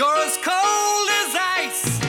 You're 0.00 0.16
as 0.26 0.38
cold 0.38 1.08
as 1.20 1.36
ice. 1.60 2.00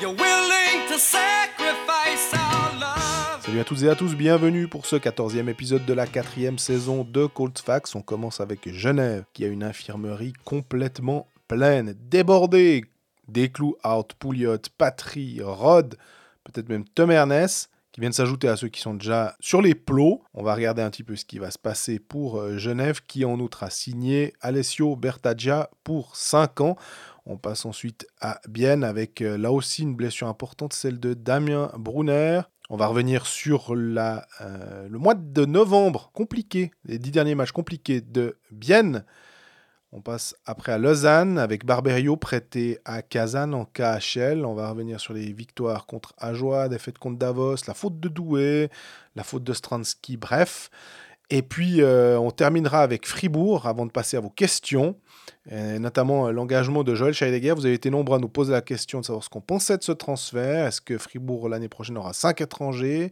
You're 0.00 0.14
willing 0.14 0.88
to 0.88 0.98
sacrifice 0.98 2.32
our 2.32 2.72
love. 2.80 3.42
Salut 3.44 3.60
à 3.60 3.64
toutes 3.64 3.82
et 3.82 3.90
à 3.90 3.94
tous, 3.94 4.16
bienvenue 4.16 4.66
pour 4.66 4.86
ce 4.86 4.96
14e 4.96 5.50
épisode 5.50 5.84
de 5.84 5.92
la 5.92 6.06
quatrième 6.06 6.56
saison 6.56 7.04
de 7.04 7.26
Cold 7.26 7.58
Facts. 7.58 7.94
On 7.96 8.00
commence 8.00 8.40
avec 8.40 8.72
Genève, 8.72 9.24
qui 9.34 9.44
a 9.44 9.48
une 9.48 9.62
infirmerie 9.62 10.32
complètement 10.46 11.26
pleine, 11.48 11.94
débordée. 12.08 12.86
Des 13.28 13.50
clous 13.50 13.76
out, 13.84 14.14
Pouliot, 14.18 14.56
Patry, 14.78 15.42
Rod, 15.42 15.98
peut-être 16.44 16.70
même 16.70 16.86
Tom 16.86 17.10
Ernest, 17.10 17.69
qui 17.92 18.00
viennent 18.00 18.12
s'ajouter 18.12 18.48
à 18.48 18.56
ceux 18.56 18.68
qui 18.68 18.80
sont 18.80 18.94
déjà 18.94 19.36
sur 19.40 19.62
les 19.62 19.74
plots. 19.74 20.22
On 20.34 20.42
va 20.42 20.54
regarder 20.54 20.82
un 20.82 20.90
petit 20.90 21.02
peu 21.02 21.16
ce 21.16 21.24
qui 21.24 21.38
va 21.38 21.50
se 21.50 21.58
passer 21.58 21.98
pour 21.98 22.38
euh, 22.38 22.56
Genève, 22.56 23.00
qui 23.06 23.24
en 23.24 23.38
outre 23.40 23.62
a 23.62 23.70
signé 23.70 24.32
Alessio 24.40 24.96
Bertaggia 24.96 25.70
pour 25.82 26.14
5 26.16 26.60
ans. 26.60 26.76
On 27.26 27.36
passe 27.36 27.64
ensuite 27.64 28.06
à 28.20 28.40
Bienne 28.48 28.84
avec 28.84 29.22
euh, 29.22 29.36
là 29.36 29.52
aussi 29.52 29.82
une 29.82 29.96
blessure 29.96 30.28
importante, 30.28 30.72
celle 30.72 31.00
de 31.00 31.14
Damien 31.14 31.72
Brunner. 31.76 32.42
On 32.72 32.76
va 32.76 32.86
revenir 32.86 33.26
sur 33.26 33.72
euh, 33.72 34.88
le 34.88 34.98
mois 34.98 35.14
de 35.14 35.44
novembre 35.44 36.10
compliqué, 36.12 36.70
les 36.84 37.00
dix 37.00 37.10
derniers 37.10 37.34
matchs 37.34 37.50
compliqués 37.50 38.00
de 38.00 38.38
Bienne. 38.52 39.04
On 39.92 40.02
passe 40.02 40.36
après 40.46 40.70
à 40.70 40.78
Lausanne 40.78 41.36
avec 41.36 41.64
Barberio 41.64 42.16
prêté 42.16 42.78
à 42.84 43.02
Kazan 43.02 43.52
en 43.52 43.64
KHL. 43.64 44.44
On 44.44 44.54
va 44.54 44.70
revenir 44.70 45.00
sur 45.00 45.14
les 45.14 45.32
victoires 45.32 45.84
contre 45.86 46.14
Ajoie, 46.16 46.68
défaite 46.68 46.98
contre 46.98 47.18
Davos, 47.18 47.56
la 47.66 47.74
faute 47.74 47.98
de 47.98 48.08
Douai, 48.08 48.70
la 49.16 49.24
faute 49.24 49.42
de 49.42 49.52
Stransky, 49.52 50.16
bref. 50.16 50.70
Et 51.28 51.42
puis 51.42 51.82
euh, 51.82 52.20
on 52.20 52.30
terminera 52.30 52.82
avec 52.82 53.04
Fribourg 53.04 53.66
avant 53.66 53.84
de 53.84 53.90
passer 53.90 54.16
à 54.16 54.20
vos 54.20 54.30
questions, 54.30 54.94
notamment 55.50 56.28
euh, 56.28 56.30
l'engagement 56.30 56.84
de 56.84 56.94
Joël 56.94 57.12
Scheidegger. 57.12 57.54
Vous 57.54 57.66
avez 57.66 57.74
été 57.74 57.90
nombreux 57.90 58.18
à 58.18 58.20
nous 58.20 58.28
poser 58.28 58.52
la 58.52 58.62
question 58.62 59.00
de 59.00 59.04
savoir 59.04 59.24
ce 59.24 59.28
qu'on 59.28 59.40
pensait 59.40 59.76
de 59.76 59.82
ce 59.82 59.92
transfert. 59.92 60.68
Est-ce 60.68 60.80
que 60.80 60.98
Fribourg 60.98 61.48
l'année 61.48 61.68
prochaine 61.68 61.98
aura 61.98 62.12
5 62.12 62.40
étrangers? 62.40 63.10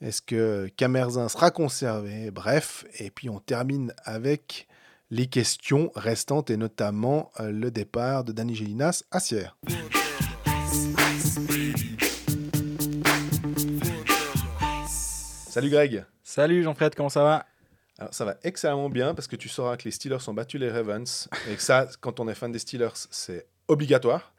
Est-ce 0.00 0.22
que 0.22 0.68
Camerzin 0.76 1.28
sera 1.28 1.50
conservé? 1.50 2.30
Bref, 2.30 2.84
et 3.00 3.10
puis 3.10 3.28
on 3.28 3.40
termine 3.40 3.92
avec 4.04 4.68
les 5.12 5.26
questions 5.26 5.92
restantes 5.94 6.48
et 6.48 6.56
notamment 6.56 7.30
euh, 7.38 7.52
le 7.52 7.70
départ 7.70 8.24
de 8.24 8.32
Danny 8.32 8.54
Gélinas 8.54 9.04
à 9.10 9.20
Sierre. 9.20 9.58
Salut 15.50 15.68
Greg. 15.70 16.04
Salut 16.22 16.62
Jean-Fred, 16.62 16.94
comment 16.94 17.08
ça 17.10 17.22
va? 17.22 17.46
Alors 17.98 18.14
ça 18.14 18.24
va 18.24 18.36
excellemment 18.42 18.88
bien 18.88 19.14
parce 19.14 19.28
que 19.28 19.36
tu 19.36 19.48
sauras 19.48 19.76
que 19.76 19.84
les 19.84 19.90
Steelers 19.90 20.26
ont 20.28 20.34
battu 20.34 20.56
les 20.58 20.70
Ravens 20.70 21.28
et 21.50 21.54
que 21.54 21.62
ça, 21.62 21.86
quand 22.00 22.20
on 22.20 22.28
est 22.28 22.34
fan 22.34 22.50
des 22.50 22.58
Steelers, 22.58 22.88
c'est 23.10 23.46
obligatoire. 23.68 24.32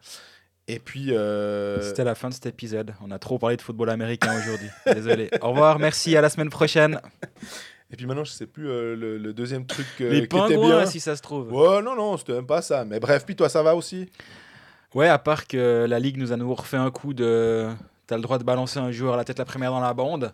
Et 0.67 0.79
puis. 0.79 1.13
euh, 1.13 1.81
C'était 1.81 2.03
la 2.03 2.16
fin 2.16 2.29
de 2.29 2.33
cet 2.33 2.45
épisode. 2.47 2.94
On 3.01 3.11
a 3.11 3.19
trop 3.19 3.38
parlé 3.38 3.57
de 3.57 3.61
football 3.61 3.89
américain 3.89 4.35
aujourd'hui. 4.39 4.69
Désolé. 4.85 5.29
Au 5.41 5.49
revoir, 5.51 5.77
merci, 5.77 6.16
à 6.17 6.21
la 6.21 6.29
semaine 6.29 6.49
prochaine. 6.49 6.99
Et 7.94 7.95
puis 7.95 8.08
maintenant, 8.08 8.23
je 8.23 8.31
sais 8.31 8.47
plus 8.47 8.67
euh, 8.69 8.95
le, 8.95 9.19
le 9.19 9.33
deuxième 9.33 9.67
truc 9.67 9.86
euh, 10.02 10.09
Les 10.09 10.27
qui 10.27 10.36
était 10.36 10.58
bien. 10.58 10.86
si 10.88 10.99
ça 10.99 11.16
se 11.16 11.22
trouve. 11.22 11.53
Ouais, 11.53 11.80
non, 11.83 11.95
non, 11.95 12.17
c'était 12.17 12.33
même 12.33 12.47
pas 12.47 12.63
ça. 12.63 12.83
Mais 12.85 13.00
bref, 13.00 13.23
puis 13.23 13.35
toi, 13.35 13.50
ça 13.50 13.61
va 13.61 13.75
aussi? 13.75 14.09
Ouais, 14.95 15.08
à 15.08 15.19
part 15.19 15.45
que 15.47 15.85
la 15.88 16.00
Ligue 16.00 16.17
nous 16.17 16.31
a 16.31 16.38
nouveau 16.38 16.55
refait 16.55 16.77
un 16.77 16.89
coup 16.89 17.13
de. 17.13 17.69
T'as 18.08 18.16
le 18.16 18.23
droit 18.23 18.39
de 18.39 18.44
balancer 18.44 18.80
un 18.80 18.91
joueur 18.91 19.13
à 19.13 19.17
la 19.17 19.23
tête 19.23 19.38
la 19.38 19.45
première 19.45 19.69
dans 19.72 19.80
la 19.80 19.94
bande. 19.94 20.33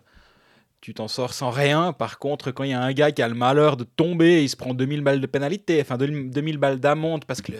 Tu 0.80 0.94
t'en 0.94 1.08
sors 1.08 1.34
sans 1.34 1.50
rien. 1.50 1.92
Par 1.92 2.18
contre, 2.18 2.50
quand 2.50 2.64
il 2.64 2.70
y 2.70 2.72
a 2.72 2.80
un 2.80 2.92
gars 2.94 3.12
qui 3.12 3.20
a 3.20 3.28
le 3.28 3.34
malheur 3.34 3.76
de 3.76 3.84
tomber, 3.84 4.42
il 4.42 4.48
se 4.48 4.56
prend 4.56 4.72
2000 4.72 5.02
balles 5.02 5.20
de 5.20 5.26
pénalité, 5.26 5.78
enfin 5.82 5.98
2000 5.98 6.56
balles 6.56 6.80
d'amende 6.80 7.26
parce 7.26 7.42
que 7.42 7.52
le, 7.52 7.58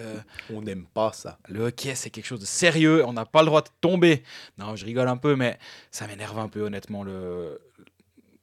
On 0.54 0.62
n'aime 0.62 0.86
pas 0.94 1.12
ça. 1.12 1.36
le 1.50 1.66
hockey 1.66 1.94
c'est 1.94 2.08
quelque 2.08 2.24
chose 2.24 2.40
de 2.40 2.46
sérieux. 2.46 3.04
On 3.04 3.12
n'a 3.12 3.26
pas 3.26 3.40
le 3.40 3.46
droit 3.46 3.60
de 3.60 3.68
tomber. 3.82 4.22
Non, 4.56 4.74
je 4.74 4.86
rigole 4.86 5.06
un 5.08 5.18
peu, 5.18 5.36
mais 5.36 5.58
ça 5.90 6.06
m'énerve 6.06 6.38
un 6.38 6.48
peu 6.48 6.62
honnêtement 6.62 7.04
le. 7.04 7.60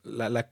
La, 0.09 0.43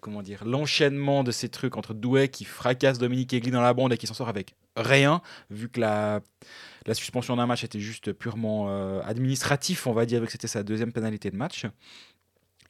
comment 0.00 0.22
dire 0.22 0.44
l'enchaînement 0.44 1.24
de 1.24 1.30
ces 1.32 1.48
trucs 1.48 1.76
entre 1.76 1.94
Douai 1.94 2.28
qui 2.28 2.44
fracasse 2.44 2.98
Dominique 2.98 3.32
Egli 3.32 3.50
dans 3.50 3.60
la 3.60 3.74
bande 3.74 3.92
et 3.92 3.96
qui 3.96 4.06
s'en 4.06 4.14
sort 4.14 4.28
avec 4.28 4.54
rien 4.76 5.22
vu 5.50 5.68
que 5.68 5.80
la, 5.80 6.20
suspension 6.92 7.36
d'un 7.36 7.46
match 7.46 7.64
était 7.64 7.80
juste 7.80 8.12
purement 8.12 8.66
euh, 8.68 9.00
administratif 9.04 9.86
on 9.86 9.92
va 9.92 10.06
dire 10.06 10.20
vu 10.20 10.26
que 10.26 10.32
c'était 10.32 10.46
sa 10.46 10.62
deuxième 10.62 10.92
pénalité 10.92 11.30
de 11.30 11.36
match. 11.36 11.66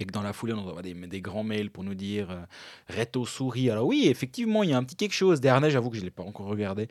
Et 0.01 0.05
que 0.05 0.13
dans 0.13 0.23
la 0.23 0.33
foulée 0.33 0.53
on 0.53 0.59
envoie 0.59 0.83
des, 0.83 0.95
des 0.95 1.21
grands 1.21 1.43
mails 1.43 1.71
pour 1.71 1.85
nous 1.85 1.95
dire 1.95 2.31
euh, 2.31 2.41
Reto 2.89 3.27
sourit. 3.27 3.69
Alors 3.71 3.87
oui 3.87 4.07
effectivement 4.09 4.63
il 4.63 4.71
y 4.71 4.73
a 4.73 4.79
un 4.79 4.85
petit 4.85 4.97
quelque 4.97 5.15
chose. 5.15 5.41
Dernay 5.41 5.71
j'avoue 5.71 5.91
que 5.91 5.97
je 5.97 6.03
ne 6.03 6.07
l'ai 6.07 6.13
pas 6.13 6.23
encore 6.23 6.47
regardé. 6.47 6.89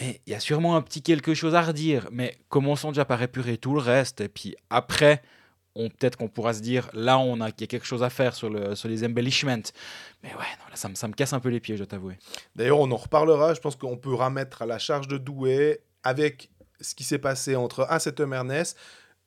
Mais 0.00 0.20
il 0.26 0.32
y 0.32 0.34
a 0.34 0.40
sûrement 0.40 0.76
un 0.76 0.82
petit 0.82 1.02
quelque 1.02 1.34
chose 1.34 1.54
à 1.54 1.62
redire. 1.62 2.08
Mais 2.12 2.36
commençons 2.48 2.90
déjà 2.90 3.04
par 3.04 3.22
épurer 3.22 3.58
tout 3.58 3.74
le 3.74 3.80
reste. 3.80 4.20
Et 4.20 4.28
puis 4.28 4.56
après 4.70 5.22
peut-être 5.74 6.16
qu'on 6.16 6.28
pourra 6.28 6.54
se 6.54 6.60
dire 6.60 6.90
là 6.92 7.18
on 7.18 7.40
a 7.40 7.50
qu'il 7.50 7.62
y 7.62 7.64
a 7.64 7.66
quelque 7.66 7.86
chose 7.86 8.02
à 8.02 8.10
faire 8.10 8.34
sur, 8.34 8.76
sur 8.76 8.88
les 8.88 9.04
embellishments 9.04 9.72
mais 10.22 10.30
ouais 10.30 10.40
là, 10.70 10.74
ça, 10.76 10.88
me, 10.88 10.94
ça 10.94 11.08
me 11.08 11.14
casse 11.14 11.32
un 11.32 11.40
peu 11.40 11.48
les 11.48 11.60
pieds 11.60 11.76
je 11.76 11.78
dois 11.78 11.86
t'avouer 11.86 12.18
D'ailleurs, 12.56 12.80
on 12.80 12.90
en 12.90 12.96
reparlera. 12.96 13.54
Je 13.54 13.60
pense 13.60 13.76
qu'on 13.76 13.96
peut 13.96 14.14
remettre 14.14 14.62
à 14.62 14.66
la 14.66 14.78
charge 14.78 15.08
de 15.08 15.18
Douai 15.18 15.80
avec 16.02 16.50
ce 16.80 16.94
qui 16.94 17.04
s'est 17.04 17.18
passé 17.18 17.56
entre 17.56 17.86
Assetum 17.88 18.32
Ernest, 18.32 18.76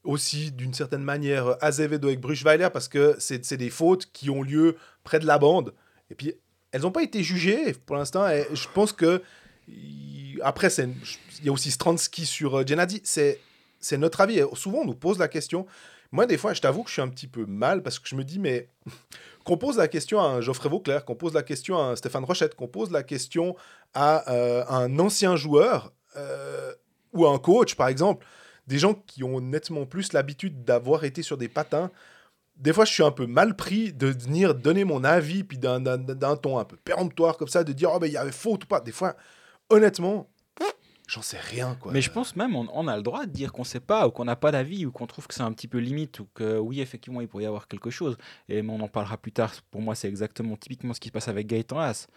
aussi 0.04 0.52
d'une 0.52 0.74
certaine 0.74 1.04
manière 1.04 1.58
Azevedo 1.62 2.08
avec 2.08 2.20
Bruchweiler, 2.20 2.70
parce 2.72 2.88
que 2.88 3.16
c'est 3.20 3.58
des 3.58 3.70
fautes 3.70 4.12
qui 4.12 4.30
ont 4.30 4.44
lieu 4.44 4.78
près 5.04 5.20
de 5.20 5.26
la 5.26 5.38
bande. 5.38 5.74
Et 6.10 6.16
puis, 6.16 6.34
elles 6.72 6.82
n'ont 6.82 6.92
pas 6.92 7.04
été 7.04 7.24
jugées 7.24 7.74
pour 7.86 7.96
l'instant. 7.96 8.28
Et 8.28 8.46
je 8.54 8.68
pense 8.74 8.94
que. 8.94 9.22
Après, 10.42 10.68
il 10.68 11.46
y 11.46 11.50
a 11.50 11.52
aussi 11.52 11.72
Stransky 11.72 12.26
sur 12.26 12.60
euh, 12.60 12.64
Gennady. 12.66 13.02
C'est 13.04 13.98
notre 13.98 14.22
avis. 14.22 14.40
Et 14.40 14.46
souvent, 14.54 14.80
on 14.80 14.86
nous 14.86 14.94
pose 14.94 15.18
la 15.18 15.28
question. 15.28 15.66
Moi, 16.12 16.26
des 16.26 16.38
fois, 16.38 16.54
je 16.54 16.62
t'avoue 16.62 16.84
que 16.84 16.90
je 16.90 16.94
suis 16.94 17.02
un 17.02 17.08
petit 17.10 17.28
peu 17.28 17.46
mal 17.46 17.84
parce 17.84 18.00
que 18.00 18.08
je 18.08 18.16
me 18.16 18.24
dis, 18.24 18.40
mais 18.40 18.70
qu'on 19.46 19.58
pose 19.58 19.78
la 19.78 19.88
question 19.88 20.20
à 20.20 20.26
un 20.26 20.42
Geoffrey 20.42 20.70
Vauclair, 20.70 21.06
qu'on 21.06 21.16
pose 21.16 21.34
la 21.34 21.44
question 21.44 21.78
à 21.78 21.84
un 21.84 21.96
Stéphane 21.96 22.24
Rochette, 22.24 22.56
qu'on 22.56 22.68
pose 22.68 22.92
la 22.92 23.04
question 23.04 23.56
à 23.94 24.32
euh, 24.32 24.64
un 24.70 24.98
ancien 25.00 25.36
joueur 25.36 25.92
euh, 26.16 26.74
ou 27.14 27.26
à 27.26 27.32
un 27.32 27.38
coach, 27.38 27.76
par 27.76 27.88
exemple, 27.88 28.26
des 28.68 28.80
gens 28.80 28.94
qui 28.94 29.24
ont 29.24 29.42
nettement 29.42 29.86
plus 29.86 30.14
l'habitude 30.14 30.64
d'avoir 30.64 31.04
été 31.04 31.22
sur 31.22 31.38
des 31.38 31.48
patins. 31.50 31.92
Des 32.58 32.72
fois, 32.74 32.86
je 32.86 32.94
suis 32.94 33.04
un 33.04 33.12
peu 33.12 33.28
mal 33.28 33.56
pris 33.56 33.92
de 33.94 34.08
venir 34.08 34.56
donner 34.56 34.86
mon 34.86 35.04
avis, 35.04 35.44
puis 35.44 35.58
d'un- 35.58 35.82
ton 36.38 36.58
un 36.58 36.64
peu 36.66 36.78
péremptoire 36.78 37.38
comme 37.38 37.50
ça, 37.50 37.64
de 37.64 37.74
dire, 37.74 37.92
oh, 37.94 38.00
ben, 38.00 38.08
il 38.08 38.14
y 38.14 38.18
avait 38.18 38.32
faute 38.32 38.64
ou 38.64 38.68
pas. 38.68 38.80
Des 38.80 38.94
fois, 38.94 39.16
honnêtement, 39.70 40.30
j'en 41.08 41.22
sais 41.22 41.38
rien, 41.38 41.76
quoi. 41.76 41.92
Mais 41.92 42.02
je 42.02 42.12
pense 42.12 42.36
même 42.36 42.56
on, 42.56 42.88
a 42.88 42.98
le 42.98 43.04
droit 43.04 43.26
de 43.26 43.32
dire 43.32 43.52
qu'on 43.52 43.64
sait 43.64 43.80
pas 43.80 44.08
ou 44.08 44.12
qu'on 44.12 44.26
n'a 44.26 44.36
pas 44.36 44.52
d'avis 44.52 44.86
ou 44.86 44.92
qu'on 44.92 45.08
trouve 45.08 45.28
que 45.28 45.34
c'est 45.34 45.42
un 45.42 45.52
petit 45.52 45.68
peu 45.68 45.78
limite 45.78 46.20
ou 46.20 46.28
que 46.34 46.58
oui 46.58 46.82
effectivement 46.82 47.22
il 47.22 47.28
pourrait 47.28 47.44
y 47.44 47.48
avoir 47.48 47.68
quelque 47.68 47.90
chose. 47.90 48.18
Et 48.50 48.62
on 48.62 48.80
en 48.80 48.88
parlera 48.88 49.18
plus 49.18 49.32
tard. 49.32 49.54
Pour 49.72 49.82
moi 49.82 49.96
c'est 49.96 50.08
exactement 50.08 50.56
typiquement 50.58 50.94
ce 50.94 51.00
qui 51.00 51.10
se 51.10 51.14
passe 51.14 51.28
avec 51.28 51.48
Gaëtan 51.48 51.80
Haas 51.80 52.08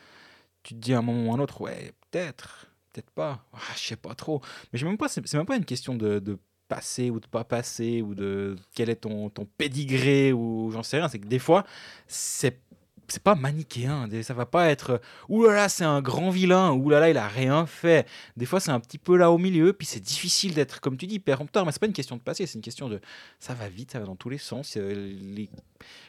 tu 0.62 0.74
te 0.74 0.80
dis 0.80 0.92
à 0.92 0.98
un 0.98 1.02
moment 1.02 1.30
ou 1.30 1.32
à 1.32 1.36
un 1.36 1.40
autre 1.40 1.60
ouais 1.60 1.92
peut-être 2.10 2.66
peut-être 2.92 3.10
pas. 3.10 3.44
Ah, 3.52 3.58
je 3.76 3.80
sais 3.80 3.96
pas 3.96 4.14
trop. 4.14 4.40
Mais 4.72 4.82
même 4.82 4.98
pas 4.98 5.08
c'est 5.08 5.32
même 5.34 5.46
pas 5.46 5.56
une 5.56 5.64
question 5.64 5.94
de, 5.94 6.18
de 6.18 6.38
passer 6.68 7.10
ou 7.10 7.20
de 7.20 7.26
pas 7.26 7.44
passer 7.44 8.02
ou 8.02 8.14
de 8.14 8.56
quel 8.74 8.90
est 8.90 8.96
ton, 8.96 9.30
ton 9.30 9.46
pédigré 9.46 10.32
ou 10.32 10.70
j'en 10.70 10.82
sais 10.82 10.98
rien. 10.98 11.08
C'est 11.08 11.18
que 11.18 11.26
des 11.26 11.38
fois 11.38 11.64
c'est 12.06 12.60
c'est 13.08 13.22
pas 13.22 13.34
manichéen, 13.34 14.08
ça 14.22 14.34
va 14.34 14.46
pas 14.46 14.68
être 14.68 15.00
ouh 15.28 15.44
là 15.44 15.54
là 15.54 15.68
c'est 15.68 15.84
un 15.84 16.00
grand 16.02 16.30
vilain, 16.30 16.72
ouh 16.72 16.90
là 16.90 17.00
là 17.00 17.10
il 17.10 17.16
a 17.16 17.26
rien 17.28 17.66
fait, 17.66 18.06
des 18.36 18.46
fois, 18.46 18.60
c'est 18.60 18.70
un 18.70 18.80
petit 18.80 18.98
peu 18.98 19.16
là 19.16 19.30
au 19.30 19.38
milieu, 19.38 19.72
puis 19.72 19.86
c'est 19.86 20.00
difficile 20.00 20.54
d'être, 20.54 20.80
comme 20.80 20.96
tu 20.96 21.06
dis, 21.06 21.18
péremptoire, 21.18 21.64
mais 21.66 21.72
c'est 21.72 21.80
pas 21.80 21.86
une 21.86 21.92
question 21.92 22.16
de 22.16 22.22
passer, 22.22 22.46
c'est 22.46 22.54
une 22.56 22.62
question 22.62 22.88
de 22.88 23.00
ça 23.38 23.54
va 23.54 23.68
vite, 23.68 23.90
ça 23.92 23.98
va 23.98 24.06
dans 24.06 24.16
tous 24.16 24.28
les 24.30 24.38
sens. 24.38 24.76
euh, 24.76 24.92
les- 24.94 25.48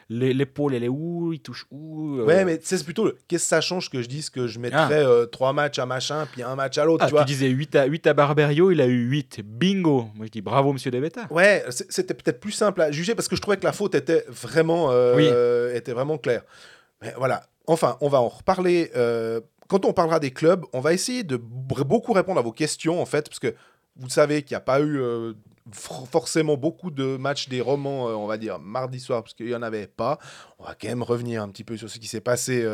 les- 0.09 0.33
L'épaule, 0.33 0.73
elle 0.73 0.83
est 0.83 0.87
où 0.89 1.31
Il 1.33 1.39
touche 1.39 1.67
où 1.69 2.17
euh, 2.17 2.25
Ouais, 2.25 2.43
mais 2.43 2.59
c'est 2.63 2.83
plutôt 2.83 3.05
le 3.05 3.15
qu'est-ce 3.27 3.43
que 3.43 3.49
ça 3.49 3.61
change 3.61 3.91
que 3.91 4.01
je 4.01 4.07
dise 4.07 4.31
que 4.31 4.47
je 4.47 4.57
mettrais 4.57 5.05
euh, 5.05 5.27
trois 5.27 5.53
matchs 5.53 5.77
à 5.77 5.85
machin, 5.85 6.27
puis 6.31 6.41
un 6.41 6.55
match 6.55 6.79
à 6.79 6.85
l'autre, 6.85 7.03
Ah, 7.03 7.07
tu 7.07 7.11
tu 7.11 7.15
vois. 7.17 7.25
disais 7.25 7.47
8 7.49 7.75
à, 7.75 7.85
8 7.85 8.07
à 8.07 8.13
Barberio, 8.15 8.71
il 8.71 8.81
a 8.81 8.87
eu 8.87 9.07
8. 9.07 9.41
Bingo 9.45 10.07
Moi, 10.15 10.25
je 10.25 10.31
dis 10.31 10.41
bravo, 10.41 10.73
monsieur 10.73 10.89
Debetta. 10.89 11.27
Ouais, 11.29 11.63
c'était 11.69 12.15
peut-être 12.15 12.39
plus 12.39 12.51
simple 12.53 12.81
à 12.81 12.91
juger 12.91 13.13
parce 13.13 13.27
que 13.27 13.35
je 13.35 13.41
trouvais 13.41 13.57
que 13.57 13.63
la 13.65 13.71
faute 13.71 13.93
était 13.93 14.25
vraiment, 14.27 14.87
euh, 14.91 15.75
était 15.75 15.93
vraiment 15.93 16.17
claire. 16.17 16.41
Mais 17.01 17.13
voilà. 17.17 17.43
Enfin, 17.67 17.97
on 18.01 18.09
va 18.09 18.19
en 18.21 18.29
reparler. 18.29 18.91
euh, 18.95 19.41
quand 19.67 19.85
on 19.85 19.93
parlera 19.93 20.19
des 20.19 20.31
clubs, 20.31 20.65
on 20.73 20.79
va 20.79 20.93
essayer 20.93 21.23
de 21.23 21.37
beaucoup 21.37 22.13
répondre 22.13 22.39
à 22.39 22.43
vos 22.43 22.51
questions, 22.51 22.99
en 23.01 23.05
fait, 23.05 23.29
parce 23.29 23.39
que 23.39 23.53
vous 23.95 24.09
savez 24.09 24.41
qu'il 24.41 24.55
n'y 24.55 24.57
a 24.57 24.61
pas 24.61 24.79
eu 24.79 24.99
euh, 24.99 25.33
for- 25.71 26.07
forcément 26.07 26.57
beaucoup 26.57 26.89
de 26.89 27.17
matchs 27.17 27.49
des 27.49 27.61
romans, 27.61 28.09
euh, 28.09 28.13
on 28.13 28.25
va 28.25 28.37
dire, 28.37 28.57
mardi 28.57 28.99
soir, 28.99 29.21
parce 29.21 29.35
qu'il 29.35 29.45
n'y 29.45 29.53
en 29.55 29.61
avait 29.61 29.85
pas. 29.85 30.17
On 30.57 30.63
va 30.63 30.73
quand 30.73 30.87
même 30.87 31.03
revenir 31.03 31.43
un 31.43 31.49
petit 31.49 31.63
peu 31.63 31.77
sur 31.77 31.89
ce 31.89 31.99
qui 31.99 32.07
s'est 32.07 32.21
passé 32.21 32.65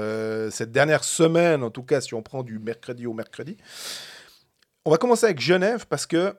cette 0.51 0.72
dernière 0.72 1.04
semaine, 1.04 1.63
en 1.63 1.69
tout 1.69 1.83
cas, 1.83 2.00
si 2.00 2.13
on 2.13 2.22
prend 2.22 2.44
du 2.44 2.60
mercredi 2.60 3.06
au 3.06 3.13
mercredi. 3.13 3.57
On 4.86 4.92
va 4.92 4.98
commencer 4.98 5.25
avec 5.25 5.42
Genève, 5.42 5.88
parce 5.88 6.06
que 6.06 6.33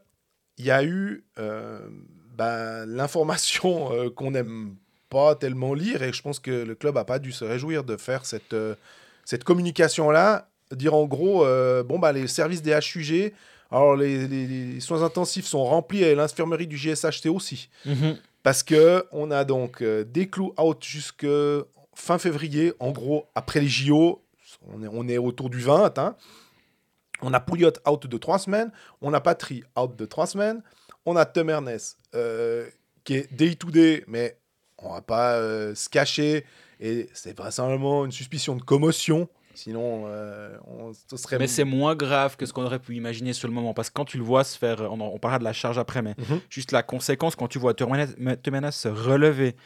il 0.56 0.64
y 0.64 0.70
a 0.70 0.82
eu 0.84 1.26
ben, 1.36 2.86
l'information 2.86 3.90
qu'on 4.14 4.30
n'aime 4.30 4.76
pas 5.08 5.34
tellement 5.34 5.74
lire 5.74 6.02
et 6.02 6.12
je 6.12 6.22
pense 6.22 6.38
que 6.40 6.50
le 6.50 6.74
club 6.74 6.94
n'a 6.96 7.04
pas 7.04 7.18
dû 7.18 7.32
se 7.32 7.44
réjouir 7.44 7.84
de 7.84 7.96
faire 7.96 8.24
cette, 8.26 8.52
euh, 8.52 8.74
cette 9.24 9.44
communication-là. 9.44 10.48
dire 10.72 10.94
en 10.94 11.04
gros, 11.06 11.44
euh, 11.44 11.82
bon, 11.84 11.98
bah, 11.98 12.12
les 12.12 12.26
services 12.26 12.60
des 12.62 12.72
HUG, 12.72 13.32
alors 13.70 13.94
les, 13.96 14.26
les- 14.26 14.46
les 14.46 14.80
soins 14.80 15.02
intensifs 15.02 15.46
sont 15.46 15.64
remplis 15.64 16.02
et 16.02 16.14
l'infirmerie 16.14 16.66
du 16.66 16.76
GSHT 16.76 17.28
aussi. 17.28 17.68
Parce 18.42 18.62
que 18.62 19.04
on 19.12 19.30
a 19.30 19.44
donc 19.44 19.82
euh, 19.82 20.04
des 20.04 20.28
clous 20.28 20.52
out 20.58 20.82
jusque 20.84 21.26
fin 21.94 22.18
février, 22.18 22.72
en 22.80 22.90
gros, 22.92 23.26
après 23.34 23.60
les 23.60 23.68
JO, 23.68 24.22
on 24.72 24.82
est, 24.82 24.88
on 24.90 25.08
est 25.08 25.18
autour 25.18 25.50
du 25.50 25.60
20. 25.60 25.98
hein. 25.98 26.16
On 27.22 27.32
a 27.32 27.40
Pouliot 27.40 27.72
out 27.88 28.06
de 28.06 28.18
3 28.18 28.38
semaines, 28.38 28.70
on 29.00 29.14
a 29.14 29.20
Patry 29.20 29.64
out 29.78 29.96
de 29.96 30.04
3 30.04 30.26
semaines, 30.26 30.62
on 31.06 31.16
a 31.16 31.24
Tom 31.24 31.48
Ernest 31.48 31.98
euh, 32.14 32.68
qui 33.04 33.14
est 33.14 33.32
day 33.32 33.54
to 33.54 33.70
day, 33.70 34.04
mais 34.06 34.36
on 34.78 34.92
va 34.92 35.00
pas 35.02 35.34
euh, 35.34 35.74
se 35.74 35.88
cacher, 35.88 36.44
et 36.80 37.08
c'est 37.14 37.36
vraisemblablement 37.36 38.04
une 38.04 38.12
suspicion 38.12 38.56
de 38.56 38.62
commotion, 38.62 39.28
sinon 39.54 40.04
euh, 40.06 40.56
on, 40.66 40.92
ce 40.92 41.16
serait... 41.16 41.38
Mais 41.38 41.46
c'est 41.46 41.64
moins 41.64 41.94
grave 41.94 42.36
que 42.36 42.44
ce 42.44 42.52
qu'on 42.52 42.64
aurait 42.64 42.78
pu 42.78 42.94
imaginer 42.94 43.32
sur 43.32 43.48
le 43.48 43.54
moment. 43.54 43.72
Parce 43.72 43.88
que 43.88 43.94
quand 43.94 44.04
tu 44.04 44.18
le 44.18 44.22
vois 44.24 44.44
se 44.44 44.58
faire, 44.58 44.80
on, 44.82 45.00
on 45.00 45.18
parlera 45.18 45.38
de 45.38 45.44
la 45.44 45.54
charge 45.54 45.78
après, 45.78 46.02
mais 46.02 46.14
Mhm. 46.18 46.40
juste 46.50 46.72
la 46.72 46.82
conséquence, 46.82 47.36
quand 47.36 47.48
tu 47.48 47.58
vois 47.58 47.72
Temenas 47.74 48.72
se 48.72 48.88
relever 48.88 49.56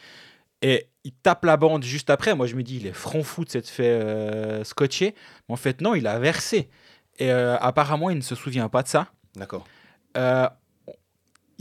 et 0.61 0.87
il 1.03 1.11
tape 1.11 1.43
la 1.43 1.57
bande 1.57 1.83
juste 1.83 2.09
après, 2.09 2.35
moi 2.35 2.45
je 2.47 2.55
me 2.55 2.63
dis, 2.63 2.77
il 2.77 2.87
est 2.87 2.93
front 2.93 3.23
fou 3.23 3.43
de 3.43 3.49
s'être 3.49 3.67
fait 3.67 3.89
euh, 3.89 4.63
scotcher. 4.63 5.15
Mais 5.49 5.53
en 5.53 5.57
fait, 5.57 5.81
non, 5.81 5.95
il 5.95 6.07
a 6.07 6.19
versé. 6.19 6.69
Et 7.17 7.29
euh, 7.31 7.57
apparemment, 7.57 8.09
il 8.11 8.17
ne 8.17 8.21
se 8.21 8.35
souvient 8.35 8.69
pas 8.69 8.83
de 8.83 8.87
ça. 8.87 9.07
D'accord. 9.35 9.65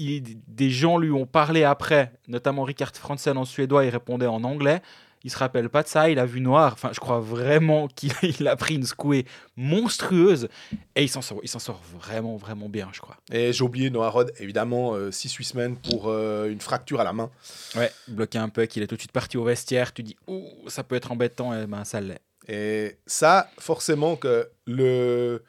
Euh, 0.00 0.04
il- 0.04 0.38
des 0.48 0.70
gens 0.70 0.98
lui 0.98 1.10
ont 1.10 1.26
parlé 1.26 1.64
après, 1.64 2.12
notamment 2.28 2.62
Richard 2.64 2.92
Franzen 2.94 3.36
en 3.36 3.44
suédois, 3.44 3.84
il 3.84 3.90
répondait 3.90 4.26
en 4.26 4.42
anglais. 4.44 4.80
Il 5.22 5.30
se 5.30 5.36
rappelle 5.36 5.68
pas 5.68 5.82
de 5.82 5.88
ça, 5.88 6.08
il 6.08 6.18
a 6.18 6.24
vu 6.24 6.40
noir. 6.40 6.72
Enfin, 6.72 6.90
je 6.94 6.98
crois 7.00 7.20
vraiment 7.20 7.88
qu'il 7.94 8.10
il 8.22 8.48
a 8.48 8.56
pris 8.56 8.76
une 8.76 8.84
secouée 8.84 9.26
monstrueuse 9.54 10.48
et 10.96 11.02
il 11.02 11.08
s'en 11.08 11.20
sort, 11.20 11.40
il 11.42 11.48
s'en 11.48 11.58
sort 11.58 11.80
vraiment, 11.98 12.36
vraiment 12.36 12.70
bien, 12.70 12.88
je 12.92 13.00
crois. 13.00 13.16
Et 13.30 13.52
j'ai 13.52 13.62
oublié 13.62 13.90
Noah 13.90 14.08
Rod, 14.08 14.32
évidemment, 14.38 14.94
6-8 15.10 15.42
semaines 15.44 15.76
pour 15.76 16.08
euh, 16.08 16.48
une 16.50 16.60
fracture 16.60 17.00
à 17.00 17.04
la 17.04 17.12
main. 17.12 17.30
Ouais, 17.76 17.92
bloqué 18.08 18.38
un 18.38 18.48
peu, 18.48 18.64
qu'il 18.64 18.82
est 18.82 18.86
tout 18.86 18.94
de 18.96 19.00
suite 19.00 19.12
parti 19.12 19.36
au 19.36 19.44
vestiaire. 19.44 19.92
Tu 19.92 20.02
dis, 20.02 20.16
ouh, 20.26 20.48
ça 20.68 20.84
peut 20.84 20.96
être 20.96 21.12
embêtant, 21.12 21.52
et 21.54 21.66
ben 21.66 21.84
ça 21.84 22.00
l'est. 22.00 22.20
Et 22.48 22.96
ça, 23.06 23.50
forcément, 23.58 24.16
que 24.16 24.48
le, 24.66 25.44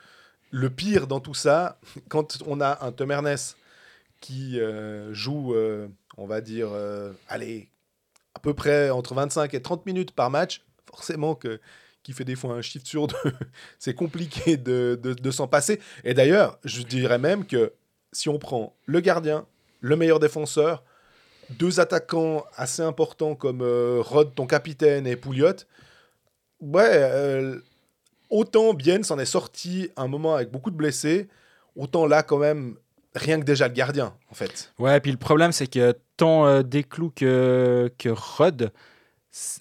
le 0.52 0.70
pire 0.70 1.08
dans 1.08 1.22
tout 1.22 1.34
ça, 1.34 1.80
quand 2.10 2.40
on 2.46 2.60
a 2.60 2.86
un 2.86 2.92
Tom 2.92 3.10
Ernest 3.12 3.56
qui 4.22 4.60
euh, 4.60 5.14
joue, 5.14 5.54
euh, 5.54 5.88
on 6.18 6.26
va 6.26 6.40
dire, 6.40 6.70
euh, 6.72 7.12
allez, 7.28 7.70
à 8.36 8.40
peu 8.40 8.54
près 8.54 8.90
entre 8.90 9.14
25 9.14 9.54
et 9.54 9.62
30 9.62 9.86
minutes 9.86 10.12
par 10.12 10.30
match, 10.30 10.64
forcément 10.90 11.36
que 11.36 11.60
qui 12.04 12.14
fait 12.14 12.24
des 12.26 12.36
fois 12.36 12.54
un 12.56 12.62
shift 12.62 12.88
sur 12.88 13.08
deux, 13.08 13.16
c'est 13.80 13.94
compliqué 13.94 14.58
de, 14.58 14.98
de- 15.02 15.14
de 15.14 15.32
s'en 15.32 15.48
passer. 15.48 15.80
Et 16.04 16.14
d'ailleurs, 16.16 16.58
je 16.64 16.82
dirais 16.82 17.20
même 17.20 17.46
que 17.46 17.74
si 18.12 18.30
on 18.30 18.40
prend 18.40 18.76
le 18.86 19.02
gardien, 19.02 19.46
le 19.82 19.96
meilleur 19.96 20.20
défenseur, 20.20 20.84
deux 21.52 21.80
attaquants 21.80 22.46
assez 22.56 22.82
importants 22.82 23.36
comme 23.36 23.62
Rod, 24.00 24.34
ton 24.34 24.48
capitaine, 24.48 25.06
et 25.06 25.16
Pouliot, 25.16 25.54
ouais, 26.62 27.54
autant 28.30 28.74
Bien 28.74 29.04
s'en 29.04 29.20
est 29.20 29.26
sorti 29.26 29.90
un 29.98 30.08
moment 30.08 30.36
avec 30.36 30.50
beaucoup 30.50 30.72
de 30.72 30.76
blessés, 30.78 31.28
autant 31.76 32.06
là, 32.08 32.24
quand 32.24 32.38
même, 32.38 32.76
rien 33.16 33.40
que 33.40 33.46
déjà 33.46 33.68
le 33.68 33.74
gardien, 33.74 34.14
en 34.30 34.36
fait. 34.36 34.74
Ouais, 34.80 35.00
puis 35.00 35.12
le 35.12 35.18
problème, 35.18 35.52
c'est 35.52 35.68
que 35.68 35.96
tant 36.18 36.46
euh, 36.46 36.64
Desclous 36.64 37.12
que, 37.16 37.92
que 37.98 38.10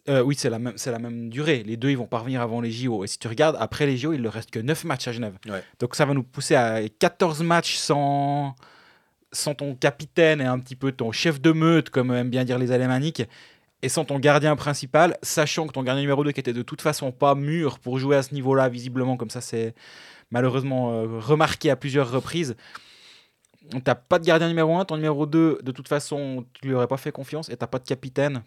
euh, 0.08 0.22
oui, 0.22 0.34
c'est 0.36 0.50
la, 0.50 0.58
même, 0.58 0.74
c'est 0.76 0.90
la 0.90 0.98
même 0.98 1.30
durée. 1.30 1.62
Les 1.64 1.76
deux, 1.76 1.90
ils 1.90 1.98
vont 1.98 2.06
pas 2.06 2.18
revenir 2.18 2.40
avant 2.40 2.60
les 2.60 2.72
JO. 2.72 3.04
Et 3.04 3.06
si 3.06 3.18
tu 3.18 3.28
regardes, 3.28 3.56
après 3.60 3.86
les 3.86 3.96
JO, 3.96 4.12
il 4.12 4.22
ne 4.22 4.28
reste 4.28 4.50
que 4.50 4.58
9 4.58 4.84
matchs 4.84 5.08
à 5.08 5.12
Genève. 5.12 5.34
Ouais. 5.48 5.62
Donc 5.78 5.94
ça 5.94 6.04
va 6.04 6.14
nous 6.14 6.24
pousser 6.24 6.56
à 6.56 6.80
14 6.88 7.42
matchs 7.42 7.76
sans, 7.76 8.56
sans 9.32 9.54
ton 9.54 9.74
capitaine 9.76 10.40
et 10.40 10.44
un 10.44 10.58
petit 10.58 10.74
peu 10.74 10.90
ton 10.90 11.12
chef 11.12 11.40
de 11.40 11.52
meute, 11.52 11.90
comme 11.90 12.12
aiment 12.12 12.30
bien 12.30 12.44
dire 12.44 12.58
les 12.58 12.72
Alémaniques, 12.72 13.22
et 13.82 13.88
sans 13.88 14.04
ton 14.04 14.18
gardien 14.18 14.56
principal, 14.56 15.16
sachant 15.22 15.66
que 15.66 15.72
ton 15.72 15.82
gardien 15.82 16.02
numéro 16.02 16.24
2, 16.24 16.32
qui 16.32 16.40
était 16.40 16.52
de 16.52 16.62
toute 16.62 16.82
façon 16.82 17.12
pas 17.12 17.34
mûr 17.34 17.78
pour 17.78 17.98
jouer 17.98 18.16
à 18.16 18.22
ce 18.22 18.34
niveau-là, 18.34 18.68
visiblement, 18.68 19.16
comme 19.16 19.30
ça 19.30 19.40
c'est 19.40 19.74
malheureusement 20.30 20.92
euh, 20.92 21.06
remarqué 21.18 21.70
à 21.70 21.76
plusieurs 21.76 22.10
reprises. 22.10 22.56
T'as 23.84 23.94
pas 23.94 24.18
de 24.18 24.24
gardien 24.24 24.48
numéro 24.48 24.76
1, 24.76 24.84
ton 24.86 24.96
numéro 24.96 25.26
2, 25.26 25.58
de 25.62 25.72
toute 25.72 25.86
façon, 25.88 26.44
tu 26.54 26.66
lui 26.68 26.74
aurais 26.74 26.86
pas 26.88 26.96
fait 26.96 27.12
confiance, 27.12 27.48
et 27.50 27.56
t'as 27.56 27.66
pas 27.66 27.78
de 27.78 27.84
capitaine. 27.86 28.42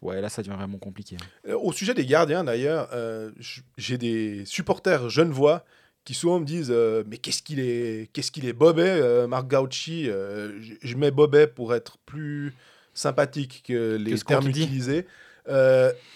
Ouais, 0.00 0.20
là, 0.20 0.28
ça 0.28 0.42
devient 0.42 0.54
vraiment 0.56 0.78
compliqué. 0.78 1.16
Euh, 1.48 1.56
Au 1.58 1.72
sujet 1.72 1.94
des 1.94 2.06
gardiens, 2.06 2.44
d'ailleurs, 2.44 2.88
euh, 2.92 3.30
j'ai 3.76 3.98
des 3.98 4.44
supporters 4.44 5.08
genevois 5.08 5.64
qui 6.04 6.12
souvent 6.14 6.38
me 6.40 6.44
disent 6.44 6.70
euh, 6.70 7.02
Mais 7.08 7.16
qu'est-ce 7.16 7.42
qu'il 7.42 7.58
est, 7.58 8.10
qu'est-ce 8.12 8.30
qu'il 8.30 8.44
est 8.46 8.52
bobet, 8.52 8.82
euh, 8.86 9.26
Marc 9.26 9.48
Gauchi 9.48 10.08
euh, 10.10 10.52
je- 10.82 10.96
mets 10.96 11.10
bobet 11.10 11.46
pour 11.46 11.74
être 11.74 11.96
plus 12.04 12.52
sympathique 12.92 13.64
que 13.66 13.96
les 13.96 14.12
Que 14.12 14.24
termes 14.24 14.46
utilisés. 14.48 15.06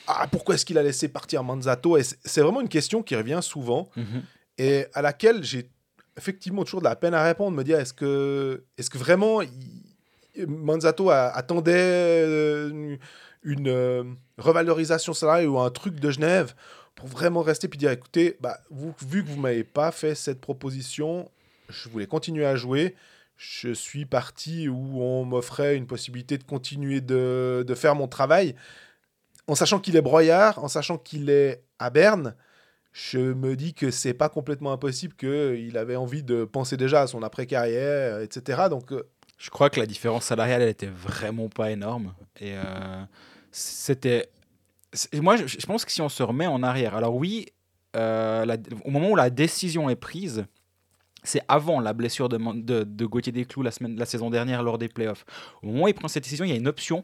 Ah, 0.07 0.27
pourquoi 0.31 0.55
est-ce 0.55 0.65
qu'il 0.67 0.79
a 0.79 0.83
laissé 0.83 1.09
partir 1.09 1.43
Manzato? 1.43 2.01
C'est 2.03 2.19
c'est 2.25 2.41
vraiment 2.43 2.61
une 2.61 2.69
question 2.69 3.03
qui 3.03 3.17
revient 3.17 3.41
souvent 3.43 3.89
et 4.59 4.87
à 4.95 5.03
laquelle 5.03 5.43
j'ai 5.45 5.71
effectivement 6.19 6.65
toujours 6.65 6.81
de 6.81 6.85
la 6.85 6.97
peine 6.97 7.15
à 7.15 7.23
répondre, 7.25 7.57
me 7.57 7.65
dire 7.65 7.79
est-ce 7.79 7.95
que, 7.95 8.65
est 8.77 8.89
que 8.89 8.99
vraiment 8.99 9.41
Manzato 10.47 11.11
a- 11.11 11.29
attendait 11.29 11.73
euh, 11.75 12.69
une, 12.69 12.99
une, 13.43 13.69
euh, 13.69 14.05
revalorisation 14.37 15.15
salariale 15.15 15.49
ou 15.49 15.59
un 15.59 15.71
truc 15.71 15.99
de 15.99 16.11
Genève 16.11 16.55
pour 16.95 17.09
vraiment 17.09 17.43
rester 17.43 17.69
puis 17.69 17.79
dire 17.79 17.91
écoutez, 17.91 18.37
bah, 18.41 18.59
vous, 18.71 18.95
vu 19.07 19.25
que 19.25 19.29
vous 19.31 19.41
m'avez 19.41 19.65
pas 19.65 19.91
fait 19.93 20.15
cette 20.15 20.41
proposition, 20.41 21.31
je 21.69 21.89
voulais 21.89 22.07
continuer 22.07 22.45
à 22.45 22.57
jouer. 22.57 22.95
Je 23.37 23.73
suis 23.73 24.05
parti 24.05 24.69
où 24.69 25.01
on 25.01 25.25
m'offrait 25.25 25.77
une 25.77 25.87
possibilité 25.87 26.39
de 26.39 26.43
continuer 26.43 27.01
de, 27.01 27.65
de 27.67 27.75
faire 27.75 27.95
mon 27.95 28.09
travail. 28.09 28.57
En 29.47 29.55
sachant 29.55 29.79
qu'il 29.79 29.95
est 29.97 30.03
broyard, 30.03 30.63
en 30.63 30.69
sachant 30.69 30.99
qu'il 30.99 31.31
est 31.31 31.63
à 31.79 31.91
Berne, 31.91 32.35
je 32.93 33.19
me 33.19 33.55
dis 33.57 33.75
que 33.75 33.91
c'est 33.91 34.15
pas 34.15 34.29
complètement 34.29 34.73
impossible 34.73 35.15
qu'il 35.15 35.77
avait 35.77 35.97
envie 35.97 36.23
de 36.23 36.45
penser 36.45 36.77
déjà 36.77 37.03
à 37.03 37.07
son 37.07 37.23
après-carrière, 37.23 38.21
etc. 38.21 38.63
Donc, 38.71 38.93
euh, 38.93 39.09
Je 39.39 39.51
crois 39.51 39.71
que 39.71 39.79
la 39.79 39.87
différence 39.87 40.25
salariale, 40.25 40.63
elle 40.63 40.69
était 40.69 40.87
vraiment 40.87 41.49
pas 41.49 41.71
énorme. 41.71 42.15
Et 42.41 42.55
euh, 42.55 43.03
c'était. 43.53 44.31
Moi, 45.15 45.37
je, 45.37 45.67
pense 45.67 45.85
que 45.85 45.93
si 45.93 46.01
on 46.01 46.09
se 46.09 46.23
remet 46.23 46.47
en 46.47 46.63
arrière, 46.63 46.97
alors 46.97 47.15
oui, 47.15 47.47
euh, 47.95 48.57
au 48.85 48.91
moment 48.91 49.11
où 49.11 49.17
la 49.17 49.31
décision 49.31 49.91
est 49.91 49.97
prise, 49.97 50.47
c'est 51.25 51.43
avant 51.49 51.81
la 51.81 51.93
blessure 51.93 52.29
de, 52.29 52.39
de, 52.39 52.85
de 52.85 53.07
Gauthier 53.07 53.33
Desclous 53.33 53.63
la, 53.63 53.71
semaine, 53.71 53.97
la 53.99 54.07
saison 54.07 54.31
dernière 54.31 54.63
lors 54.63 54.79
des 54.79 54.89
playoffs. 54.89 55.25
Au 55.63 55.67
moment 55.67 55.85
où 55.85 55.89
il 55.89 55.95
prend 55.95 56.09
cette 56.09 56.25
décision, 56.25 56.45
il 56.45 56.51
y 56.51 56.55
a 56.55 56.57
une 56.57 56.69
option. 56.69 57.03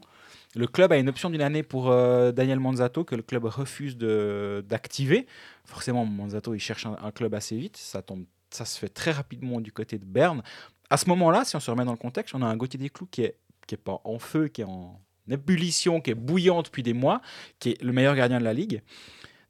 Le 0.55 0.67
club 0.67 0.91
a 0.93 0.97
une 0.97 1.09
option 1.09 1.29
d'une 1.29 1.41
année 1.41 1.63
pour 1.63 1.91
euh, 1.91 2.31
Daniel 2.31 2.59
Manzato 2.59 3.03
que 3.03 3.15
le 3.15 3.23
club 3.23 3.43
refuse 3.45 3.97
d'activer. 3.97 5.27
Forcément, 5.65 6.05
Manzato, 6.05 6.53
il 6.53 6.59
cherche 6.59 6.85
un, 6.85 7.11
club 7.11 7.35
assez 7.35 7.57
vite. 7.57 7.75
Ça, 7.75 8.01
tombe, 8.01 8.25
ça 8.51 8.63
se 8.63 8.79
fait 8.79 8.89
très 8.89 9.11
rapidement 9.11 9.59
du 9.59 9.71
côté 9.71 9.97
de 9.97 10.05
Berne. 10.05 10.43
À 10.89 10.97
ce 10.97 11.09
moment-là, 11.09 11.43
si 11.43 11.55
on 11.55 11.59
se 11.59 11.69
remet 11.69 11.83
dans 11.83 11.91
le 11.91 11.97
contexte, 11.97 12.35
on 12.35 12.41
a 12.41 12.45
un 12.45 12.55
Gauthier 12.55 12.79
Desclous 12.79 13.07
qui 13.11 13.29
qui 13.67 13.75
est 13.75 13.79
pas 13.79 13.99
en 14.03 14.19
feu, 14.19 14.47
qui 14.47 14.61
est 14.61 14.65
en 14.65 15.01
ébullition, 15.29 16.01
qui 16.01 16.11
est 16.11 16.15
bouillant 16.15 16.61
depuis 16.61 16.83
des 16.83 16.93
mois, 16.93 17.21
qui 17.59 17.71
est 17.71 17.81
le 17.81 17.91
meilleur 17.91 18.15
gardien 18.15 18.39
de 18.39 18.43
la 18.43 18.53
ligue. 18.53 18.81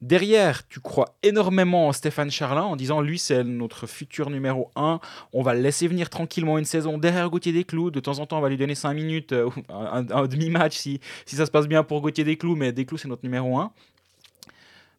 Derrière, 0.06 0.68
tu 0.68 0.78
crois 0.78 1.16
énormément 1.24 1.88
en 1.88 1.92
Stéphane 1.92 2.30
Charlin 2.30 2.62
en 2.62 2.76
disant 2.76 3.00
lui, 3.00 3.18
c'est 3.18 3.42
notre 3.42 3.88
futur 3.88 4.30
numéro 4.30 4.70
1. 4.76 5.00
On 5.32 5.42
va 5.42 5.52
le 5.52 5.60
laisser 5.60 5.88
venir 5.88 6.10
tranquillement 6.10 6.58
une 6.58 6.64
saison 6.64 6.96
derrière 6.96 7.28
Gauthier 7.28 7.52
Desclous. 7.52 7.90
De 7.90 7.98
temps 7.98 8.20
en 8.20 8.26
temps, 8.26 8.38
on 8.38 8.40
va 8.40 8.48
lui 8.48 8.56
donner 8.56 8.76
5 8.76 8.94
minutes, 8.94 9.32
euh, 9.32 9.50
un, 9.68 10.02
demi-match 10.28 10.76
si, 10.76 11.00
si 11.24 11.34
ça 11.34 11.44
se 11.44 11.50
passe 11.50 11.66
bien 11.66 11.82
pour 11.82 12.02
Gauthier 12.02 12.22
Desclous, 12.22 12.54
mais 12.54 12.70
Desclous, 12.70 12.98
c'est 12.98 13.08
notre 13.08 13.24
numéro 13.24 13.58
1. 13.58 13.72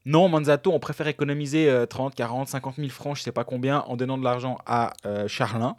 Non, 0.05 0.27
Manzato, 0.27 0.73
on 0.73 0.79
préfère 0.79 1.07
économiser 1.07 1.69
euh, 1.69 1.85
30, 1.85 2.13
40, 2.13 2.49
50 2.49 2.75
000 2.75 2.89
francs, 2.89 3.15
je 3.15 3.21
sais 3.21 3.31
pas 3.31 3.45
combien, 3.45 3.85
en 3.87 3.95
donnant 3.95 4.17
de 4.17 4.25
l'argent 4.25 4.57
à 4.65 4.91
euh, 5.05 5.29
Charlin. 5.29 5.77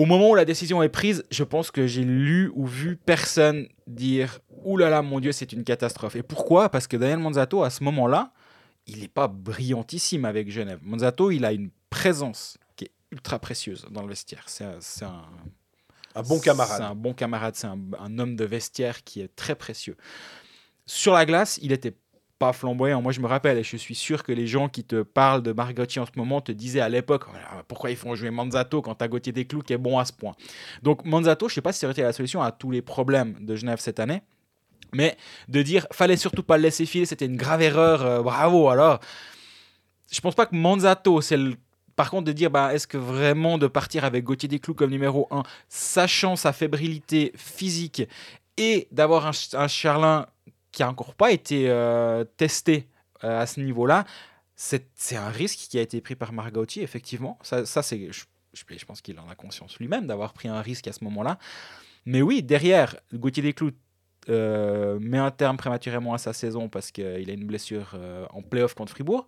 Au 0.00 0.06
moment 0.06 0.30
où 0.30 0.34
la 0.34 0.44
décision 0.46 0.82
est 0.82 0.88
prise, 0.88 1.24
je 1.30 1.44
pense 1.44 1.70
que 1.70 1.86
j'ai 1.86 2.04
lu 2.04 2.50
ou 2.54 2.64
vu 2.66 2.96
personne 2.96 3.68
dire 3.86 4.40
Ouh 4.64 4.76
là 4.78 4.88
là, 4.88 5.02
mon 5.02 5.20
Dieu, 5.20 5.32
c'est 5.32 5.52
une 5.52 5.62
catastrophe. 5.64 6.16
Et 6.16 6.22
pourquoi? 6.22 6.70
Parce 6.70 6.86
que 6.86 6.96
Daniel 6.96 7.18
Manzato, 7.18 7.62
à 7.62 7.68
ce 7.70 7.82
moment-là, 7.84 8.32
il 8.86 9.00
n'est 9.00 9.08
pas 9.08 9.28
brillantissime 9.28 10.24
avec 10.24 10.50
Genève. 10.50 10.78
Manzato, 10.82 11.30
il 11.30 11.44
a 11.44 11.52
une 11.52 11.70
présence 11.90 12.56
qui 12.76 12.84
est 12.86 12.90
ultra 13.10 13.38
précieuse 13.38 13.86
dans 13.90 14.02
le 14.02 14.08
vestiaire. 14.08 14.44
C'est 14.46 14.64
un, 14.64 14.76
c'est 14.80 15.04
un- 15.04 15.24
un 16.14 16.22
bon 16.22 16.36
c'est 16.38 16.44
camarade. 16.44 16.80
un 16.82 16.94
bon 16.94 17.12
camarade, 17.14 17.54
c'est 17.56 17.66
un, 17.66 17.78
un 17.98 18.18
homme 18.18 18.36
de 18.36 18.44
vestiaire 18.44 19.04
qui 19.04 19.20
est 19.20 19.34
très 19.36 19.54
précieux. 19.54 19.96
Sur 20.86 21.12
la 21.14 21.24
glace, 21.26 21.58
il 21.62 21.72
était 21.72 21.94
pas 22.40 22.54
flamboyant. 22.54 23.02
Moi, 23.02 23.12
je 23.12 23.20
me 23.20 23.26
rappelle, 23.26 23.58
et 23.58 23.62
je 23.62 23.76
suis 23.76 23.94
sûr 23.94 24.24
que 24.24 24.32
les 24.32 24.46
gens 24.46 24.70
qui 24.70 24.82
te 24.82 25.02
parlent 25.02 25.42
de 25.42 25.52
Margotti 25.52 26.00
en 26.00 26.06
ce 26.06 26.12
moment 26.16 26.40
te 26.40 26.50
disaient 26.50 26.80
à 26.80 26.88
l'époque 26.88 27.26
Ah, 27.34 27.62
pourquoi 27.68 27.90
ils 27.90 27.96
font 27.96 28.14
jouer 28.14 28.30
Manzato 28.30 28.80
quand 28.80 28.94
t'as 28.94 29.08
Gauthier 29.08 29.30
Desclous 29.30 29.60
qui 29.60 29.74
est 29.74 29.78
bon 29.78 29.98
à 29.98 30.06
ce 30.06 30.12
point? 30.14 30.34
Donc, 30.82 31.04
Manzato, 31.04 31.50
je 31.50 31.54
sais 31.54 31.60
pas 31.60 31.72
si 31.72 31.80
ça 31.80 31.88
aurait 31.88 32.02
la 32.02 32.14
solution 32.14 32.42
à 32.42 32.50
tous 32.50 32.70
les 32.70 32.80
problèmes 32.80 33.36
de 33.40 33.54
Genève 33.56 33.78
cette 33.78 34.00
année. 34.00 34.22
Mais 34.94 35.18
de 35.48 35.60
dire, 35.60 35.86
fallait 35.92 36.16
surtout 36.16 36.42
pas 36.42 36.56
le 36.56 36.64
laisser 36.64 36.86
filer, 36.86 37.04
c'était 37.04 37.26
une 37.26 37.36
grave 37.36 37.60
erreur, 37.60 38.02
euh, 38.02 38.22
bravo 38.22 38.70
alors. 38.70 39.00
je 40.10 40.20
pense 40.20 40.34
pas 40.34 40.46
que 40.46 40.56
Manzato, 40.56 41.20
c'est 41.20 41.36
le. 41.36 41.54
Par 41.94 42.10
contre, 42.10 42.24
de 42.24 42.32
dire, 42.32 42.50
bah, 42.50 42.72
est-ce 42.74 42.86
que 42.86 42.96
vraiment 42.96 43.58
de 43.58 43.66
partir 43.66 44.06
avec 44.06 44.24
Gauthier 44.24 44.48
Desclous 44.48 44.72
comme 44.72 44.90
numéro 44.90 45.28
1, 45.30 45.42
sachant 45.68 46.34
sa 46.34 46.54
fébrilité 46.54 47.32
physique 47.36 48.02
et 48.56 48.88
d'avoir 48.90 49.26
un, 49.26 49.32
un 49.52 49.68
Charlin 49.68 50.26
qui 50.72 50.82
a 50.82 50.88
encore 50.88 51.14
pas 51.14 51.32
été 51.32 51.68
euh, 51.68 52.24
testé 52.36 52.88
euh, 53.24 53.40
à 53.40 53.46
ce 53.46 53.60
niveau-là, 53.60 54.04
c'est 54.54 55.16
un 55.16 55.30
risque 55.30 55.58
qui 55.70 55.78
a 55.78 55.82
été 55.82 56.00
pris 56.00 56.16
par 56.16 56.32
Marc 56.32 56.54
effectivement. 56.76 57.38
Ça, 57.42 57.64
ça 57.64 57.82
c'est, 57.82 58.10
je 58.12 58.84
pense 58.84 59.00
qu'il 59.00 59.18
en 59.18 59.28
a 59.28 59.34
conscience 59.34 59.78
lui-même 59.78 60.06
d'avoir 60.06 60.34
pris 60.34 60.48
un 60.48 60.60
risque 60.60 60.86
à 60.86 60.92
ce 60.92 61.02
moment-là. 61.04 61.38
Mais 62.04 62.20
oui, 62.22 62.42
derrière, 62.42 62.96
Gauthier 63.12 63.42
Desclous 63.42 63.72
euh, 64.28 64.98
met 65.00 65.18
un 65.18 65.30
terme 65.30 65.56
prématurément 65.56 66.12
à 66.12 66.18
sa 66.18 66.32
saison 66.32 66.68
parce 66.68 66.90
qu'il 66.90 67.30
a 67.30 67.32
une 67.32 67.46
blessure 67.46 67.92
euh, 67.94 68.26
en 68.30 68.42
playoff 68.42 68.74
contre 68.74 68.92
Fribourg. 68.92 69.26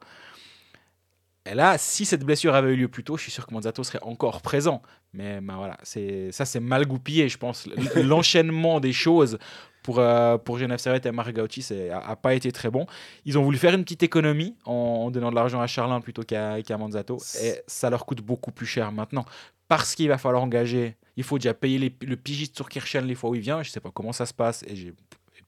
Et 1.44 1.54
là, 1.54 1.76
si 1.76 2.04
cette 2.04 2.24
blessure 2.24 2.54
avait 2.54 2.72
eu 2.72 2.76
lieu 2.76 2.88
plus 2.88 3.02
tôt, 3.02 3.16
je 3.16 3.22
suis 3.22 3.32
sûr 3.32 3.46
que 3.46 3.52
Manzato 3.52 3.82
serait 3.82 3.98
encore 4.02 4.42
présent. 4.42 4.80
Mais 5.12 5.40
ben 5.40 5.56
voilà, 5.56 5.76
c'est 5.82 6.30
ça 6.30 6.44
c'est 6.44 6.60
mal 6.60 6.86
goupillé, 6.86 7.28
je 7.28 7.36
pense. 7.36 7.66
L'enchaînement 7.96 8.78
des 8.78 8.92
choses 8.92 9.38
pour, 9.82 9.98
euh, 9.98 10.38
pour 10.38 10.58
Genève 10.58 10.78
Servette 10.78 11.04
et 11.06 11.10
Marc 11.10 11.32
Gauchi 11.32 11.60
c'est- 11.62 11.90
a, 11.90 11.98
a 11.98 12.14
pas 12.14 12.34
été 12.34 12.52
très 12.52 12.70
bon. 12.70 12.86
Ils 13.24 13.36
ont 13.38 13.42
voulu 13.42 13.58
faire 13.58 13.74
une 13.74 13.82
petite 13.82 14.04
économie 14.04 14.54
en, 14.64 14.72
en 14.72 15.10
donnant 15.10 15.30
de 15.30 15.34
l'argent 15.34 15.60
à 15.60 15.66
Charlin 15.66 16.00
plutôt 16.00 16.22
qu'à 16.22 16.62
qu'à 16.62 16.78
Manzato. 16.78 17.18
Et 17.42 17.60
ça 17.66 17.90
leur 17.90 18.06
coûte 18.06 18.20
beaucoup 18.22 18.52
plus 18.52 18.66
cher 18.66 18.92
maintenant. 18.92 19.24
Parce 19.66 19.96
qu'il 19.96 20.08
va 20.08 20.18
falloir 20.18 20.42
engager, 20.44 20.96
il 21.16 21.24
faut 21.24 21.38
déjà 21.38 21.54
payer 21.54 21.78
les- 21.78 21.96
le 22.06 22.16
pigiste 22.16 22.54
sur 22.54 22.68
Kirchen 22.68 23.04
les 23.04 23.16
fois 23.16 23.30
où 23.30 23.34
il 23.34 23.40
vient. 23.40 23.64
Je 23.64 23.70
sais 23.70 23.80
pas 23.80 23.90
comment 23.92 24.12
ça 24.12 24.26
se 24.26 24.34
passe, 24.34 24.62
et 24.68 24.92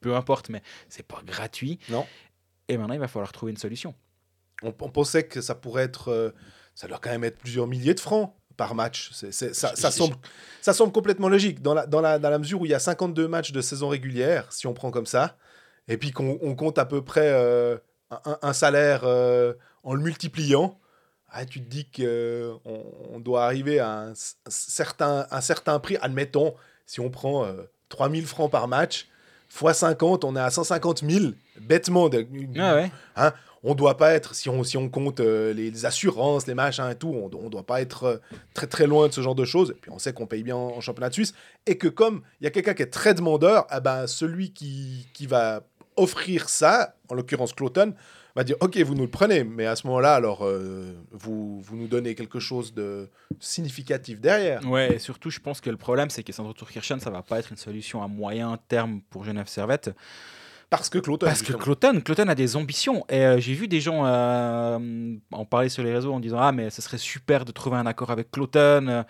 peu 0.01 0.13
importe, 0.15 0.49
mais 0.49 0.61
c'est 0.89 1.07
pas 1.07 1.21
gratuit. 1.25 1.79
Non. 1.89 2.05
Et 2.67 2.77
maintenant, 2.77 2.95
il 2.95 2.99
va 2.99 3.07
falloir 3.07 3.31
trouver 3.31 3.51
une 3.53 3.57
solution. 3.57 3.95
On, 4.63 4.67
on 4.79 4.89
pensait 4.89 5.23
que 5.23 5.41
ça 5.41 5.55
pourrait 5.55 5.83
être. 5.83 6.09
euh, 6.11 6.31
ça 6.75 6.87
doit 6.87 6.99
quand 7.01 7.09
même 7.11 7.23
être 7.23 7.37
plusieurs 7.37 7.67
milliers 7.67 7.93
de 7.93 7.99
francs 7.99 8.33
par 8.57 8.75
match. 8.75 9.11
Ça, 9.65 9.91
semble, 9.91 10.15
ça 10.61 10.73
semble 10.73 10.91
complètement 10.91 11.29
logique. 11.29 11.61
Dans 11.61 11.73
la, 11.73 11.85
dans, 11.85 12.01
la, 12.01 12.19
dans 12.19 12.29
la 12.29 12.37
mesure 12.39 12.61
où 12.61 12.65
il 12.65 12.71
y 12.71 12.73
a 12.75 12.79
52 12.79 13.27
matchs 13.27 13.51
de 13.51 13.61
saison 13.61 13.87
régulière, 13.89 14.51
si 14.51 14.67
on 14.67 14.73
prend 14.73 14.91
comme 14.91 15.05
ça, 15.05 15.37
et 15.87 15.97
puis 15.97 16.11
qu'on 16.11 16.37
on 16.41 16.55
compte 16.55 16.77
à 16.77 16.85
peu 16.85 17.01
près 17.03 17.29
euh, 17.31 17.77
un, 18.11 18.37
un 18.41 18.53
salaire 18.53 19.01
euh, 19.03 19.53
en 19.83 19.93
le 19.93 20.01
multipliant, 20.01 20.79
ah, 21.29 21.45
tu 21.45 21.61
te 21.61 21.69
dis 21.69 21.85
qu'on 21.91 22.59
on 23.13 23.19
doit 23.19 23.43
arriver 23.45 23.79
à 23.79 23.89
un, 24.07 24.13
certain, 24.49 25.27
un 25.31 25.41
certain 25.41 25.79
prix. 25.79 25.97
Admettons, 26.01 26.55
si 26.85 26.99
on 27.01 27.09
prend 27.09 27.45
euh, 27.45 27.63
3000 27.89 28.25
francs 28.25 28.49
par 28.51 28.67
match, 28.67 29.07
fois 29.49 29.73
50, 29.73 30.23
on 30.23 30.35
est 30.35 30.39
à 30.39 30.49
150 30.49 31.03
000, 31.09 31.25
bêtement. 31.59 32.09
de- 32.09 32.25
Ah 32.59 32.75
ouais. 32.75 32.91
On 33.65 33.73
doit 33.73 33.97
pas 33.97 34.13
être, 34.13 34.35
si 34.35 34.47
on, 34.47 34.63
si 34.63 34.77
on 34.77 34.89
compte 34.89 35.19
euh, 35.19 35.51
les, 35.51 35.85
assurances, 35.85 36.45
les 36.45 36.53
machins 36.53 36.89
et 36.89 36.95
tout, 36.95 37.09
on, 37.09 37.31
on 37.35 37.49
doit 37.49 37.65
pas 37.65 37.81
être 37.81 38.03
euh, 38.03 38.17
très 38.53 38.67
très 38.67 38.85
loin 38.85 39.07
de 39.07 39.13
ce 39.13 39.21
genre 39.21 39.33
de 39.33 39.43
choses. 39.43 39.71
Et 39.71 39.79
puis 39.81 39.91
on 39.91 39.97
sait 39.97 40.13
qu'on 40.13 40.27
paye 40.27 40.43
bien 40.43 40.55
en, 40.55 40.79
championnat 40.81 41.09
de 41.09 41.15
Suisse. 41.15 41.33
Et 41.65 41.77
que 41.77 41.87
comme 41.87 42.21
il 42.39 42.43
y 42.43 42.47
a 42.47 42.51
quelqu'un 42.51 42.75
qui 42.75 42.83
est 42.83 42.93
très 42.93 43.15
demandeur, 43.15 43.65
eh 43.75 43.81
ben, 43.81 44.05
celui 44.05 44.53
qui, 44.53 45.07
qui 45.13 45.25
va 45.25 45.63
offrir 45.97 46.47
ça, 46.47 46.95
en 47.09 47.15
l'occurrence 47.15 47.53
Cloton, 47.53 47.95
va 48.35 48.43
dire 48.43 48.55
Ok, 48.59 48.77
vous 48.77 48.93
nous 48.93 49.05
le 49.05 49.09
prenez, 49.09 49.43
mais 49.43 49.65
à 49.65 49.75
ce 49.75 49.87
moment-là, 49.87 50.13
alors 50.13 50.45
euh, 50.45 50.93
vous, 51.11 51.59
vous 51.61 51.75
nous 51.75 51.87
donnez 51.87 52.13
quelque 52.13 52.39
chose 52.39 52.71
de 52.71 53.09
significatif 53.39 54.21
derrière. 54.21 54.63
Ouais, 54.69 54.95
et 54.95 54.99
surtout, 54.99 55.31
je 55.31 55.39
pense 55.39 55.59
que 55.59 55.71
le 55.71 55.77
problème, 55.77 56.11
c'est 56.11 56.21
que 56.21 56.33
Sandro 56.33 56.53
Kirchen, 56.53 56.99
ça 56.99 57.09
va 57.09 57.23
pas 57.23 57.39
être 57.39 57.49
une 57.49 57.57
solution 57.57 58.03
à 58.03 58.07
moyen 58.07 58.59
terme 58.67 59.01
pour 59.09 59.23
Genève 59.23 59.47
Servette. 59.47 59.89
Parce 60.69 60.89
que 60.89 60.97
Cloton. 60.97 61.25
Parce 61.27 61.41
que. 61.41 61.53
Cloton, 61.53 62.01
Cloton 62.01 62.27
a 62.27 62.35
des 62.35 62.55
ambitions. 62.55 63.05
Et 63.09 63.25
euh, 63.25 63.39
j'ai 63.39 63.53
vu 63.53 63.67
des 63.67 63.79
gens 63.81 64.05
euh, 64.05 65.15
en 65.31 65.45
parler 65.45 65.69
sur 65.69 65.83
les 65.83 65.93
réseaux 65.93 66.13
en 66.13 66.19
disant 66.19 66.37
Ah, 66.39 66.51
mais 66.51 66.69
ce 66.69 66.81
serait 66.81 66.97
super 66.97 67.45
de 67.45 67.51
trouver 67.51 67.77
un 67.77 67.85
accord 67.85 68.11
avec 68.11 68.31
Cloton. 68.31 68.87
euh. 68.87 69.03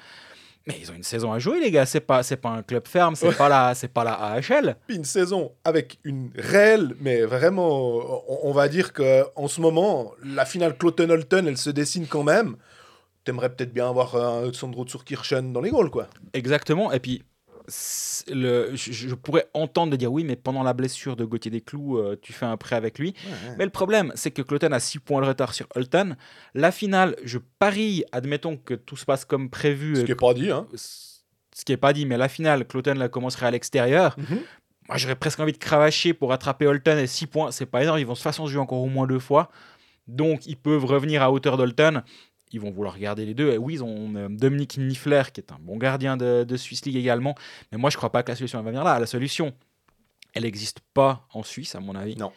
Mais 0.67 0.77
ils 0.81 0.89
ont 0.91 0.95
une 0.95 1.03
saison 1.03 1.31
à 1.31 1.37
jouer, 1.37 1.59
les 1.59 1.69
gars. 1.69 1.85
C'est 1.85 1.99
pas, 1.99 2.23
c'est 2.23 2.37
pas 2.37 2.49
un 2.49 2.63
club 2.63 2.87
ferme, 2.87 3.15
c'est 3.15 3.27
Ouais. 3.27 3.35
pas 3.35 3.49
la, 3.49 3.75
c'est 3.75 3.87
pas 3.87 4.03
la 4.03 4.13
AHL. 4.13 4.75
Puis 4.87 4.95
une 4.97 5.03
saison 5.05 5.51
avec 5.63 5.99
une 6.03 6.31
réelle, 6.35 6.95
mais 6.99 7.21
vraiment, 7.21 7.97
on, 8.27 8.49
on 8.49 8.51
va 8.51 8.67
dire 8.67 8.91
que 8.91 9.23
en 9.35 9.47
ce 9.47 9.61
moment, 9.61 10.11
la 10.23 10.43
finale 10.43 10.75
Cloton-Holton, 10.75 11.47
elle 11.47 11.57
se 11.57 11.69
dessine 11.69 12.07
quand 12.07 12.23
même. 12.23 12.55
T'aimerais 13.25 13.49
peut-être 13.49 13.73
bien 13.73 13.87
avoir 13.89 14.15
un 14.15 14.51
Sandro 14.53 14.85
Kirchen 14.85 15.53
dans 15.53 15.61
les 15.61 15.69
goals, 15.69 15.91
quoi. 15.91 16.07
Exactement. 16.33 16.91
Et 16.91 16.99
puis, 16.99 17.23
le, 18.27 18.75
je, 18.75 18.91
je 18.91 19.15
pourrais 19.15 19.47
entendre 19.53 19.91
de 19.91 19.97
dire 19.97 20.11
oui, 20.11 20.23
mais 20.23 20.35
pendant 20.35 20.63
la 20.63 20.73
blessure 20.73 21.15
de 21.15 21.25
Gauthier 21.25 21.51
Desclous, 21.51 21.97
euh, 21.97 22.17
tu 22.21 22.33
fais 22.33 22.45
un 22.45 22.57
prêt 22.57 22.75
avec 22.75 22.99
lui. 22.99 23.13
Mais 23.57 23.65
le 23.65 23.71
problème, 23.71 24.11
c'est 24.15 24.31
que 24.31 24.41
Cloton 24.41 24.71
a 24.71 24.79
6 24.79 24.99
points 24.99 25.21
de 25.21 25.27
retard 25.27 25.53
sur 25.53 25.67
Holton. 25.75 26.15
La 26.53 26.71
finale, 26.71 27.15
je 27.23 27.39
parie, 27.59 28.03
admettons 28.11 28.57
que 28.57 28.73
tout 28.73 28.97
se 28.97 29.05
passe 29.05 29.25
comme 29.25 29.49
prévu. 29.49 29.95
Ce 29.95 30.01
qui 30.01 30.11
est 30.11 30.15
pas 30.15 30.33
dit, 30.33 30.51
hein. 30.51 30.67
ce 30.75 31.65
qui 31.65 31.71
n'est 31.71 31.77
pas 31.77 31.93
dit, 31.93 32.05
mais 32.05 32.17
la 32.17 32.29
finale, 32.29 32.65
Cloton 32.67 32.95
la 32.95 33.09
commencerait 33.09 33.47
à 33.47 33.51
l'extérieur. 33.51 34.15
Mhm. 34.17 34.39
Moi, 34.87 34.97
j'aurais 34.97 35.15
presque 35.15 35.39
envie 35.39 35.53
de 35.53 35.57
cravacher 35.57 36.13
pour 36.13 36.31
attraper 36.31 36.67
Holton 36.67 36.99
et 36.99 37.07
6 37.07 37.27
points. 37.27 37.51
C'est 37.51 37.65
pas 37.65 37.81
énorme. 37.81 37.99
Ils 37.99 38.05
vont 38.05 38.13
toute 38.13 38.21
façon 38.21 38.45
se 38.45 38.51
jouer 38.51 38.61
encore 38.61 38.81
au 38.81 38.87
moins 38.87 39.07
deux 39.07 39.19
fois. 39.19 39.49
Donc, 40.07 40.45
ils 40.45 40.57
peuvent 40.57 40.85
revenir 40.85 41.23
à 41.23 41.31
hauteur 41.31 41.57
d'Holton. 41.57 42.03
Ils 42.55 42.61
vont 42.61 42.71
vouloir 42.71 42.97
garder 42.97 43.25
les 43.25 43.33
deux. 43.33 43.51
Et 43.51 43.57
oui, 43.57 43.73
ils 43.75 43.83
ont 43.83 44.29
Dominique 44.29 44.77
Niffler, 44.77 45.23
qui 45.33 45.41
est 45.41 45.51
un 45.51 45.57
bon 45.59 45.77
gardien 45.77 46.15
de, 46.17 46.43
de 46.43 46.57
Swiss 46.57 46.85
League 46.85 46.95
également. 46.95 47.35
Mais 47.71 47.77
moi, 47.77 47.89
je 47.89 47.97
crois 47.97 48.11
pas 48.11 48.23
que 48.23 48.31
la 48.31 48.35
solution 48.35 48.57
elle 48.59 48.65
va 48.65 48.71
venir 48.71 48.83
là. 48.83 48.97
La 48.99 49.05
solution, 49.05 49.53
elle 50.33 50.43
n'existe 50.43 50.79
pas 50.93 51.27
en 51.33 51.43
Suisse, 51.43 51.75
à 51.75 51.79
mon 51.81 51.95
avis. 51.95 52.15
Non. 52.15 52.31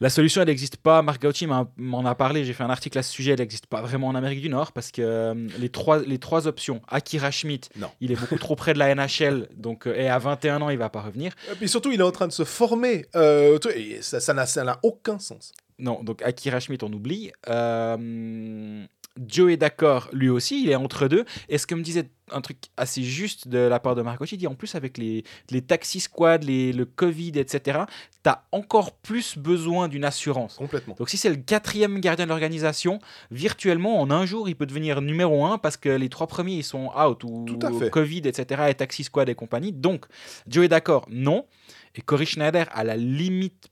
La 0.00 0.10
solution, 0.10 0.40
elle 0.42 0.46
n'existe 0.46 0.76
pas. 0.76 1.02
Marc 1.02 1.20
Gauchi 1.20 1.48
m'en 1.48 1.72
m'en 1.76 2.04
a 2.06 2.14
parlé. 2.14 2.44
J'ai 2.44 2.52
fait 2.52 2.62
un 2.62 2.70
article 2.70 2.98
à 2.98 3.02
ce 3.02 3.10
sujet. 3.12 3.32
Elle 3.32 3.40
n'existe 3.40 3.66
pas 3.66 3.80
vraiment 3.82 4.06
en 4.06 4.14
Amérique 4.14 4.40
du 4.40 4.48
Nord 4.48 4.70
parce 4.70 4.92
que 4.92 5.02
euh, 5.02 5.34
les, 5.58 5.70
trois, 5.70 5.98
les 6.02 6.18
trois 6.18 6.46
options, 6.46 6.80
Akira 6.86 7.32
Schmidt, 7.32 7.68
Non. 7.76 7.90
il 8.00 8.12
est 8.12 8.16
beaucoup 8.16 8.38
trop 8.38 8.54
près 8.54 8.74
de 8.74 8.78
la 8.78 8.94
NHL. 8.94 9.48
Donc, 9.56 9.88
euh, 9.88 9.94
et 9.96 10.08
à 10.08 10.18
21 10.20 10.62
ans, 10.62 10.70
il 10.70 10.78
va 10.78 10.88
pas 10.88 11.00
revenir. 11.00 11.32
Et 11.50 11.56
puis 11.56 11.68
surtout, 11.68 11.90
il 11.90 11.98
est 11.98 12.04
en 12.04 12.12
train 12.12 12.28
de 12.28 12.32
se 12.32 12.44
former. 12.44 13.06
euh, 13.16 13.58
tout- 13.58 13.70
et 13.70 13.98
ça 14.00 14.20
ça 14.20 14.34
n'a 14.34 14.46
ça 14.46 14.62
n'a 14.62 14.78
aucun 14.84 15.18
sens. 15.18 15.52
Non, 15.80 16.00
donc 16.04 16.22
Akira 16.22 16.60
Schmidt, 16.60 16.84
on 16.84 16.92
oublie. 16.92 17.32
Euh, 17.48 18.84
Joe 19.26 19.52
est 19.52 19.56
d'accord, 19.56 20.08
lui 20.12 20.28
aussi, 20.28 20.62
il 20.62 20.70
est 20.70 20.74
entre 20.74 21.08
deux. 21.08 21.24
Et 21.48 21.58
ce 21.58 21.66
que 21.66 21.74
me 21.74 21.82
disait 21.82 22.10
un 22.30 22.40
truc 22.40 22.58
assez 22.76 23.02
juste 23.02 23.48
de 23.48 23.58
la 23.58 23.80
part 23.80 23.94
de 23.94 24.02
Marc 24.02 24.18
Gauchi, 24.18 24.34
il 24.34 24.38
dit 24.38 24.46
en 24.46 24.54
plus 24.54 24.74
avec 24.74 24.98
les, 24.98 25.24
les 25.50 25.62
taxi 25.62 26.00
squads, 26.00 26.38
les, 26.38 26.72
le 26.72 26.84
Covid, 26.84 27.32
etc., 27.36 27.80
tu 28.22 28.30
as 28.30 28.44
encore 28.52 28.92
plus 28.92 29.38
besoin 29.38 29.88
d'une 29.88 30.04
assurance. 30.04 30.56
Complètement. 30.56 30.94
Donc 30.98 31.08
si 31.08 31.16
c'est 31.16 31.30
le 31.30 31.36
quatrième 31.36 32.00
gardien 32.00 32.26
de 32.26 32.30
l'organisation, 32.30 32.98
virtuellement 33.30 34.00
en 34.00 34.10
un 34.10 34.26
jour 34.26 34.48
il 34.48 34.56
peut 34.56 34.66
devenir 34.66 35.00
numéro 35.00 35.44
un 35.46 35.58
parce 35.58 35.76
que 35.76 35.88
les 35.88 36.08
trois 36.08 36.26
premiers 36.26 36.56
ils 36.56 36.64
sont 36.64 36.90
out 36.96 37.24
ou 37.24 37.44
Tout 37.46 37.66
à 37.66 37.72
fait. 37.72 37.90
Covid 37.90 38.22
etc 38.24 38.64
et 38.68 38.74
Taxi 38.74 39.04
Squad 39.04 39.28
et 39.28 39.34
compagnie. 39.34 39.72
Donc 39.72 40.06
Joe 40.46 40.64
est 40.66 40.68
d'accord, 40.68 41.06
non. 41.10 41.46
Et 41.94 42.02
Cory 42.02 42.26
Schneider 42.26 42.66
à 42.72 42.84
la 42.84 42.96
limite 42.96 43.68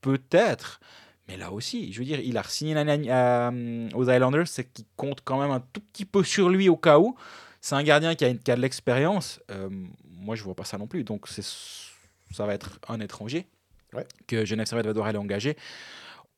peut-être. 0.00 0.80
Mais 1.28 1.36
là 1.36 1.50
aussi, 1.50 1.92
je 1.92 1.98
veux 1.98 2.04
dire, 2.04 2.20
il 2.20 2.36
a 2.38 2.42
signé 2.44 2.74
euh, 2.76 3.88
aux 3.94 4.08
Islanders, 4.10 4.46
c'est 4.46 4.64
qu'il 4.72 4.84
compte 4.96 5.20
quand 5.24 5.40
même 5.40 5.50
un 5.50 5.60
tout 5.60 5.80
petit 5.92 6.04
peu 6.04 6.22
sur 6.22 6.48
lui 6.48 6.68
au 6.68 6.76
cas 6.76 6.98
où. 6.98 7.16
C'est 7.60 7.74
un 7.74 7.82
gardien 7.82 8.14
qui 8.14 8.24
a, 8.24 8.28
une- 8.28 8.38
qui 8.38 8.50
a 8.50 8.56
de 8.56 8.60
l'expérience. 8.60 9.40
Euh, 9.50 9.68
moi, 10.08 10.36
je 10.36 10.44
vois 10.44 10.54
pas 10.54 10.64
ça 10.64 10.78
non 10.78 10.86
plus. 10.86 11.02
Donc, 11.02 11.26
ça 11.28 12.46
va 12.46 12.54
être 12.54 12.78
un 12.88 13.00
étranger 13.00 13.46
Ouais. 13.92 14.06
que 14.26 14.44
Genève 14.44 14.66
Servette 14.66 14.86
va 14.86 14.92
devoir 14.92 15.08
aller 15.08 15.18
engager. 15.18 15.56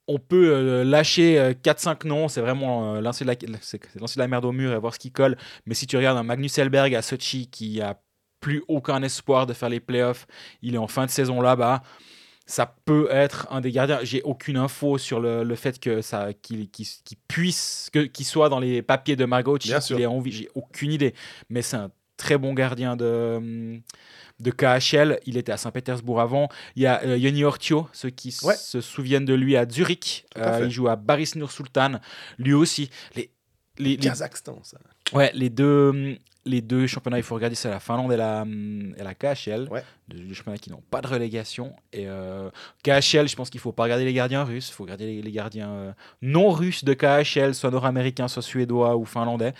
On 0.07 0.18
peut 0.18 0.50
euh, 0.54 0.85
lâcher 0.85 1.38
euh, 1.38 1.52
4-5 1.52 2.07
noms, 2.07 2.28
c'est 2.28 2.40
vraiment 2.40 2.99
lancer, 3.00 3.25
de 3.26 3.30
la, 3.30 3.59
c'est- 3.61 3.80
c'est 3.92 4.00
lancer 4.00 4.14
de 4.14 4.21
la 4.21 4.28
merde 4.28 4.45
au 4.47 4.52
mur 4.52 4.73
et 4.73 4.78
voir 4.78 4.95
ce 4.95 4.99
qui 4.99 5.11
colle. 5.11 5.37
Mais 5.66 5.75
si 5.75 5.87
tu 5.87 5.97
regardes 5.99 6.16
un 6.16 6.23
Magnus 6.23 6.57
Elberg 6.57 6.95
à 6.95 7.02
Sochi 7.02 7.49
qui 7.49 7.83
a 7.83 8.00
plus 8.40 8.62
aucun 8.68 9.02
espoir 9.02 9.47
de 9.47 9.52
faire 9.52 9.68
les 9.68 9.80
playoffs, 9.80 10.26
il 10.62 10.75
est 10.76 10.78
en 10.78 10.87
fin 10.88 11.04
de 11.04 11.11
saison 11.11 11.40
là-bas. 11.42 11.83
Ça 12.50 12.74
peut 12.86 13.08
être 13.10 13.46
un 13.50 13.60
des 13.60 13.70
gardiens. 13.70 14.00
J'ai 14.02 14.22
aucune 14.22 14.56
info 14.56 14.96
sur 14.96 15.20
le, 15.20 15.44
le 15.44 15.54
fait 15.54 15.78
que 15.78 16.00
ça 16.00 16.32
qu'il 16.32 16.70
qu'il 16.70 16.86
puisse 17.28 17.90
que 17.92 18.00
qu'il 18.06 18.24
soit 18.24 18.48
dans 18.48 18.58
les 18.58 18.80
papiers 18.80 19.16
de 19.16 19.26
Margot. 19.26 19.58
Bien 19.58 19.80
sûr. 19.80 19.96
qu'il 19.96 20.02
ait 20.02 20.06
envie. 20.06 20.32
J'ai 20.32 20.48
aucune 20.54 20.90
idée. 20.90 21.14
Mais 21.50 21.60
c'est 21.60 21.76
un 21.76 21.90
très 22.16 22.38
bon 22.38 22.54
gardien 22.54 22.96
de 22.96 23.78
de 24.40 24.50
KHL. 24.50 25.20
Il 25.26 25.36
était 25.36 25.52
à 25.52 25.58
Saint-Pétersbourg 25.58 26.20
avant. 26.22 26.48
Il 26.74 26.82
y 26.82 26.86
a 26.86 27.02
euh, 27.04 27.18
Yoni 27.18 27.44
Ortio, 27.44 27.86
ceux 27.92 28.10
qui 28.10 28.34
Ouais. 28.42 28.54
se 28.56 28.80
souviennent 28.80 29.26
de 29.26 29.34
lui 29.34 29.54
à 29.56 29.68
Zurich. 29.68 30.24
À 30.34 30.54
Euh, 30.56 30.64
il 30.64 30.70
joue 30.70 30.88
à 30.88 30.96
Baris 30.96 31.32
Nur 31.36 31.50
Sultan. 31.52 32.00
Lui 32.38 32.54
aussi. 32.54 32.88
Les, 33.14 33.30
les, 33.78 33.90
les- 33.90 33.96
Kazakhstan, 33.98 34.60
ça. 34.62 34.78
Ouais, 35.12 35.30
les 35.34 35.50
deux, 35.50 36.16
les 36.48 36.60
deux 36.62 36.86
championnats, 36.86 37.18
il 37.18 37.22
faut 37.22 37.34
regarder, 37.34 37.54
c'est 37.54 37.68
la 37.68 37.80
Finlande 37.80 38.12
et 38.12 38.16
la, 38.16 38.44
et 38.96 39.02
la 39.02 39.14
KHL. 39.14 39.68
Ouais. 39.70 39.84
Deux, 40.08 40.34
championnats 40.34 40.58
qui 40.58 40.70
n'ont 40.70 40.82
pas 40.90 41.00
de 41.00 41.06
relégation. 41.06 41.74
Et 41.92 42.08
euh, 42.08 42.50
KHL, 42.82 43.28
je 43.28 43.36
pense 43.36 43.50
qu'il 43.50 43.60
faut 43.60 43.72
pas 43.72 43.84
regarder 43.84 44.04
les 44.04 44.12
gardiens 44.14 44.44
russes, 44.44 44.68
il 44.70 44.72
faut 44.72 44.84
regarder 44.84 45.06
les, 45.06 45.22
les 45.22 45.32
gardiens 45.32 45.70
euh, 45.70 45.92
non 46.22 46.50
russes 46.50 46.84
de 46.84 46.94
KHL, 46.94 47.54
soit 47.54 47.70
nord-américains, 47.70 48.28
soit 48.28 48.42
suédois 48.42 48.96
ou 48.96 49.04
finlandais. 49.04 49.54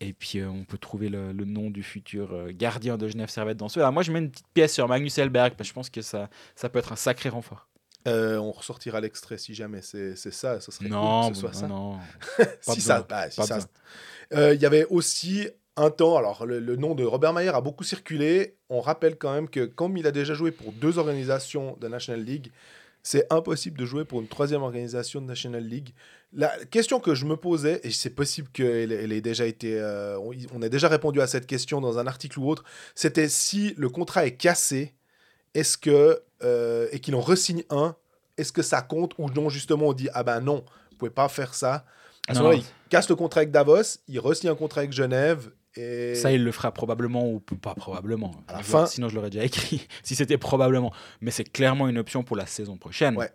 Et 0.00 0.12
puis 0.12 0.40
euh, 0.40 0.48
on 0.48 0.64
peut 0.64 0.78
trouver 0.78 1.08
le, 1.08 1.32
le 1.32 1.44
nom 1.44 1.70
du 1.70 1.82
futur 1.82 2.48
gardien 2.50 2.98
de 2.98 3.08
Genève 3.08 3.30
Servette 3.30 3.56
dans 3.56 3.68
ceux-là. 3.68 3.90
Moi, 3.90 4.02
je 4.02 4.12
mets 4.12 4.18
une 4.18 4.30
petite 4.30 4.48
pièce 4.52 4.74
sur 4.74 4.88
Magnus 4.88 5.16
Elberg, 5.18 5.54
parce 5.54 5.68
que 5.68 5.70
je 5.70 5.74
pense 5.74 5.90
que 5.90 6.02
ça, 6.02 6.28
ça 6.56 6.68
peut 6.68 6.80
être 6.80 6.92
un 6.92 6.96
sacré 6.96 7.28
renfort. 7.28 7.68
Euh, 8.06 8.36
on 8.36 8.52
ressortira 8.52 9.00
l'extrait 9.00 9.38
si 9.38 9.54
jamais 9.54 9.80
c'est 9.80 10.14
ça, 10.16 10.60
ça 10.60 10.72
serait 10.72 10.88
Non, 10.88 11.22
cool 11.22 11.30
que 11.32 11.36
ce 11.38 11.42
bon, 11.42 11.48
soit 11.48 11.60
ça. 11.60 11.68
non. 11.68 11.98
si 12.60 12.80
ça, 12.82 13.06
bah, 13.08 13.30
si 13.30 13.42
ça-. 13.42 13.60
Euh, 14.34 14.54
Il 14.54 14.60
y 14.60 14.66
avait 14.66 14.84
aussi 14.86 15.48
un 15.76 15.90
temps, 15.90 16.16
alors 16.16 16.46
le, 16.46 16.60
le 16.60 16.76
nom 16.76 16.94
de 16.94 17.04
Robert 17.04 17.32
Mayer 17.32 17.50
a 17.50 17.60
beaucoup 17.60 17.84
circulé. 17.84 18.56
On 18.68 18.80
rappelle 18.80 19.16
quand 19.16 19.32
même 19.32 19.48
que 19.48 19.64
comme 19.64 19.96
il 19.96 20.06
a 20.06 20.12
déjà 20.12 20.34
joué 20.34 20.50
pour 20.52 20.72
deux 20.72 20.98
organisations 20.98 21.76
de 21.80 21.88
National 21.88 22.22
League, 22.24 22.50
c'est 23.04 23.30
impossible 23.30 23.78
de 23.78 23.84
jouer 23.84 24.04
pour 24.06 24.20
une 24.22 24.28
troisième 24.28 24.62
organisation 24.62 25.20
de 25.20 25.26
National 25.26 25.62
League. 25.62 25.90
La 26.32 26.48
question 26.70 27.00
que 27.00 27.14
je 27.14 27.26
me 27.26 27.36
posais, 27.36 27.80
et 27.84 27.90
c'est 27.90 28.10
possible 28.10 28.48
qu'elle 28.50 28.92
elle 28.92 29.12
ait 29.12 29.20
déjà 29.20 29.44
été, 29.46 29.78
euh, 29.78 30.18
on, 30.52 30.62
a 30.62 30.68
déjà 30.70 30.88
répondu 30.88 31.20
à 31.20 31.26
cette 31.26 31.46
question 31.46 31.80
dans 31.82 31.98
un 31.98 32.06
article 32.06 32.38
ou 32.40 32.48
autre, 32.48 32.64
c'était 32.94 33.28
si 33.28 33.74
le 33.76 33.90
contrat 33.90 34.26
est 34.26 34.36
cassé, 34.36 34.94
est-ce 35.52 35.76
que 35.76 36.22
euh, 36.42 36.88
et 36.92 36.98
qu'il 36.98 37.14
en 37.14 37.20
resigne 37.20 37.62
un, 37.68 37.94
est-ce 38.38 38.52
que 38.52 38.62
ça 38.62 38.80
compte 38.80 39.12
ou 39.18 39.28
non 39.30 39.48
justement 39.50 39.88
on 39.88 39.92
dit 39.92 40.08
ah 40.14 40.22
ben 40.24 40.40
non, 40.40 40.64
vous 40.90 40.96
pouvez 40.96 41.10
pas 41.10 41.28
faire 41.28 41.54
ça. 41.54 41.84
À 42.26 42.32
ce 42.32 42.38
Non. 42.38 42.44
moment-là, 42.46 42.62
il 42.62 42.88
casse 42.88 43.08
le 43.10 43.16
contrat 43.16 43.40
avec 43.40 43.50
Davos, 43.50 43.98
il 44.08 44.18
re-signe 44.18 44.48
un 44.48 44.54
contrat 44.54 44.80
avec 44.80 44.92
Genève 44.92 45.50
et 45.76 46.14
Ça, 46.14 46.30
il 46.32 46.44
le 46.44 46.52
fera 46.52 46.72
probablement 46.72 47.28
ou 47.30 47.40
pas 47.40 47.74
probablement. 47.74 48.32
À 48.48 48.54
la 48.54 48.58
Je- 48.60 48.64
fin- 48.64 48.86
Sinon, 48.86 49.08
je 49.08 49.14
l'aurais 49.16 49.30
déjà 49.30 49.44
écrit. 49.44 49.86
si 50.02 50.14
c'était 50.14 50.38
probablement. 50.38 50.92
Mais 51.20 51.30
c'est 51.30 51.44
clairement 51.44 51.88
une 51.88 51.98
option 51.98 52.22
pour 52.22 52.36
la 52.36 52.46
saison 52.46 52.76
prochaine. 52.76 53.16
Ouais. 53.16 53.30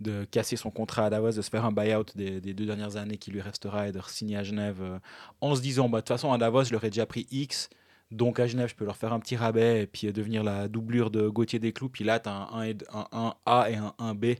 De 0.00 0.24
casser 0.24 0.56
son 0.56 0.70
contrat 0.70 1.06
à 1.06 1.10
Davos, 1.10 1.30
de 1.32 1.40
se 1.42 1.48
faire 1.50 1.64
un 1.64 1.70
buyout 1.72 2.04
des, 2.16 2.40
des 2.40 2.52
deux 2.52 2.66
dernières 2.66 2.96
années 2.96 3.16
qui 3.16 3.30
lui 3.30 3.40
restera 3.40 3.88
et 3.88 3.92
de 3.92 4.00
signer 4.08 4.36
à 4.36 4.42
Genève 4.42 4.78
euh, 4.82 4.98
en 5.40 5.54
se 5.54 5.60
disant 5.62 5.88
bah, 5.88 5.98
de 5.98 6.02
toute 6.02 6.08
façon, 6.08 6.32
à 6.32 6.38
Davos, 6.38 6.64
je 6.64 6.72
leur 6.72 6.82
ai 6.84 6.90
déjà 6.90 7.06
pris 7.06 7.26
X. 7.30 7.68
Donc 8.10 8.40
à 8.40 8.46
Genève, 8.46 8.68
je 8.68 8.74
peux 8.74 8.84
leur 8.84 8.96
faire 8.96 9.12
un 9.12 9.20
petit 9.20 9.36
rabais 9.36 9.82
et 9.82 9.86
puis 9.86 10.08
euh, 10.08 10.12
devenir 10.12 10.42
la 10.42 10.66
doublure 10.68 11.10
de 11.10 11.28
Gauthier 11.28 11.58
Desclous. 11.60 11.88
Puis 11.90 12.02
là, 12.04 12.18
tu 12.18 12.28
as 12.28 12.32
un 12.32 12.48
1, 12.60 12.62
et 12.62 12.74
d- 12.74 12.84
un 12.92 13.06
1A 13.46 13.70
et 13.72 13.76
un 13.76 13.94
1B 14.14 14.38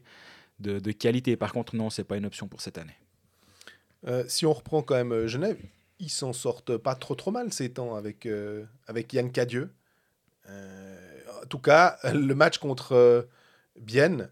de, 0.61 0.81
de 0.81 0.93
qualité. 0.93 1.37
Par 1.37 1.53
contre, 1.53 1.77
non, 1.77 1.89
c'est 1.89 2.05
pas 2.05 2.17
une 2.17 2.27
option 2.27 2.49
pour 2.49 2.61
cette 2.61 2.77
année. 2.79 2.97
Euh, 4.07 4.25
si 4.29 4.45
on 4.47 4.53
reprend 4.53 4.83
quand 4.83 4.95
même 4.97 5.13
euh, 5.13 5.27
Genève, 5.29 5.59
ils 5.99 6.11
s'en 6.11 6.33
sortent 6.33 6.77
pas 6.77 6.95
trop 6.95 7.15
trop 7.15 7.31
mal 7.31 7.53
ces 7.53 7.73
temps 7.73 7.95
avec, 7.95 8.27
euh, 8.27 8.65
avec 8.87 9.13
Yann 9.13 9.31
Cadieux. 9.31 9.71
Euh, 10.49 11.21
en 11.43 11.47
tout 11.47 11.59
cas, 11.59 11.99
le 12.13 12.35
match 12.35 12.59
contre 12.59 12.93
euh, 12.93 13.23
Bienne, 13.81 14.29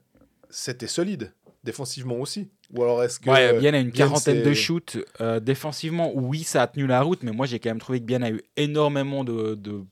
c'était 0.51 0.87
solide, 0.87 1.33
défensivement 1.65 2.17
aussi. 2.17 2.51
Ou 2.73 2.83
alors 2.83 3.03
est-ce 3.03 3.21
que. 3.21 3.31
Ouais, 3.31 3.59
Bien 3.59 3.75
a 3.75 3.79
une 3.79 3.91
Bienne, 3.91 4.09
quarantaine 4.09 4.43
de 4.43 4.55
shoots. 4.55 4.99
Euh, 5.21 5.41
défensivement, 5.41 6.13
oui, 6.15 6.43
ça 6.43 6.63
a 6.63 6.67
tenu 6.67 6.87
la 6.87 7.03
route, 7.03 7.23
mais 7.23 7.33
moi 7.33 7.47
j'ai 7.47 7.59
quand 7.59 7.71
même 7.71 7.81
trouvé 7.81 8.01
que 8.01 8.05
Bien 8.05 8.23
a 8.23 8.31
eu 8.31 8.43
énormément 8.57 9.25
de, 9.25 9.55
de, 9.55 9.85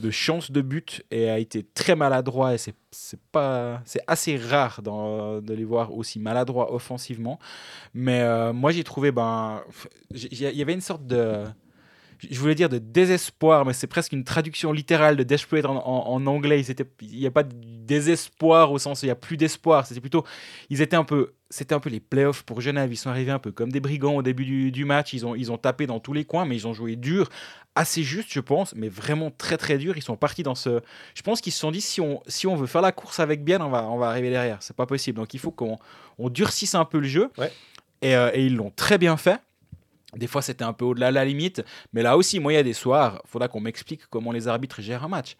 de 0.00 0.10
chances 0.10 0.50
de 0.50 0.60
but 0.60 1.02
et 1.10 1.28
a 1.28 1.38
été 1.38 1.62
très 1.62 1.96
maladroit. 1.96 2.54
Et 2.54 2.58
c'est 2.58 2.74
pas 3.32 3.82
c'est 3.84 4.00
assez 4.06 4.36
rare 4.36 4.82
de 4.82 5.54
les 5.54 5.64
voir 5.64 5.94
aussi 5.94 6.18
maladroits 6.18 6.72
offensivement. 6.72 7.38
Mais 7.94 8.20
euh, 8.20 8.52
moi 8.52 8.70
j'ai 8.72 8.84
trouvé 8.84 9.12
ben 9.12 9.62
il 10.14 10.34
y 10.40 10.62
avait 10.62 10.74
une 10.74 10.80
sorte 10.80 11.06
de 11.06 11.44
je 12.18 12.38
voulais 12.40 12.56
dire 12.56 12.68
de 12.68 12.78
désespoir, 12.78 13.64
mais 13.64 13.72
c'est 13.72 13.86
presque 13.86 14.12
une 14.12 14.24
traduction 14.24 14.72
littérale 14.72 15.16
de 15.16 15.22
desperate 15.22 15.64
en, 15.66 15.76
en- 15.86 16.26
anglais. 16.26 16.62
Il 17.02 17.18
n'y 17.20 17.26
a 17.26 17.30
pas 17.30 17.44
de 17.44 17.54
désespoir 17.54 18.72
au 18.72 18.78
sens 18.78 19.02
où 19.02 19.04
il 19.04 19.08
n'y 19.08 19.12
a 19.12 19.16
plus 19.16 19.36
d'espoir. 19.36 19.86
C'était 19.86 20.00
plutôt, 20.00 20.24
ils 20.68 20.80
étaient 20.82 20.96
un 20.96 21.04
peu, 21.04 21.34
c'était 21.50 21.74
un 21.74 21.80
peu 21.80 21.90
les 21.90 22.00
playoffs 22.00 22.42
pour 22.42 22.60
Genève. 22.60 22.92
Ils 22.92 22.96
sont 22.96 23.10
arrivés 23.10 23.30
un 23.30 23.38
peu 23.38 23.52
comme 23.52 23.72
des 23.72 23.80
brigands 23.80 24.16
au 24.16 24.22
début 24.22 24.44
du, 24.44 24.70
du 24.70 24.84
match. 24.84 25.12
Ils 25.12 25.24
ont, 25.26 25.34
ils 25.34 25.50
ont 25.50 25.58
tapé 25.58 25.86
dans 25.86 26.00
tous 26.00 26.12
les 26.12 26.24
coins, 26.24 26.44
mais 26.44 26.56
ils 26.56 26.66
ont 26.66 26.74
joué 26.74 26.96
dur, 26.96 27.28
assez 27.74 28.02
juste, 28.02 28.32
je 28.32 28.40
pense, 28.40 28.74
mais 28.74 28.88
vraiment 28.88 29.30
très 29.30 29.56
très 29.56 29.78
dur. 29.78 29.96
Ils 29.96 30.02
sont 30.02 30.16
partis 30.16 30.42
dans 30.42 30.54
ce, 30.54 30.80
je 31.14 31.22
pense 31.22 31.40
qu'ils 31.40 31.52
se 31.52 31.60
sont 31.60 31.70
dit 31.70 31.80
si 31.80 32.00
on, 32.00 32.22
si 32.26 32.46
on 32.46 32.54
veut 32.54 32.66
faire 32.66 32.82
la 32.82 32.92
course 32.92 33.20
avec 33.20 33.44
bien, 33.44 33.60
on 33.60 33.70
va, 33.70 33.84
on 33.84 33.98
va 33.98 34.08
arriver 34.08 34.30
derrière. 34.30 34.58
C'est 34.60 34.76
pas 34.76 34.86
possible. 34.86 35.16
Donc 35.18 35.32
il 35.34 35.40
faut 35.40 35.50
qu'on 35.50 35.78
on 36.18 36.28
durcisse 36.28 36.74
un 36.74 36.84
peu 36.84 36.98
le 36.98 37.08
jeu. 37.08 37.30
Ouais. 37.38 37.52
Et, 38.02 38.14
euh, 38.14 38.30
et 38.34 38.46
ils 38.46 38.54
l'ont 38.54 38.70
très 38.70 38.98
bien 38.98 39.16
fait. 39.16 39.40
Des 40.16 40.26
fois, 40.26 40.40
c'était 40.40 40.64
un 40.64 40.72
peu 40.72 40.84
au-delà 40.84 41.10
de 41.10 41.14
la 41.14 41.24
limite. 41.24 41.62
Mais 41.92 42.02
là 42.02 42.16
aussi, 42.16 42.40
moi, 42.40 42.52
il 42.52 42.56
y 42.56 42.58
a 42.58 42.62
des 42.62 42.72
soirs, 42.72 43.20
il 43.24 43.30
faudra 43.30 43.48
qu'on 43.48 43.60
m'explique 43.60 44.06
comment 44.08 44.32
les 44.32 44.48
arbitres 44.48 44.80
gèrent 44.80 45.04
un 45.04 45.08
match. 45.08 45.36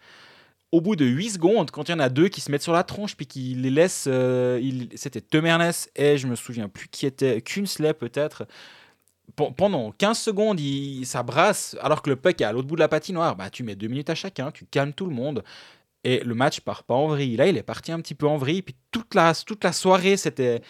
Au 0.71 0.81
bout 0.81 0.95
de 0.95 1.05
8 1.05 1.31
secondes, 1.31 1.71
quand 1.71 1.89
il 1.89 1.91
y 1.91 1.95
en 1.95 1.99
a 1.99 2.09
deux 2.09 2.27
qui 2.27 2.41
se 2.41 2.51
mettent 2.51 2.61
sur 2.61 2.73
la 2.73 2.83
tronche, 2.83 3.15
puis 3.17 3.25
qui 3.25 3.55
les 3.55 3.71
laissent. 3.71 4.05
euh, 4.07 4.61
C'était 4.95 5.21
Temernes 5.21 5.71
et 5.95 6.17
je 6.17 6.27
me 6.27 6.35
souviens 6.35 6.69
plus 6.69 6.87
qui 6.89 7.05
était. 7.07 7.41
Kunsley, 7.41 7.93
peut-être. 7.93 8.45
Pen- 9.35 9.53
Pendant 9.55 9.91
15 9.91 10.17
secondes, 10.19 10.59
il, 10.59 11.05
ça 11.05 11.23
brasse, 11.23 11.75
alors 11.81 12.01
que 12.03 12.09
le 12.11 12.15
puck 12.15 12.39
est 12.39 12.43
à 12.43 12.51
l'autre 12.51 12.67
bout 12.67 12.75
de 12.75 12.81
la 12.81 12.87
patinoire. 12.87 13.35
Bah, 13.35 13.49
tu 13.49 13.63
mets 13.63 13.75
deux 13.75 13.87
minutes 13.87 14.09
à 14.11 14.15
chacun, 14.15 14.51
tu 14.51 14.65
calmes 14.65 14.93
tout 14.93 15.07
le 15.07 15.15
monde. 15.15 15.43
Et 16.03 16.19
le 16.23 16.33
match 16.35 16.61
part 16.61 16.83
pas 16.83 16.93
en 16.93 17.07
vrille. 17.07 17.35
Là, 17.35 17.47
il 17.47 17.57
est 17.57 17.63
parti 17.63 17.91
un 17.91 17.99
petit 17.99 18.15
peu 18.15 18.27
en 18.27 18.37
vrille. 18.37 18.61
Puis 18.61 18.75
toute 18.91 19.15
la, 19.15 19.33
toute 19.35 19.63
la 19.63 19.73
soirée, 19.73 20.17
c'était 20.17 20.61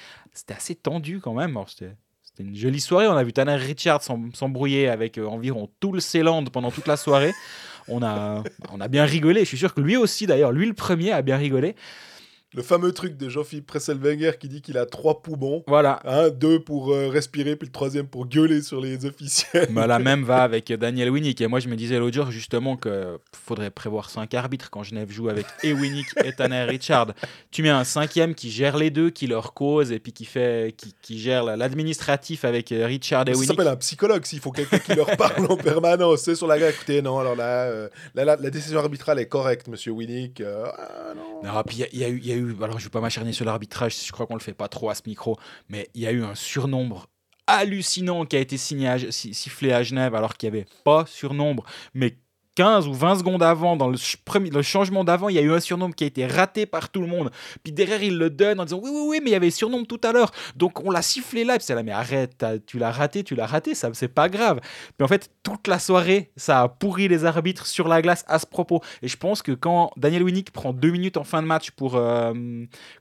assez 0.50 0.76
tendu 0.76 1.20
quand 1.20 1.34
même. 1.34 1.58
C'était 1.68 1.92
une 2.40 2.56
jolie 2.56 2.80
soirée. 2.80 3.08
On 3.08 3.16
a 3.18 3.24
vu 3.24 3.32
Tanner 3.34 3.56
Richard 3.56 4.02
s'em- 4.02 4.34
s'embrouiller 4.34 4.88
avec 4.88 5.18
euh, 5.18 5.26
environ 5.28 5.70
tout 5.80 5.92
le 5.92 6.00
Ceyland 6.00 6.46
pendant 6.46 6.72
toute 6.72 6.88
la 6.88 6.96
soirée. 6.98 7.34
On 7.90 8.02
a, 8.02 8.88
bien 8.88 9.06
rigolé. 9.06 9.42
Je 9.42 9.46
suis 9.46 9.58
sûr 9.58 9.74
que 9.74 9.82
lui 9.82 9.98
aussi, 9.98 10.28
d'ailleurs, 10.28 10.52
lui 10.52 10.66
le 10.66 10.74
premier, 10.74 11.12
a 11.12 11.22
bien 11.22 11.38
rigolé. 11.38 11.76
Le 12.56 12.64
fameux 12.64 12.92
truc 12.94 13.16
de 13.16 13.30
Jean-Philippe 13.30 13.68
Presselwenger 13.68 14.32
qui 14.40 14.50
dit 14.50 14.62
qu'il 14.64 14.78
a 14.80 14.88
trois 14.88 15.22
poumons. 15.22 15.64
Voilà. 15.68 16.00
Un, 16.04 16.30
deux 16.30 16.60
pour 16.60 16.92
euh, 16.92 17.08
respirer, 17.08 17.56
puis 17.56 17.68
le 17.68 17.72
troisième 17.72 18.08
pour 18.08 18.26
gueuler 18.26 18.64
sur 18.64 18.82
les 18.82 19.06
officiels. 19.06 19.68
Mais 19.72 19.86
la 19.86 20.00
même 20.00 20.24
va 20.24 20.42
avec 20.42 20.74
Daniel 20.74 21.12
Winnick. 21.12 21.40
Et 21.42 21.48
moi, 21.48 21.60
je 21.60 21.68
me 21.68 21.76
disais 21.76 22.00
l'autre 22.00 22.16
jour, 22.16 22.32
justement, 22.32 22.76
qu'il 22.76 22.92
faudrait 23.34 23.70
prévoir 23.70 24.10
cinq 24.10 24.34
arbitres 24.34 24.72
quand 24.72 24.82
Genève 24.82 25.12
joue 25.12 25.30
avec 25.30 25.46
et 25.64 25.74
Winnick 25.74 26.08
et 26.24 26.34
Tanner 26.34 26.64
Richard. 26.64 27.14
Tu 27.52 27.62
mets 27.62 27.70
un 27.70 27.84
cinquième 27.84 28.34
qui 28.34 28.50
gère 28.50 28.78
les 28.78 28.90
deux, 28.90 29.12
qui 29.12 29.28
leur 29.28 29.54
cause, 29.54 29.92
et 29.92 30.00
puis 30.00 30.12
qui, 30.12 30.26
fait, 30.26 30.74
qui, 30.76 30.96
qui 31.04 31.20
gère 31.20 31.44
la- 31.44 31.56
l'administratif 31.56 32.46
avec 32.46 32.72
euh, 32.72 32.86
Richard 32.88 33.28
et 33.28 33.34
Ça 33.34 33.40
Winnick. 33.40 33.48
s'appelle 33.50 33.68
un 33.68 33.76
psychologue 33.78 34.26
s'il 34.26 34.40
faut 34.40 34.52
quelqu'un 34.52 34.80
qui 34.80 34.96
leur 34.96 35.16
parle 35.18 35.46
en 35.52 35.56
permanence. 35.56 36.22
C'est 36.22 36.34
sur 36.36 36.48
la 36.48 36.58
gueule. 36.58 36.74
Écoutez, 36.74 37.02
non, 37.04 37.20
alors 37.20 37.36
là, 37.36 37.66
euh, 37.66 37.90
là, 38.16 38.26
la 38.26 38.50
décision 38.50 38.80
arbitrale 38.80 39.20
est 39.20 39.28
correcte, 39.28 39.68
monsieur 39.68 39.92
Winnick. 39.92 40.42
Euh, 40.42 40.66
ah, 40.76 41.14
non. 41.16 41.44
Non, 41.54 41.64
puis 41.64 41.78
il 41.78 41.80
y, 41.82 41.84
a- 41.84 41.88
il 41.94 42.00
y 42.00 42.04
a 42.04 42.10
eu- 42.10 42.20
il 42.20 42.28
y 42.28 42.32
a 42.32 42.36
eu, 42.36 42.39
alors 42.62 42.80
je 42.80 42.86
vais 42.86 42.90
pas 42.90 43.02
m'acharner 43.02 43.34
sur 43.34 43.46
l'arbitrage, 43.46 43.96
je 44.06 44.12
crois 44.12 44.26
qu'on 44.26 44.36
le 44.36 44.42
fait 44.42 44.54
pas 44.54 44.68
trop 44.68 44.90
à 44.90 44.96
ce 44.96 45.02
micro, 45.06 45.38
mais 45.70 45.90
il 45.94 46.02
y 46.02 46.08
a 46.08 46.12
eu 46.12 46.24
un 46.24 46.36
surnombre 46.36 47.08
hallucinant 47.48 48.26
qui 48.26 48.36
a 48.36 48.40
été 48.40 48.58
sifflé 48.58 49.74
à 49.74 49.84
Genève 49.84 50.14
alors 50.14 50.38
qu'il 50.38 50.52
n'y 50.52 50.58
avait 50.58 50.68
pas 50.84 51.06
surnombre, 51.08 51.66
mais 51.94 52.18
15 52.60 52.90
ou 52.90 52.94
20 52.94 53.20
secondes 53.20 53.42
avant, 53.42 53.78
dans 53.78 53.88
le, 53.88 53.96
premier, 54.26 54.50
le 54.50 54.62
changement 54.62 55.06
d'avant, 55.06 55.30
il 55.30 55.36
y 55.36 55.40
a 55.40 55.42
eu 55.42 55.54
un 55.54 55.62
surnombre 55.62 55.96
qui 55.96 56.04
a 56.04 56.08
été 56.08 56.26
raté 56.28 56.66
par 56.66 56.90
tout 56.90 57.00
le 57.00 57.08
monde. 57.08 57.32
Puis 57.64 57.72
derrière, 57.72 58.04
il 58.04 58.18
le 58.18 58.30
donne 58.30 58.60
en 58.60 58.66
disant 58.66 58.82
oui, 58.84 58.90
oui, 58.94 59.02
oui, 59.08 59.20
mais 59.24 59.30
il 59.30 59.32
y 59.32 59.36
avait 59.38 59.50
surnombre 59.50 59.88
tout 59.88 60.02
à 60.04 60.12
l'heure. 60.12 60.30
Donc 60.58 60.84
on 60.84 60.92
l'a 60.92 61.02
sifflé 61.02 61.46
là. 61.46 61.56
Puis 61.56 61.64
c'est 61.64 61.74
là, 61.74 61.84
mais 61.84 61.94
arrête, 61.94 62.46
tu 62.68 62.78
l'as 62.78 62.92
raté, 62.92 63.24
tu 63.24 63.34
l'as 63.34 63.46
raté, 63.46 63.76
ça 63.76 63.90
c'est 63.94 64.10
pas 64.10 64.28
grave. 64.28 64.60
Puis 64.98 65.06
en 65.06 65.08
fait, 65.08 65.32
toute 65.42 65.70
la 65.70 65.80
soirée, 65.80 66.32
ça 66.36 66.64
a 66.64 66.68
pourri 66.68 67.08
les 67.08 67.24
arbitres 67.24 67.66
sur 67.66 67.88
la 67.88 68.02
glace 68.02 68.26
à 68.28 68.40
ce 68.40 68.46
propos. 68.46 68.82
Et 69.02 69.08
je 69.08 69.16
pense 69.16 69.42
que 69.42 69.54
quand 69.54 69.92
Daniel 69.96 70.24
Winnick 70.24 70.52
prend 70.52 70.74
deux 70.74 70.92
minutes 70.92 71.16
en 71.16 71.24
fin 71.24 71.42
de 71.42 71.48
match 71.48 71.72
pour 71.72 71.96
euh, 71.96 72.34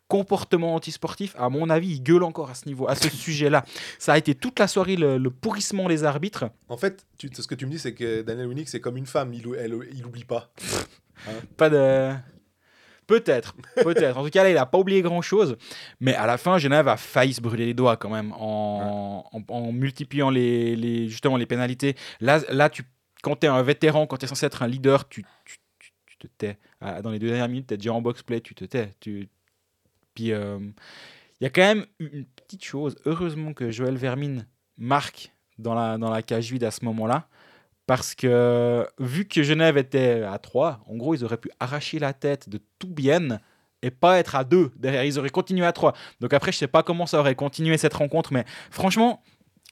comportement 0.08 0.74
antisportif, 0.74 1.34
à 1.38 1.48
mon 1.50 1.68
avis, 1.70 1.88
il 1.90 2.02
gueule 2.02 2.22
encore 2.24 2.50
à 2.50 2.54
ce 2.54 2.66
niveau, 2.66 2.88
à 2.88 2.94
ce 2.94 3.08
sujet-là. 3.24 3.64
Ça 3.98 4.14
a 4.14 4.18
été 4.18 4.34
toute 4.34 4.58
la 4.58 4.66
soirée 4.66 4.96
le, 4.96 5.18
le 5.18 5.30
pourrissement 5.30 5.86
des 5.88 6.02
arbitres. 6.04 6.46
En 6.68 6.76
fait, 6.78 7.06
tu, 7.18 7.28
ce 7.32 7.46
que 7.46 7.54
tu 7.54 7.66
me 7.66 7.70
dis, 7.70 7.78
c'est 7.78 7.94
que 7.94 8.22
Daniel 8.22 8.46
Winnick, 8.48 8.68
c'est 8.68 8.80
comme 8.80 8.96
une 8.96 9.06
femme. 9.06 9.32
Il, 9.34 9.46
elle, 9.58 9.76
il 9.94 10.04
oublie 10.06 10.24
pas. 10.24 10.50
Pas 11.56 11.68
de. 11.70 12.12
Peut-être, 13.06 13.54
peut-être. 13.82 14.18
En 14.18 14.22
tout 14.24 14.28
cas, 14.30 14.42
là, 14.42 14.50
il 14.50 14.54
n'a 14.54 14.66
pas 14.66 14.76
oublié 14.78 15.00
grand-chose. 15.00 15.56
Mais 15.98 16.14
à 16.14 16.26
la 16.26 16.36
fin, 16.36 16.58
Genève 16.58 16.88
a 16.88 16.98
failli 16.98 17.32
se 17.32 17.40
brûler 17.40 17.64
les 17.64 17.72
doigts 17.72 17.96
quand 17.96 18.10
même 18.10 18.32
en, 18.34 19.24
en, 19.32 19.42
en 19.48 19.72
multipliant 19.72 20.28
les, 20.28 20.76
les, 20.76 21.08
justement 21.08 21.38
les 21.38 21.46
pénalités. 21.46 21.96
Là, 22.20 22.40
là 22.50 22.68
tu, 22.68 22.82
quand 23.22 23.36
tu 23.36 23.46
es 23.46 23.48
un 23.48 23.62
vétéran, 23.62 24.06
quand 24.06 24.18
tu 24.18 24.26
es 24.26 24.28
censé 24.28 24.44
être 24.44 24.62
un 24.62 24.66
leader, 24.68 25.08
tu, 25.08 25.24
tu, 25.46 25.56
tu- 25.78 25.92
tu 26.06 26.16
te 26.18 26.26
tais. 26.36 26.58
Ah, 26.82 27.00
Dans 27.00 27.10
les 27.10 27.18
deux 27.18 27.28
dernières 27.28 27.48
minutes, 27.48 27.68
tu 27.68 27.74
es 27.74 27.76
déjà 27.78 27.94
en 27.94 28.02
box-play, 28.02 28.42
tu 28.42 28.54
te 28.54 28.66
tais. 28.66 28.90
Tu... 29.00 29.28
Euh, 30.20 30.58
il 31.40 31.44
y 31.44 31.46
a 31.46 31.50
quand 31.50 31.62
même 31.62 31.86
une 31.98 32.24
petite 32.24 32.64
chose. 32.64 32.96
Heureusement 33.04 33.52
que 33.52 33.70
Joël 33.70 33.96
Vermine 33.96 34.46
marque 34.76 35.32
dans 35.58 35.74
la, 35.74 36.22
cage 36.22 36.50
vide 36.50 36.64
à 36.64 36.70
ce 36.70 36.84
moment-là. 36.84 37.28
Parce 37.86 38.14
que 38.14 38.86
vu 38.98 39.26
que 39.26 39.42
Genève 39.42 39.78
était 39.78 40.22
à 40.22 40.38
3, 40.38 40.80
en 40.86 40.96
gros, 40.96 41.14
ils 41.14 41.24
auraient 41.24 41.38
pu 41.38 41.50
arracher 41.58 41.98
la 41.98 42.12
tête 42.12 42.48
de 42.48 42.60
tout 42.78 42.88
bien 42.90 43.40
et 43.82 43.90
pas 43.90 44.18
être 44.18 44.36
à 44.36 44.44
2 44.44 44.72
derrière. 44.76 45.04
Ils 45.04 45.18
auraient 45.18 45.30
continué 45.30 45.64
à 45.64 45.72
3. 45.72 45.94
Donc 46.20 46.34
après, 46.34 46.52
je 46.52 46.58
sais 46.58 46.66
pas 46.66 46.82
comment 46.82 47.06
ça 47.06 47.18
aurait 47.18 47.34
continué 47.34 47.78
cette 47.78 47.94
rencontre, 47.94 48.32
mais 48.32 48.44
franchement, 48.70 49.22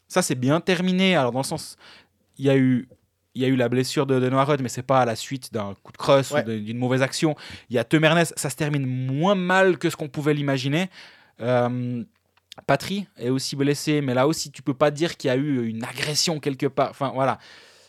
ça 0.09 0.23
c'est 0.23 0.35
bien 0.35 0.61
terminé. 0.61 1.15
Alors 1.15 1.33
dans 1.33 1.41
le 1.41 1.45
sens, 1.45 1.77
il 2.39 2.47
y 2.47 2.51
a 2.51 2.57
eu, 2.57 2.89
il 3.37 3.42
y 3.42 3.44
a 3.44 3.49
eu 3.49 3.57
la 3.57 3.68
blessure 3.68 4.07
de, 4.07 4.18
de 4.18 4.29
Noirod, 4.31 4.61
mais 4.62 4.68
c'est 4.68 4.83
pas 4.83 5.01
à 5.01 5.05
la 5.05 5.14
suite 5.14 5.53
d'un 5.53 5.75
coup 5.83 5.92
de 5.92 5.96
crosse 5.99 6.31
Ouais. 6.33 6.42
ou 6.44 6.59
d'une 6.61 6.79
mauvaise 6.79 7.03
action. 7.03 7.37
Il 7.70 7.77
y 7.77 7.79
a 7.79 7.85
Temernes, 7.85 8.25
ça 8.25 8.51
se 8.51 8.57
termine 8.57 8.87
moins 8.87 9.35
mal 9.35 9.79
que 9.79 9.90
ce 9.90 9.96
qu'on 9.96 10.09
pouvait 10.09 10.35
l'imaginer. 10.35 10.88
Euh, 11.40 12.03
Patry 12.66 13.07
est 13.18 13.29
aussi 13.29 13.55
blessé, 13.55 14.01
mais 14.01 14.14
là 14.14 14.27
aussi, 14.27 14.51
tu 14.51 14.62
peux 14.62 14.75
pas 14.75 14.90
dire 14.90 15.16
qu'il 15.16 15.29
y 15.29 15.31
a 15.31 15.37
eu 15.37 15.66
une 15.66 15.85
agression 15.85 16.40
quelque 16.40 16.66
part. 16.66 16.90
Enfin, 16.90 17.12
voilà. 17.14 17.38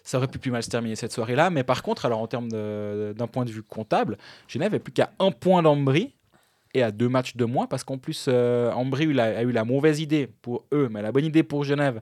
Ça 0.03 0.17
aurait 0.17 0.27
pu 0.27 0.39
plus 0.39 0.51
mal 0.51 0.63
se 0.63 0.69
terminer 0.69 0.95
cette 0.95 1.11
soirée-là. 1.11 1.49
Mais 1.49 1.63
par 1.63 1.83
contre, 1.83 2.05
alors 2.05 2.19
en 2.19 2.27
termes 2.27 2.47
d'un 2.49 3.27
point 3.27 3.43
de 3.45 3.51
vue 3.51 3.63
comptable, 3.63 4.17
Genève 4.47 4.73
est 4.73 4.79
plus 4.79 4.93
qu'à 4.93 5.11
un 5.19 5.31
point 5.31 5.61
d'Ambry 5.61 6.13
et 6.73 6.83
à 6.83 6.91
deux 6.91 7.09
matchs 7.09 7.35
de 7.35 7.43
moins, 7.45 7.65
parce 7.67 7.83
qu'en 7.83 7.97
plus, 7.97 8.25
euh, 8.29 8.71
Ambry 8.71 9.17
a, 9.19 9.23
a 9.39 9.41
eu 9.43 9.51
la 9.51 9.63
mauvaise 9.65 9.99
idée 9.99 10.27
pour 10.41 10.65
eux, 10.73 10.87
mais 10.91 11.01
la 11.01 11.11
bonne 11.11 11.25
idée 11.25 11.43
pour 11.43 11.63
Genève 11.63 12.01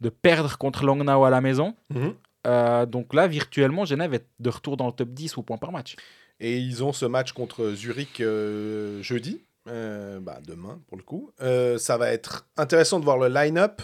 de 0.00 0.08
perdre 0.10 0.58
contre 0.58 0.84
Langnau 0.84 1.24
à 1.24 1.30
la 1.30 1.40
maison. 1.40 1.74
Mhm. 1.92 2.14
Euh, 2.46 2.86
donc 2.86 3.14
là, 3.14 3.26
virtuellement, 3.26 3.84
Genève 3.84 4.14
est 4.14 4.26
de 4.38 4.50
retour 4.50 4.76
dans 4.76 4.86
le 4.86 4.92
top 4.92 5.10
10 5.10 5.38
au 5.38 5.42
point 5.42 5.58
par 5.58 5.72
match. 5.72 5.96
Et 6.40 6.58
ils 6.58 6.82
ont 6.82 6.92
ce 6.92 7.04
match 7.04 7.32
contre 7.32 7.72
Zurich 7.72 8.20
euh, 8.20 9.02
jeudi, 9.02 9.42
euh, 9.68 10.20
bah, 10.20 10.38
demain 10.46 10.80
pour 10.88 10.96
le 10.96 11.02
coup. 11.02 11.30
Ça 11.78 11.98
va 11.98 12.10
être 12.12 12.46
intéressant 12.56 12.98
de 12.98 13.04
voir 13.04 13.18
le 13.18 13.28
line-up 13.28 13.82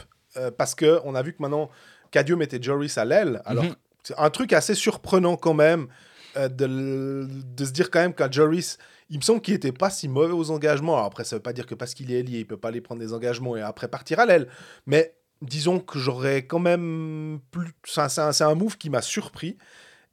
parce 0.58 0.74
que 0.74 1.00
on 1.04 1.14
a 1.14 1.22
vu 1.22 1.32
que 1.32 1.42
maintenant 1.42 1.70
Cadio 2.10 2.36
mettait 2.36 2.62
Joris 2.62 2.96
à 2.98 3.04
l'aile. 3.04 3.42
Alors 3.44 3.64
Mhm. 3.64 3.74
c'est 4.02 4.18
un 4.18 4.30
truc 4.30 4.52
assez 4.52 4.74
surprenant 4.74 5.36
quand 5.36 5.54
même 5.54 5.88
de, 6.36 7.26
se 7.58 7.70
dire 7.72 7.90
quand 7.90 8.00
même 8.00 8.14
qu'un 8.14 8.30
Joris, 8.30 8.78
il 9.08 9.16
me 9.18 9.22
semble 9.22 9.40
qu'il 9.40 9.54
était 9.54 9.72
pas 9.72 9.88
si 9.90 10.08
mauvais 10.08 10.34
aux 10.34 10.50
engagements. 10.50 10.94
Alors 10.94 11.06
après, 11.06 11.24
ça 11.24 11.36
veut 11.36 11.42
pas 11.42 11.52
dire 11.52 11.66
que 11.66 11.74
parce 11.74 11.94
qu'il 11.94 12.10
est 12.12 12.20
ailier, 12.20 12.40
il 12.40 12.46
peut 12.46 12.56
pas 12.58 12.68
aller 12.68 12.80
prendre 12.82 13.00
des 13.00 13.12
engagements 13.14 13.56
et 13.56 13.62
après 13.62 13.88
partir 13.88 14.18
à 14.20 14.26
l'aile. 14.26 14.48
Mais 14.86 15.14
disons 15.42 15.78
que 15.80 15.98
j'aurais 15.98 16.46
quand 16.46 16.58
même 16.58 17.40
plus. 17.50 17.72
C'est 17.84 18.00
un, 18.00 18.08
c'est 18.08 18.32
c'est 18.32 18.54
move 18.54 18.76
qui 18.78 18.90
m'a 18.90 19.02
surpris. 19.02 19.56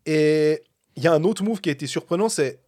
Et 0.06 0.64
il 0.96 1.04
y 1.04 1.08
a 1.08 1.14
un 1.14 1.24
autre 1.24 1.44
move 1.44 1.62
qui 1.62 1.70
a 1.70 1.72
été 1.72 1.88
surprenant, 1.88 2.30
c'est 2.30 2.60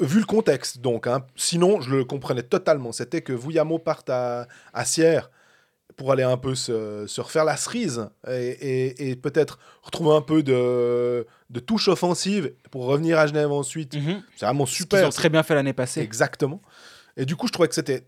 vu 0.00 0.18
le 0.20 0.26
contexte. 0.26 0.78
Donc, 0.78 1.06
hein, 1.06 1.26
sinon, 1.36 1.80
je 1.80 1.90
le 1.94 2.04
comprenais 2.04 2.42
totalement. 2.42 2.92
C'était 2.92 3.22
que 3.22 3.32
Vuyamo 3.32 3.78
parte 3.78 4.08
à, 4.10 4.46
à 4.72 4.84
Sierre 4.84 5.30
pour 5.96 6.12
aller 6.12 6.22
un 6.22 6.36
peu 6.36 6.54
se, 6.54 7.06
se 7.06 7.20
refaire 7.22 7.44
la 7.46 7.56
cerise 7.56 8.06
et, 8.28 8.32
et- 8.50 9.10
et 9.10 9.16
peut-être 9.16 9.58
retrouver 9.82 10.14
un 10.14 10.20
peu 10.20 10.42
de, 10.42 11.26
de 11.48 11.60
touche 11.60 11.88
offensive 11.88 12.52
pour 12.70 12.84
revenir 12.84 13.18
à 13.18 13.26
Genève 13.26 13.50
ensuite. 13.50 13.94
C'est 14.36 14.44
vraiment 14.44 14.66
Ce 14.66 14.72
qu'ils 14.72 14.82
super. 14.82 15.06
ont 15.06 15.10
très 15.10 15.30
bien 15.30 15.42
fait 15.42 15.54
l'année 15.54 15.72
passée. 15.72 16.02
Exactement. 16.02 16.60
Et 17.16 17.24
du 17.24 17.34
coup, 17.34 17.46
je 17.46 17.52
trouvais 17.52 17.68
que 17.68 17.74
c'était 17.74 18.06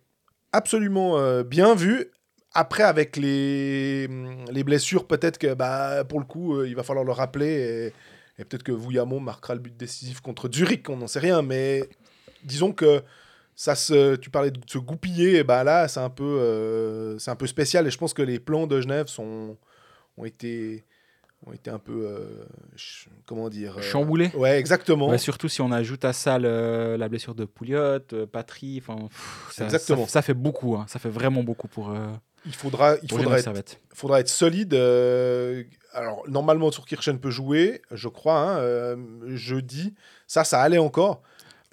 absolument 0.52 1.18
euh, 1.18 1.42
bien 1.42 1.74
vu. 1.74 2.06
Après, 2.54 2.82
avec 2.82 3.16
les, 3.16 4.08
les 4.50 4.64
blessures, 4.64 5.06
peut-être 5.06 5.38
que 5.38 5.54
bah, 5.54 6.04
pour 6.04 6.18
le 6.18 6.24
coup, 6.24 6.56
euh, 6.56 6.68
il 6.68 6.74
va 6.74 6.82
falloir 6.82 7.04
le 7.04 7.12
rappeler. 7.12 7.92
Et, 8.38 8.44
peut-être 8.44 8.62
que 8.62 8.72
Vuyamo 8.72 9.18
marquera 9.18 9.54
le 9.54 9.60
but 9.60 9.76
décisif 9.76 10.20
contre 10.20 10.50
Zurich, 10.50 10.88
on 10.88 10.96
n'en 10.96 11.06
sait 11.08 11.18
rien. 11.18 11.42
Mais 11.42 11.88
disons 12.44 12.72
que 12.72 13.02
ça 13.54 13.74
se, 13.74 14.16
tu 14.16 14.30
parlais 14.30 14.52
de 14.52 14.60
se 14.66 14.78
goupiller, 14.78 15.38
et 15.38 15.44
bah 15.44 15.64
là, 15.64 15.88
c'est 15.88 16.00
un, 16.00 16.10
peu, 16.10 16.24
euh, 16.24 17.18
c'est 17.18 17.30
un 17.30 17.36
peu 17.36 17.46
spécial. 17.46 17.86
Et 17.86 17.90
je 17.90 17.98
pense 17.98 18.14
que 18.14 18.22
les 18.22 18.38
plans 18.38 18.66
de 18.66 18.80
Genève 18.80 19.08
sont, 19.08 19.56
ont, 20.16 20.24
été, 20.24 20.84
ont 21.46 21.52
été 21.52 21.70
un 21.70 21.78
peu. 21.78 22.06
euh, 22.06 22.44
comment 23.26 23.48
dire 23.48 23.78
euh, 23.78 23.82
Chamboulé. 23.82 24.30
Ouais, 24.34 24.58
exactement. 24.58 25.08
Ouais, 25.08 25.18
surtout 25.18 25.48
si 25.48 25.60
on 25.60 25.70
ajoute 25.72 26.04
à 26.04 26.12
ça 26.12 26.38
le- 26.38 26.96
la 26.96 27.08
blessure 27.08 27.34
de 27.34 27.44
Pouliot, 27.44 27.78
euh, 28.12 28.26
Patry, 28.30 28.82
enfin, 28.82 29.08
ça, 29.50 29.64
Exactement. 29.64 30.04
ça, 30.06 30.12
ça 30.12 30.22
fait 30.22 30.34
beaucoup, 30.34 30.76
hein. 30.76 30.84
ça 30.88 30.98
fait 30.98 31.08
vraiment 31.10 31.42
beaucoup 31.42 31.68
pour, 31.68 31.90
euh, 31.90 32.06
il 32.46 32.54
faudra, 32.54 32.96
il 33.02 33.08
pour 33.08 33.18
faudra 33.18 33.38
être 33.38 33.52
faudra 33.94 34.20
être 34.20 34.28
solide. 34.28 34.74
alors, 35.92 36.22
normalement, 36.28 36.70
Kirchen 36.70 37.18
peut 37.18 37.30
jouer, 37.30 37.82
je 37.90 38.08
crois, 38.08 38.60
hein, 38.62 38.96
jeudi. 39.34 39.94
Ça, 40.26 40.44
ça 40.44 40.60
allait 40.60 40.78
encore. 40.78 41.22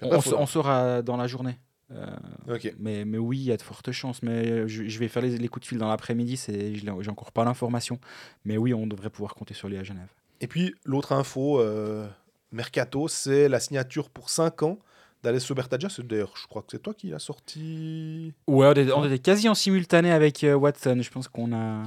Après, 0.00 0.16
on, 0.16 0.20
faudra- 0.20 0.40
on 0.42 0.46
saura 0.46 1.02
dans 1.02 1.16
la 1.16 1.26
journée. 1.26 1.58
Euh, 1.92 2.06
Ok. 2.48 2.74
mais, 2.78 3.04
mais 3.04 3.18
oui, 3.18 3.38
il 3.38 3.44
y 3.44 3.52
a 3.52 3.56
de 3.56 3.62
fortes 3.62 3.92
chances. 3.92 4.22
Mais 4.22 4.66
je, 4.68 4.88
je 4.88 4.98
vais 4.98 5.08
faire 5.08 5.22
les, 5.22 5.38
les 5.38 5.48
coups 5.48 5.64
de 5.64 5.68
fil 5.68 5.78
dans 5.78 5.88
l'après-midi. 5.88 6.36
J'ai 6.48 7.10
encore 7.10 7.32
pas 7.32 7.44
l'information. 7.44 7.98
Mais 8.44 8.56
oui, 8.56 8.74
on 8.74 8.86
devrait 8.86 9.10
pouvoir 9.10 9.34
compter 9.34 9.54
sur 9.54 9.68
lui 9.68 9.76
à 9.76 9.84
Genève. 9.84 10.08
Et 10.40 10.46
puis, 10.48 10.74
l'autre 10.84 11.12
info, 11.12 11.60
euh, 11.60 12.06
Mercato, 12.52 13.08
c'est 13.08 13.48
la 13.48 13.60
signature 13.60 14.10
pour 14.10 14.30
5 14.30 14.62
ans 14.64 14.78
d'Alessio 15.22 15.54
Bertaggia. 15.54 15.88
C'est 15.88 16.06
D'ailleurs, 16.06 16.34
je 16.40 16.46
crois 16.46 16.62
que 16.62 16.68
c'est 16.72 16.82
toi 16.82 16.92
qui 16.94 17.08
l'as 17.08 17.18
sorti 17.18 18.32
Ouais, 18.46 18.66
on 18.66 18.72
était, 18.72 18.92
on 18.92 19.04
était 19.04 19.18
quasi 19.18 19.48
en 19.48 19.54
simultané 19.54 20.10
avec 20.12 20.44
euh, 20.44 20.54
Watson. 20.54 20.98
Je 21.00 21.10
pense 21.10 21.28
qu'on 21.28 21.52
a. 21.54 21.82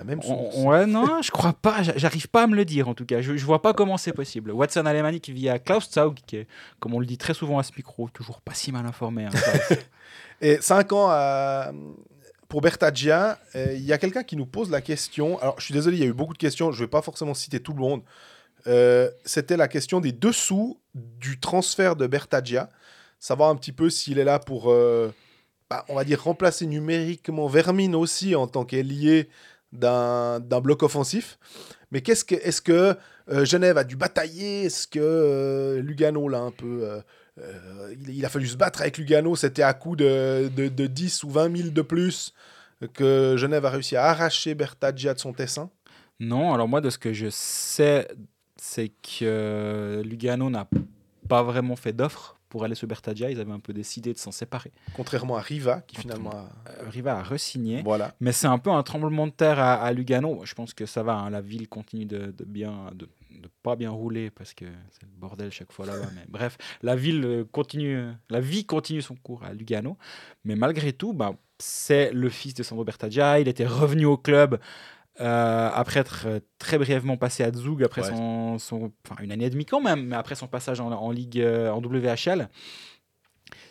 la 0.00 0.04
même 0.04 0.20
on- 0.24 0.50
source. 0.50 0.56
ouais, 0.64 0.86
non, 0.86 1.20
je 1.22 1.30
crois 1.30 1.52
pas. 1.52 1.82
j'a- 1.82 1.96
J'arrive 1.96 2.28
pas 2.28 2.44
à 2.44 2.46
me 2.46 2.56
le 2.56 2.64
dire 2.64 2.88
en 2.88 2.94
tout 2.94 3.04
cas. 3.04 3.20
Je, 3.20 3.36
je 3.36 3.44
vois 3.44 3.60
pas 3.60 3.74
comment 3.74 3.96
c'est 3.98 4.12
possible. 4.12 4.50
Watson 4.50 4.86
alémanique 4.86 5.28
via 5.28 5.58
Klaus 5.58 5.90
Zaug, 5.90 6.16
qui 6.26 6.36
est, 6.38 6.46
comme 6.80 6.94
on 6.94 7.00
le 7.00 7.06
dit 7.06 7.18
très 7.18 7.34
souvent 7.34 7.58
à 7.58 7.62
ce 7.62 7.72
micro, 7.76 8.08
toujours 8.08 8.40
pas 8.40 8.54
si 8.54 8.72
mal 8.72 8.86
informé. 8.86 9.26
hein. 9.26 9.30
Et 10.40 10.58
5 10.60 10.92
ans 10.92 11.08
à- 11.10 11.70
pour 12.48 12.62
Bertaggia, 12.62 13.38
euh, 13.54 13.74
il 13.74 13.82
y 13.84 13.92
a 13.92 13.98
quelqu'un 13.98 14.22
qui 14.24 14.36
nous 14.36 14.46
pose 14.46 14.70
la 14.70 14.80
question. 14.80 15.38
Alors, 15.40 15.54
je 15.60 15.64
suis 15.66 15.74
désolé, 15.74 15.98
il 15.98 16.00
y 16.00 16.06
a 16.06 16.08
eu 16.08 16.12
beaucoup 16.14 16.32
de 16.32 16.38
questions. 16.38 16.72
Je 16.72 16.80
ne 16.80 16.84
vais 16.86 16.90
pas 16.90 17.02
forcément 17.02 17.34
citer 17.34 17.60
tout 17.60 17.72
le 17.74 17.78
monde. 17.80 18.02
Euh, 18.66 19.08
C'était 19.24 19.56
la 19.56 19.68
question 19.68 20.00
des 20.00 20.12
dessous 20.12 20.78
du 20.94 21.38
transfert 21.38 21.94
de 21.94 22.06
Bertaggia. 22.06 22.70
Savoir 23.18 23.50
un 23.50 23.56
petit 23.56 23.72
peu 23.72 23.88
s'il 23.90 24.18
est 24.18 24.24
là 24.24 24.38
pour, 24.38 24.70
euh, 24.72 25.12
bah, 25.68 25.84
on 25.88 25.94
va 25.94 26.04
dire, 26.04 26.22
remplacer 26.24 26.66
numériquement 26.66 27.46
Vermine 27.46 27.94
aussi 27.94 28.34
en 28.34 28.46
tant 28.48 28.64
qu'ailier 28.64 29.28
d'un 29.72 30.40
bloc 30.60 30.82
offensif. 30.82 31.38
Mais 31.90 32.00
qu'est-ce 32.00 32.24
que, 32.24 32.34
est-ce 32.34 32.62
que 32.62 32.96
euh, 33.30 33.44
Genève 33.44 33.76
a 33.78 33.84
dû 33.84 33.96
batailler? 33.96 34.64
Est-ce 34.64 34.86
que 34.86 34.98
euh, 35.00 35.80
Lugano 35.82 36.28
l'a 36.28 36.40
un 36.40 36.50
peu. 36.50 36.82
euh, 37.38 37.94
il, 38.08 38.24
a 38.24 38.28
fallu 38.28 38.46
se 38.46 38.56
battre 38.56 38.82
avec 38.82 38.98
Lugano, 38.98 39.34
c'était 39.36 39.62
à 39.62 39.72
coup 39.72 39.96
de, 39.96 40.50
de, 40.54 40.68
de 40.68 40.86
10 40.86 41.24
ou 41.24 41.30
20 41.30 41.56
000 41.56 41.70
de 41.70 41.82
plus 41.82 42.34
que 42.94 43.36
Genève 43.36 43.64
a 43.64 43.70
réussi 43.70 43.96
à 43.96 44.06
arracher 44.06 44.54
Bertaggia 44.54 45.14
de 45.14 45.18
son 45.18 45.32
Tessin. 45.32 45.70
non, 46.18 46.52
alors 46.52 46.68
moi, 46.68 46.80
de 46.80 46.90
ce 46.90 46.98
que 46.98 47.12
je 47.12 47.28
sais, 47.30 48.08
c'est 48.56 48.90
que 48.90 50.02
Lugano 50.04 50.50
n'a 50.50 50.68
pas 51.28 51.42
vraiment 51.42 51.76
fait 51.76 51.92
d'offre 51.92 52.39
pour 52.50 52.64
aller 52.64 52.74
sur 52.74 52.86
Bertaggia. 52.86 53.30
Ils 53.30 53.40
avaient 53.40 53.50
un 53.52 53.60
peu 53.60 53.72
décidé 53.72 54.12
de 54.12 54.18
s'en 54.18 54.32
séparer. 54.32 54.72
Contrairement 54.94 55.36
à 55.38 55.40
Riva, 55.40 55.80
qui 55.86 55.96
finalement 55.96 56.30
a... 56.32 56.50
Euh, 56.68 56.88
Riva 56.90 57.16
a 57.18 57.22
re-signé. 57.22 57.80
Voilà. 57.82 58.14
Mais 58.20 58.32
c'est 58.32 58.48
un 58.48 58.58
peu 58.58 58.70
un 58.70 58.82
tremblement 58.82 59.26
de 59.26 59.32
terre 59.32 59.58
à, 59.58 59.74
à 59.76 59.92
Lugano. 59.92 60.42
Je 60.44 60.52
pense 60.54 60.74
que 60.74 60.84
ça 60.84 61.02
va. 61.02 61.14
hein, 61.14 61.30
La 61.30 61.40
ville 61.40 61.66
continue 61.68 62.04
de, 62.04 62.34
de 62.36 62.44
bien, 62.44 62.90
de, 62.94 63.08
de 63.30 63.48
pas 63.62 63.76
bien 63.76 63.90
rouler 63.90 64.30
parce 64.30 64.52
que 64.52 64.66
c'est 64.90 65.02
le 65.02 65.08
bordel 65.16 65.50
chaque 65.50 65.72
fois 65.72 65.86
là-bas. 65.86 66.10
Mais 66.14 66.24
bref, 66.28 66.58
la 66.82 66.96
ville 66.96 67.24
euh, 67.24 67.44
continue, 67.50 68.04
la 68.28 68.40
vie 68.40 68.66
continue 68.66 69.00
son 69.00 69.14
cours 69.14 69.44
à 69.44 69.54
Lugano. 69.54 69.96
Mais 70.44 70.56
malgré 70.56 70.92
tout, 70.92 71.12
bah, 71.14 71.32
c'est 71.58 72.10
le 72.12 72.28
fils 72.28 72.54
de 72.54 72.62
Sandro 72.62 72.84
Bertaggia. 72.84 73.38
Il 73.40 73.48
était 73.48 73.66
revenu 73.66 74.04
au 74.06 74.16
club. 74.16 74.58
Euh, 75.20 75.70
après 75.74 76.00
être 76.00 76.24
euh, 76.26 76.40
très 76.58 76.78
brièvement 76.78 77.16
passé 77.16 77.42
à 77.44 77.52
Zug, 77.52 77.82
après 77.82 78.02
Ouais. 78.02 78.08
son, 78.08 78.58
son- 78.58 78.92
enfin, 79.06 79.20
une 79.22 79.32
année 79.32 79.46
et 79.46 79.50
demie 79.50 79.66
quand 79.66 79.80
même, 79.80 80.06
mais 80.06 80.16
après 80.16 80.34
son 80.34 80.46
passage 80.46 80.80
en, 80.80 80.90
en 80.92 81.10
Ligue, 81.10 81.40
euh, 81.40 81.70
en 81.70 81.80
WHL, 81.80 82.48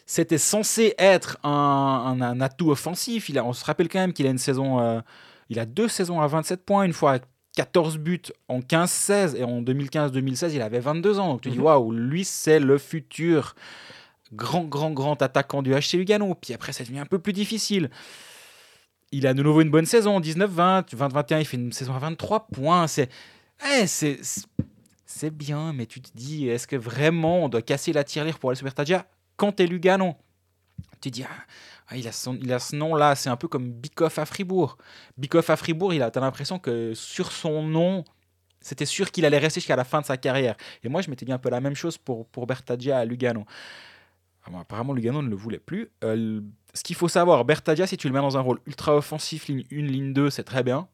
c'était 0.05 0.37
censé 0.37 0.95
être 0.97 1.37
un, 1.43 1.49
un- 1.49 2.21
un 2.21 2.41
atout 2.41 2.71
offensif. 2.71 3.29
Il 3.29 3.37
a, 3.37 3.45
on 3.45 3.53
se 3.53 3.63
rappelle 3.65 3.89
quand 3.89 3.99
même 3.99 4.13
qu'il 4.13 4.27
a 4.27 4.31
une 4.31 4.37
saison, 4.37 4.79
euh, 4.79 4.99
il 5.49 5.59
a 5.59 5.65
deux 5.65 5.87
saisons 5.87 6.19
à 6.21 6.27
27 6.27 6.65
points, 6.65 6.83
une 6.83 6.93
fois 6.93 7.15
à 7.15 7.19
14 7.55 7.97
buts 7.97 8.21
en 8.47 8.59
15-16 8.59 9.35
et 9.35 9.43
en 9.43 9.61
2015-2016 9.61 10.51
il 10.53 10.61
avait 10.61 10.79
22 10.79 11.19
ans. 11.19 11.29
Donc 11.29 11.41
tu 11.41 11.49
dis 11.49 11.57
Mhm. 11.57 11.63
waouh, 11.63 11.91
lui 11.91 12.23
c'est 12.23 12.59
le 12.59 12.77
futur 12.77 13.55
grand 14.33 14.63
grand 14.63 14.91
grand 14.91 15.19
attaquant 15.21 15.61
du 15.63 15.73
HC 15.73 15.93
Lugano. 15.97 16.35
Puis 16.35 16.53
après 16.53 16.71
ça 16.73 16.83
devient 16.83 16.99
un 16.99 17.05
peu 17.05 17.19
plus 17.19 17.33
difficile. 17.33 17.89
Il 19.11 19.25
a 19.25 19.33
de 19.33 19.41
nouveau 19.41 19.61
une 19.61 19.71
bonne 19.71 19.85
saison, 19.85 20.19
19-20, 20.19 20.93
20-21, 20.95 21.39
il 21.39 21.45
fait 21.45 21.57
une 21.57 21.71
saison 21.71 21.95
à 21.95 21.99
23 21.99 22.47
points. 22.47 22.87
C'est 22.87 23.09
eh, 23.81 23.85
c'est 23.87 25.35
bien, 25.35 25.73
mais 25.73 25.85
tu 25.85 26.01
te 26.01 26.09
dis, 26.15 26.47
est-ce 26.47 26.67
que 26.67 26.75
vraiment 26.75 27.43
on 27.43 27.49
doit 27.49 27.61
casser 27.63 27.91
la 27.91 28.03
tirelire 28.03 28.37
pour 28.39 28.51
aller 28.51 28.57
sur 28.57 28.63
Bertaggia 28.63 29.05
quand 29.35 29.51
t'es 29.53 29.65
Lugano 29.65 30.15
Tu 31.01 31.09
te 31.09 31.15
dis, 31.15 31.23
ah, 31.23 31.97
il, 31.97 32.07
a 32.07 32.11
son- 32.11 32.37
il 32.39 32.53
a 32.53 32.59
ce 32.59 32.75
nom-là, 32.75 33.15
c'est 33.15 33.29
un 33.29 33.35
peu 33.35 33.47
comme 33.47 33.71
Bikoff 33.71 34.19
à 34.19 34.25
Fribourg. 34.25 34.77
Bikoff 35.17 35.49
à 35.49 35.55
Fribourg, 35.57 35.93
il 35.93 36.03
a 36.03 36.11
l'impression 36.15 36.59
que 36.59 36.93
sur 36.93 37.31
son 37.31 37.63
nom, 37.63 38.05
c'était 38.61 38.85
sûr 38.85 39.11
qu'il 39.11 39.25
allait 39.25 39.39
rester 39.39 39.59
jusqu'à 39.59 39.75
la 39.75 39.83
fin 39.83 39.99
de 40.01 40.05
sa 40.05 40.15
carrière. 40.15 40.55
Et 40.83 40.89
moi, 40.89 41.01
je 41.01 41.09
m'étais 41.09 41.25
dit 41.25 41.31
un 41.31 41.37
peu 41.39 41.49
la 41.49 41.59
même 41.59 41.75
chose 41.75 41.97
pour, 41.97 42.27
pour 42.27 42.45
à 42.49 43.05
Lugano. 43.05 43.45
Ah 44.45 44.59
apparemment, 44.59 44.93
Lugano 44.93 45.21
ne 45.21 45.29
le 45.29 45.35
voulait 45.35 45.59
plus. 45.59 45.89
Euh, 46.03 46.41
ce 46.73 46.83
qu'il 46.83 46.95
faut 46.95 47.07
savoir, 47.07 47.45
Bertaggia, 47.45 47.87
si 47.87 47.97
tu 47.97 48.07
le 48.07 48.13
mets 48.13 48.19
dans 48.19 48.37
un 48.37 48.41
rôle 48.41 48.59
ultra 48.67 48.95
offensif, 48.95 49.47
ligne 49.47 49.65
1, 49.71 49.75
ligne 49.81 50.13
2, 50.13 50.29
c'est 50.29 50.43
très 50.43 50.63
bien. 50.63 50.87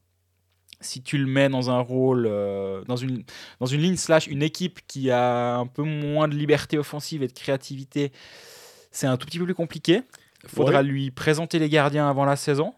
Si 0.81 1.01
tu 1.01 1.17
le 1.17 1.25
mets 1.25 1.49
dans 1.49 1.69
un 1.71 1.79
rôle, 1.79 2.27
euh, 2.29 2.83
dans, 2.85 2.95
une, 2.97 3.23
dans 3.59 3.65
une 3.65 3.81
ligne 3.81 3.95
slash 3.95 4.27
une 4.27 4.43
équipe 4.43 4.81
qui 4.87 5.09
a 5.09 5.55
un 5.57 5.67
peu 5.67 5.83
moins 5.83 6.27
de 6.27 6.35
liberté 6.35 6.77
offensive 6.77 7.23
et 7.23 7.27
de 7.27 7.33
créativité, 7.33 8.11
c'est 8.91 9.07
un 9.07 9.17
tout 9.17 9.25
petit 9.25 9.39
peu 9.39 9.45
plus 9.45 9.55
compliqué. 9.55 10.01
Il 10.43 10.49
faudra 10.49 10.79
Ouais. 10.79 10.83
lui 10.83 11.11
présenter 11.11 11.59
les 11.59 11.69
gardiens 11.69 12.07
avant 12.09 12.25
la 12.25 12.35
saison. 12.35 12.73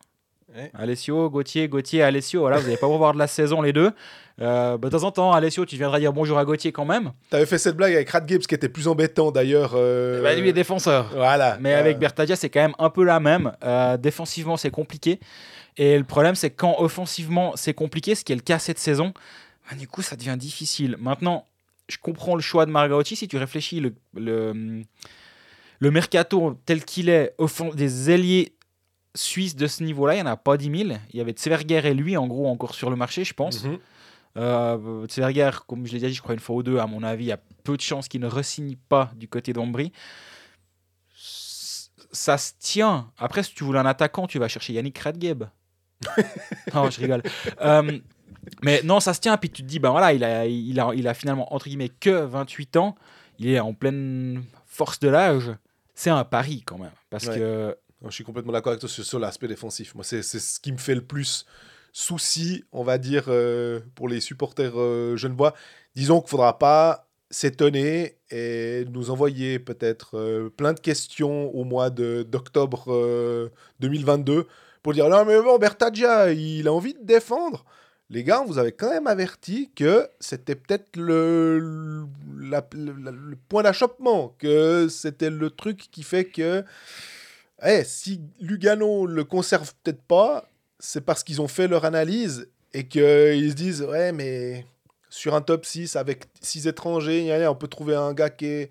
Ouais. 0.55 0.71
Alessio, 0.73 1.29
Gauthier, 1.29 1.67
Gauthier, 1.67 2.01
Alessio, 2.03 2.39
voilà, 2.41 2.57
vous 2.57 2.63
n'allez 2.63 2.77
pas 2.77 2.87
revoir 2.87 3.13
de 3.13 3.19
la 3.19 3.27
saison 3.27 3.61
les 3.61 3.73
deux. 3.73 3.91
Euh, 4.39 4.77
bah, 4.77 4.87
de 4.89 4.97
temps 4.97 5.03
en 5.03 5.11
temps, 5.11 5.33
Alessio, 5.33 5.65
tu 5.65 5.75
viendras 5.75 5.99
dire 5.99 6.13
bonjour 6.13 6.37
à 6.37 6.45
Gauthier 6.45 6.71
quand 6.71 6.85
même. 6.85 7.11
T'avais 7.29 7.45
fait 7.45 7.57
cette 7.57 7.75
blague 7.75 7.93
avec 7.93 8.09
Rad 8.09 8.27
Gibbs 8.29 8.45
qui 8.47 8.55
était 8.55 8.69
plus 8.69 8.87
embêtant 8.87 9.31
d'ailleurs. 9.31 9.73
euh, 9.75 10.21
Bah, 10.23 10.33
lui 10.35 10.47
est 10.47 10.53
défenseur. 10.53 11.09
Voilà. 11.13 11.57
Mais 11.59 11.73
Euh, 11.73 11.79
avec 11.79 11.99
Bertaggia, 11.99 12.37
c'est 12.37 12.49
quand 12.49 12.61
même 12.61 12.75
un 12.79 12.89
peu 12.89 13.03
la 13.03 13.19
même. 13.19 13.51
Euh, 13.63 13.97
défensivement, 13.97 14.55
c'est 14.55 14.69
compliqué. 14.71 15.19
Et 15.75 15.97
le 15.97 16.05
problème, 16.05 16.35
c'est 16.35 16.49
que 16.49 16.55
quand 16.55 16.75
offensivement, 16.79 17.51
c'est 17.55 17.73
compliqué, 17.73 18.15
ce 18.15 18.23
qui 18.23 18.31
est 18.31 18.35
le 18.35 18.41
cas 18.41 18.57
cette 18.57 18.79
saison, 18.79 19.13
bah, 19.69 19.75
du 19.77 19.87
coup, 19.87 20.01
ça 20.01 20.15
devient 20.15 20.37
difficile. 20.37 20.95
Maintenant, 20.97 21.45
je 21.89 21.97
comprends 22.01 22.35
le 22.35 22.41
choix 22.41 22.65
de 22.65 22.71
Margaotti. 22.71 23.17
Si 23.17 23.27
tu 23.27 23.37
réfléchis, 23.37 23.81
le, 23.81 23.93
le, 24.15 24.81
le 25.79 25.91
mercato 25.91 26.57
tel 26.65 26.85
qu'il 26.85 27.09
est, 27.09 27.33
des 27.75 28.11
ailiers 28.11 28.53
suisses 29.15 29.55
de 29.55 29.67
ce 29.67 29.83
niveau-là, 29.83 30.13
il 30.13 30.17
n'y 30.17 30.21
en 30.23 30.31
a 30.31 30.37
pas 30.37 30.57
10 30.57 30.65
000. 30.87 30.99
Il 31.11 31.17
y 31.17 31.21
avait 31.21 31.31
Tseverger 31.31 31.81
et 31.87 31.93
lui, 31.93 32.15
en 32.17 32.27
gros, 32.27 32.47
encore 32.47 32.75
sur 32.75 32.89
le 32.89 32.95
marché, 32.95 33.23
je 33.23 33.33
pense. 33.33 33.63
Mhm. 33.63 33.79
Euh, 34.37 35.05
Tseverger, 35.07 35.51
comme 35.67 35.85
je 35.87 35.93
l'ai 35.93 35.99
déjà 35.99 36.09
dit, 36.09 36.13
je 36.15 36.21
crois 36.21 36.33
une 36.35 36.39
fois 36.39 36.55
ou 36.57 36.63
deux, 36.63 36.77
à 36.77 36.85
mon 36.87 37.01
avis, 37.03 37.25
il 37.25 37.27
y 37.27 37.31
a 37.31 37.39
peu 37.63 37.75
de 37.75 37.81
chances 37.81 38.07
qu'il 38.07 38.21
ne 38.21 38.27
re-signe 38.27 38.75
pas 38.89 39.11
du 39.15 39.27
côté 39.27 39.53
d'Ombry. 39.53 39.91
S- 41.17 41.89
Ça 42.11 42.37
se 42.37 42.53
tient. 42.59 43.11
Après, 43.17 43.43
si 43.43 43.53
tu 43.53 43.63
voulais 43.63 43.79
un 43.79 43.85
attaquant, 43.85 44.27
tu 44.27 44.39
vas 44.39 44.47
chercher 44.47 44.73
Yannick 44.73 44.97
Radgeb. 44.99 45.43
non, 46.73 46.89
je 46.89 46.99
rigole. 47.01 47.23
Euh, 47.61 47.99
mais 48.63 48.81
non, 48.83 48.99
ça 48.99 49.13
se 49.13 49.19
tient. 49.19 49.35
Puis 49.37 49.49
tu 49.49 49.61
te 49.63 49.67
dis, 49.67 49.79
ben 49.79 49.89
voilà, 49.89 50.13
il 50.13 50.23
a, 50.23 50.45
il 50.45 50.79
a, 50.79 50.91
il 50.95 51.07
a 51.07 51.13
finalement, 51.13 51.53
entre 51.53 51.65
guillemets, 51.67 51.89
que 51.89 52.11
28 52.25 52.77
ans. 52.77 52.95
Il 53.39 53.49
est 53.49 53.59
en 53.59 53.73
pleine 53.73 54.43
force 54.65 54.99
de 54.99 55.09
l'âge. 55.09 55.51
C'est 55.95 56.09
un 56.09 56.23
pari 56.23 56.61
quand 56.63 56.77
même. 56.77 56.91
Parce 57.09 57.27
Ouais. 57.27 57.37
que 57.37 57.77
Je 58.05 58.11
suis 58.11 58.23
complètement 58.23 58.53
d'accord 58.53 58.71
avec 58.71 58.79
toi 58.79 58.89
sur, 58.89 59.03
sur 59.03 59.19
l'aspect 59.19 59.47
défensif. 59.47 59.95
Moi, 59.95 60.03
c'est 60.03 60.21
ce 60.21 60.59
qui 60.59 60.71
me 60.71 60.77
fait 60.77 60.95
le 60.95 61.01
plus 61.05 61.45
souci, 61.93 62.63
on 62.71 62.83
va 62.83 62.97
dire, 62.97 63.25
euh, 63.27 63.79
pour 63.95 64.07
les 64.07 64.19
supporters 64.21 64.73
euh, 64.79 65.15
genevois. 65.17 65.53
Disons 65.95 66.19
qu'il 66.19 66.25
ne 66.27 66.29
faudra 66.29 66.59
pas 66.59 67.07
s'étonner 67.31 68.17
et 68.29 68.85
nous 68.91 69.09
envoyer 69.09 69.59
peut-être 69.59 70.17
euh, 70.17 70.49
plein 70.49 70.73
de 70.73 70.79
questions 70.79 71.49
au 71.55 71.63
mois 71.63 71.89
d'octobre 71.89 72.85
euh, 72.87 73.49
2022 73.79 74.47
pour 74.81 74.93
dire 74.93 75.09
non 75.09 75.25
mais 75.25 75.41
bon 75.41 75.57
Bertaggia 75.57 76.31
il 76.31 76.69
a 76.69 76.71
envie 76.73 76.93
de 76.93 77.03
défendre 77.03 77.65
les 78.09 78.23
gars 78.23 78.45
vous 78.47 78.57
avait 78.59 78.71
quand 78.71 78.89
même 78.89 79.07
averti 79.07 79.69
que 79.75 80.07
c'était 80.21 80.55
peut-être 80.55 80.95
le- 80.95 82.05
le 82.39 83.35
point 83.49 83.63
d'achoppement 83.63 84.33
que 84.39 84.87
c'était 84.89 85.29
le 85.29 85.49
truc 85.49 85.89
qui 85.91 86.03
fait 86.03 86.23
que 86.23 86.63
eh, 87.65 87.83
si 87.83 88.21
Lugano 88.39 89.05
le 89.05 89.23
conserve 89.23 89.73
peut-être 89.83 90.01
pas, 90.01 90.45
c'est 90.79 91.01
parce 91.01 91.23
qu'ils 91.23 91.41
ont 91.41 91.47
fait 91.47 91.67
leur 91.67 91.85
analyse 91.85 92.49
et 92.73 92.87
qu'ils 92.87 93.49
se 93.51 93.55
disent 93.55 93.81
ouais 93.83 94.11
mais 94.11 94.65
sur 95.09 95.33
un 95.35 95.41
top 95.41 95.65
6 95.65 95.95
avec 95.95 96.25
6 96.41 96.67
étrangers, 96.67 97.47
on 97.47 97.55
peut 97.55 97.67
trouver 97.67 97.95
un 97.95 98.13
gars 98.13 98.29
qui 98.29 98.45
est 98.45 98.69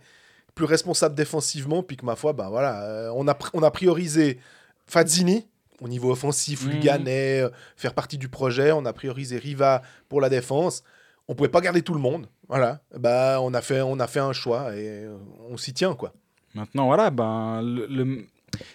plus 0.54 0.66
responsable 0.66 1.14
défensivement 1.14 1.82
puis 1.82 1.96
que 1.96 2.04
ma 2.06 2.14
foi 2.16 2.32
ben 2.32 2.48
voilà, 2.48 2.82
euh, 2.84 3.10
on 3.14 3.26
a 3.28 3.36
on 3.54 3.62
a 3.62 3.70
priorisé 3.70 4.38
Fazzini 4.86 5.46
au 5.80 5.88
niveau 5.88 6.10
offensif, 6.12 6.64
Mhm. 6.64 6.70
Luganais, 6.72 7.40
euh, 7.42 7.50
faire 7.76 7.92
partie 7.92 8.16
du 8.18 8.28
projet, 8.28 8.72
on 8.72 8.84
a 8.86 8.92
priorisé 8.94 9.36
Riva 9.36 9.82
pour 10.08 10.20
la 10.22 10.28
défense. 10.30 10.82
On 11.28 11.34
pouvait 11.34 11.50
pas 11.50 11.60
garder 11.60 11.82
tout 11.82 11.92
le 11.92 12.00
monde. 12.00 12.28
Voilà. 12.48 12.80
Bah 12.96 13.40
on 13.42 13.52
a 13.52 13.60
fait 13.60 13.80
on 13.82 13.98
a 14.00 14.06
fait 14.06 14.20
un 14.20 14.32
choix 14.32 14.74
et 14.76 15.06
on 15.50 15.56
s'y 15.56 15.74
tient 15.74 15.94
quoi. 15.94 16.14
Maintenant, 16.54 16.86
voilà, 16.86 17.10
ben, 17.10 17.60
le, 17.62 17.86
le- 17.86 18.24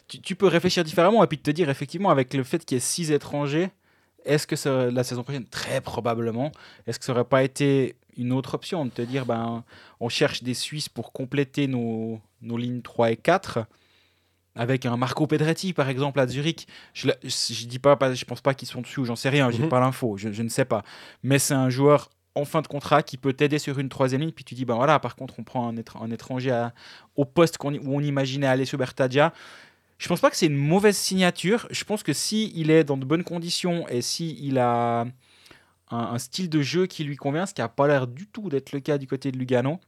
tu, 0.08 0.20
tu 0.22 0.36
peux 0.36 0.48
réfléchir 0.48 0.84
différemment 0.84 1.24
et 1.24 1.28
puis 1.28 1.38
te 1.38 1.52
dire, 1.52 1.70
effectivement, 1.70 2.10
avec 2.10 2.34
le 2.34 2.44
fait 2.44 2.64
qu'il 2.66 2.76
y 2.76 2.78
ait 2.78 2.82
six 2.82 3.12
étrangers, 3.12 3.70
est-ce 4.26 4.46
que 4.48 4.56
ça- 4.56 4.92
la 4.92 5.04
saison 5.04 5.24
prochaine, 5.24 5.46
très 5.46 5.82
probablement, 5.82 6.52
est-ce 6.88 7.00
que 7.00 7.06
ça 7.06 7.12
aurait 7.12 7.24
pas 7.26 7.44
été 7.44 7.96
une 8.18 8.34
autre 8.34 8.54
option 8.56 8.86
de 8.86 8.92
te 8.92 9.02
dire, 9.02 9.26
ben, 9.26 9.64
on 10.00 10.10
cherche 10.10 10.44
des 10.44 10.54
Suisses 10.54 10.90
pour 10.90 11.12
compléter 11.12 11.68
nos, 11.68 12.20
nos 12.42 12.58
lignes 12.58 12.82
3 12.82 13.12
et 13.12 13.18
4 13.18 13.66
avec 14.56 14.86
un 14.86 14.98
Marco 14.98 15.28
Pedretti, 15.28 15.72
par 15.74 15.88
exemple, 15.90 16.20
à 16.20 16.28
Zurich? 16.28 16.68
Je 16.94 17.08
ne 17.08 17.66
dis 17.68 17.80
pas, 17.80 17.98
je 18.14 18.26
pense 18.26 18.42
pas 18.42 18.54
qu'ils 18.54 18.68
sont 18.68 18.82
dessus, 18.82 19.06
j'en 19.06 19.16
sais 19.16 19.30
rien, 19.30 19.50
j'ai 19.50 19.64
Mhm. 19.64 19.70
pas 19.70 19.80
l'info, 19.80 20.18
je, 20.18 20.32
je 20.32 20.44
ne 20.44 20.50
sais 20.50 20.66
pas. 20.66 20.84
Mais 21.24 21.40
c'est 21.40 21.54
un 21.54 21.70
joueur 21.70 22.10
en 22.36 22.46
fin 22.46 22.62
de 22.62 22.68
contrat 22.68 23.02
qui 23.02 23.18
peut 23.18 23.34
t'aider 23.34 23.60
sur 23.60 23.80
une 23.80 23.90
troisième 23.90 24.22
ligne, 24.22 24.32
puis 24.32 24.44
tu 24.44 24.54
dis, 24.56 24.66
ben 24.66 24.76
voilà, 24.76 25.00
par 25.00 25.16
contre, 25.16 25.36
on 25.40 25.44
prend 25.44 25.68
un, 25.70 25.76
étr- 25.76 26.02
un 26.04 26.12
étranger 26.12 26.52
à, 26.52 26.74
au 27.16 27.26
poste 27.26 27.58
où 27.64 27.68
on 27.68 28.02
imaginait 28.02 28.48
aller 28.48 28.66
sur 28.66 28.78
Bertadia. 28.78 29.34
Je 30.02 30.08
pense 30.08 30.20
pas 30.20 30.32
que 30.32 30.36
c'est 30.36 30.48
une 30.48 30.58
mauvaise 30.58 30.98
signature. 30.98 31.68
Je 31.70 31.84
pense 31.84 32.02
que 32.02 32.12
si 32.12 32.52
il 32.56 32.72
est 32.72 32.84
dans 32.84 32.98
de 32.98 33.06
bonnes 33.06 33.24
conditions 33.24 33.88
et 33.88 34.02
si 34.02 34.36
il 34.42 34.58
a 34.58 35.06
un, 35.92 36.18
style 36.18 36.50
de 36.50 36.64
jeu 36.64 36.88
qui 36.88 37.04
lui 37.04 37.16
convient, 37.18 37.46
ce 37.46 37.54
qui 37.54 37.62
a 37.62 37.70
pas 37.70 37.88
l'air 37.88 38.08
du 38.08 38.26
tout 38.26 38.50
d'être 38.50 38.72
le 38.72 38.80
cas 38.80 38.98
du 38.98 39.06
côté 39.06 39.32
de 39.32 39.38
Lugano, 39.38 39.80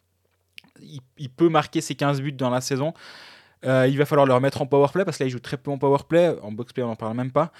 il, 1.17 1.30
peut 1.32 1.49
marquer 1.49 1.82
ses 1.82 1.95
15 1.95 2.21
buts 2.21 2.32
dans 2.32 2.52
la 2.52 2.62
saison. 2.62 2.93
Euh, 3.65 3.88
il 3.88 3.97
va 3.97 4.06
falloir 4.06 4.28
le 4.28 4.36
remettre 4.36 4.62
en 4.62 4.67
powerplay 4.67 5.04
parce 5.04 5.17
que 5.17 5.23
là 5.23 5.30
il 5.30 5.32
joue 5.32 5.39
très 5.39 5.58
peu 5.58 5.71
en 5.71 5.80
powerplay. 5.80 6.36
En 6.43 6.52
boxplay 6.52 6.84
on 6.84 6.89
n'en 6.89 6.95
parle 6.95 7.17
même 7.17 7.32
pas. 7.32 7.52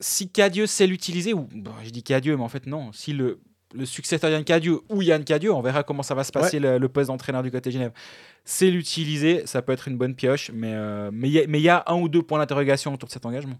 Si 0.00 0.28
Cadieux 0.32 0.66
sait 0.66 0.88
l'utiliser, 0.88 1.32
ou 1.32 1.48
je 1.84 1.90
dis 1.90 2.02
Cadieux, 2.02 2.36
mais 2.36 2.42
en 2.42 2.48
fait 2.48 2.66
non. 2.66 2.90
Si 2.92 3.12
le, 3.12 3.38
le 3.74 3.86
successeur 3.86 4.30
Yann 4.30 4.44
Cadieux 4.44 4.80
ou 4.88 5.02
Yann 5.02 5.22
Cadieux, 5.24 5.52
on 5.52 5.60
verra 5.62 5.82
comment 5.82 6.02
ça 6.02 6.14
va 6.14 6.24
se 6.24 6.32
passer 6.32 6.58
le, 6.58 6.78
le 6.78 6.88
poste 6.88 7.08
d'entraîneur 7.08 7.42
du 7.42 7.50
côté 7.50 7.70
de 7.70 7.74
Genève. 7.74 7.92
C'est 8.44 8.70
l'utiliser, 8.70 9.42
ça 9.46 9.62
peut 9.62 9.72
être 9.72 9.86
une 9.88 9.96
bonne 9.96 10.14
pioche, 10.14 10.50
mais 10.52 10.72
euh, 10.74 11.10
mais 11.12 11.28
il 11.28 11.32
y, 11.32 11.40
a- 11.40 11.46
mais 11.46 11.60
il 11.60 11.64
y 11.64 11.68
a 11.68 11.84
un 11.86 11.94
ou 12.00 12.08
deux 12.08 12.22
points 12.22 12.38
d'interrogation 12.38 12.92
autour 12.94 13.06
de 13.08 13.12
cet 13.12 13.26
engagement. 13.26 13.56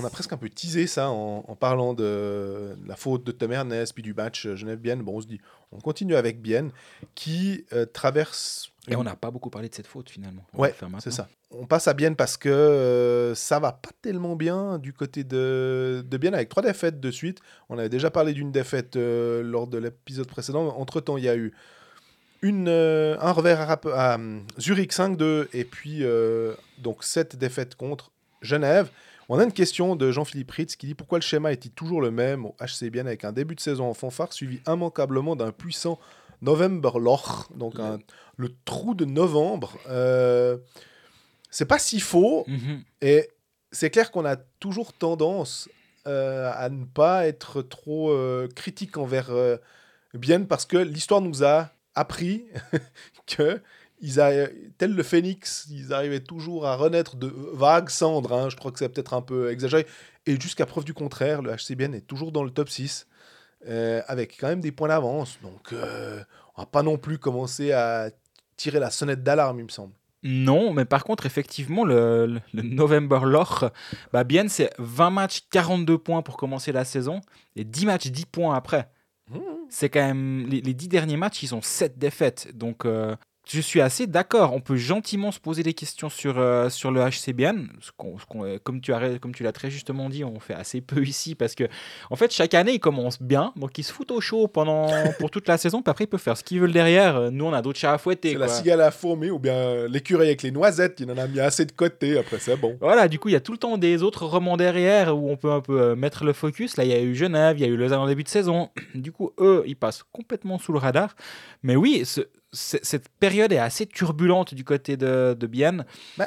On 0.00 0.04
a 0.04 0.10
presque 0.10 0.32
un 0.32 0.36
peu 0.36 0.48
teasé 0.48 0.86
ça 0.86 1.10
en, 1.10 1.44
en 1.46 1.56
parlant 1.56 1.92
de 1.92 2.74
la 2.86 2.96
faute 2.96 3.24
de 3.24 3.32
Tom 3.32 3.52
Ernest, 3.52 3.92
puis 3.92 4.02
du 4.02 4.14
match 4.14 4.46
euh, 4.46 4.56
Genève-Bienne. 4.56 5.02
Bon, 5.02 5.16
on 5.16 5.20
se 5.20 5.26
dit, 5.26 5.40
on 5.72 5.78
continue 5.78 6.16
avec 6.16 6.40
Bienne, 6.40 6.70
qui 7.14 7.64
euh, 7.72 7.86
traverse... 7.86 8.72
Et 8.88 8.96
on 8.96 9.04
n'a 9.04 9.14
pas 9.14 9.30
beaucoup 9.30 9.50
parlé 9.50 9.68
de 9.68 9.74
cette 9.74 9.86
faute 9.86 10.08
finalement. 10.08 10.42
On 10.54 10.62
Ouais, 10.62 10.74
c'est 11.00 11.12
ça. 11.12 11.28
On 11.50 11.66
passe 11.66 11.86
à 11.86 11.92
Bienne 11.92 12.16
parce 12.16 12.36
que 12.36 12.48
euh, 12.48 13.34
ça 13.34 13.58
va 13.58 13.72
pas 13.72 13.90
tellement 14.00 14.36
bien 14.36 14.78
du 14.78 14.92
côté 14.94 15.22
de, 15.22 16.04
de 16.08 16.16
Bienne 16.16 16.34
avec 16.34 16.48
trois 16.48 16.62
défaites 16.62 16.98
de 16.98 17.10
suite. 17.10 17.40
On 17.68 17.78
avait 17.78 17.90
déjà 17.90 18.10
parlé 18.10 18.32
d'une 18.32 18.50
défaite 18.50 18.96
euh, 18.96 19.42
lors 19.42 19.66
de 19.66 19.78
l'épisode 19.78 20.26
précédent. 20.26 20.66
Entre-temps, 20.78 21.18
il 21.18 21.24
y 21.24 21.28
a 21.28 21.36
eu 21.36 21.52
une, 22.40 22.68
un 22.68 23.32
revers 23.32 23.70
à, 23.70 23.78
à, 23.92 24.14
hum, 24.14 24.46
Zurich 24.58 24.92
5-2 24.92 25.48
et 25.52 25.64
puis 25.64 26.02
donc 26.78 27.04
sept 27.04 27.36
défaites 27.36 27.74
contre 27.74 28.10
Genève. 28.40 28.90
On 29.32 29.38
a 29.38 29.44
une 29.44 29.52
question 29.52 29.94
de 29.94 30.10
Jean-Philippe 30.10 30.50
Ritz 30.50 30.74
qui 30.74 30.86
dit 30.88 30.94
pourquoi 30.96 31.18
le 31.18 31.22
schéma 31.22 31.52
est-il 31.52 31.70
toujours 31.70 32.00
le 32.00 32.10
même 32.10 32.46
au 32.46 32.56
HC 32.60 32.90
Bienne 32.90 33.06
avec 33.06 33.24
un 33.24 33.30
début 33.30 33.54
de 33.54 33.60
saison 33.60 33.88
en 33.88 33.94
fanfare 33.94 34.32
suivi 34.32 34.60
immanquablement 34.66 35.36
d'un 35.36 35.52
puissant 35.52 36.00
November 36.42 36.90
Loch, 36.98 37.48
donc 37.54 37.78
un- 37.78 37.98
le 38.36 38.48
trou 38.64 38.94
de 38.94 39.04
novembre. 39.04 39.76
Euh, 39.88 40.56
c'est 41.48 41.64
pas 41.66 41.78
si 41.78 42.00
faux 42.00 42.44
Mhm. 42.48 42.82
et 43.02 43.28
c'est 43.70 43.90
clair 43.90 44.10
qu'on 44.10 44.24
a 44.24 44.34
toujours 44.58 44.92
tendance 44.92 45.68
euh, 46.08 46.50
à 46.52 46.68
ne 46.68 46.84
pas 46.84 47.26
être 47.28 47.62
trop 47.62 48.10
euh, 48.10 48.48
critique 48.56 48.96
envers 48.96 49.30
euh, 49.30 49.58
Bienne 50.14 50.46
parce 50.48 50.64
que 50.66 50.76
l'histoire 50.78 51.20
nous 51.20 51.44
a 51.44 51.70
appris 51.94 52.46
que 53.28 53.60
ils 54.00 54.20
a, 54.20 54.46
tel 54.78 54.94
le 54.94 55.02
phénix, 55.02 55.66
ils 55.70 55.92
arrivaient 55.92 56.20
toujours 56.20 56.66
à 56.66 56.76
renaître 56.76 57.16
de 57.16 57.32
vagues 57.52 57.90
cendres. 57.90 58.32
hein. 58.32 58.48
je 58.50 58.56
crois 58.56 58.72
que 58.72 58.78
c'est 58.78 58.88
peut-être 58.88 59.14
un 59.14 59.22
peu 59.22 59.50
exagéré. 59.50 59.86
Et 60.26 60.40
jusqu'à 60.40 60.66
preuve 60.66 60.84
du 60.84 60.94
contraire, 60.94 61.42
le 61.42 61.50
HCBN 61.54 61.94
est 61.94 62.06
toujours 62.06 62.32
dans 62.32 62.44
le 62.44 62.50
top 62.50 62.68
6 62.68 63.06
euh, 63.68 64.00
avec 64.06 64.36
quand 64.40 64.48
même 64.48 64.60
des 64.60 64.72
points 64.72 64.88
d'avance. 64.88 65.38
Donc 65.42 65.72
euh, 65.72 66.22
on 66.56 66.62
va 66.62 66.66
pas 66.66 66.82
non 66.82 66.96
plus 66.98 67.18
commencer 67.18 67.72
à 67.72 68.10
tirer 68.56 68.78
la 68.80 68.90
sonnette 68.90 69.22
d'alarme, 69.22 69.58
il 69.58 69.64
me 69.64 69.68
semble. 69.70 69.92
Non, 70.22 70.74
mais 70.74 70.84
par 70.84 71.04
contre, 71.04 71.24
effectivement, 71.24 71.82
le, 71.84 72.26
le- 72.26 72.40
le 72.52 72.62
November 72.62 73.20
Loch, 73.24 73.64
bah 74.12 74.22
bien, 74.22 74.48
c'est 74.48 74.70
20 74.78 75.08
matchs, 75.10 75.40
42 75.50 75.96
points 75.96 76.20
pour 76.20 76.36
commencer 76.36 76.72
la 76.72 76.84
saison, 76.84 77.22
et 77.56 77.64
10 77.64 77.86
matchs, 77.86 78.08
10 78.08 78.26
points 78.26 78.54
après. 78.54 78.90
Mmh. 79.30 79.38
C'est 79.70 79.88
quand 79.88 80.04
même. 80.06 80.46
Les, 80.46 80.60
les 80.60 80.74
10 80.74 80.88
derniers 80.88 81.16
matchs, 81.16 81.42
ils 81.42 81.54
ont 81.54 81.62
7 81.62 81.98
défaites. 81.98 82.54
Donc, 82.54 82.84
euh, 82.84 83.16
je 83.48 83.60
suis 83.60 83.80
assez 83.80 84.06
d'accord. 84.06 84.52
On 84.52 84.60
peut 84.60 84.76
gentiment 84.76 85.32
se 85.32 85.40
poser 85.40 85.62
des 85.62 85.74
questions 85.74 86.08
sur, 86.08 86.38
euh, 86.38 86.68
sur 86.68 86.90
le 86.92 87.00
HCBN. 87.00 87.68
Ce 87.80 87.90
qu'on- 87.96 88.16
ce 88.18 88.24
qu'on- 88.26 88.44
euh, 88.44 88.58
comme 88.62 88.80
tu 88.80 88.92
as- 88.92 89.18
comme 89.18 89.34
tu 89.34 89.42
l'as 89.42 89.50
très 89.52 89.70
justement 89.70 90.08
dit, 90.08 90.22
on 90.24 90.38
fait 90.38 90.54
assez 90.54 90.80
peu 90.80 91.02
ici 91.04 91.34
parce 91.34 91.54
que, 91.54 91.64
en 92.10 92.16
fait, 92.16 92.32
chaque 92.32 92.54
année, 92.54 92.72
ils 92.74 92.80
commencent 92.80 93.20
bien. 93.20 93.52
Donc, 93.56 93.76
ils 93.78 93.82
se 93.82 93.92
foutent 93.92 94.12
au 94.12 94.20
chaud 94.20 94.46
pendant, 94.46 94.86
pour 95.18 95.30
toute 95.30 95.48
la 95.48 95.58
saison. 95.58 95.82
Puis 95.82 95.90
après, 95.90 96.04
ils 96.04 96.06
peuvent 96.08 96.20
faire 96.20 96.36
ce 96.36 96.44
qu'ils 96.44 96.60
veulent 96.60 96.72
derrière. 96.72 97.30
Nous, 97.32 97.44
on 97.44 97.52
a 97.52 97.60
d'autres 97.62 97.78
chats 97.78 97.94
à 97.94 97.98
fouetter. 97.98 98.32
C'est 98.32 98.38
la 98.38 98.46
cigale 98.48 98.80
à 98.82 98.90
fourmi 98.90 99.30
ou 99.30 99.38
bien 99.38 99.86
l'écureuil 99.88 100.28
avec 100.28 100.42
les 100.42 100.50
noisettes, 100.52 101.00
il 101.00 101.10
en 101.10 101.18
a 101.18 101.26
mis 101.26 101.40
assez 101.40 101.64
de 101.64 101.72
côté, 101.72 102.18
après 102.18 102.38
c'est 102.38 102.56
bon. 102.56 102.76
Voilà, 102.80 103.08
du 103.08 103.18
coup, 103.18 103.28
il 103.30 103.32
y 103.32 103.36
a 103.36 103.40
tout 103.40 103.52
le 103.52 103.58
temps 103.58 103.78
des 103.78 104.02
autres 104.02 104.26
romans 104.26 104.56
derrière 104.56 105.16
où 105.16 105.28
on 105.30 105.36
peut 105.36 105.50
un 105.50 105.60
peu 105.60 105.80
euh, 105.80 105.96
mettre 105.96 106.24
le 106.24 106.32
focus. 106.32 106.76
Là, 106.76 106.84
il 106.84 106.90
y 106.90 106.94
a 106.94 107.00
eu 107.00 107.14
Genève, 107.16 107.58
il 107.58 107.62
y 107.62 107.64
a 107.64 107.68
eu 107.68 107.76
Lausanne 107.76 107.98
en 108.00 108.06
début 108.06 108.22
de 108.22 108.28
saison. 108.28 108.70
Du 108.94 109.12
coup, 109.12 109.32
eux, 109.38 109.64
ils 109.66 109.76
passent 109.76 110.04
complètement 110.12 110.58
sous 110.58 110.72
le 110.72 110.78
radar. 110.78 111.16
Mais 111.62 111.74
oui, 111.74 112.02
ce- 112.04 112.20
cette 112.52 113.08
période 113.20 113.52
est 113.52 113.58
assez 113.58 113.86
turbulente 113.86 114.54
du 114.54 114.64
côté 114.64 114.96
de, 114.96 115.36
de 115.38 115.46
Bienne. 115.46 115.84
Je 116.18 116.24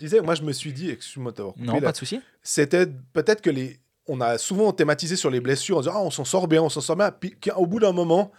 disais, 0.00 0.20
moi 0.20 0.34
je 0.34 0.42
me 0.42 0.52
suis 0.52 0.72
dit, 0.72 0.90
excuse-moi 0.90 1.32
de 1.32 1.36
t'avoir 1.36 1.54
coupé 1.54 1.66
Non, 1.66 1.74
là, 1.74 1.80
pas 1.80 1.92
de 1.92 1.96
souci. 1.96 2.20
c'était 2.42 2.86
peut-être 3.12 3.40
que 3.42 3.50
les. 3.50 3.78
On 4.10 4.20
a 4.22 4.38
souvent 4.38 4.72
thématisé 4.72 5.16
sur 5.16 5.28
les 5.28 5.40
blessures 5.40 5.76
en 5.76 5.80
disant 5.80 5.92
ah, 5.96 6.00
on 6.02 6.10
s'en 6.10 6.24
sort 6.24 6.48
bien, 6.48 6.62
on 6.62 6.70
s'en 6.70 6.80
sort 6.80 6.96
bien. 6.96 7.10
Puis 7.10 7.32
qu'au 7.32 7.66
bout 7.66 7.80
d'un 7.80 7.92
moment, 7.92 8.32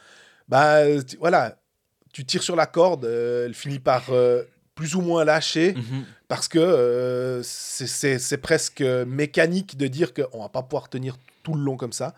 bah 0.48 0.80
tu- 1.04 1.18
voilà, 1.18 1.58
tu 2.12 2.26
tires 2.26 2.42
sur 2.42 2.56
la 2.56 2.66
corde, 2.66 3.06
euh, 3.06 3.46
elle 3.46 3.54
finit 3.54 3.78
par 3.78 4.06
euh, 4.10 4.44
plus 4.74 4.96
ou 4.96 5.02
moins 5.02 5.24
lâcher 5.26 5.74
Mhm. 5.76 6.06
parce 6.28 6.48
que 6.48 6.58
euh, 6.58 7.44
c'est 7.44 8.38
presque 8.42 8.82
mécanique 8.82 9.78
de 9.78 9.86
dire 9.88 10.14
qu'on 10.16 10.42
va 10.42 10.50
pas 10.50 10.64
pouvoir 10.64 10.90
tenir 10.90 11.18
tout 11.44 11.54
le 11.54 11.62
long 11.62 11.78
comme 11.78 11.94
ça. 11.94 12.16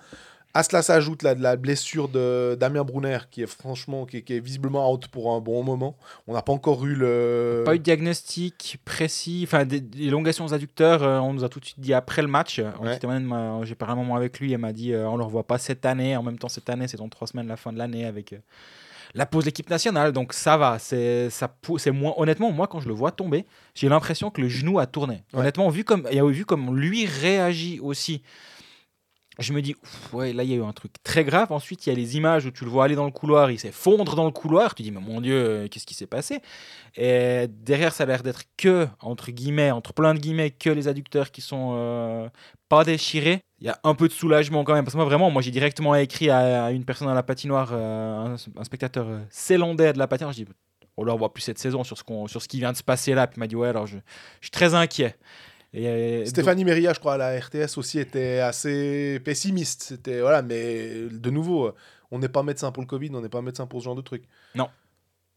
À 0.53 0.63
cela 0.63 0.81
s'ajoute 0.81 1.23
la, 1.23 1.33
la 1.33 1.55
blessure 1.55 2.09
de 2.09 2.57
Damien 2.59 2.83
Brunner, 2.83 3.19
qui 3.31 3.41
est 3.43 3.47
franchement, 3.47 4.05
qui, 4.05 4.17
est- 4.17 4.21
qui 4.21 4.33
est 4.35 4.39
visiblement 4.39 4.91
out 4.91 5.07
pour 5.07 5.33
un 5.33 5.39
bon 5.39 5.63
moment. 5.63 5.95
On 6.27 6.33
n'a 6.33 6.41
pas 6.41 6.51
encore 6.51 6.85
eu 6.85 6.93
le. 6.93 7.63
Pas 7.65 7.75
eu 7.75 7.79
de 7.79 7.83
diagnostic 7.83 8.77
précis, 8.83 9.41
enfin 9.47 9.63
des, 9.65 9.79
des 9.79 10.07
élongations 10.07 10.43
aux 10.45 10.53
adducteurs, 10.53 11.03
euh, 11.03 11.19
on 11.19 11.33
nous 11.33 11.43
a 11.45 11.49
tout 11.49 11.59
de 11.61 11.65
suite 11.65 11.79
dit 11.79 11.93
après 11.93 12.21
le 12.21 12.27
match. 12.27 12.59
Ouais. 12.81 12.99
même, 13.07 13.23
m'a- 13.23 13.61
J'ai 13.63 13.75
parlé 13.75 13.93
un 13.93 13.95
moment 13.95 14.15
avec 14.15 14.39
lui, 14.39 14.51
elle 14.51 14.57
m'a 14.59 14.73
dit 14.73 14.91
euh, 14.93 15.07
on 15.07 15.13
ne 15.13 15.17
le 15.19 15.23
revoit 15.23 15.43
pas 15.47 15.57
cette 15.57 15.85
année. 15.85 16.17
En 16.17 16.23
même 16.23 16.37
temps, 16.37 16.49
cette 16.49 16.69
année, 16.69 16.87
c'est 16.87 16.97
dans 16.97 17.09
trois 17.09 17.27
semaines 17.27 17.47
la 17.47 17.57
fin 17.57 17.71
de 17.71 17.77
l'année 17.77 18.05
avec 18.05 18.33
euh, 18.33 18.37
la 19.13 19.25
pause 19.25 19.43
de 19.45 19.49
l'équipe 19.49 19.69
nationale. 19.69 20.11
Donc 20.11 20.33
ça 20.33 20.57
va, 20.57 20.79
c'est 20.79 21.29
ça 21.29 21.47
pou- 21.47 21.77
c'est 21.77 21.91
moins. 21.91 22.13
Honnêtement, 22.17 22.51
moi, 22.51 22.67
quand 22.67 22.81
je 22.81 22.87
le 22.89 22.93
vois 22.93 23.11
tomber, 23.11 23.45
j'ai 23.73 23.87
l'impression 23.87 24.29
que 24.31 24.41
le 24.41 24.49
genou 24.49 24.79
a 24.79 24.85
tourné. 24.85 25.23
Ouais. 25.33 25.39
Honnêtement, 25.39 25.69
vu 25.69 25.83
comme, 25.85 26.07
et 26.11 26.21
vu 26.21 26.43
comme 26.45 26.77
lui 26.77 27.05
réagit 27.05 27.79
aussi. 27.79 28.21
Je 29.39 29.53
me 29.53 29.61
dis, 29.61 29.75
ouf, 29.81 30.13
ouais, 30.13 30.33
là, 30.33 30.43
il 30.43 30.49
y 30.49 30.53
a 30.53 30.57
eu 30.57 30.63
un 30.63 30.73
truc 30.73 30.91
très 31.03 31.23
grave. 31.23 31.51
Ensuite, 31.51 31.85
il 31.85 31.89
y 31.89 31.91
a 31.93 31.95
les 31.95 32.17
images 32.17 32.45
où 32.45 32.51
tu 32.51 32.65
le 32.65 32.69
vois 32.69 32.83
aller 32.83 32.95
dans 32.95 33.05
le 33.05 33.11
couloir, 33.11 33.49
il 33.49 33.57
s'effondre 33.57 34.15
dans 34.15 34.25
le 34.25 34.31
couloir. 34.31 34.75
Tu 34.75 34.83
dis, 34.83 34.91
mais 34.91 34.99
mon 34.99 35.21
Dieu, 35.21 35.35
euh, 35.35 35.67
qu'est-ce 35.69 35.85
qui 35.85 35.93
s'est 35.93 36.05
passé? 36.05 36.41
Et 36.95 37.47
derrière, 37.47 37.93
ça 37.93 38.03
a 38.03 38.07
l'air 38.07 38.23
d'être 38.23 38.43
que, 38.57 38.87
entre 38.99 39.31
guillemets, 39.31 39.71
entre 39.71 39.93
plein 39.93 40.13
de 40.13 40.19
guillemets, 40.19 40.51
que 40.51 40.69
les 40.69 40.89
adducteurs 40.89 41.31
qui 41.31 41.39
sont 41.39 41.75
euh, 41.77 42.29
pas 42.67 42.83
déchirés. 42.83 43.39
Il 43.59 43.67
y 43.67 43.69
a 43.69 43.79
un 43.85 43.95
peu 43.95 44.09
de 44.09 44.13
soulagement 44.13 44.65
quand 44.65 44.73
même. 44.73 44.83
Parce 44.83 44.93
que 44.93 44.97
moi, 44.97 45.05
vraiment, 45.05 45.31
moi, 45.31 45.41
j'ai 45.41 45.51
directement 45.51 45.95
écrit 45.95 46.29
à, 46.29 46.71
une 46.71 46.83
personne 46.83 47.07
à 47.07 47.13
la 47.13 47.23
patinoire, 47.23 47.69
euh, 47.71 48.35
un, 48.35 48.35
un 48.57 48.63
spectateur 48.65 49.07
zélandais 49.31 49.93
de 49.93 49.97
la 49.97 50.07
patinoire. 50.07 50.33
Je 50.33 50.43
dis, 50.43 50.51
on 50.97 51.03
ne 51.03 51.05
le 51.05 51.13
revoit 51.13 51.33
plus 51.33 51.41
cette 51.41 51.59
saison 51.59 51.83
sur 51.83 51.97
ce, 51.97 52.03
sur 52.27 52.41
ce 52.41 52.47
qui 52.47 52.59
vient 52.59 52.73
de 52.73 52.77
se 52.77 52.83
passer 52.83 53.13
là. 53.13 53.27
Puis 53.27 53.37
il 53.37 53.39
m'a 53.39 53.47
dit, 53.47 53.55
ouais, 53.55 53.69
alors 53.69 53.87
je, 53.87 53.95
je 53.95 54.45
suis 54.45 54.51
très 54.51 54.73
inquiet. 54.73 55.15
Et, 55.73 55.87
euh, 55.87 56.25
Stéphanie 56.25 56.65
Meria, 56.65 56.93
je 56.93 56.99
crois, 56.99 57.13
à 57.13 57.17
la 57.17 57.39
RTS 57.39 57.77
aussi 57.77 57.99
était 57.99 58.39
assez 58.39 59.21
pessimiste. 59.23 59.83
C'était 59.83 60.21
voilà, 60.21 60.41
mais 60.41 61.07
de 61.09 61.29
nouveau, 61.29 61.73
on 62.11 62.19
n'est 62.19 62.29
pas 62.29 62.43
médecin 62.43 62.71
pour 62.71 62.83
le 62.83 62.87
Covid, 62.87 63.11
on 63.13 63.21
n'est 63.21 63.29
pas 63.29 63.41
médecin 63.41 63.67
pour 63.67 63.79
ce 63.79 63.85
genre 63.85 63.95
de 63.95 64.01
truc. 64.01 64.23
Non, 64.55 64.69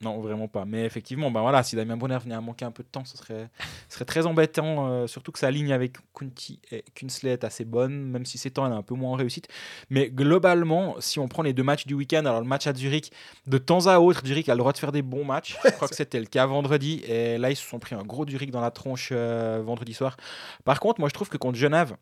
vraiment 0.00 0.48
pas. 0.48 0.64
Mais 0.64 0.84
effectivement, 0.84 1.30
ben 1.30 1.40
voilà, 1.40 1.62
si 1.62 1.76
Damien 1.76 1.96
Bonner 1.96 2.18
venait 2.18 2.34
à 2.34 2.40
manquer 2.40 2.64
un 2.64 2.70
peu 2.70 2.82
de 2.82 2.88
temps, 2.88 3.04
ce 3.04 3.16
serait, 3.16 3.48
ce 3.88 3.94
serait 3.94 4.04
très 4.04 4.26
embêtant. 4.26 4.88
euh, 4.88 5.06
surtout 5.06 5.32
que 5.32 5.38
sa 5.38 5.50
ligne 5.50 5.72
avec 5.72 5.96
Kunti 6.14 6.60
et 6.70 6.84
Kunsley 6.94 7.30
est 7.30 7.44
assez 7.44 7.64
bonne, 7.64 8.10
même 8.10 8.26
si 8.26 8.36
ces 8.36 8.50
temps, 8.50 8.66
elle 8.66 8.72
est 8.72 8.76
un 8.76 8.82
peu 8.82 8.94
moins 8.94 9.12
en 9.12 9.14
réussite. 9.14 9.48
Mais 9.90 10.10
globalement, 10.10 10.96
si 11.00 11.18
on 11.18 11.28
prend 11.28 11.42
les 11.42 11.52
deux 11.52 11.62
matchs 11.62 11.86
du 11.86 11.94
week-end, 11.94 12.26
alors 12.26 12.40
le 12.40 12.46
match 12.46 12.66
à 12.66 12.74
Zurich, 12.74 13.12
de 13.46 13.58
temps 13.58 13.86
à 13.86 13.98
autre, 13.98 14.22
Zurich 14.26 14.48
a 14.48 14.54
le 14.54 14.58
droit 14.58 14.72
de 14.72 14.78
faire 14.78 14.92
des 14.92 15.02
bons 15.02 15.24
matchs. 15.24 15.56
Je 15.64 15.70
crois 15.70 15.88
que 15.88 15.94
c'était 15.96 16.20
le 16.20 16.26
cas 16.26 16.46
vendredi. 16.46 17.02
Et 17.06 17.38
là, 17.38 17.50
ils 17.50 17.56
se 17.56 17.66
sont 17.66 17.78
pris 17.78 17.94
un 17.94 18.02
gros 18.02 18.26
Zurich 18.28 18.50
dans 18.50 18.60
la 18.60 18.70
tronche 18.70 19.10
euh, 19.12 19.62
vendredi 19.64 19.94
soir. 19.94 20.16
Par 20.64 20.80
contre, 20.80 21.00
moi, 21.00 21.08
je 21.08 21.14
trouve 21.14 21.28
que 21.28 21.38
contre 21.38 21.58
Genève, 21.58 21.96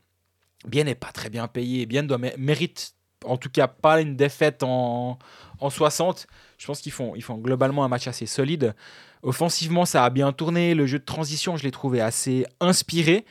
Bien 0.64 0.84
n'est 0.84 0.94
pas 0.94 1.10
très 1.10 1.28
bien 1.28 1.48
payé. 1.48 1.86
Bien 1.86 2.04
doit 2.04 2.18
mé- 2.18 2.36
mérite 2.38 2.94
en 3.24 3.36
tout 3.36 3.50
cas 3.50 3.66
pas 3.68 4.00
une 4.00 4.16
défaite 4.16 4.62
en, 4.62 5.18
en 5.60 5.70
60. 5.70 6.26
Je 6.58 6.66
pense 6.66 6.80
qu'ils 6.80 6.92
font, 6.92 7.14
ils 7.14 7.22
font 7.22 7.36
globalement 7.36 7.84
un 7.84 7.88
match 7.88 8.06
assez 8.06 8.26
solide. 8.26 8.74
Offensivement, 9.22 9.84
ça 9.84 10.04
a 10.04 10.10
bien 10.10 10.32
tourné. 10.32 10.74
Le 10.74 10.86
jeu 10.86 10.98
de 10.98 11.04
transition, 11.04 11.56
je 11.56 11.64
l'ai 11.64 11.70
trouvé 11.70 12.00
assez 12.00 12.44
inspiré. 12.60 13.24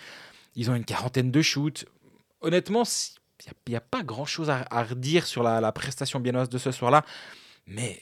Ils 0.56 0.70
ont 0.72 0.76
une 0.76 0.86
quarantaine 0.86 1.32
de 1.32 1.42
shoots. 1.42 1.86
Honnêtement, 2.42 2.84
il 3.68 3.70
n'y 3.70 3.76
a, 3.76 3.82
pas 3.82 4.04
grand-chose 4.04 4.50
à, 4.50 4.66
à 4.70 4.84
redire 4.84 5.26
sur 5.26 5.44
la, 5.44 5.62
la 5.62 5.72
prestation 5.72 6.20
biennoise 6.20 6.50
de 6.50 6.58
ce 6.58 6.72
soir-là. 6.72 7.04
Mais 7.68 8.02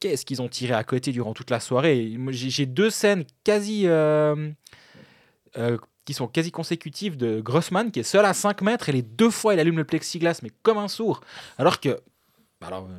qu'est-ce 0.00 0.24
qu'ils 0.24 0.42
ont 0.42 0.48
tiré 0.48 0.74
à 0.74 0.84
côté 0.84 1.12
durant 1.12 1.34
toute 1.34 1.50
la 1.50 1.60
soirée? 1.60 2.16
J'ai 2.30 2.66
deux 2.66 2.90
scènes 2.90 3.24
quasi... 3.44 3.86
euh, 3.86 4.50
euh, 5.56 5.78
qui 6.08 6.14
sont 6.14 6.26
quasi 6.26 6.50
consécutives 6.50 7.18
de 7.18 7.38
Grossman 7.42 7.90
qui 7.90 8.00
est 8.00 8.02
seul 8.02 8.24
à 8.24 8.32
5 8.32 8.62
mètres 8.62 8.88
et 8.88 8.92
les 8.92 9.02
deux 9.02 9.28
fois 9.28 9.52
il 9.52 9.60
allume 9.60 9.76
le 9.76 9.84
plexiglas 9.84 10.40
mais 10.42 10.50
comme 10.62 10.78
un 10.78 10.88
sourd. 10.88 11.20
Alors 11.58 11.80
que 11.80 12.00
bah 12.62 12.68
alors 12.68 12.84
euh, 12.90 12.98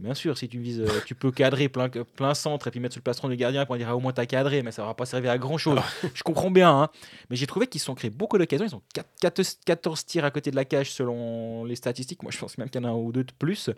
bien 0.00 0.14
sûr 0.14 0.36
si 0.36 0.48
tu 0.48 0.58
vises 0.58 0.80
euh, 0.80 1.00
tu 1.06 1.14
peux 1.14 1.30
cadrer 1.30 1.68
plein, 1.68 1.88
plein 1.88 2.34
centre 2.34 2.66
et 2.66 2.72
puis 2.72 2.80
mettre 2.80 2.94
sur 2.94 2.98
le 2.98 3.04
plastron 3.04 3.28
du 3.28 3.36
gardien 3.36 3.66
pour 3.66 3.76
dire 3.76 3.88
ah, 3.88 3.94
au 3.94 4.00
moins 4.00 4.12
t'as 4.12 4.26
cadré 4.26 4.64
mais 4.64 4.72
ça 4.72 4.84
va 4.84 4.94
pas 4.94 5.06
servir 5.06 5.30
à 5.30 5.38
grand 5.38 5.58
chose 5.58 5.78
je 6.14 6.24
comprends 6.24 6.50
bien 6.50 6.76
hein. 6.76 6.88
mais 7.30 7.36
j'ai 7.36 7.46
trouvé 7.46 7.68
qu'ils 7.68 7.80
se 7.80 7.86
sont 7.86 7.94
créés 7.94 8.10
beaucoup 8.10 8.36
d'occasions. 8.36 8.66
Ils 8.66 8.74
ont 8.74 8.82
4 8.94 9.06
14, 9.20 9.58
14 9.64 10.06
tirs 10.06 10.24
à 10.24 10.32
côté 10.32 10.50
de 10.50 10.56
la 10.56 10.64
cage 10.64 10.90
selon 10.90 11.64
les 11.64 11.76
statistiques. 11.76 12.24
Moi 12.24 12.32
je 12.32 12.38
pense 12.38 12.58
même 12.58 12.68
qu'il 12.68 12.82
y 12.82 12.84
en 12.84 12.88
a 12.88 12.90
un 12.90 12.96
ou 12.96 13.12
deux 13.12 13.22
de 13.22 13.32
plus 13.38 13.70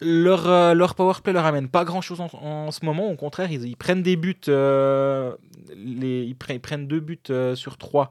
leur, 0.00 0.46
euh, 0.48 0.74
leur 0.74 0.94
powerplay 0.94 1.32
leur 1.32 1.46
amène 1.46 1.68
pas 1.68 1.84
grand 1.84 2.00
chose 2.00 2.20
en, 2.20 2.28
en 2.32 2.70
ce 2.70 2.84
moment. 2.84 3.10
Au 3.10 3.16
contraire, 3.16 3.50
ils, 3.50 3.64
ils 3.66 3.76
prennent 3.76 4.02
des 4.02 4.16
buts. 4.16 4.36
euh, 4.48 5.34
les, 5.74 6.24
ils, 6.24 6.34
pre- 6.34 6.54
ils 6.54 6.60
prennent 6.60 6.86
deux 6.86 7.00
buts 7.00 7.18
euh, 7.30 7.54
sur 7.54 7.78
trois 7.78 8.10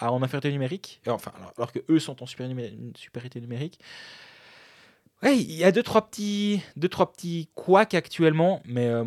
en 0.00 0.22
infériorité 0.22 0.52
numérique. 0.52 1.00
Enfin, 1.06 1.32
alors, 1.36 1.52
alors 1.56 1.72
que 1.72 1.78
eux 1.88 1.98
sont 1.98 2.22
en 2.22 2.26
supériorité 2.26 3.40
numérique. 3.40 3.80
Ouais, 5.22 5.38
il 5.38 5.52
y 5.52 5.64
a 5.64 5.72
deux 5.72 5.82
trois 5.82 6.06
petits, 6.06 6.60
deux 6.76 6.90
trois 6.90 7.10
petits 7.10 7.48
couacs 7.54 7.94
actuellement, 7.94 8.60
mais 8.66 8.86
euh, 8.86 9.04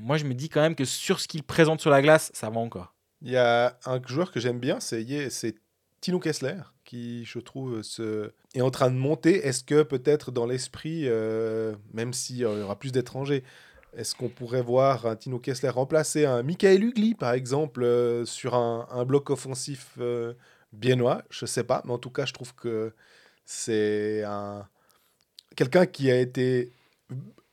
moi 0.00 0.16
je 0.16 0.24
me 0.24 0.34
dis 0.34 0.48
quand 0.48 0.60
même 0.60 0.74
que 0.74 0.84
sur 0.84 1.20
ce 1.20 1.28
qu'ils 1.28 1.44
présentent 1.44 1.80
sur 1.80 1.90
la 1.90 2.02
glace, 2.02 2.32
ça 2.34 2.50
va 2.50 2.58
encore. 2.58 2.92
Il 3.22 3.30
y 3.30 3.36
a 3.36 3.78
un 3.86 4.02
joueur 4.04 4.32
que 4.32 4.40
j'aime 4.40 4.58
bien, 4.58 4.80
c'est 4.80 5.54
Tino 6.00 6.18
Kessler, 6.18 6.56
qui, 6.84 7.24
je 7.24 7.38
trouve, 7.38 7.82
se... 7.82 8.30
est 8.54 8.60
en 8.60 8.70
train 8.70 8.90
de 8.90 8.96
monter. 8.96 9.46
Est-ce 9.46 9.64
que 9.64 9.82
peut-être 9.82 10.30
dans 10.30 10.46
l'esprit, 10.46 11.02
euh, 11.06 11.74
même 11.92 12.12
s'il 12.12 12.36
y 12.36 12.44
aura 12.44 12.78
plus 12.78 12.92
d'étrangers, 12.92 13.42
est-ce 13.96 14.14
qu'on 14.14 14.28
pourrait 14.28 14.62
voir 14.62 15.06
un 15.06 15.16
Tino 15.16 15.38
Kessler 15.38 15.70
remplacer 15.70 16.24
un 16.26 16.42
Michael 16.42 16.82
Ugly, 16.84 17.14
par 17.14 17.32
exemple, 17.32 17.82
euh, 17.82 18.24
sur 18.24 18.54
un, 18.54 18.88
un 18.90 19.04
bloc 19.04 19.30
offensif 19.30 19.92
euh, 19.98 20.34
biennois? 20.72 21.22
Je 21.30 21.46
sais 21.46 21.64
pas, 21.64 21.82
mais 21.84 21.92
en 21.92 21.98
tout 21.98 22.10
cas, 22.10 22.26
je 22.26 22.32
trouve 22.32 22.54
que 22.54 22.92
c'est 23.44 24.22
un... 24.24 24.66
quelqu'un 25.56 25.86
qui 25.86 26.10
a 26.10 26.18
été 26.18 26.72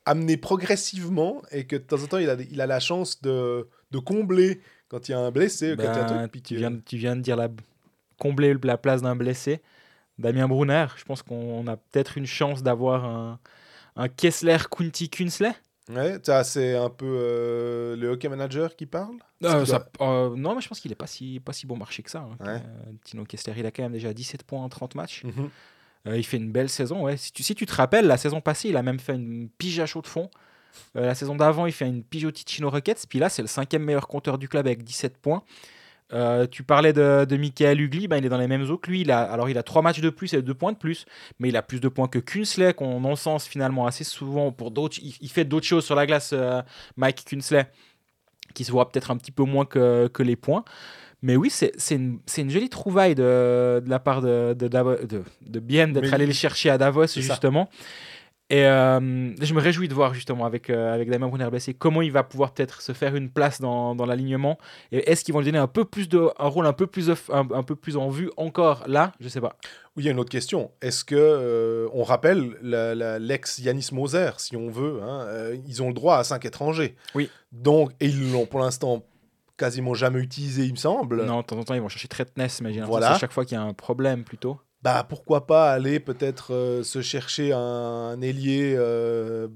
amené 0.05 0.35
progressivement 0.35 1.43
et 1.51 1.67
que 1.67 1.75
de 1.75 1.83
temps 1.83 2.01
en 2.01 2.07
temps, 2.07 2.17
il 2.17 2.29
a, 2.29 2.35
il 2.49 2.59
a 2.59 2.65
la 2.65 2.79
chance 2.79 3.21
de, 3.21 3.67
de 3.91 3.99
combler 3.99 4.61
quand 4.89 5.07
il 5.07 5.11
y 5.11 5.13
a 5.13 5.19
un 5.19 5.31
blessé. 5.31 5.75
quand 5.77 5.83
il 5.83 5.85
y 5.85 5.89
a 5.89 6.05
un 6.05 6.27
Ben, 6.27 6.29
truc, 6.29 6.43
tu 6.85 6.97
viens 6.97 7.15
de 7.15 7.21
dire 7.21 7.35
la, 7.35 7.49
combler 8.21 8.55
la 8.63 8.77
place 8.77 9.01
d'un 9.01 9.15
blessé. 9.15 9.61
Damien 10.19 10.47
Brunner, 10.47 10.85
je 10.97 11.03
pense 11.03 11.23
qu'on 11.23 11.65
a 11.65 11.77
peut-être 11.77 12.17
une 12.19 12.27
chance 12.27 12.61
d'avoir 12.61 13.03
un, 13.05 13.39
un 13.95 14.07
Kessler 14.07 14.57
Kunti 14.69 15.09
Kunsley. 15.09 15.51
Ouais, 15.89 16.19
c'est 16.43 16.75
un 16.77 16.89
peu 16.89 17.05
euh, 17.07 17.95
le 17.95 18.09
hockey 18.09 18.29
manager 18.29 18.75
qui 18.75 18.85
parle? 18.85 19.15
Euh, 19.43 19.65
ça- 19.65 19.89
euh, 20.01 20.35
non, 20.35 20.53
mais 20.55 20.61
je 20.61 20.69
pense 20.69 20.79
qu'il 20.79 20.91
est 20.91 20.95
pas 20.95 21.07
si, 21.07 21.39
pas 21.43 21.53
si 21.53 21.65
bon 21.65 21.75
marché 21.75 22.03
que 22.03 22.11
ça. 22.11 22.19
hein. 22.19 22.37
Ouais. 22.45 22.61
Tino 23.03 23.25
Kessler, 23.25 23.53
il 23.57 23.65
a 23.65 23.71
quand 23.71 23.81
même 23.83 23.91
déjà 23.93 24.13
17 24.13 24.43
points 24.43 24.61
en 24.63 24.69
30 24.69 24.93
matchs. 24.95 25.23
Mhm. 25.23 25.49
Il 26.15 26.23
fait 26.25 26.37
une 26.37 26.51
belle 26.51 26.69
saison. 26.69 27.03
Ouais. 27.03 27.17
Si, 27.17 27.31
tu, 27.31 27.41
si 27.43 27.55
tu 27.55 27.65
te 27.65 27.73
rappelles, 27.73 28.05
la 28.07 28.17
saison 28.17 28.41
passée, 28.41 28.69
il 28.69 28.77
a 28.77 28.83
même 28.83 28.99
fait 28.99 29.15
une 29.15 29.49
pige 29.57 29.79
à 29.79 29.85
chaud 29.87 30.01
de 30.01 30.07
fond. 30.07 30.29
La 30.93 31.13
saison 31.15 31.35
d'avant, 31.35 31.65
il 31.65 31.73
fait 31.73 31.87
une 31.87 32.03
pige 32.03 32.25
au 32.25 32.31
Ticino 32.31 32.69
Rockets. 32.69 33.05
Puis 33.09 33.19
là, 33.19 33.29
c'est 33.29 33.41
le 33.41 33.47
cinquième 33.47 33.83
meilleur 33.83 34.07
compteur 34.07 34.37
du 34.37 34.47
club 34.47 34.65
avec 34.67 34.83
17 34.83 35.17
points. 35.17 35.43
Euh, 36.13 36.45
tu 36.47 36.63
parlais 36.63 36.93
de, 36.93 37.25
de 37.25 37.37
Michael 37.37 37.79
Ugly, 37.81 38.07
ben, 38.07 38.17
il 38.17 38.25
est 38.25 38.29
dans 38.29 38.37
les 38.37 38.47
mêmes 38.47 38.69
eaux 38.69 38.77
que 38.77 38.89
lui. 38.89 39.01
Il 39.01 39.11
a, 39.11 39.21
alors, 39.21 39.49
il 39.49 39.57
a 39.57 39.63
3 39.63 39.81
matchs 39.81 40.01
de 40.01 40.09
plus 40.09 40.33
et 40.33 40.41
2 40.41 40.53
points 40.53 40.71
de 40.71 40.77
plus, 40.77 41.05
mais 41.39 41.49
il 41.49 41.57
a 41.57 41.61
plus 41.61 41.79
de 41.79 41.87
points 41.87 42.07
que 42.07 42.19
Kunsley, 42.19 42.73
qu'on 42.73 43.03
encense 43.05 43.47
finalement 43.47 43.85
assez 43.85 44.03
souvent 44.03 44.51
pour 44.51 44.71
d'autres. 44.71 44.97
Il, 45.01 45.15
il 45.21 45.29
fait 45.29 45.45
d'autres 45.45 45.65
choses 45.65 45.85
sur 45.85 45.95
la 45.95 46.05
glace, 46.05 46.31
euh, 46.33 46.61
Mike 46.97 47.25
Kunsley, 47.25 47.65
qui 48.53 48.63
se 48.63 48.71
voit 48.71 48.89
peut-être 48.89 49.11
un 49.11 49.17
petit 49.17 49.31
peu 49.31 49.43
moins 49.43 49.65
que, 49.65 50.07
que 50.07 50.23
les 50.23 50.35
points. 50.35 50.63
Mais 51.23 51.35
oui, 51.35 51.49
c'est 51.51 51.71
c'est 51.77 51.95
une, 51.95 52.19
c'est 52.25 52.41
une 52.41 52.49
jolie 52.49 52.69
trouvaille 52.69 53.13
de, 53.13 53.81
de 53.85 53.89
la 53.89 53.99
part 53.99 54.21
de, 54.21 54.53
de, 54.57 54.67
de, 54.67 55.59
Bien 55.59 55.87
d'être 55.87 56.13
allé 56.13 56.25
les 56.25 56.33
chercher 56.33 56.71
à 56.71 56.77
Davos, 56.79 57.05
ça. 57.21 57.39
Et 58.51 58.65
euh, 58.65 58.99
je 59.41 59.53
me 59.53 59.61
réjouis 59.61 59.87
de 59.87 59.93
voir 59.93 60.13
justement 60.13 60.45
avec, 60.45 60.69
euh, 60.69 60.93
avec 60.93 61.09
Damien 61.09 61.29
Brunner 61.29 61.49
blessé 61.49 61.73
comment 61.73 62.01
il 62.01 62.11
va 62.11 62.21
pouvoir 62.23 62.53
peut-être 62.53 62.81
se 62.81 62.91
faire 62.91 63.15
une 63.15 63.29
place 63.29 63.61
dans, 63.61 63.95
dans 63.95 64.05
l'alignement. 64.05 64.57
Et 64.91 65.09
est-ce 65.09 65.23
qu'ils 65.23 65.33
vont 65.33 65.39
lui 65.39 65.45
donner 65.45 65.57
un 65.57 65.67
peu 65.67 65.85
plus 65.85 66.09
de 66.09 66.27
un 66.37 66.47
rôle 66.47 66.65
un 66.67 66.73
peu 66.73 66.85
plus 66.85 67.09
un, 67.09 67.47
un 67.53 67.63
peu 67.63 67.77
plus 67.77 67.95
en 67.95 68.09
vue 68.09 68.29
encore 68.35 68.83
là? 68.87 69.13
Je 69.21 69.29
sais 69.29 69.39
pas. 69.39 69.55
Oui, 69.95 70.03
il 70.03 70.05
y 70.05 70.09
a 70.09 70.11
une 70.11 70.19
autre 70.19 70.29
question. 70.29 70.69
Est-ce 70.81 71.05
que 71.05 71.15
euh, 71.17 71.87
on 71.93 72.03
rappelle 72.03 72.57
l'ex 72.61 73.59
Yanis 73.59 73.87
Moser, 73.93 74.31
si 74.37 74.57
on 74.57 74.69
veut, 74.69 74.99
hein, 75.01 75.25
ils 75.65 75.81
ont 75.81 75.87
le 75.87 75.93
droit 75.93 76.17
à 76.17 76.25
5 76.25 76.43
étrangers. 76.45 76.95
Oui. 77.15 77.29
Donc, 77.53 77.91
et 78.01 78.07
ils 78.07 78.33
l'ont 78.33 78.45
pour 78.45 78.59
l'instant 78.59 79.05
quasiment 79.57 79.93
jamais 79.93 80.19
utilisé, 80.19 80.63
il 80.65 80.71
me 80.71 80.77
semble. 80.77 81.23
Non, 81.23 81.39
de 81.39 81.45
temps 81.45 81.57
en 81.57 81.63
temps 81.63 81.73
ils 81.75 81.81
vont 81.81 81.87
chercher 81.87 82.07
Tretness, 82.09 82.59
mais 82.61 82.73
j'ai 82.73 82.79
l'impression 82.81 82.99
Voilà. 82.99 83.13
que 83.13 83.19
chaque 83.19 83.31
fois 83.31 83.45
qu'il 83.45 83.55
y 83.55 83.61
a 83.61 83.63
un 83.63 83.73
problème 83.73 84.23
plutôt. 84.25 84.59
Bah 84.81 85.05
pourquoi 85.07 85.45
pas 85.45 85.71
aller 85.71 85.99
peut-être 85.99 86.53
euh, 86.53 86.83
se 86.83 87.01
chercher 87.01 87.53
un, 87.53 88.19
ailier 88.21 88.73
euh, 88.75 89.47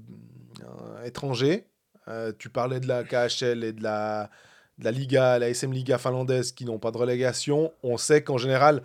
un 0.62 1.02
étranger. 1.04 1.66
Euh, 2.06 2.32
tu 2.38 2.48
parlais 2.48 2.78
de 2.78 2.86
la 2.86 3.02
KHL 3.02 3.64
et 3.64 3.72
de 3.72 3.82
la, 3.82 4.30
Liga, 4.78 5.38
la 5.40 5.48
SM 5.48 5.72
Liga 5.72 5.98
finlandaise 5.98 6.52
qui 6.52 6.64
n'ont 6.64 6.78
pas 6.78 6.92
de 6.92 6.98
relégation. 6.98 7.72
On 7.82 7.96
sait 7.96 8.22
qu'en 8.22 8.38
général, 8.38 8.82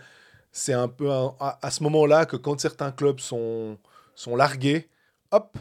c'est 0.51 0.73
un 0.73 0.87
peu 0.87 1.11
à, 1.11 1.69
ce 1.69 1.83
moment-là 1.83 2.25
que 2.25 2.37
quand 2.37 2.59
certains 2.59 2.91
clubs 2.91 3.19
sont, 3.19 3.77
sont 4.15 4.35
largués, 4.35 4.89
hop, 5.29 5.57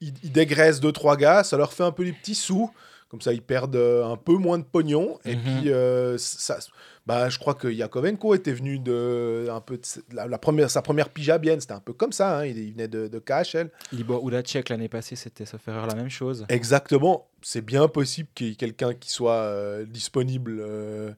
ils, 0.00 0.14
ils 0.22 0.32
dégraissent 0.32 0.80
deux 0.80 0.92
trois 0.92 1.16
gars, 1.16 1.42
ça 1.42 1.56
leur 1.56 1.72
fait 1.72 1.82
un 1.82 1.92
peu 1.92 2.04
des 2.04 2.12
petits 2.12 2.36
sous. 2.36 2.70
Comme 3.10 3.20
ça, 3.20 3.32
ils 3.32 3.42
perdent 3.42 3.74
euh, 3.76 4.04
un 4.06 4.16
peu 4.16 4.34
moins 4.34 4.56
de 4.58 4.62
pognon. 4.64 5.18
Et 5.24 5.34
Mhm. 5.34 5.42
puis, 5.42 5.72
euh, 5.72 6.16
ça, 6.16 6.58
bah, 7.06 7.28
je 7.28 7.38
crois 7.40 7.54
que 7.54 7.66
Yakovenko 7.66 8.36
était 8.36 8.52
venu 8.52 8.78
de, 8.78 9.48
un 9.50 9.60
peu 9.60 9.78
de 9.78 9.82
la, 10.14 10.28
la 10.28 10.38
première, 10.38 10.70
sa 10.70 10.80
première 10.80 11.08
pige 11.08 11.28
à 11.28 11.38
Bienne. 11.38 11.60
C'était 11.60 11.72
un 11.74 11.80
peu 11.80 11.92
comme 11.92 12.12
ça. 12.12 12.38
hein, 12.38 12.46
Il, 12.46 12.56
il 12.58 12.72
venait 12.72 12.86
de, 12.86 13.08
de 13.08 13.18
KHL. 13.18 13.70
Libor 13.92 14.26
Udacek 14.28 14.68
l'année 14.68 14.88
passée, 14.88 15.16
c'était 15.16 15.44
sauf 15.44 15.66
erreur 15.66 15.86
la 15.88 15.96
même 15.96 16.08
chose. 16.08 16.46
Exactement. 16.48 17.26
C'est 17.42 17.64
bien 17.64 17.88
possible 17.88 18.28
qu'il 18.34 18.48
y 18.48 18.52
ait 18.52 18.54
quelqu'un 18.54 18.94
qui 18.94 19.10
soit 19.10 19.32
euh, 19.42 19.84
disponible. 19.84 20.58
euh, 20.60 21.10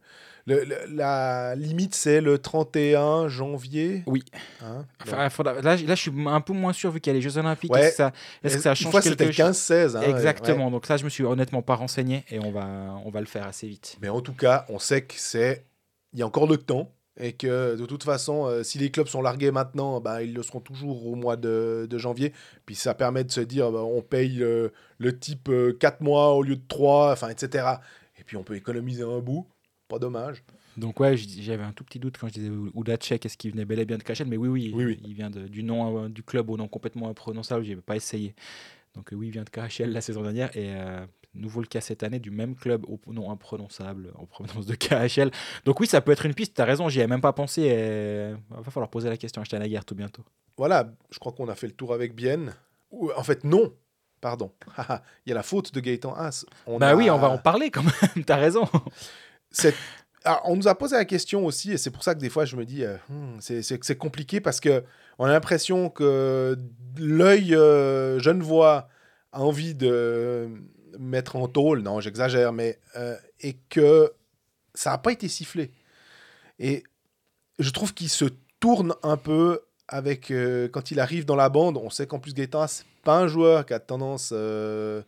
le- 0.46 0.64
le- 0.64 0.76
la 0.96 1.54
limite, 1.54 1.94
c'est 1.94 2.20
le 2.20 2.38
31 2.38 3.28
janvier. 3.28 4.02
Oui. 4.06 4.24
Hein, 4.60 4.84
Enfin, 5.02 5.28
faudra- 5.30 5.54
là, 5.54 5.76
là, 5.76 5.76
je 5.76 5.94
suis 5.94 6.12
un 6.26 6.40
peu 6.40 6.52
moins 6.52 6.72
sûr 6.72 6.90
vu 6.90 7.00
qu'il 7.00 7.12
y 7.12 7.14
a 7.14 7.18
les 7.18 7.22
Jeux 7.22 7.38
Olympiques. 7.38 7.72
Ouais. 7.72 7.80
Est-ce 7.82 7.90
que 7.90 7.96
ça, 7.96 8.12
est-ce 8.42 8.56
que 8.56 8.62
ça 8.62 8.74
change 8.74 8.90
fois, 8.90 9.02
c'était 9.02 9.24
quelque 9.24 9.34
chose 9.34 9.46
15-16. 9.56 9.96
hein, 9.96 10.02
Exactement. 10.02 10.66
ouais. 10.66 10.70
Donc 10.72 10.86
ça, 10.86 10.96
je 10.96 11.04
me 11.04 11.08
suis 11.10 11.24
honnêtement 11.24 11.62
pas 11.62 11.74
renseigné 11.76 12.24
et 12.30 12.38
on 12.38 12.50
va, 12.52 12.96
on 13.04 13.10
va 13.10 13.20
le 13.20 13.26
faire 13.26 13.46
assez 13.46 13.66
vite. 13.68 13.96
Mais 14.02 14.08
en 14.08 14.20
tout 14.20 14.34
cas, 14.34 14.66
on 14.68 14.78
sait 14.78 15.02
que 15.02 15.14
c'est. 15.16 15.64
Il 16.12 16.18
y 16.18 16.22
a 16.22 16.26
encore 16.26 16.46
le 16.46 16.56
temps. 16.56 16.90
Et 17.20 17.34
que 17.34 17.76
de 17.76 17.84
toute 17.84 18.04
façon, 18.04 18.46
euh, 18.46 18.62
si 18.62 18.78
les 18.78 18.90
clubs 18.90 19.06
sont 19.06 19.20
largués 19.20 19.50
maintenant, 19.50 20.00
bah, 20.00 20.22
ils 20.22 20.32
le 20.32 20.42
seront 20.42 20.60
toujours 20.60 21.06
au 21.06 21.14
mois 21.14 21.36
de, 21.36 21.86
de 21.88 21.98
janvier. 21.98 22.32
Puis 22.64 22.74
ça 22.74 22.94
permet 22.94 23.22
de 23.22 23.30
se 23.30 23.42
dire, 23.42 23.70
bah, 23.70 23.82
on 23.82 24.00
paye 24.00 24.42
euh, 24.42 24.70
le 24.96 25.18
type 25.18 25.50
4 25.78 26.00
mois 26.00 26.32
au 26.32 26.42
lieu 26.42 26.56
de 26.56 26.62
3, 26.66 27.12
enfin, 27.12 27.28
etc. 27.28 27.66
Et 28.18 28.24
puis 28.24 28.38
on 28.38 28.42
peut 28.42 28.56
économiser 28.56 29.02
un 29.02 29.18
bout. 29.18 29.46
Pas 29.92 29.98
dommage. 29.98 30.42
Donc 30.78 30.98
ouais, 31.00 31.16
j'avais 31.18 31.62
un 31.64 31.72
tout 31.72 31.84
petit 31.84 31.98
doute 31.98 32.16
quand 32.18 32.28
je 32.28 32.32
disais 32.32 32.50
Udacek, 32.74 33.26
est-ce 33.26 33.36
qu'il 33.36 33.50
venait 33.52 33.66
bel 33.66 33.78
et 33.78 33.84
bien 33.84 33.98
de 33.98 34.02
KHL 34.02 34.24
Mais 34.26 34.38
oui, 34.38 34.48
oui, 34.48 34.72
Oui, 34.74 34.84
oui. 34.86 35.00
il 35.04 35.12
vient 35.12 35.28
de- 35.28 35.46
du 35.46 35.62
nom 35.62 36.04
euh, 36.04 36.08
du 36.08 36.22
club 36.22 36.48
au 36.48 36.56
nom 36.56 36.66
complètement 36.66 37.10
imprononçable. 37.10 37.62
J'ai 37.64 37.76
pas 37.76 37.94
essayé. 37.96 38.34
Donc 38.94 39.12
euh, 39.12 39.16
oui, 39.16 39.26
il 39.26 39.30
vient 39.32 39.44
de 39.44 39.50
KHL 39.50 39.90
la 39.92 40.00
saison 40.00 40.22
dernière 40.22 40.48
et 40.56 40.74
euh, 40.74 41.04
nouveau 41.34 41.60
le 41.60 41.66
cas 41.66 41.82
cette 41.82 42.02
année 42.02 42.20
du 42.20 42.30
même 42.30 42.54
club 42.54 42.86
au 42.88 42.98
nom 43.12 43.30
imprononçable 43.30 44.12
en 44.16 44.24
provenance 44.24 44.64
de 44.64 44.74
KHL. 44.74 45.30
Donc 45.66 45.78
oui, 45.80 45.86
ça 45.86 46.00
peut 46.00 46.12
être 46.12 46.24
une 46.24 46.32
piste. 46.34 46.54
T'as 46.54 46.64
raison, 46.64 46.88
j'y 46.88 47.00
ai 47.00 47.06
même 47.06 47.20
pas 47.20 47.34
pensé. 47.34 47.62
Et... 47.64 48.32
Va 48.48 48.70
falloir 48.70 48.88
poser 48.88 49.10
la 49.10 49.18
question 49.18 49.42
à 49.42 49.44
Steinager 49.44 49.80
tout 49.86 49.94
bientôt. 49.94 50.24
Voilà, 50.56 50.90
je 51.10 51.18
crois 51.18 51.32
qu'on 51.32 51.48
a 51.48 51.54
fait 51.54 51.66
le 51.66 51.74
tour 51.74 51.92
avec 51.92 52.14
Bienne. 52.14 52.54
En 53.14 53.22
fait, 53.24 53.44
non. 53.44 53.74
Pardon. 54.22 54.52
Il 55.26 55.30
y 55.30 55.32
a 55.32 55.34
la 55.34 55.42
faute 55.42 55.74
de 55.74 55.80
Gaëtan 55.80 56.14
Haas. 56.14 56.46
On 56.66 56.78
bah 56.78 56.90
a- 56.90 56.94
oui, 56.96 57.10
on 57.10 57.18
va 57.18 57.28
en 57.28 57.38
parler 57.38 57.70
quand 57.70 57.82
même. 57.82 58.24
T'as 58.26 58.36
raison. 58.36 58.66
Ah, 60.24 60.40
on 60.44 60.54
nous 60.54 60.68
a 60.68 60.74
posé 60.76 60.94
la 60.96 61.04
question 61.04 61.44
aussi, 61.44 61.72
et 61.72 61.78
c'est 61.78 61.90
pour 61.90 62.04
ça 62.04 62.14
que 62.14 62.20
des 62.20 62.30
fois 62.30 62.44
je 62.44 62.54
me 62.56 62.64
dis, 62.64 62.84
euh, 62.84 62.96
Hmm, 63.08 63.38
c'est- 63.40 63.62
compliqué 63.96 64.40
parce 64.40 64.60
que 64.60 64.84
on 65.18 65.24
a 65.24 65.28
l'impression 65.32 65.90
que 65.90 66.56
l'œil 66.96 67.54
euh, 67.56 68.20
genevois 68.20 68.88
a 69.32 69.40
envie 69.40 69.74
de 69.74 70.48
mettre 70.98 71.34
en 71.36 71.48
tôle, 71.48 71.80
non, 71.82 72.00
j'exagère, 72.00 72.52
mais 72.52 72.78
euh, 72.96 73.16
et 73.40 73.56
que 73.68 74.12
ça 74.74 74.90
n'a 74.90 74.98
pas 74.98 75.10
été 75.12 75.26
sifflé. 75.26 75.72
Et 76.60 76.84
je 77.58 77.70
trouve 77.70 77.92
qu'il 77.92 78.08
se 78.08 78.26
tourne 78.60 78.94
un 79.02 79.16
peu 79.16 79.62
avec 79.88 80.30
euh, 80.30 80.68
quand 80.68 80.90
il 80.92 81.00
arrive 81.00 81.24
dans 81.24 81.36
la 81.36 81.48
bande. 81.48 81.76
On 81.76 81.90
sait 81.90 82.06
qu'en 82.06 82.20
plus 82.20 82.32
Gaëtan, 82.34 82.66
c'est 82.68 82.84
pas 83.02 83.18
un 83.18 83.26
joueur 83.26 83.66
qui 83.66 83.74
a 83.74 83.80
tendance 83.80 84.30
euh, 84.32 85.02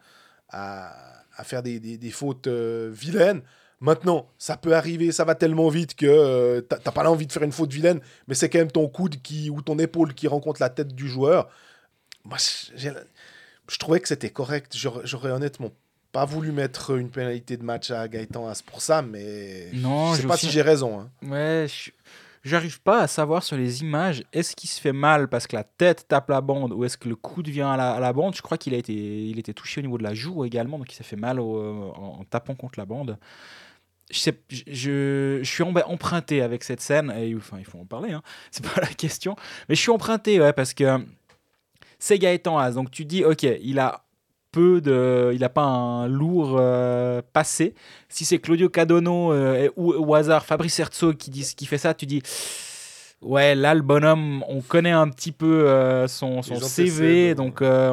à, 0.49 0.93
à 1.37 1.45
faire 1.45 1.63
des, 1.63 1.79
des- 1.79 1.97
fautes 2.11 2.49
vilaines. 2.49 3.43
Maintenant, 3.81 4.29
ça 4.39 4.57
peut 4.57 4.75
arriver, 4.75 5.13
ça 5.13 5.25
va 5.25 5.35
tellement 5.35 5.69
vite 5.69 5.95
que 5.95 6.07
euh, 6.07 6.61
t'as 6.63 6.79
pas 6.93 7.03
l'envie 7.03 7.27
de 7.27 7.33
faire 7.33 7.43
une 7.43 7.53
faute 7.53 7.73
vilaine, 7.73 8.01
mais 8.29 8.35
c'est 8.35 8.49
quand 8.49 8.59
même 8.59 8.71
ton 8.71 8.89
coude 8.89 9.21
qui, 9.21 9.51
ou 9.51 9.61
ton 9.63 9.79
épaule 9.79 10.15
qui 10.15 10.27
rencontre 10.29 10.61
la 10.63 10.71
tête 10.71 10.95
du 10.95 11.09
joueur. 11.09 11.49
Moi, 12.25 12.39
je 12.77 13.79
trouvais 13.79 14.01
que 14.01 14.09
c'était 14.09 14.31
correct. 14.31 14.75
J'aurais 14.77 15.31
honnêtement 15.31 15.71
pas 16.13 16.25
voulu 16.25 16.53
mettre 16.53 16.97
une 16.97 17.11
pénalité 17.11 17.57
de 17.57 17.65
match 17.65 17.91
à 17.91 18.07
Gaëtan 18.09 18.47
Haas 18.49 18.63
pour 18.65 18.81
ça, 18.81 19.03
mais 19.03 19.69
Non, 19.75 20.15
je 20.15 20.23
sais 20.23 20.27
pas 20.29 20.35
aussi- 20.35 20.47
si 20.47 20.53
j'ai 20.53 20.63
raison. 20.63 21.01
hein. 21.01 21.11
Ouais, 21.29 21.67
j'arrive 22.45 22.81
pas 22.83 23.01
à 23.03 23.07
savoir 23.09 23.43
sur 23.43 23.57
les 23.57 23.81
images, 23.83 24.23
est-ce 24.33 24.55
qu'il 24.55 24.71
se 24.71 24.81
fait 24.81 24.93
mal 24.93 25.29
parce 25.29 25.47
que 25.49 25.57
la 25.57 25.65
tête 25.65 26.07
tape 26.07 26.29
la 26.31 26.41
bande 26.41 26.73
ou 26.73 26.85
est-ce 26.85 26.97
que 26.97 27.09
le 27.09 27.17
coude 27.17 27.49
vient 27.49 27.73
à 27.73 27.77
la, 27.77 27.93
à 27.95 28.01
la 28.01 28.13
bande? 28.13 28.37
Je 28.37 28.43
crois 28.43 28.59
qu'il 28.59 28.75
a 28.75 28.77
été, 28.77 28.93
il 28.93 29.39
était 29.41 29.55
touché 29.55 29.81
au 29.81 29.83
niveau 29.83 29.99
de 29.99 30.05
la 30.05 30.15
joue 30.15 30.45
également, 30.45 30.79
donc 30.79 30.93
il 30.93 30.95
s'est 30.95 31.03
fait 31.05 31.17
mal 31.17 31.41
au- 31.41 31.93
en, 31.97 32.21
en 32.21 32.25
tapant 32.25 32.55
contre 32.55 32.79
la 32.79 32.85
bande. 32.87 33.19
Je, 34.11 35.41
suis 35.43 35.63
emprunté 35.63 36.43
avec 36.43 36.63
cette 36.63 36.81
scène, 36.81 37.13
et 37.17 37.35
enfin 37.35 37.57
il 37.59 37.65
faut 37.65 37.79
en 37.79 37.87
parler, 37.87 38.13
hein, 38.13 38.23
c'est 38.51 38.65
pas 38.65 38.81
la 38.81 38.87
question, 38.89 39.35
mais 39.69 39.75
je 39.75 39.81
suis 39.81 39.91
emprunté 39.91 40.39
parce 40.55 40.75
que 40.75 40.99
c'est 41.99 42.19
Gaëtan 42.19 42.59
Haas, 42.59 42.73
donc 42.73 42.91
tu 42.91 43.05
dis 43.05 43.25
ok, 43.25 43.43
il 43.43 43.79
a 43.79 44.05
peu 44.53 44.81
de, 44.81 45.33
il 45.35 45.43
a 45.43 45.49
pas 45.49 45.65
un 45.65 46.07
lourd 46.07 46.57
euh, 46.59 47.23
passé, 47.33 47.75
si 48.09 48.25
c'est 48.25 48.39
Claudio 48.39 48.69
Cadonno 48.69 49.33
euh, 49.33 49.69
ou 49.77 49.93
au 49.93 50.15
hasard 50.15 50.45
Fabrice 50.45 50.79
Herzog 50.79 51.17
qui, 51.17 51.31
qui 51.31 51.67
fait 51.67 51.79
ça, 51.79 51.93
tu 51.93 52.07
dis 52.07 52.23
ouais, 53.25 53.55
là 53.55 53.75
le 53.75 53.83
bonhomme, 53.83 54.45
on 54.49 54.61
connaît 54.61 54.91
un 54.91 55.09
petit 55.09 55.33
peu 55.33 55.69
euh, 55.69 56.07
son, 56.07 56.43
CV, 56.43 57.35
donc 57.35 57.63
euh, 57.63 57.93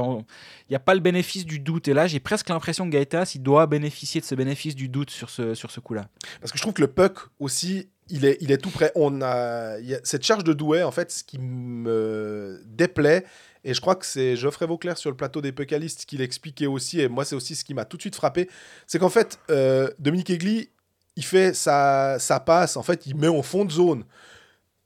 il 0.70 0.72
n'y 0.72 0.76
a 0.76 0.80
pas 0.80 0.94
le 0.94 1.00
bénéfice 1.00 1.46
du 1.46 1.60
doute. 1.60 1.88
Et 1.88 1.94
là, 1.94 2.08
j'ai 2.08 2.20
presque 2.20 2.50
l'impression 2.50 2.86
que 2.86 2.92
Gaëtas, 2.92 3.34
il 3.36 3.42
doit 3.42 3.66
bénéficier 3.68 4.22
de 4.22 4.26
ce 4.26 4.36
bénéfice 4.36 4.76
du 4.76 4.90
doute 4.90 5.10
sur 5.10 5.30
ce, 5.30 5.54
sur 5.54 5.72
ce 5.72 5.80
coup-là. 5.80 6.08
Parce 6.40 6.52
que 6.52 6.58
je 6.58 6.64
trouve 6.64 6.74
que 6.74 6.82
le 6.82 6.88
puck 6.88 7.20
aussi, 7.40 7.90
il 8.10 8.26
est, 8.26 8.38
il 8.42 8.52
est 8.52 8.58
tout 8.58 8.70
prêt. 8.70 8.92
On 8.96 9.22
a, 9.22 9.80
il 9.80 9.88
y 9.88 9.96
a 9.96 10.00
cette 10.04 10.24
charge 10.24 10.44
de 10.44 10.54
Douai, 10.54 10.84
en 10.84 10.92
fait, 10.92 11.12
ce 11.12 11.24
qui 11.24 11.40
me 11.40 12.62
déplaît, 12.66 13.26
et 13.64 13.74
je 13.74 13.82
crois 13.82 13.96
que 13.96 14.06
c'est 14.06 14.36
Geoffrey 14.36 14.66
Vauclair 14.66 14.98
sur 14.98 15.10
le 15.10 15.16
plateau 15.16 15.42
des 15.42 15.52
Puckalistes 15.52 16.06
qui 16.06 16.18
l'expliquait 16.18 16.68
aussi, 16.68 17.00
et 17.00 17.08
moi, 17.08 17.26
c'est 17.26 17.36
aussi 17.36 17.56
ce 17.56 17.64
qui 17.64 17.74
m'a 17.74 17.86
tout 17.86 17.98
de 17.98 18.02
suite 18.02 18.16
frappé, 18.16 18.50
c'est 18.88 19.00
qu'en 19.00 19.10
fait, 19.10 19.40
euh, 19.50 19.90
Dominique 20.00 20.30
Egli, 20.30 20.70
il 21.16 21.26
fait 21.26 21.54
sa, 21.54 22.18
sa 22.20 22.40
passe, 22.40 22.78
en 22.78 22.84
fait, 22.84 23.06
il 23.06 23.16
met 23.16 23.28
en 23.28 23.44
fond 23.44 23.66
de 23.66 23.72
zone, 23.72 24.04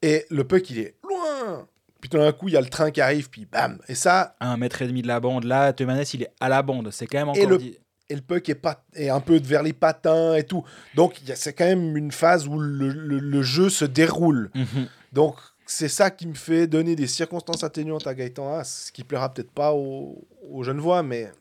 et 0.08 0.26
le 0.30 0.44
puck, 0.44 0.70
il 0.70 0.80
est 0.80 0.96
loin. 1.04 1.68
Puis 2.02 2.10
tout 2.10 2.18
d'un 2.18 2.32
coup, 2.32 2.48
il 2.48 2.54
y 2.54 2.58
a 2.58 2.62
le 2.62 2.68
train 2.70 2.92
qui 2.92 3.02
arrive, 3.02 3.30
puis 3.30 3.46
bam. 3.46 3.80
Et 3.88 3.96
ça, 3.96 4.36
À 4.40 4.52
un 4.52 4.58
mètre 4.58 4.82
et 4.82 4.88
demi 4.88 5.02
de 5.02 5.08
la 5.08 5.20
bande, 5.20 5.44
là, 5.46 5.74
Teumanes, 5.74 6.04
il 6.14 6.24
est 6.24 6.32
à 6.40 6.50
la 6.50 6.62
bande. 6.62 6.92
C'est 6.92 7.08
quand 7.08 7.18
même 7.18 7.30
encore. 7.30 7.42
Et 7.44 7.46
le- 7.48 7.58
dit- 7.58 7.78
et 8.08 8.14
le 8.16 8.22
puck 8.22 8.48
est, 8.50 8.54
pas, 8.56 8.84
est 8.94 9.10
un 9.10 9.20
peu 9.20 9.40
vers 9.40 9.64
les 9.64 9.74
patins 9.74 10.36
et 10.36 10.44
tout. 10.44 10.64
Donc, 10.94 11.20
il 11.22 11.30
y 11.30 11.32
a- 11.32 11.36
c'est 11.36 11.54
quand 11.54 11.66
même 11.66 11.98
une 11.98 12.12
phase 12.12 12.48
où 12.48 12.60
le, 12.60 12.90
le- 12.90 13.18
le 13.20 13.42
jeu 13.42 13.70
se 13.70 13.86
déroule. 13.86 14.52
Mhm. 14.54 14.88
Donc, 15.14 15.38
c'est 15.66 15.88
ça 15.88 16.12
qui 16.12 16.28
me 16.28 16.36
fait 16.36 16.68
donner 16.68 16.96
des 16.96 17.08
circonstances 17.08 17.64
atténuantes 17.64 18.06
à 18.06 18.14
Gaëtan 18.14 18.54
Haas, 18.54 18.86
ce 18.88 18.92
qui 18.92 19.04
plaira 19.04 19.34
peut-être 19.34 19.50
pas 19.52 19.74
aux, 19.74 20.28
aux 20.52 20.62
jeunes 20.64 20.80
voix, 20.80 21.02
mais 21.02 21.32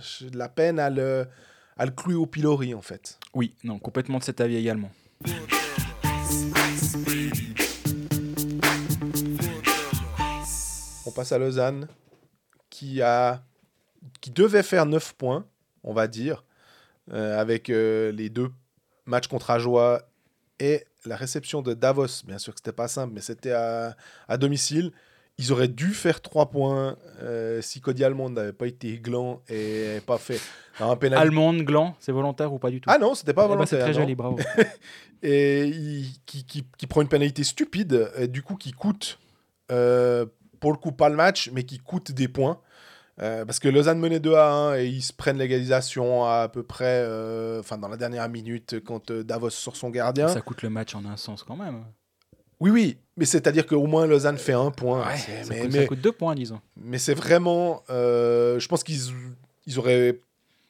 j'ai 0.00 0.30
de 0.30 0.36
la 0.38 0.48
peine 0.48 0.80
à 0.80 0.90
le, 0.90 1.26
à 1.78 1.84
le 1.86 1.92
clouer 1.92 2.16
au 2.16 2.26
pilori, 2.26 2.74
en 2.74 2.82
fait. 2.82 3.16
Oui, 3.34 3.54
non, 3.62 3.78
complètement 3.78 4.18
de 4.18 4.24
cet 4.24 4.40
avis 4.40 4.56
également. 4.56 4.90
On 11.06 11.10
passe 11.10 11.32
à 11.32 11.38
Lausanne, 11.38 11.88
qui, 12.68 13.02
a, 13.02 13.42
qui 14.20 14.30
devait 14.30 14.62
faire 14.62 14.86
9 14.86 15.14
points, 15.14 15.46
on 15.82 15.92
va 15.92 16.06
dire, 16.06 16.44
euh, 17.12 17.38
avec 17.38 17.70
euh, 17.70 18.12
les 18.12 18.28
deux 18.28 18.50
matchs 19.06 19.26
contre 19.26 19.50
Ajoie 19.50 20.02
et 20.58 20.84
la 21.06 21.16
réception 21.16 21.62
de 21.62 21.74
Davos. 21.74 22.22
Bien 22.26 22.38
sûr 22.38 22.52
que 22.54 22.60
c'était 22.60 22.72
pas 22.72 22.88
simple, 22.88 23.12
mais 23.14 23.22
c'était 23.22 23.52
à, 23.52 23.96
à 24.28 24.36
domicile. 24.36 24.92
Ils 25.38 25.52
auraient 25.52 25.68
dû 25.68 25.94
faire 25.94 26.20
3 26.20 26.50
points 26.50 26.96
euh, 27.22 27.62
si 27.62 27.80
Cody 27.80 28.04
Almond 28.04 28.28
n'avait 28.30 28.52
pas 28.52 28.66
été 28.66 28.98
gland 28.98 29.42
et 29.48 29.86
n'avait 29.86 30.00
pas 30.02 30.18
fait 30.18 30.38
un 30.80 30.94
pénalty. 30.96 31.22
Allemande, 31.22 31.62
gland, 31.62 31.96
c'est 31.98 32.12
volontaire 32.12 32.52
ou 32.52 32.58
pas 32.58 32.70
du 32.70 32.80
tout? 32.82 32.90
Ah 32.92 32.98
non, 32.98 33.14
c'était 33.14 33.32
pas 33.32 33.44
Eh 33.44 33.48
ben, 33.48 33.54
volontaire. 33.54 33.86
C'est 33.86 33.92
très 33.92 33.94
joli, 33.94 34.14
bravo. 34.14 34.38
et 35.22 35.64
il- 35.66 36.12
qui, 36.26 36.44
qui- 36.44 36.66
qui 36.76 36.86
prend 36.86 37.00
une 37.00 37.08
pénalité 37.08 37.42
stupide, 37.42 38.12
et 38.18 38.28
du 38.28 38.42
coup 38.42 38.56
qui 38.56 38.72
coûte, 38.72 39.18
euh, 39.72 40.26
pour 40.60 40.72
le 40.72 40.78
coup 40.78 40.92
pas 40.92 41.08
le 41.08 41.16
match, 41.16 41.50
mais 41.52 41.64
qui 41.64 41.78
coûte 41.78 42.12
des 42.12 42.28
points. 42.28 42.60
Euh, 43.20 43.44
parce 43.44 43.58
que 43.58 43.68
Lausanne 43.68 43.98
menait 43.98 44.20
2 44.20 44.34
à 44.34 44.50
1 44.50 44.76
et 44.78 44.86
ils 44.86 45.02
se 45.02 45.12
prennent 45.12 45.36
l'égalisation 45.36 46.24
à, 46.24 46.42
à 46.42 46.48
peu 46.48 46.62
près 46.62 47.02
euh, 47.04 47.60
enfin 47.60 47.76
dans 47.76 47.88
la 47.88 47.98
dernière 47.98 48.26
minute 48.30 48.76
quand 48.82 49.10
euh, 49.10 49.22
Davos 49.22 49.50
sort 49.50 49.76
son 49.76 49.90
gardien. 49.90 50.28
Ça 50.28 50.40
coûte 50.40 50.62
le 50.62 50.70
match 50.70 50.94
en 50.94 51.04
un 51.04 51.18
sens 51.18 51.42
quand 51.42 51.56
même. 51.56 51.84
Oui, 52.60 52.70
oui, 52.70 52.98
mais 53.16 53.24
c'est-à-dire 53.26 53.66
qu'au 53.66 53.86
moins 53.86 54.06
Lausanne 54.06 54.38
fait 54.38 54.52
un 54.54 54.70
point. 54.70 55.06
Ouais, 55.06 55.16
ça, 55.16 55.32
mais 55.50 55.60
coûte, 55.62 55.72
mais- 55.72 55.80
ça 55.82 55.86
coûte 55.86 56.00
deux 56.00 56.12
points, 56.12 56.34
disons. 56.34 56.60
mais 56.76 56.98
c'est 56.98 57.14
vraiment. 57.14 57.82
je 57.88 58.66
pense 58.68 58.82
qu'ils 58.84 59.00
ils 59.66 59.78
auraient 59.78 60.18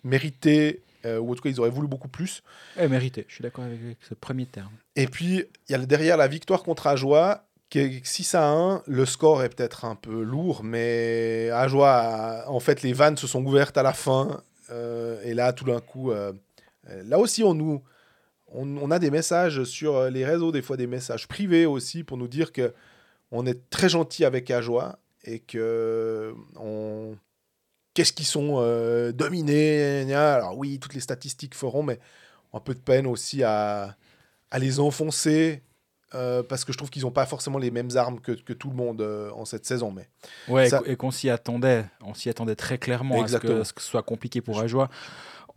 mérité, 0.05 0.83
euh, 1.05 1.19
ou 1.19 1.33
en 1.33 1.35
tout 1.35 1.43
cas 1.43 1.51
ils 1.51 1.61
auraient 1.61 1.71
voulu 1.71 1.89
beaucoup 1.89 2.09
plus. 2.09 2.43
Eh, 2.79 2.89
mérité, 2.89 3.25
je 3.29 3.35
suis 3.35 3.43
d'accord 3.43 3.65
avec, 3.65 3.81
avec 3.81 3.99
ce 4.09 4.15
premier 4.15 4.47
terme. 4.47 4.73
Et 4.97 5.07
puis, 5.07 5.45
il 5.69 5.73
y 5.73 5.75
a 5.75 5.79
derrière 5.79 6.17
la 6.17 6.29
victoire 6.29 6.63
contre 6.63 6.87
Ajoie, 6.87 7.45
6 7.73 8.35
à 8.35 8.49
1. 8.49 8.83
Le 8.87 9.07
score 9.07 9.43
est 9.43 9.49
peut-être 9.49 9.85
un 9.85 9.95
peu 9.95 10.23
lourd, 10.23 10.63
mais 10.65 11.51
Ajoie, 11.53 11.91
a- 11.93 12.49
en 12.51 12.61
fait, 12.61 12.83
les 12.83 12.93
vannes 12.93 13.17
se 13.17 13.27
sont 13.27 13.45
ouvertes 13.45 13.77
à 13.79 13.83
la 13.83 13.93
fin. 13.93 14.43
euh, 14.71 15.21
et 15.25 15.35
là, 15.35 15.53
tout 15.53 15.65
d'un 15.65 15.81
coup, 15.81 16.13
euh, 16.13 16.33
euh, 16.89 17.03
là 17.07 17.19
aussi, 17.19 17.43
on 17.43 17.55
nous. 17.55 17.83
On, 18.53 18.91
a 18.91 18.99
des 18.99 19.13
messages 19.13 19.63
sur 19.63 20.11
les 20.11 20.25
réseaux, 20.25 20.51
des 20.51 20.61
fois 20.63 20.77
des 20.77 20.89
messages 20.89 21.29
privés 21.29 21.67
aussi, 21.67 22.03
pour 22.03 22.17
nous 22.17 22.27
dire 22.27 22.51
que 22.53 22.75
on 23.31 23.47
est 23.47 23.71
très 23.71 23.89
gentil 23.89 24.25
avec 24.25 24.51
Ajoie 24.51 24.99
et 25.25 25.39
que 25.39 26.35
on, 26.57 27.17
qu'est-ce 27.95 28.13
qu'ils 28.13 28.27
sont 28.27 28.57
dominés. 29.13 30.13
Alors 30.13 30.59
oui, 30.59 30.81
toutes 30.81 30.95
les 30.95 31.01
statistiques 31.01 31.55
feront, 31.55 31.85
mais 31.85 32.01
un 32.53 32.59
peu 32.59 32.75
de 32.75 32.81
peine 32.81 33.07
aussi 33.07 33.45
à, 33.45 33.97
à 34.51 34.59
les 34.59 34.81
enfoncer. 34.81 35.63
Euh, 36.15 36.43
parce 36.43 36.65
que 36.65 36.73
je 36.73 36.79
trouve 36.79 36.91
qu'ils 36.91 37.03
n'ont 37.03 37.11
pas 37.11 37.27
forcément 37.27 37.59
les 37.59 37.71
mêmes 37.71 37.91
armes 37.97 38.21
que, 38.21 38.33
que 38.33 38.53
tout 38.53 38.69
le 38.71 38.77
monde 38.77 39.01
euh, 39.01 39.31
en 39.33 39.45
cette 39.45 39.65
saison. 39.67 39.93
Mais 39.93 40.09
Ouais, 40.49 40.69
Ça- 40.69 40.83
et 40.87 40.97
qu'on 40.97 41.11
s'y 41.11 41.31
attendait. 41.31 41.85
On 42.03 42.15
s'y 42.15 42.29
attendait 42.29 42.57
très 42.57 42.79
clairement 42.79 43.17
à 43.23 43.29
ce, 43.29 43.37
que, 43.39 43.61
à 43.61 43.65
ce 43.65 43.73
que 43.73 43.81
ce 43.81 43.89
soit 43.89 44.03
compliqué 44.03 44.41
pour 44.41 44.59
Ajoie. 44.61 44.89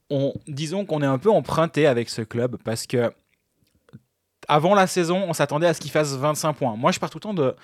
On, 0.10 0.34
disons 0.48 0.86
qu'on 0.86 1.02
est 1.02 1.06
un 1.08 1.18
peu 1.18 1.32
emprunté 1.32 1.88
avec 1.88 2.10
ce 2.10 2.22
club 2.22 2.58
parce 2.64 2.86
que 2.86 3.12
avant 4.48 4.76
la 4.76 4.88
saison, 4.88 5.24
on 5.28 5.34
s'attendait 5.34 5.68
à 5.68 5.74
ce 5.74 5.80
qu'ils 5.80 5.92
fassent 5.92 6.14
25 6.16 6.54
points. 6.54 6.76
Moi, 6.76 6.92
je 6.92 7.00
pars 7.00 7.10
tout 7.10 7.18
le 7.18 7.22
temps 7.22 7.34
de. 7.34 7.56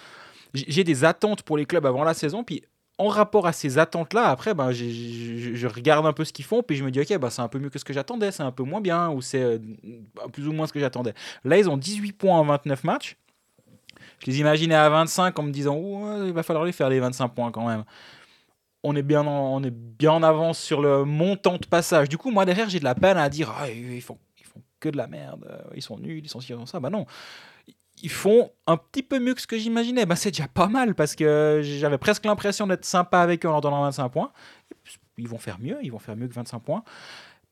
J'ai 0.53 0.83
des 0.83 1.03
attentes 1.03 1.43
pour 1.43 1.57
les 1.57 1.65
clubs 1.65 1.85
avant 1.85 2.03
la 2.03 2.13
saison, 2.13 2.43
puis 2.43 2.63
en 2.99 3.07
rapport 3.07 3.47
à 3.47 3.53
ces 3.53 3.77
attentes-là, 3.77 4.27
après, 4.27 4.53
ben, 4.53 4.73
je 4.73 5.67
regarde 5.67 6.05
un 6.05 6.11
peu 6.11 6.25
ce 6.25 6.33
qu'ils 6.33 6.43
font, 6.43 6.61
puis 6.61 6.75
je 6.75 6.83
me 6.83 6.91
dis, 6.91 6.99
ok, 6.99 7.17
ben, 7.17 7.29
c'est 7.29 7.41
un 7.41 7.47
peu 7.47 7.57
mieux 7.57 7.69
que 7.69 7.79
ce 7.79 7.85
que 7.85 7.93
j'attendais, 7.93 8.29
c'est 8.31 8.43
un 8.43 8.51
peu 8.51 8.63
moins 8.63 8.81
bien, 8.81 9.09
ou 9.09 9.21
c'est 9.21 9.41
euh, 9.41 9.57
plus 10.33 10.49
ou 10.49 10.51
moins 10.51 10.67
ce 10.67 10.73
que 10.73 10.81
j'attendais. 10.81 11.13
Là, 11.45 11.57
ils 11.57 11.69
ont 11.69 11.77
18 11.77 12.11
points 12.11 12.37
en 12.37 12.43
29 12.43 12.83
matchs. 12.83 13.15
Je 14.19 14.25
les 14.25 14.41
imaginais 14.41 14.75
à 14.75 14.89
25 14.89 15.39
en 15.39 15.43
me 15.43 15.51
disant, 15.51 16.25
il 16.25 16.33
va 16.33 16.43
falloir 16.43 16.65
les 16.65 16.73
faire 16.73 16.89
les 16.89 16.99
25 16.99 17.29
points 17.29 17.51
quand 17.51 17.65
même. 17.65 17.85
On 18.83 18.93
est, 18.97 19.01
bien 19.01 19.25
en, 19.25 19.55
on 19.55 19.63
est 19.63 19.73
bien 19.73 20.11
en 20.11 20.23
avance 20.23 20.59
sur 20.59 20.81
le 20.81 21.05
montant 21.05 21.55
de 21.55 21.65
passage. 21.65 22.09
Du 22.09 22.17
coup, 22.17 22.31
moi, 22.31 22.43
derrière, 22.43 22.69
j'ai 22.69 22.79
de 22.79 22.83
la 22.83 22.95
peine 22.95 23.17
à 23.17 23.29
dire, 23.29 23.53
ah, 23.57 23.69
ils, 23.69 24.01
font, 24.01 24.17
ils 24.37 24.45
font 24.45 24.61
que 24.81 24.89
de 24.89 24.97
la 24.97 25.07
merde, 25.07 25.45
ils 25.73 25.81
sont 25.81 25.97
nuls, 25.97 26.21
ils 26.25 26.29
sont 26.29 26.41
ci, 26.41 26.51
ils 26.51 26.57
sont 26.57 26.65
ça. 26.65 26.81
Bah 26.81 26.89
non 26.89 27.05
ils 28.01 28.09
font 28.09 28.51
un 28.67 28.77
petit 28.77 29.03
peu 29.03 29.19
mieux 29.19 29.33
que 29.33 29.41
ce 29.41 29.47
que 29.47 29.57
j'imaginais. 29.57 30.05
Bah, 30.05 30.15
c'est 30.15 30.31
déjà 30.31 30.47
pas 30.47 30.67
mal 30.67 30.95
parce 30.95 31.15
que 31.15 31.61
j'avais 31.63 31.97
presque 31.97 32.25
l'impression 32.25 32.67
d'être 32.67 32.85
sympa 32.85 33.19
avec 33.19 33.45
eux 33.45 33.49
en 33.49 33.53
leur 33.53 33.61
donnant 33.61 33.81
25 33.83 34.09
points. 34.09 34.31
Ils 35.17 35.27
vont 35.27 35.37
faire 35.37 35.59
mieux, 35.59 35.77
ils 35.81 35.91
vont 35.91 35.99
faire 35.99 36.15
mieux 36.15 36.27
que 36.27 36.33
25 36.33 36.59
points. 36.59 36.83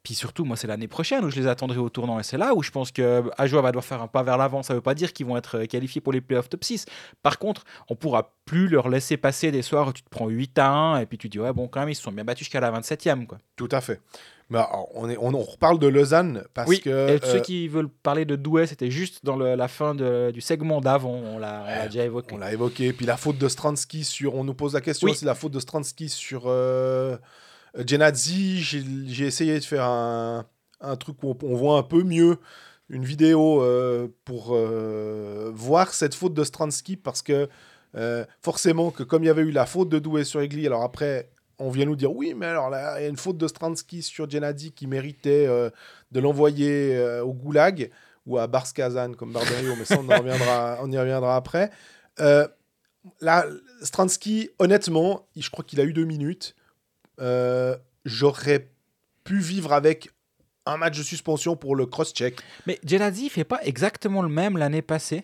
Puis 0.08 0.16
surtout, 0.16 0.46
moi, 0.46 0.56
c'est 0.56 0.68
l'année 0.68 0.88
prochaine 0.88 1.26
où 1.26 1.30
je 1.30 1.36
les 1.38 1.48
attendrai 1.48 1.80
au 1.80 1.90
tournant. 1.90 2.18
Et 2.18 2.24
c'est 2.24 2.38
là 2.38 2.54
où 2.56 2.64
je 2.64 2.72
pense 2.72 2.94
que 2.94 3.24
Ajoa 3.38 3.62
va 3.62 3.72
devoir 3.74 3.84
faire 3.84 4.02
un 4.02 4.08
pas 4.08 4.24
vers 4.24 4.38
l'avant. 4.38 4.64
Ça 4.64 4.74
veut 4.74 4.80
pas 4.80 4.94
dire 4.96 5.12
qu'ils 5.12 5.26
vont 5.26 5.36
être 5.36 5.66
qualifiés 5.66 6.00
pour 6.00 6.14
les 6.14 6.22
playoffs 6.22 6.48
top 6.48 6.64
6. 6.64 6.86
Par 7.24 7.40
contre, 7.40 7.66
on 7.90 7.96
pourra 7.98 8.32
plus 8.46 8.70
leur 8.70 8.88
laisser 8.88 9.18
passer 9.18 9.52
des 9.52 9.62
soirs 9.62 9.90
où 9.90 9.92
tu 9.92 10.04
te 10.04 10.10
prends 10.10 10.30
8 10.30 10.58
à 10.60 10.70
1 10.70 11.00
et 11.02 11.06
puis 11.08 11.18
tu 11.18 11.28
dis, 11.28 11.40
ouais, 11.42 11.52
bon, 11.52 11.68
quand 11.68 11.82
même, 11.82 11.90
ils 11.90 11.96
se 11.96 12.04
sont 12.04 12.14
bien 12.14 12.24
battus 12.24 12.46
jusqu'à 12.46 12.62
la 12.62 12.72
27e. 12.72 13.26
Quoi. 13.26 13.38
tout 13.58 13.68
à 13.70 13.82
fait. 13.82 14.00
Alors, 14.50 14.88
on, 14.96 15.10
est, 15.10 15.18
on, 15.20 15.34
on 15.34 15.42
reparle 15.44 15.78
de 15.78 15.88
Lausanne 15.88 16.46
parce 16.54 16.70
oui, 16.70 16.80
que. 16.80 17.10
et 17.10 17.20
ceux 17.22 17.40
euh, 17.40 17.40
qui 17.42 17.68
veulent 17.68 17.90
parler 17.90 18.24
de 18.24 18.38
Douai, 18.38 18.66
c'était 18.66 18.90
juste 18.90 19.26
dans 19.26 19.36
le- 19.36 19.56
la 19.56 19.68
fin 19.68 19.94
de- 19.94 20.32
du 20.34 20.40
segment 20.40 20.80
d'avant. 20.80 21.16
On 21.16 21.38
l'a 21.38 21.86
déjà 21.88 22.06
évoqué. 22.06 22.34
On 22.34 22.38
l'a 22.38 22.54
évoqué. 22.54 22.94
Puis 22.94 23.06
la 23.06 23.18
faute 23.18 23.38
de 23.38 23.50
Stransky 23.50 24.06
sur. 24.06 24.36
On 24.36 24.46
nous 24.46 24.54
pose 24.54 24.74
la 24.74 24.80
question 24.80 25.08
Oui. 25.10 25.16
c'est 25.18 25.26
la 25.26 25.36
faute 25.36 25.52
de 25.52 25.60
Stransky 25.60 26.08
sur 26.08 26.44
euh, 26.46 27.18
Genadzi. 27.76 28.62
J'ai 28.62 28.84
j'ai 29.08 29.26
essayé 29.26 29.60
de 29.60 29.64
faire 29.64 29.86
un, 29.86 30.46
un 30.82 30.96
truc 30.96 31.22
où 31.24 31.36
on, 31.42 31.56
voit 31.56 31.78
un 31.78 31.84
peu 31.84 32.04
mieux 32.04 32.38
une 32.90 33.04
vidéo 33.04 33.62
euh, 33.62 34.08
pour 34.26 34.50
euh, 34.52 35.52
voir 35.54 35.94
cette 35.94 36.16
faute 36.16 36.34
de 36.34 36.44
Stransky 36.44 36.96
parce 36.96 37.22
que 37.22 37.50
euh, 37.96 38.26
forcément 38.42 38.92
que 38.92 39.04
comme 39.04 39.24
il 39.24 39.28
y 39.28 39.30
avait 39.30 39.42
eu 39.42 39.52
la 39.52 39.66
faute 39.66 39.90
de 39.90 40.00
Douai 40.00 40.24
sur 40.24 40.42
Egli, 40.42 40.66
alors 40.68 40.84
après 40.84 41.30
on 41.60 41.70
vient 41.70 41.86
nous 41.86 41.96
dire 41.96 42.14
oui 42.14 42.34
mais 42.36 42.46
alors 42.46 42.70
là 42.70 43.00
il 43.00 43.04
y 43.04 43.06
a 43.06 43.10
une 43.10 43.18
faute 43.18 43.38
de 43.38 43.48
Stransky 43.48 44.04
sur 44.04 44.30
Genadzi 44.30 44.72
qui 44.72 44.88
méritait 44.88 45.48
euh, 45.48 45.70
de 46.12 46.20
l'envoyer 46.20 46.96
euh, 46.96 47.24
au 47.24 47.34
goulag 47.34 47.90
ou 48.26 48.38
à 48.38 48.48
Barskazan 48.48 49.14
comme 49.14 49.34
Barberio 49.34 49.76
mais 49.78 49.86
ça 49.86 49.98
on, 50.00 50.08
on 50.84 50.92
y 50.92 50.98
reviendra 50.98 51.36
après. 51.36 51.72
Euh, 52.20 52.48
là, 53.22 53.46
Stransky, 53.82 54.50
honnêtement, 54.60 55.28
je 55.36 55.50
crois 55.50 55.64
qu'il 55.64 55.80
a 55.80 55.84
eu 55.84 55.94
deux 55.94 56.06
minutes. 56.06 56.56
Euh, 57.20 57.76
J'aurais 58.06 58.70
pu 59.24 59.40
vivre 59.40 59.74
avec 59.74 60.10
un 60.66 60.78
match 60.78 60.98
de 60.98 61.04
suspension 61.04 61.56
pour 61.58 61.76
le 61.76 61.86
cross-check. 61.86 62.40
Mais 62.66 62.80
Genadzi 62.86 63.30
fait 63.30 63.44
pas 63.44 63.60
exactement 63.64 64.22
le 64.22 64.30
même 64.30 64.58
l'année 64.58 64.82
passée, 64.82 65.24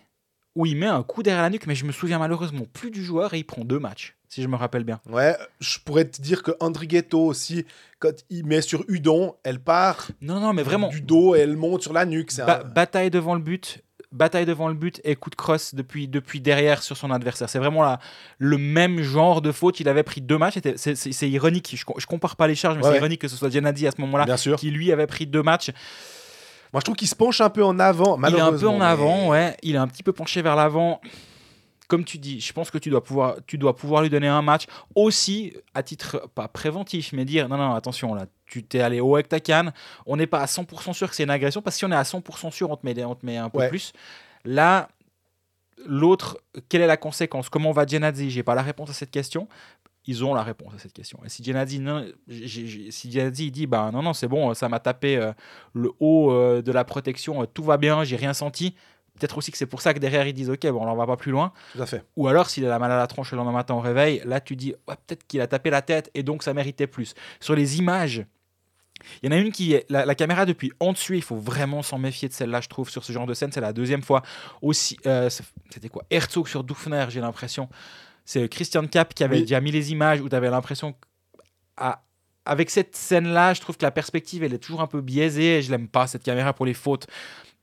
où 0.55 0.65
il 0.65 0.75
met 0.77 0.87
un 0.87 1.03
coup 1.03 1.23
derrière 1.23 1.43
la 1.43 1.49
nuque, 1.49 1.65
mais 1.67 1.75
je 1.75 1.85
me 1.85 1.91
souviens 1.93 2.19
malheureusement 2.19 2.65
plus 2.73 2.91
du 2.91 3.03
joueur 3.03 3.33
et 3.33 3.39
il 3.39 3.43
prend 3.45 3.63
deux 3.63 3.79
matchs, 3.79 4.15
si 4.27 4.41
je 4.43 4.47
me 4.49 4.55
rappelle 4.55 4.83
bien. 4.83 4.99
Ouais, 5.09 5.35
je 5.61 5.79
pourrais 5.79 6.05
te 6.05 6.21
dire 6.21 6.43
que 6.43 6.51
Andrighetto 6.59 7.19
aussi, 7.25 7.65
quand 7.99 8.13
il 8.29 8.45
met 8.45 8.61
sur 8.61 8.83
Udon, 8.89 9.35
elle 9.43 9.59
part 9.59 10.09
Non, 10.21 10.39
non, 10.41 10.51
mais 10.53 10.63
vraiment, 10.63 10.89
du 10.89 11.01
dos 11.01 11.35
et 11.35 11.39
elle 11.39 11.55
monte 11.57 11.83
sur 11.83 11.93
la 11.93 12.05
nuque. 12.05 12.35
Ba- 12.37 12.61
un- 12.61 12.63
bataille 12.67 13.09
devant 13.11 13.35
le 13.35 13.41
but, 13.41 13.81
bataille 14.13 14.45
devant 14.45 14.67
le 14.69 14.73
but 14.75 15.01
et 15.03 15.15
coup 15.15 15.29
de 15.29 15.35
crosse 15.35 15.75
depuis, 15.75 16.07
depuis 16.07 16.39
derrière 16.39 16.81
sur 16.83 16.95
son 16.95 17.11
adversaire. 17.11 17.49
C'est 17.49 17.59
vraiment 17.59 17.83
la, 17.83 17.99
le 18.37 18.57
même 18.57 19.01
genre 19.01 19.41
de 19.41 19.51
faute. 19.51 19.79
Il 19.79 19.89
avait 19.89 20.03
pris 20.03 20.21
deux 20.21 20.37
matchs. 20.37 20.59
C'est 20.75 20.95
c'est- 20.95 21.11
c'est 21.11 21.29
ironique. 21.29 21.73
Je, 21.75 21.83
je 21.97 22.05
compare 22.05 22.35
pas 22.35 22.47
les 22.47 22.55
charges, 22.55 22.75
mais 22.77 22.83
Ouais, 22.83 22.87
c'est 22.89 22.93
ouais. 22.93 22.99
ironique 22.99 23.21
que 23.21 23.27
ce 23.27 23.35
soit 23.35 23.49
Genadzi 23.49 23.87
à 23.87 23.91
ce 23.91 23.99
moment-là 24.01 24.25
qui 24.57 24.71
lui 24.71 24.91
avait 24.91 25.07
pris 25.07 25.25
deux 25.27 25.43
matchs. 25.43 25.71
Moi, 26.71 26.79
je 26.79 26.85
trouve 26.85 26.95
qu'il 26.95 27.07
se 27.07 27.15
penche 27.15 27.39
un 27.41 27.49
peu 27.49 27.63
en 27.63 27.77
avant. 27.79 28.17
Il 28.29 28.35
est 28.35 28.39
un 28.39 28.51
peu 28.51 28.67
en 28.67 28.81
avant, 28.81 29.27
ouais. 29.29 29.55
Il 29.61 29.75
est 29.75 29.77
un 29.79 29.87
petit 29.87 30.01
peu 30.03 30.13
penché 30.13 30.41
vers 30.41 30.55
l'avant. 30.55 31.01
Comme 31.87 32.05
tu 32.05 32.17
dis, 32.17 32.39
je 32.39 32.53
pense 32.53 32.71
que 32.71 32.77
tu 32.77 32.89
dois 32.89 33.03
pouvoir, 33.03 33.35
tu 33.45 33.57
dois 33.57 33.75
pouvoir 33.75 34.01
lui 34.01 34.09
donner 34.09 34.27
un 34.27 34.41
match 34.41 34.65
aussi 34.95 35.53
à 35.73 35.83
titre 35.83 36.29
pas 36.33 36.47
préventif, 36.47 37.11
mais 37.13 37.25
dire 37.25 37.49
non 37.49 37.57
non 37.57 37.73
attention 37.75 38.15
là, 38.15 38.25
tu 38.45 38.63
t'es 38.63 38.79
allé 38.79 38.99
haut 39.01 39.15
avec 39.15 39.27
ta 39.29 39.39
canne. 39.39 39.73
On 40.05 40.15
n'est 40.15 40.27
pas 40.27 40.39
à 40.39 40.45
100% 40.45 40.93
sûr 40.93 41.09
que 41.09 41.15
c'est 41.15 41.23
une 41.23 41.29
agression 41.29 41.61
parce 41.61 41.75
que 41.75 41.79
si 41.79 41.85
on 41.85 41.91
est 41.91 41.95
à 41.95 42.03
100% 42.03 42.51
sûr, 42.51 42.71
on 42.71 42.77
te 42.77 42.85
met, 42.85 43.03
on 43.03 43.15
te 43.15 43.25
met 43.25 43.37
un 43.37 43.49
peu 43.49 43.59
Ouais. 43.59 43.69
plus. 43.69 43.91
Là, 44.45 44.89
l'autre, 45.85 46.39
quelle 46.69 46.81
est 46.81 46.87
la 46.87 46.97
conséquence? 46.97 47.49
Comment 47.49 47.71
va 47.71 47.85
Genadzi 47.85 48.29
J'ai 48.29 48.43
pas 48.43 48.55
la 48.55 48.61
réponse 48.61 48.89
à 48.89 48.93
cette 48.93 49.11
question. 49.11 49.47
Ils 50.05 50.23
ont 50.25 50.33
la 50.33 50.43
réponse 50.43 50.73
à 50.75 50.79
cette 50.79 50.91
question. 50.93 51.19
Et 51.25 51.29
si 51.29 51.43
Genadzi, 51.43 51.79
non, 51.79 52.05
si 52.29 53.11
Genadzi 53.11 53.47
il 53.47 53.51
dit 53.51 53.67
bah 53.67 53.89
non 53.93 54.01
non 54.01 54.11
c'est 54.13 54.27
bon, 54.27 54.53
ça 54.53 54.67
m'a 54.67 54.79
tapé 54.79 55.15
euh, 55.15 55.31
le 55.73 55.91
haut 55.99 56.31
euh, 56.31 56.61
de 56.61 56.71
la 56.73 56.83
protection, 56.83 57.41
euh, 57.41 57.45
tout 57.45 57.63
va 57.63 57.77
bien, 57.77 58.03
j'ai 58.03 58.17
rien 58.17 58.33
senti. 58.33 58.75
Peut-être 59.19 59.37
aussi 59.37 59.51
que 59.51 59.57
c'est 59.57 59.67
pour 59.67 59.81
ça 59.81 59.93
que 59.93 59.99
derrière 59.99 60.25
ils 60.27 60.33
disent 60.33 60.49
ok 60.49 60.65
bon 60.71 60.85
on 60.87 60.95
va 60.95 61.05
pas 61.05 61.17
plus 61.17 61.31
loin. 61.31 61.53
Tout 61.73 61.81
à 61.81 61.85
fait. 61.85 62.03
Ou 62.15 62.27
alors 62.27 62.49
s'il 62.49 62.65
a 62.65 62.69
la 62.69 62.79
mal 62.79 62.91
à 62.91 62.97
la 62.97 63.07
tronche 63.07 63.31
le 63.31 63.37
lendemain 63.37 63.51
matin 63.53 63.75
au 63.75 63.79
réveil, 63.79 64.21
là 64.25 64.39
tu 64.41 64.55
dis 64.55 64.73
ouais, 64.87 64.95
peut-être 65.05 65.25
qu'il 65.27 65.39
a 65.41 65.47
tapé 65.47 65.69
la 65.69 65.81
tête 65.83 66.09
et 66.15 66.23
donc 66.23 66.41
ça 66.43 66.53
méritait 66.53 66.87
plus. 66.87 67.13
Sur 67.39 67.55
les 67.55 67.77
images, 67.77 68.25
il 69.21 69.29
y 69.29 69.33
en 69.33 69.37
a 69.37 69.39
une 69.39 69.51
qui 69.51 69.73
est 69.73 69.85
la, 69.89 70.05
la 70.05 70.15
caméra 70.15 70.45
depuis 70.45 70.71
en 70.79 70.93
dessus, 70.93 71.15
il 71.15 71.21
faut 71.21 71.35
vraiment 71.35 71.83
s'en 71.83 71.99
méfier 71.99 72.27
de 72.27 72.33
celle-là 72.33 72.59
je 72.61 72.69
trouve 72.69 72.89
sur 72.89 73.03
ce 73.03 73.11
genre 73.13 73.27
de 73.27 73.33
scène, 73.35 73.51
c'est 73.51 73.61
la 73.61 73.71
deuxième 73.73 74.01
fois. 74.01 74.23
Aussi 74.63 74.97
euh, 75.05 75.29
c'était 75.69 75.89
quoi? 75.89 76.03
Herzog 76.09 76.47
sur 76.47 76.63
Dufner, 76.63 77.05
j'ai 77.09 77.21
l'impression. 77.21 77.69
C'est 78.25 78.47
Christian 78.49 78.87
Cap 78.87 79.13
qui 79.13 79.23
avait 79.23 79.35
Oui. 79.35 79.41
déjà 79.41 79.59
mis 79.61 79.71
les 79.71 79.91
images 79.91 80.21
où 80.21 80.29
tu 80.29 80.35
avais 80.35 80.49
l'impression 80.49 80.95
à- 81.77 82.01
avec 82.45 82.69
cette 82.69 82.95
scène-là, 82.95 83.53
je 83.53 83.61
trouve 83.61 83.77
que 83.77 83.83
la 83.85 83.91
perspective 83.91 84.43
elle 84.43 84.53
est 84.53 84.59
toujours 84.59 84.81
un 84.81 84.87
peu 84.87 85.01
biaisée 85.01 85.57
et 85.57 85.61
je 85.61 85.69
l'aime 85.71 85.87
pas 85.87 86.07
cette 86.07 86.23
caméra 86.23 86.53
pour 86.53 86.65
les 86.65 86.73
fautes. 86.73 87.07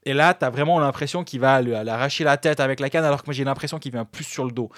Et 0.05 0.15
là, 0.15 0.35
tu 0.35 0.45
as 0.45 0.51
vraiment 0.51 0.79
l'impression 0.79 1.25
qu'il 1.25 1.41
va 1.41 1.61
l'arracher 1.61 2.25
la 2.25 2.37
tête 2.37 2.61
avec 2.61 2.81
la 2.81 2.91
canne, 2.91 3.05
alors 3.05 3.23
que 3.23 3.27
moi 3.27 3.35
j'ai 3.35 3.45
l'impression 3.45 3.79
qu'il 3.79 3.93
vient 3.93 4.05
plus 4.05 4.25
sur 4.25 4.45
le 4.45 4.53
dos. 4.53 4.71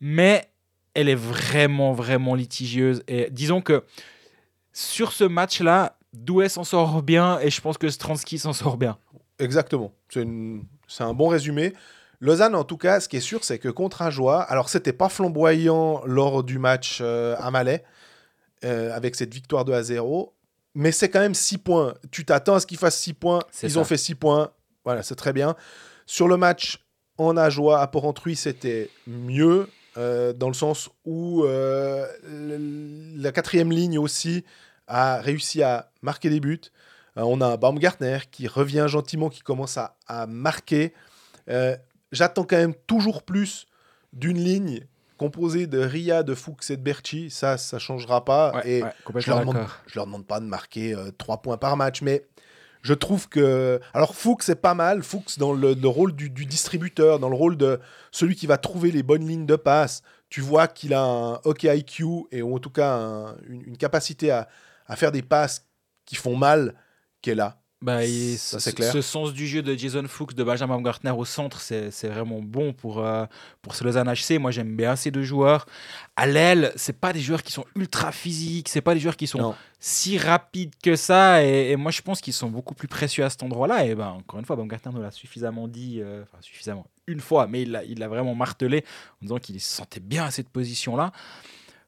Mais 0.00 0.50
elle 0.94 1.08
est 1.08 1.14
vraiment, 1.14 1.92
vraiment 1.92 2.34
litigieuse. 2.34 3.02
Et 3.06 3.28
disons 3.30 3.60
que 3.60 3.84
sur 4.72 5.12
ce 5.12 5.24
match-là, 5.24 5.98
Douai 6.12 6.48
s'en 6.48 6.64
sort 6.64 7.02
bien 7.02 7.38
et 7.40 7.50
je 7.50 7.60
pense 7.60 7.78
que 7.78 7.88
Stransky 7.88 8.38
s'en 8.38 8.52
sort 8.52 8.76
bien. 8.76 8.98
Exactement. 9.38 9.92
C'est 10.08 10.24
un 10.24 11.14
bon 11.14 11.28
résumé. 11.28 11.74
Lausanne, 12.20 12.54
en 12.54 12.64
tout 12.64 12.78
cas, 12.78 13.00
ce 13.00 13.08
qui 13.08 13.18
est 13.18 13.20
sûr, 13.20 13.44
c'est 13.44 13.58
que 13.58 13.68
contre 13.68 14.02
Ajoie, 14.02 14.40
alors 14.42 14.70
c'était 14.70 14.94
pas 14.94 15.10
flamboyant 15.10 16.02
lors 16.06 16.42
du 16.42 16.58
match 16.58 17.00
euh, 17.02 17.36
à 17.38 17.50
Malais, 17.50 17.84
euh, 18.64 18.94
avec 18.94 19.14
cette 19.14 19.34
victoire 19.34 19.66
2 19.66 19.74
à 19.74 19.82
0, 19.82 20.34
mais 20.76 20.92
c'est 20.92 21.08
quand 21.08 21.18
même 21.20 21.34
6 21.34 21.58
points. 21.58 21.94
Tu 22.12 22.24
t'attends 22.24 22.54
à 22.54 22.60
ce 22.60 22.66
qu'ils 22.66 22.78
fassent 22.78 23.00
6 23.00 23.14
points. 23.14 23.40
Ils 23.62 23.70
ça. 23.72 23.78
ont 23.80 23.84
fait 23.84 23.96
6 23.96 24.14
points. 24.14 24.52
Voilà, 24.84 25.02
c'est 25.02 25.16
très 25.16 25.32
bien. 25.32 25.56
Sur 26.06 26.28
le 26.28 26.36
match 26.36 26.84
en 27.18 27.36
Ajoie 27.36 27.80
à 27.80 27.86
Porrentruy, 27.88 28.36
c'était 28.36 28.90
mieux, 29.06 29.68
euh, 29.96 30.32
dans 30.32 30.48
le 30.48 30.54
sens 30.54 30.90
où 31.04 31.42
euh, 31.44 32.06
le- 32.24 33.16
la 33.20 33.32
quatrième 33.32 33.72
ligne 33.72 33.98
aussi 33.98 34.44
a 34.86 35.20
réussi 35.20 35.62
à 35.62 35.90
marquer 36.02 36.30
des 36.30 36.38
buts. 36.40 36.60
Euh, 37.16 37.22
on 37.22 37.40
a 37.40 37.46
un 37.46 37.56
Baumgartner 37.56 38.18
qui 38.30 38.46
revient 38.46 38.84
gentiment, 38.88 39.30
qui 39.30 39.40
commence 39.40 39.78
à, 39.78 39.96
à 40.06 40.26
marquer. 40.26 40.92
J'attends 42.12 42.44
quand 42.44 42.56
même 42.56 42.74
toujours 42.86 43.22
plus 43.22 43.66
d'une 44.12 44.38
ligne 44.38 44.86
composée 45.16 45.66
de 45.66 45.78
Ria, 45.78 46.22
de 46.22 46.34
Fuchs 46.34 46.70
et 46.70 46.76
de 46.76 46.82
Berchi. 46.82 47.30
Ça, 47.30 47.56
ça 47.58 47.78
changera 47.78 48.24
pas. 48.24 48.52
et 48.64 48.82
ouais, 48.82 48.92
je 49.20 49.30
leur, 49.30 49.40
demande, 49.40 49.56
je 49.86 49.94
leur 49.96 50.06
demande 50.06 50.26
pas 50.26 50.40
de 50.40 50.46
marquer 50.46 50.94
3 51.18 51.42
points 51.42 51.56
par 51.58 51.76
match, 51.76 52.02
mais 52.02 52.26
je 52.82 52.94
trouve 52.94 53.28
que. 53.28 53.80
Alors, 53.94 54.14
Fuchs, 54.14 54.42
c'est 54.42 54.60
pas 54.60 54.74
mal. 54.74 55.02
Fuchs, 55.02 55.38
dans 55.38 55.52
le, 55.52 55.74
le 55.74 55.88
rôle 55.88 56.12
du, 56.12 56.30
du 56.30 56.46
distributeur, 56.46 57.18
dans 57.18 57.28
le 57.28 57.34
rôle 57.36 57.56
de 57.56 57.80
celui 58.12 58.36
qui 58.36 58.46
va 58.46 58.58
trouver 58.58 58.90
les 58.92 59.02
bonnes 59.02 59.26
lignes 59.26 59.46
de 59.46 59.56
passe, 59.56 60.02
tu 60.28 60.40
vois 60.40 60.68
qu'il 60.68 60.94
a 60.94 61.02
un 61.02 61.40
hockey 61.44 61.76
IQ 61.78 62.04
et 62.32 62.42
ou 62.42 62.54
en 62.54 62.58
tout 62.58 62.70
cas 62.70 62.92
un- 62.94 63.36
une, 63.48 63.62
une 63.66 63.76
capacité 63.76 64.30
à, 64.30 64.48
à 64.86 64.96
faire 64.96 65.10
des 65.12 65.22
passes 65.22 65.66
qui 66.04 66.14
font 66.16 66.36
mal, 66.36 66.74
qui 67.22 67.30
est 67.30 67.34
là. 67.34 67.58
Bah, 67.82 68.04
et 68.04 68.36
Ça, 68.38 68.58
ce- 68.58 68.64
c'est 68.70 68.74
clair. 68.74 68.90
Ce 68.90 69.02
sens 69.02 69.34
du 69.34 69.46
jeu 69.46 69.60
de 69.62 69.74
Jason 69.76 70.04
Fuchs, 70.08 70.34
de 70.34 70.42
Benjamin 70.42 70.80
Gartner 70.80 71.10
au 71.10 71.26
centre, 71.26 71.60
c'est 71.60 71.90
c'est 71.90 72.08
vraiment 72.08 72.40
bon 72.40 72.72
pour, 72.72 73.04
euh, 73.04 73.26
pour 73.60 73.74
ce 73.74 73.84
Lausanne 73.84 74.08
HC. 74.08 74.38
Moi, 74.38 74.50
j'aime 74.50 74.74
bien 74.76 74.96
ces 74.96 75.10
deux 75.10 75.22
joueurs. 75.22 75.66
À 76.16 76.26
l'aile, 76.26 76.72
c'est 76.76 76.98
pas 76.98 77.12
des 77.12 77.20
joueurs 77.20 77.42
qui 77.42 77.52
sont 77.52 77.66
ultra 77.74 78.12
physiques, 78.12 78.70
c'est 78.70 78.80
pas 78.80 78.94
des 78.94 79.00
joueurs 79.00 79.16
qui 79.16 79.26
sont 79.26 79.38
Non. 79.38 79.54
si 79.78 80.16
rapides 80.16 80.72
que 80.82 80.96
ça. 80.96 81.44
Et, 81.44 81.70
et 81.72 81.76
moi, 81.76 81.90
je 81.92 82.00
pense 82.00 82.22
qu'ils 82.22 82.32
sont 82.32 82.48
beaucoup 82.48 82.74
plus 82.74 82.88
précieux 82.88 83.24
à 83.24 83.30
cet 83.30 83.42
endroit-là. 83.42 83.84
Et 83.84 83.94
ben, 83.94 84.08
encore 84.08 84.38
une 84.40 84.46
fois, 84.46 84.56
Baumgartner 84.56 84.92
nous 84.94 85.02
l'a 85.02 85.10
suffisamment 85.10 85.68
dit, 85.68 86.00
euh, 86.00 86.22
enfin, 86.22 86.38
suffisamment 86.40 86.86
une 87.06 87.20
fois, 87.20 87.46
mais 87.46 87.62
il 87.62 87.70
l'a 87.72 87.84
il 87.84 87.98
l'a 87.98 88.08
vraiment 88.08 88.34
martelé 88.34 88.84
en 89.22 89.26
disant 89.26 89.36
qu'il 89.38 89.60
se 89.60 89.68
sentait 89.76 90.00
bien 90.00 90.24
à 90.24 90.30
cette 90.30 90.48
position-là. 90.48 91.12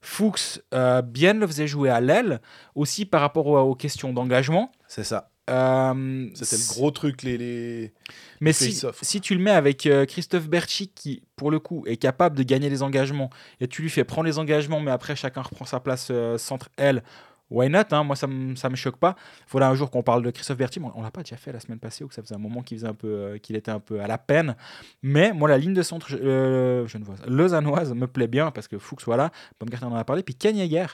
Fuchs, 0.00 0.60
euh, 0.74 1.02
bien 1.02 1.32
le 1.32 1.46
faisait 1.46 1.66
jouer 1.66 1.90
à 1.90 2.00
l'aile, 2.00 2.40
aussi 2.74 3.04
par 3.04 3.20
rapport 3.20 3.46
aux, 3.46 3.58
aux 3.58 3.74
questions 3.74 4.12
d'engagement. 4.12 4.70
C'est 4.86 5.02
ça. 5.02 5.30
Euh, 5.48 6.26
C'était 6.34 6.56
le 6.56 6.68
gros 6.68 6.90
truc, 6.90 7.22
les. 7.22 7.38
les... 7.38 7.92
Mais 8.40 8.50
les 8.50 8.52
si, 8.52 8.80
si 9.02 9.20
tu 9.20 9.34
le 9.34 9.42
mets 9.42 9.50
avec 9.50 9.86
euh, 9.86 10.04
Christophe 10.06 10.48
Berchi, 10.48 10.88
qui, 10.88 11.22
pour 11.36 11.50
le 11.50 11.58
coup, 11.58 11.84
est 11.86 11.96
capable 11.96 12.36
de 12.36 12.42
gagner 12.42 12.68
les 12.70 12.82
engagements, 12.82 13.30
et 13.60 13.66
tu 13.68 13.82
lui 13.82 13.90
fais 13.90 14.04
prendre 14.04 14.26
les 14.26 14.38
engagements, 14.38 14.80
mais 14.80 14.90
après, 14.90 15.16
chacun 15.16 15.42
reprend 15.42 15.64
sa 15.64 15.80
place 15.80 16.08
euh, 16.10 16.38
centre 16.38 16.68
L, 16.76 17.02
why 17.50 17.70
not 17.70 17.80
hein, 17.92 18.04
Moi, 18.04 18.14
ça 18.14 18.26
ne 18.26 18.68
me 18.68 18.76
choque 18.76 18.98
pas. 18.98 19.16
Il 19.46 19.50
faudra 19.50 19.68
un 19.68 19.74
jour 19.74 19.90
qu'on 19.90 20.02
parle 20.02 20.22
de 20.22 20.30
Christophe 20.30 20.58
Berchi, 20.58 20.80
mais 20.80 20.88
on 20.94 21.02
l'a 21.02 21.10
pas 21.10 21.22
déjà 21.22 21.36
fait 21.36 21.50
la 21.52 21.60
semaine 21.60 21.78
passée, 21.78 22.04
ou 22.04 22.08
que 22.08 22.14
ça 22.14 22.22
faisait 22.22 22.34
un 22.34 22.38
moment 22.38 22.62
qu'il 22.62 22.76
faisait 22.76 22.88
un 22.88 22.94
peu, 22.94 23.38
qu'il 23.42 23.56
était 23.56 23.70
un 23.70 23.80
peu 23.80 24.00
à 24.00 24.06
la 24.06 24.18
peine. 24.18 24.54
Mais 25.02 25.32
moi, 25.32 25.48
la 25.48 25.56
ligne 25.58 25.74
de 25.74 25.82
centre 25.82 26.08
je- 26.10 26.16
euh, 26.18 26.86
genevoise, 26.86 27.20
lausannoise 27.26 27.94
me 27.94 28.06
plaît 28.06 28.26
bien, 28.28 28.50
parce 28.50 28.68
que 28.68 28.78
Fuchs, 28.78 29.04
voilà, 29.06 29.30
Baumgartner 29.58 29.88
en 29.88 29.96
a 29.96 30.04
parlé, 30.04 30.22
puis 30.22 30.34
Ken 30.34 30.56
Yeager, 30.56 30.86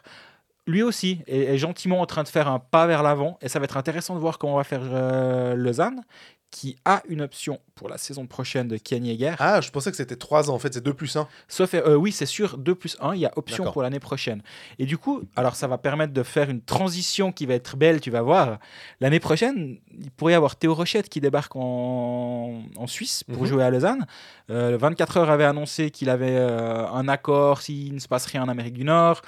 lui 0.67 0.83
aussi 0.83 1.21
est, 1.27 1.41
est 1.55 1.59
gentiment 1.59 2.01
en 2.01 2.07
train 2.07 2.23
de 2.23 2.29
faire 2.29 2.49
un 2.49 2.59
pas 2.59 2.87
vers 2.87 3.03
l'avant 3.03 3.39
et 3.43 3.49
ça 3.49 3.59
va 3.59 3.65
être 3.65 3.77
intéressant 3.77 4.15
de 4.15 4.21
voir 4.21 4.39
comment 4.39 4.57
va 4.57 4.65
faire 4.65 4.81
euh, 4.83 5.55
Lausanne 5.55 6.01
qui 6.51 6.77
a 6.85 7.03
une 7.09 7.21
option 7.21 7.59
pour 7.75 7.89
la 7.89 7.99
saison 7.99 8.29
prochaine 8.29 8.69
de 8.69 8.77
Ken 8.77 9.05
Yeager. 9.05 9.35
Ah, 9.41 9.61
je 9.61 9.71
pensais 9.73 9.91
que 9.91 9.97
c'était 9.97 10.15
3 10.15 10.51
ans. 10.51 10.55
En 10.55 10.61
fait, 10.61 10.73
c'est 10.73 10.85
2 10.85 10.95
plus 10.95 11.17
1. 11.17 11.27
Sauf, 11.49 11.75
euh, 11.75 11.97
oui, 11.97 12.13
c'est 12.13 12.27
sûr, 12.27 12.59
2 12.59 12.77
plus 12.77 12.97
1, 13.01 13.17
il 13.17 13.23
y 13.23 13.27
a 13.27 13.33
option 13.35 13.65
pour 13.73 13.83
l'année 13.83 13.99
prochaine. 13.99 14.41
Et 14.79 14.87
du 14.87 14.97
coup, 14.97 15.23
alors 15.35 15.57
ça 15.57 15.67
va 15.67 15.79
permettre 15.79 16.13
de 16.13 16.23
faire 16.23 16.49
une 16.51 16.61
transition 16.61 17.33
qui 17.33 17.47
va 17.47 17.55
être 17.55 17.77
belle, 17.77 18.01
tu 18.01 18.13
vas 18.13 18.23
voir. 18.23 18.61
L'année 19.01 19.19
prochaine, 19.19 19.79
il 19.99 20.13
pourrait 20.13 20.35
y 20.35 20.37
avoir 20.37 20.55
Théo 20.55 20.75
Rochette 20.75 21.09
qui 21.09 21.21
débarque 21.21 21.57
en, 21.57 22.63
en 22.77 22.87
Suisse 22.87 23.25
pour 23.25 23.43
Mhm. 23.43 23.49
jouer 23.49 23.65
à 23.65 23.71
Lausanne. 23.71 24.07
Euh, 24.51 24.71
le 24.71 24.77
24 24.77 25.17
heures 25.17 25.31
avait 25.31 25.43
annoncé 25.45 25.91
qu'il 25.91 26.09
avait 26.09 26.37
euh, 26.37 26.87
un 26.87 27.09
accord 27.09 27.63
s'il 27.63 27.95
ne 27.95 27.99
se 27.99 28.07
passe 28.07 28.27
rien 28.27 28.45
en 28.45 28.49
Amérique 28.49 28.75
du 28.75 28.85
Nord. 28.85 29.23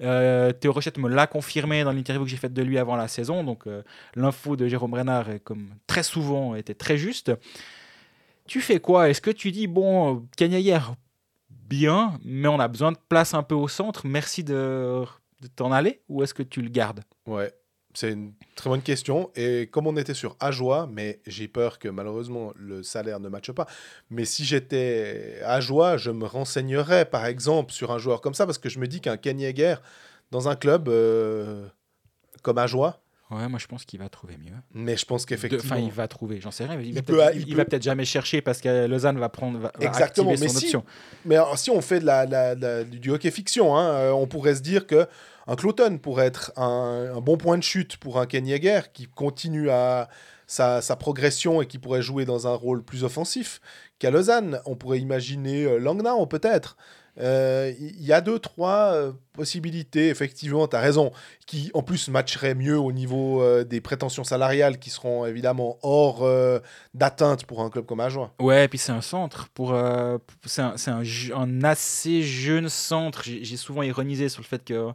Euh, 0.00 0.52
Théo 0.52 0.72
Rochette 0.72 0.98
me 0.98 1.08
l'a 1.08 1.26
confirmé 1.26 1.84
dans 1.84 1.92
l'interview 1.92 2.24
que 2.24 2.30
j'ai 2.30 2.36
faite 2.36 2.52
de 2.54 2.62
lui 2.62 2.78
avant 2.78 2.96
la 2.96 3.08
saison. 3.08 3.44
Donc 3.44 3.66
euh, 3.66 3.82
l'info 4.14 4.56
de 4.56 4.66
Jérôme 4.66 4.94
Renard, 4.94 5.26
comme 5.44 5.70
très 5.86 6.02
souvent, 6.02 6.54
était 6.54 6.74
très 6.74 6.96
juste. 6.96 7.32
Tu 8.46 8.60
fais 8.60 8.80
quoi? 8.80 9.08
Est-ce 9.08 9.20
que 9.20 9.30
tu 9.30 9.52
dis, 9.52 9.66
bon, 9.66 10.26
Cagnaillère, 10.36 10.94
bien, 11.48 12.18
mais 12.24 12.48
on 12.48 12.58
a 12.58 12.68
besoin 12.68 12.92
de 12.92 12.98
place 13.08 13.34
un 13.34 13.42
peu 13.42 13.54
au 13.54 13.68
centre, 13.68 14.06
merci 14.06 14.42
de, 14.42 15.04
de 15.40 15.48
t'en 15.54 15.70
aller 15.70 16.00
Ou 16.08 16.22
est-ce 16.22 16.34
que 16.34 16.42
tu 16.42 16.60
le 16.60 16.68
gardes? 16.68 17.00
Ouais, 17.26 17.52
c'est 17.94 18.12
une 18.12 18.32
très 18.54 18.70
bonne 18.70 18.82
question. 18.82 19.30
Et 19.34 19.68
comme 19.70 19.86
on 19.86 19.96
était 19.96 20.14
sur 20.14 20.36
Ajoie, 20.40 20.88
mais 20.90 21.20
j'ai 21.26 21.48
peur 21.48 21.78
que 21.78 21.88
malheureusement 21.88 22.52
le 22.56 22.82
salaire 22.82 23.20
ne 23.20 23.28
matche 23.28 23.52
pas. 23.52 23.66
Mais 24.10 24.24
si 24.24 24.44
j'étais 24.44 25.40
Ajoie, 25.44 25.96
je 25.96 26.10
me 26.10 26.26
renseignerais 26.26 27.04
par 27.04 27.26
exemple 27.26 27.72
sur 27.72 27.90
un 27.90 27.98
joueur 27.98 28.20
comme 28.20 28.34
ça 28.34 28.46
parce 28.46 28.58
que 28.58 28.68
je 28.68 28.78
me 28.78 28.86
dis 28.86 29.00
qu'un 29.00 29.16
Ken 29.16 29.40
Yeager 29.40 29.76
dans 30.30 30.48
un 30.48 30.56
club 30.56 30.88
euh, 30.88 31.66
comme 32.42 32.58
Ajoie, 32.58 33.00
Ouais, 33.30 33.48
moi 33.48 33.58
je 33.60 33.66
pense 33.66 33.84
qu'il 33.84 33.98
va 34.00 34.08
trouver 34.08 34.36
mieux. 34.36 34.52
mais 34.74 34.96
je 34.96 35.04
pense 35.04 35.24
qu'effectivement. 35.24 35.76
Enfin, 35.76 35.78
il 35.84 35.90
va 35.92 36.08
trouver, 36.08 36.40
j'en 36.40 36.50
sais 36.50 36.64
rien. 36.64 36.80
Il, 36.80 36.94
va 36.94 37.02
peut- 37.02 37.14
peut-être- 37.16 37.36
il 37.36 37.48
il 37.48 37.56
va 37.56 37.64
peut- 37.64 37.70
peut-être 37.70 37.82
jamais 37.84 38.04
chercher 38.04 38.42
parce 38.42 38.60
que 38.60 38.86
Lausanne 38.86 39.18
va 39.18 39.28
prendre, 39.28 39.58
va, 39.58 39.72
Exactement, 39.80 40.30
mais 40.30 40.48
son 40.48 40.58
si- 40.58 40.64
option. 40.66 40.84
Mais 41.24 41.36
si 41.56 41.70
on 41.70 41.80
fait 41.80 42.00
de 42.00 42.06
la, 42.06 42.26
la- 42.26 42.54
la- 42.54 42.84
du 42.84 43.10
hockey 43.10 43.30
fiction, 43.30 43.76
hein, 43.76 43.88
euh, 43.90 44.10
on 44.10 44.26
pourrait 44.26 44.56
se 44.56 44.62
dire 44.62 44.86
que 44.86 45.06
un 45.46 45.54
Cloton 45.56 45.98
pourrait 45.98 46.26
être 46.26 46.52
un, 46.56 47.12
un 47.16 47.20
bon 47.20 47.36
point 47.36 47.56
de 47.58 47.62
chute 47.62 47.96
pour 47.98 48.18
un 48.20 48.26
Ken 48.26 48.46
Yeager 48.46 48.80
qui 48.92 49.06
continue 49.06 49.70
à 49.70 50.08
sa, 50.46 50.82
sa 50.82 50.96
progression 50.96 51.62
et 51.62 51.66
qui 51.66 51.78
pourrait 51.78 52.02
jouer 52.02 52.24
dans 52.24 52.48
un 52.48 52.54
rôle 52.54 52.82
plus 52.82 53.04
offensif 53.04 53.60
qu'à 54.00 54.10
Lausanne. 54.10 54.60
On 54.66 54.74
pourrait 54.74 54.98
imaginer 54.98 55.64
euh, 55.64 55.78
Langnau 55.78 56.26
peut-être. 56.26 56.76
Euh, 57.20 57.72
Il 57.78 58.04
y 58.04 58.12
a 58.12 58.20
deux, 58.20 58.38
trois 58.38 58.92
euh, 58.94 59.12
possibilités, 59.32 60.08
effectivement, 60.08 60.66
tu 60.66 60.76
as 60.76 60.80
raison, 60.80 61.12
qui 61.46 61.70
en 61.74 61.82
plus 61.82 62.08
matcheraient 62.08 62.54
mieux 62.54 62.78
au 62.78 62.92
niveau 62.92 63.42
euh, 63.42 63.64
des 63.64 63.80
prétentions 63.80 64.24
salariales 64.24 64.78
qui 64.78 64.90
seront 64.90 65.26
évidemment 65.26 65.78
hors 65.82 66.28
d'atteinte 66.94 67.44
pour 67.44 67.62
un 67.62 67.70
club 67.70 67.86
comme 67.86 68.00
Ajoie. 68.00 68.32
Ouais, 68.40 68.64
et 68.64 68.68
puis 68.68 68.78
c'est 68.78 68.92
un 68.92 69.00
centre. 69.00 69.48
pour 69.54 69.74
C'est 70.46 70.62
un, 70.62 70.74
un, 70.86 71.02
un 71.34 71.64
assez 71.64 72.22
jeune 72.22 72.68
centre. 72.68 73.22
J'ai 73.22 73.56
souvent 73.56 73.82
ironisé 73.82 74.28
sur 74.28 74.42
le 74.42 74.46
fait 74.46 74.64
que 74.64 74.90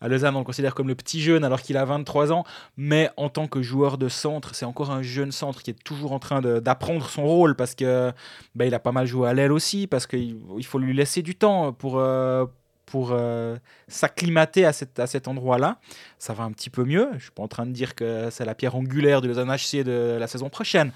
à 0.00 0.08
Lausanne, 0.08 0.34
on 0.36 0.40
le 0.40 0.44
considère 0.44 0.74
comme 0.74 0.88
le 0.88 0.94
petit 0.94 1.20
jeune 1.20 1.44
alors 1.44 1.62
qu'il 1.62 1.76
a 1.76 1.84
23 1.84 2.32
ans. 2.32 2.44
Mais 2.76 3.10
en 3.16 3.28
tant 3.28 3.46
que 3.48 3.62
joueur 3.62 3.98
de 3.98 4.08
centre, 4.08 4.54
c'est 4.54 4.64
encore 4.66 4.90
un 4.90 5.02
jeune 5.02 5.32
centre 5.32 5.62
qui 5.62 5.70
est 5.70 5.82
toujours 5.84 6.12
en 6.12 6.18
train 6.18 6.40
d'apprendre 6.40 7.08
son 7.08 7.24
rôle 7.24 7.56
parce 7.56 7.74
que 7.74 8.12
bah, 8.54 8.66
il 8.66 8.74
a 8.74 8.78
pas 8.78 8.92
mal 8.92 9.06
joué 9.06 9.28
à 9.28 9.34
l'aile 9.34 9.52
aussi, 9.52 9.86
parce 9.86 10.06
qu'il 10.06 10.36
il 10.58 10.66
faut 10.66 10.78
lui 10.78 10.94
laisser 10.94 11.22
du 11.22 11.34
temps 11.34 11.72
pour. 11.72 11.98
euh, 11.98 12.46
pour 12.88 13.08
euh, 13.10 13.56
s'acclimater 13.88 14.64
à, 14.64 14.72
cet- 14.72 15.00
à 15.00 15.08
cet 15.08 15.26
endroit-là. 15.26 15.78
Ça 16.20 16.34
va 16.34 16.44
un 16.44 16.52
petit 16.52 16.70
peu 16.70 16.84
mieux. 16.84 17.08
Je 17.16 17.22
suis 17.24 17.30
pas 17.32 17.42
en 17.42 17.48
train 17.48 17.66
de 17.66 17.72
dire 17.72 17.96
que 17.96 18.28
c'est 18.30 18.44
la 18.44 18.54
pierre 18.54 18.76
angulaire 18.76 19.20
de 19.20 19.26
Lausanne 19.26 19.50
HC 19.50 19.82
de 19.82 20.16
la 20.20 20.28
saison 20.28 20.48
prochaine. 20.50 20.92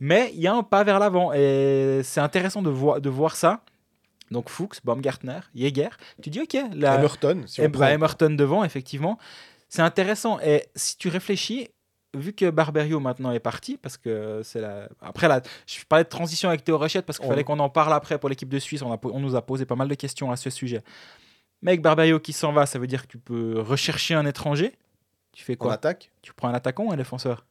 Mais 0.00 0.30
il 0.34 0.40
y 0.40 0.46
a 0.46 0.54
un 0.54 0.62
pas 0.62 0.84
vers 0.84 0.98
l'avant 0.98 1.34
et 1.34 2.00
c'est 2.02 2.20
intéressant 2.20 2.62
de, 2.62 2.70
voir 2.70 2.98
de 3.02 3.10
voir 3.10 3.36
ça. 3.36 3.60
Donc 4.34 4.50
Fuchs, 4.50 4.80
Baumgartner, 4.84 5.40
Jäger. 5.54 5.88
Tu 6.22 6.28
dis 6.28 6.40
ok, 6.42 6.56
la, 6.74 6.96
Emerton, 6.96 7.44
si 7.46 7.60
on. 7.62 7.64
Emerton 7.94 8.30
devant, 8.30 8.64
effectivement. 8.64 9.18
C'est 9.70 9.82
intéressant. 9.82 10.38
Et 10.40 10.66
si 10.76 10.98
tu 10.98 11.08
réfléchis, 11.08 11.68
vu 12.14 12.32
que 12.32 12.50
Barberio 12.50 13.00
maintenant 13.00 13.32
est 13.32 13.40
parti, 13.40 13.76
parce 13.76 13.96
que 13.96 14.40
c'est 14.44 14.60
la. 14.60 14.88
Après, 15.00 15.26
là, 15.28 15.40
je 15.66 15.78
parlais 15.88 16.04
de 16.04 16.08
transition 16.08 16.48
avec 16.48 16.62
Théo 16.64 16.76
Rochette 16.78 17.06
parce 17.06 17.18
qu'il 17.18 17.26
fallait 17.28 17.44
qu'on 17.44 17.58
en 17.60 17.70
parle 17.70 17.92
après 17.94 18.18
pour 18.18 18.28
l'équipe 18.28 18.48
de 18.48 18.58
Suisse. 18.58 18.82
On, 18.82 18.92
a 18.92 18.98
po- 18.98 19.10
on 19.14 19.20
nous 19.20 19.34
a 19.36 19.42
posé 19.42 19.64
pas 19.64 19.74
mal 19.76 19.88
de 19.88 19.94
questions 19.94 20.30
à 20.30 20.36
ce 20.36 20.50
sujet. 20.50 20.82
Mais 21.62 21.70
avec 21.72 21.82
Barberio 21.82 22.20
qui 22.20 22.32
s'en 22.34 22.52
va, 22.52 22.66
ça 22.66 22.78
veut 22.78 22.86
dire 22.86 23.02
que 23.02 23.08
tu 23.08 23.18
peux 23.18 23.58
rechercher 23.60 24.14
un 24.14 24.26
étranger. 24.26 24.76
Tu 25.32 25.42
fais 25.42 25.54
en 25.54 25.56
quoi 25.56 25.72
attaque. 25.72 26.12
Tu 26.22 26.32
prends 26.34 26.48
un 26.48 26.54
attaquant 26.54 26.84
ou 26.84 26.92
un 26.92 26.96
défenseur? 26.96 27.44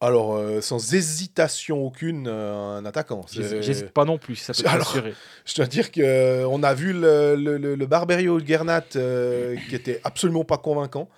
Alors, 0.00 0.36
euh, 0.36 0.60
sans 0.60 0.94
hésitation 0.94 1.84
aucune, 1.84 2.28
euh, 2.28 2.78
un 2.78 2.84
attaquant. 2.84 3.22
J'hésite 3.32 3.90
pas 3.90 4.04
non 4.04 4.16
plus, 4.16 4.36
ça 4.36 4.52
peut 4.52 4.68
Alors- 4.68 4.86
rassurer. 4.86 5.12
Je 5.44 5.54
dois 5.56 5.66
dire 5.66 5.90
qu'on 5.90 6.62
a 6.62 6.74
vu 6.74 6.92
le, 6.92 7.34
le, 7.36 7.56
le, 7.58 7.74
le 7.74 7.86
Barberio 7.86 8.38
Gernat 8.38 8.84
euh, 8.96 9.56
qui 9.68 9.74
était 9.74 10.00
absolument 10.04 10.44
pas 10.44 10.58
convaincant. 10.58 11.08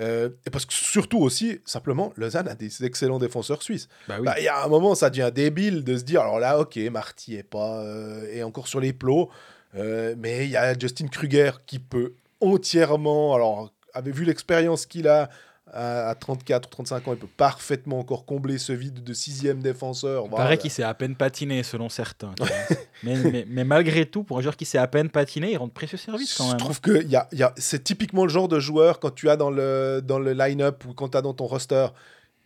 Euh, 0.00 0.30
et 0.46 0.50
parce 0.50 0.64
que 0.66 0.72
surtout 0.74 1.18
aussi, 1.18 1.60
simplement, 1.64 2.12
Lausanne 2.16 2.46
a 2.48 2.54
des 2.54 2.84
excellents 2.84 3.18
défenseurs 3.18 3.62
suisses. 3.62 3.88
Bah 4.08 4.16
oui. 4.18 4.26
Bah, 4.26 4.34
Il 4.38 4.44
y 4.44 4.48
a 4.48 4.64
un 4.64 4.68
moment, 4.68 4.94
ça 4.94 5.10
devient 5.10 5.30
débile 5.34 5.82
de 5.84 5.96
se 5.96 6.02
dire, 6.04 6.20
alors 6.22 6.38
là, 6.40 6.58
ok, 6.60 6.76
Marty 6.90 7.36
est 7.36 7.42
pas 7.42 7.82
euh, 7.82 8.26
est 8.32 8.42
encore 8.42 8.68
sur 8.68 8.80
les 8.80 8.92
plots, 8.92 9.28
euh, 9.76 10.14
mais 10.18 10.44
il 10.44 10.50
y 10.50 10.56
a 10.56 10.76
Justin 10.78 11.06
Kruger 11.08 11.50
qui 11.66 11.78
peut 11.78 12.14
entièrement, 12.40 13.34
alors, 13.34 13.72
avait 13.94 14.12
vu 14.12 14.24
l'expérience 14.24 14.86
qu'il 14.86 15.08
a 15.08 15.28
à, 15.72 16.08
à 16.08 16.14
34 16.14 16.66
ou 16.66 16.70
35 16.70 17.08
ans, 17.08 17.12
il 17.12 17.18
peut 17.18 17.26
parfaitement 17.36 17.98
encore 17.98 18.24
combler 18.26 18.58
ce 18.58 18.72
vide 18.72 19.02
de 19.04 19.12
sixième 19.12 19.60
défenseur. 19.60 20.24
Il 20.24 20.30
Voilà. 20.30 20.44
paraît 20.44 20.58
qu'il 20.58 20.70
s'est 20.70 20.82
à 20.82 20.94
peine 20.94 21.14
patiné, 21.16 21.62
selon 21.62 21.88
certains. 21.88 22.34
mais, 23.02 23.16
mais, 23.16 23.44
mais 23.48 23.64
malgré 23.64 24.06
tout, 24.06 24.24
pour 24.24 24.38
un 24.38 24.42
joueur 24.42 24.56
qui 24.56 24.64
s'est 24.64 24.78
à 24.78 24.86
peine 24.86 25.10
patiné, 25.10 25.52
il 25.52 25.56
rend 25.56 25.68
précieux 25.68 25.98
service 25.98 26.34
quand 26.34 26.44
Je 26.44 26.48
même. 26.48 26.54
hein. 26.56 26.64
trouve 26.64 26.80
que 26.80 27.02
y 27.06 27.16
a, 27.16 27.28
y 27.32 27.42
a, 27.42 27.52
c'est 27.56 27.84
typiquement 27.84 28.24
le 28.24 28.30
genre 28.30 28.48
de 28.48 28.58
joueur 28.60 29.00
quand 29.00 29.14
tu 29.14 29.28
as 29.30 29.36
dans 29.36 29.50
le, 29.50 30.00
dans 30.04 30.18
le 30.18 30.32
line-up 30.32 30.84
ou 30.86 30.94
quand 30.94 31.10
tu 31.10 31.16
as 31.18 31.22
dans 31.22 31.34
ton 31.34 31.46
roster, 31.46 31.86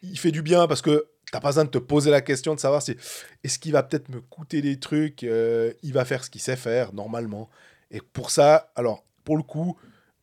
il 0.02 0.18
fait 0.18 0.32
du 0.32 0.42
bien 0.42 0.66
parce 0.66 0.82
que 0.82 1.06
tu 1.26 1.32
pas 1.40 1.48
besoin 1.48 1.64
de 1.64 1.70
te 1.70 1.78
poser 1.78 2.10
la 2.10 2.20
question 2.20 2.54
de 2.54 2.60
savoir 2.60 2.82
si 2.82 2.94
est-ce 3.42 3.58
qu'il 3.58 3.72
va 3.72 3.82
peut-être 3.82 4.10
me 4.10 4.20
coûter 4.20 4.60
des 4.60 4.78
trucs, 4.78 5.24
euh, 5.24 5.72
il 5.82 5.94
va 5.94 6.04
faire 6.04 6.24
ce 6.24 6.28
qu'il 6.28 6.42
sait 6.42 6.56
faire 6.56 6.92
normalement. 6.92 7.48
Et 7.90 8.00
pour 8.12 8.30
ça, 8.30 8.70
alors 8.76 9.02
pour 9.24 9.36
le 9.38 9.42
coup, 9.42 9.78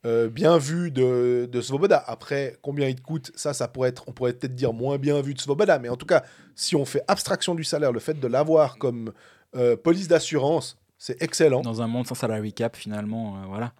euh, 0.06 0.28
bien 0.28 0.58
vu 0.58 0.90
de, 0.90 1.48
de 1.50 1.60
Svoboda. 1.60 2.02
Après, 2.06 2.56
combien 2.62 2.88
il 2.88 2.96
te 2.96 3.02
coûte, 3.02 3.32
ça, 3.34 3.52
ça 3.52 3.68
pourrait 3.68 3.90
être, 3.90 4.04
on 4.06 4.12
pourrait 4.12 4.32
peut-être 4.32 4.54
dire 4.54 4.72
moins 4.72 4.98
bien 4.98 5.20
vu 5.20 5.34
de 5.34 5.40
Svoboda. 5.40 5.78
Mais 5.78 5.88
en 5.88 5.96
tout 5.96 6.06
cas, 6.06 6.24
si 6.54 6.76
on 6.76 6.84
fait 6.84 7.02
abstraction 7.08 7.54
du 7.54 7.64
salaire, 7.64 7.92
le 7.92 8.00
fait 8.00 8.18
de 8.18 8.26
l'avoir 8.26 8.78
comme 8.78 9.12
euh, 9.56 9.76
police 9.76 10.08
d'assurance, 10.08 10.78
c'est 10.98 11.20
excellent. 11.22 11.62
Dans 11.62 11.82
un 11.82 11.86
monde 11.86 12.06
sans 12.06 12.14
salary 12.14 12.52
cap, 12.52 12.76
finalement, 12.76 13.36
euh, 13.36 13.46
voilà. 13.46 13.72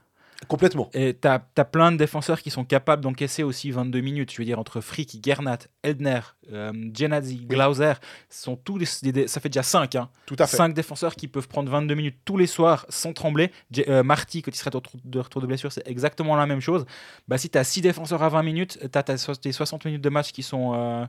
Complètement. 0.49 0.89
Et 0.95 1.17
tu 1.21 1.29
as, 1.29 1.39
plein 1.39 1.93
de 1.93 1.97
défenseurs 1.97 2.41
qui 2.43 2.51
sont 2.51 2.65
capables 2.65 3.03
d'encaisser 3.03 3.43
aussi 3.43 3.71
22 3.71 4.01
minutes. 4.01 4.33
Je 4.33 4.39
veux 4.39 4.45
dire, 4.45 4.59
entre 4.59 4.81
Frick, 4.81 5.19
Gernat, 5.25 5.59
Eldner, 5.83 6.21
euh, 6.53 6.73
Genadzi, 6.95 7.45
Glauser, 7.47 7.93
sont 8.29 8.57
tous 8.57 9.03
des, 9.03 9.13
des- 9.13 9.29
ça 9.29 9.41
fait 9.41 9.49
déjà 9.51 9.63
5. 9.63 9.95
Hein. 9.97 10.09
Tout 10.27 10.37
à 10.39 10.47
fait. 10.47 10.57
5 10.57 10.75
défenseurs 10.75 11.15
qui 11.15 11.29
peuvent 11.29 11.47
prendre 11.47 11.71
22 11.71 11.95
minutes 11.95 12.17
tous 12.25 12.37
les 12.37 12.47
soirs 12.47 12.87
sans 12.89 13.13
trembler. 13.13 13.53
J- 13.71 13.85
euh, 13.89 14.03
Marty, 14.03 14.43
quand 14.43 14.51
il 14.51 14.57
serait 14.57 14.71
de 14.71 15.19
retour 15.19 15.43
de, 15.43 15.47
blessure, 15.47 15.71
c'est 15.71 15.87
exactement 15.87 16.35
la 16.37 16.47
même 16.47 16.61
chose. 16.61 16.85
Bah, 17.29 17.39
si 17.39 17.51
tu 17.51 17.59
as 17.59 17.65
6 17.65 17.83
défenseurs 17.83 18.23
à 18.23 18.29
20 18.29 18.43
minutes, 18.43 18.79
tu 18.91 18.99
as 18.99 19.03
tes 19.03 19.53
60 19.53 19.85
minutes 19.85 20.03
de 20.03 20.11
match 20.11 20.33
qui 20.33 20.43
sont, 20.43 20.73
euh, 20.75 21.07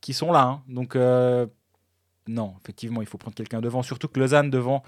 qui 0.00 0.14
sont 0.14 0.30
là. 0.32 0.42
hein. 0.42 0.62
Donc, 0.68 0.94
euh, 0.96 1.46
non, 2.28 2.54
effectivement, 2.62 3.00
il 3.02 3.08
faut 3.08 3.18
prendre 3.18 3.34
quelqu'un 3.34 3.60
devant. 3.60 3.82
Surtout 3.82 4.08
que 4.08 4.20
Lausanne 4.20 4.50
devant, 4.50 4.82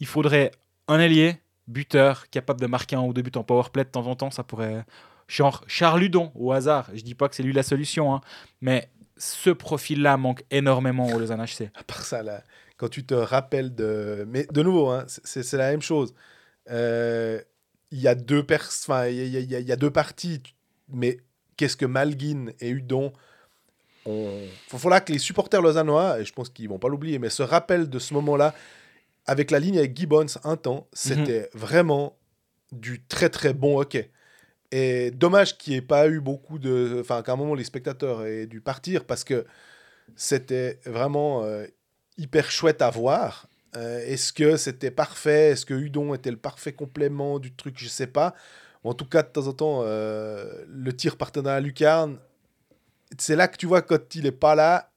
il 0.00 0.06
faudrait 0.06 0.52
un 0.88 0.98
ailier, 1.00 1.36
buteur, 1.68 2.28
capable 2.30 2.60
de 2.60 2.66
marquer 2.66 2.96
un 2.96 3.02
ou 3.02 3.12
deux 3.12 3.22
buts 3.22 3.32
en 3.36 3.42
powerplay 3.44 3.84
de 3.84 3.88
temps 3.90 4.06
en 4.06 4.16
temps. 4.16 4.30
Ça 4.30 4.42
pourrait. 4.44 4.84
Genre 5.28 5.64
Charles 5.66 6.00
Ludon, 6.00 6.30
au 6.34 6.52
hasard. 6.52 6.88
Je 6.94 7.02
dis 7.02 7.14
pas 7.14 7.28
que 7.28 7.34
c'est 7.34 7.42
lui 7.42 7.52
la 7.52 7.62
solution, 7.64 8.14
hein, 8.14 8.20
mais 8.60 8.88
ce 9.16 9.50
profil-là 9.50 10.16
manque 10.16 10.44
énormément 10.50 11.06
au 11.08 11.18
Lausanne 11.18 11.42
HC. 11.44 11.70
À 11.74 11.82
part 11.82 12.02
ça, 12.04 12.22
là, 12.22 12.42
quand 12.76 12.88
tu 12.88 13.04
te 13.04 13.14
rappelles 13.14 13.74
de. 13.74 14.24
Mais 14.28 14.46
de 14.52 14.62
nouveau, 14.62 14.90
hein, 14.90 15.04
c'est 15.06 15.52
la 15.54 15.70
même 15.70 15.82
chose. 15.82 16.14
Euh, 16.70 17.40
Il 17.92 18.00
y 18.00 18.08
a 18.08 18.14
deux 18.14 18.42
pers... 18.44 18.66
enfin, 18.68 19.06
y, 19.08 19.36
a- 19.36 19.40
y 19.40 19.64
y 19.64 19.72
a 19.72 19.76
deux 19.76 19.90
parties, 19.90 20.42
mais 20.88 21.18
qu'est-ce 21.56 21.76
que 21.76 21.86
Malguin 21.86 22.46
et 22.60 22.68
Udon. 22.70 23.12
Il 24.06 24.48
faut 24.68 24.88
là 24.88 25.00
que 25.00 25.12
les 25.12 25.18
supporters 25.18 25.60
lausannois, 25.60 26.20
et 26.20 26.24
je 26.24 26.32
pense 26.32 26.48
qu'ils 26.48 26.68
vont 26.68 26.78
pas 26.78 26.88
l'oublier, 26.88 27.18
mais 27.18 27.30
se 27.30 27.42
rappellent 27.42 27.90
de 27.90 27.98
ce 27.98 28.14
moment-là, 28.14 28.54
avec 29.26 29.50
la 29.50 29.58
ligne 29.58 29.78
avec 29.78 29.96
Gibbons 29.96 30.26
un 30.44 30.56
temps, 30.56 30.88
c'était 30.92 31.50
vraiment 31.52 32.16
du 32.72 33.02
très 33.02 33.28
très 33.28 33.52
bon 33.52 33.78
hockey. 33.78 34.10
Et 34.72 35.10
dommage 35.10 35.56
qu'il 35.58 35.72
n'y 35.72 35.78
ait 35.78 35.82
pas 35.82 36.08
eu 36.08 36.20
beaucoup 36.20 36.58
de. 36.58 36.98
Enfin, 37.00 37.22
qu'à 37.22 37.32
un 37.32 37.36
moment 37.36 37.54
les 37.54 37.64
spectateurs 37.64 38.24
aient 38.24 38.46
dû 38.46 38.60
partir 38.60 39.04
parce 39.04 39.24
que 39.24 39.46
c'était 40.16 40.80
vraiment 40.84 41.44
euh, 41.44 41.66
hyper 42.18 42.50
chouette 42.50 42.82
à 42.82 42.90
voir. 42.90 43.48
Euh, 43.76 44.00
Est-ce 44.06 44.32
que 44.32 44.56
c'était 44.56 44.90
parfait? 44.90 45.50
Est-ce 45.50 45.66
que 45.66 45.74
Udon 45.74 46.14
était 46.14 46.30
le 46.30 46.36
parfait 46.36 46.72
complément 46.72 47.38
du 47.38 47.54
truc? 47.54 47.76
Je 47.78 47.88
sais 47.88 48.06
pas. 48.06 48.34
En 48.84 48.94
tout 48.94 49.04
cas, 49.06 49.22
de 49.22 49.28
temps 49.28 49.46
en 49.48 49.52
temps, 49.52 49.80
euh, 49.82 50.64
le 50.68 50.92
tir 50.94 51.16
partenant 51.16 51.50
à 51.50 51.60
Lucarne, 51.60 52.18
c'est 53.18 53.36
là 53.36 53.48
que 53.48 53.56
tu 53.56 53.66
vois 53.66 53.82
quand 53.82 54.14
il 54.14 54.26
est 54.26 54.32
pas 54.32 54.54
là, 54.54 54.92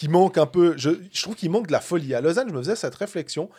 qu'il 0.00 0.08
manque 0.08 0.38
un 0.38 0.46
peu. 0.46 0.74
Je, 0.78 0.90
je 1.12 1.22
trouve 1.22 1.34
qu'il 1.36 1.50
manque 1.50 1.66
de 1.66 1.72
la 1.72 1.80
folie. 1.80 2.14
À 2.14 2.22
Lausanne, 2.22 2.48
je 2.48 2.54
me 2.54 2.60
faisais 2.60 2.74
cette 2.74 2.94
réflexion 2.94 3.50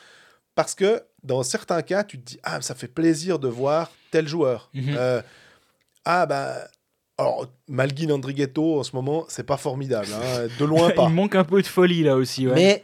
parce 0.56 0.74
que 0.74 1.04
dans 1.22 1.44
certains 1.44 1.84
cas, 1.84 2.04
tu 2.04 2.20
te 2.20 2.26
dis 2.26 2.40
ah 2.42 2.60
ça 2.62 2.74
fait 2.74 2.88
plaisir 2.88 3.38
de 3.38 3.48
voir 3.48 3.92
tel 4.10 4.28
joueur. 4.28 4.72
Mhm. 4.74 4.96
Euh, 4.98 5.22
ah 6.04 6.26
bah 6.26 6.68
alors 7.20 7.46
Malguin 7.68 8.10
Andrighetto 8.10 8.80
en 8.80 8.84
ce 8.84 8.96
moment 8.96 9.26
c'est 9.30 9.44
pas 9.44 9.58
formidable, 9.58 10.08
hein, 10.12 10.48
de 10.58 10.66
loin 10.66 10.90
pas. 10.96 11.04
Il 11.10 11.14
manque 11.14 11.36
un 11.36 11.44
peu 11.44 11.62
de 11.62 11.68
folie 11.68 12.02
là 12.02 12.16
aussi. 12.16 12.48
ouais. 12.48 12.56
Mais 12.56 12.84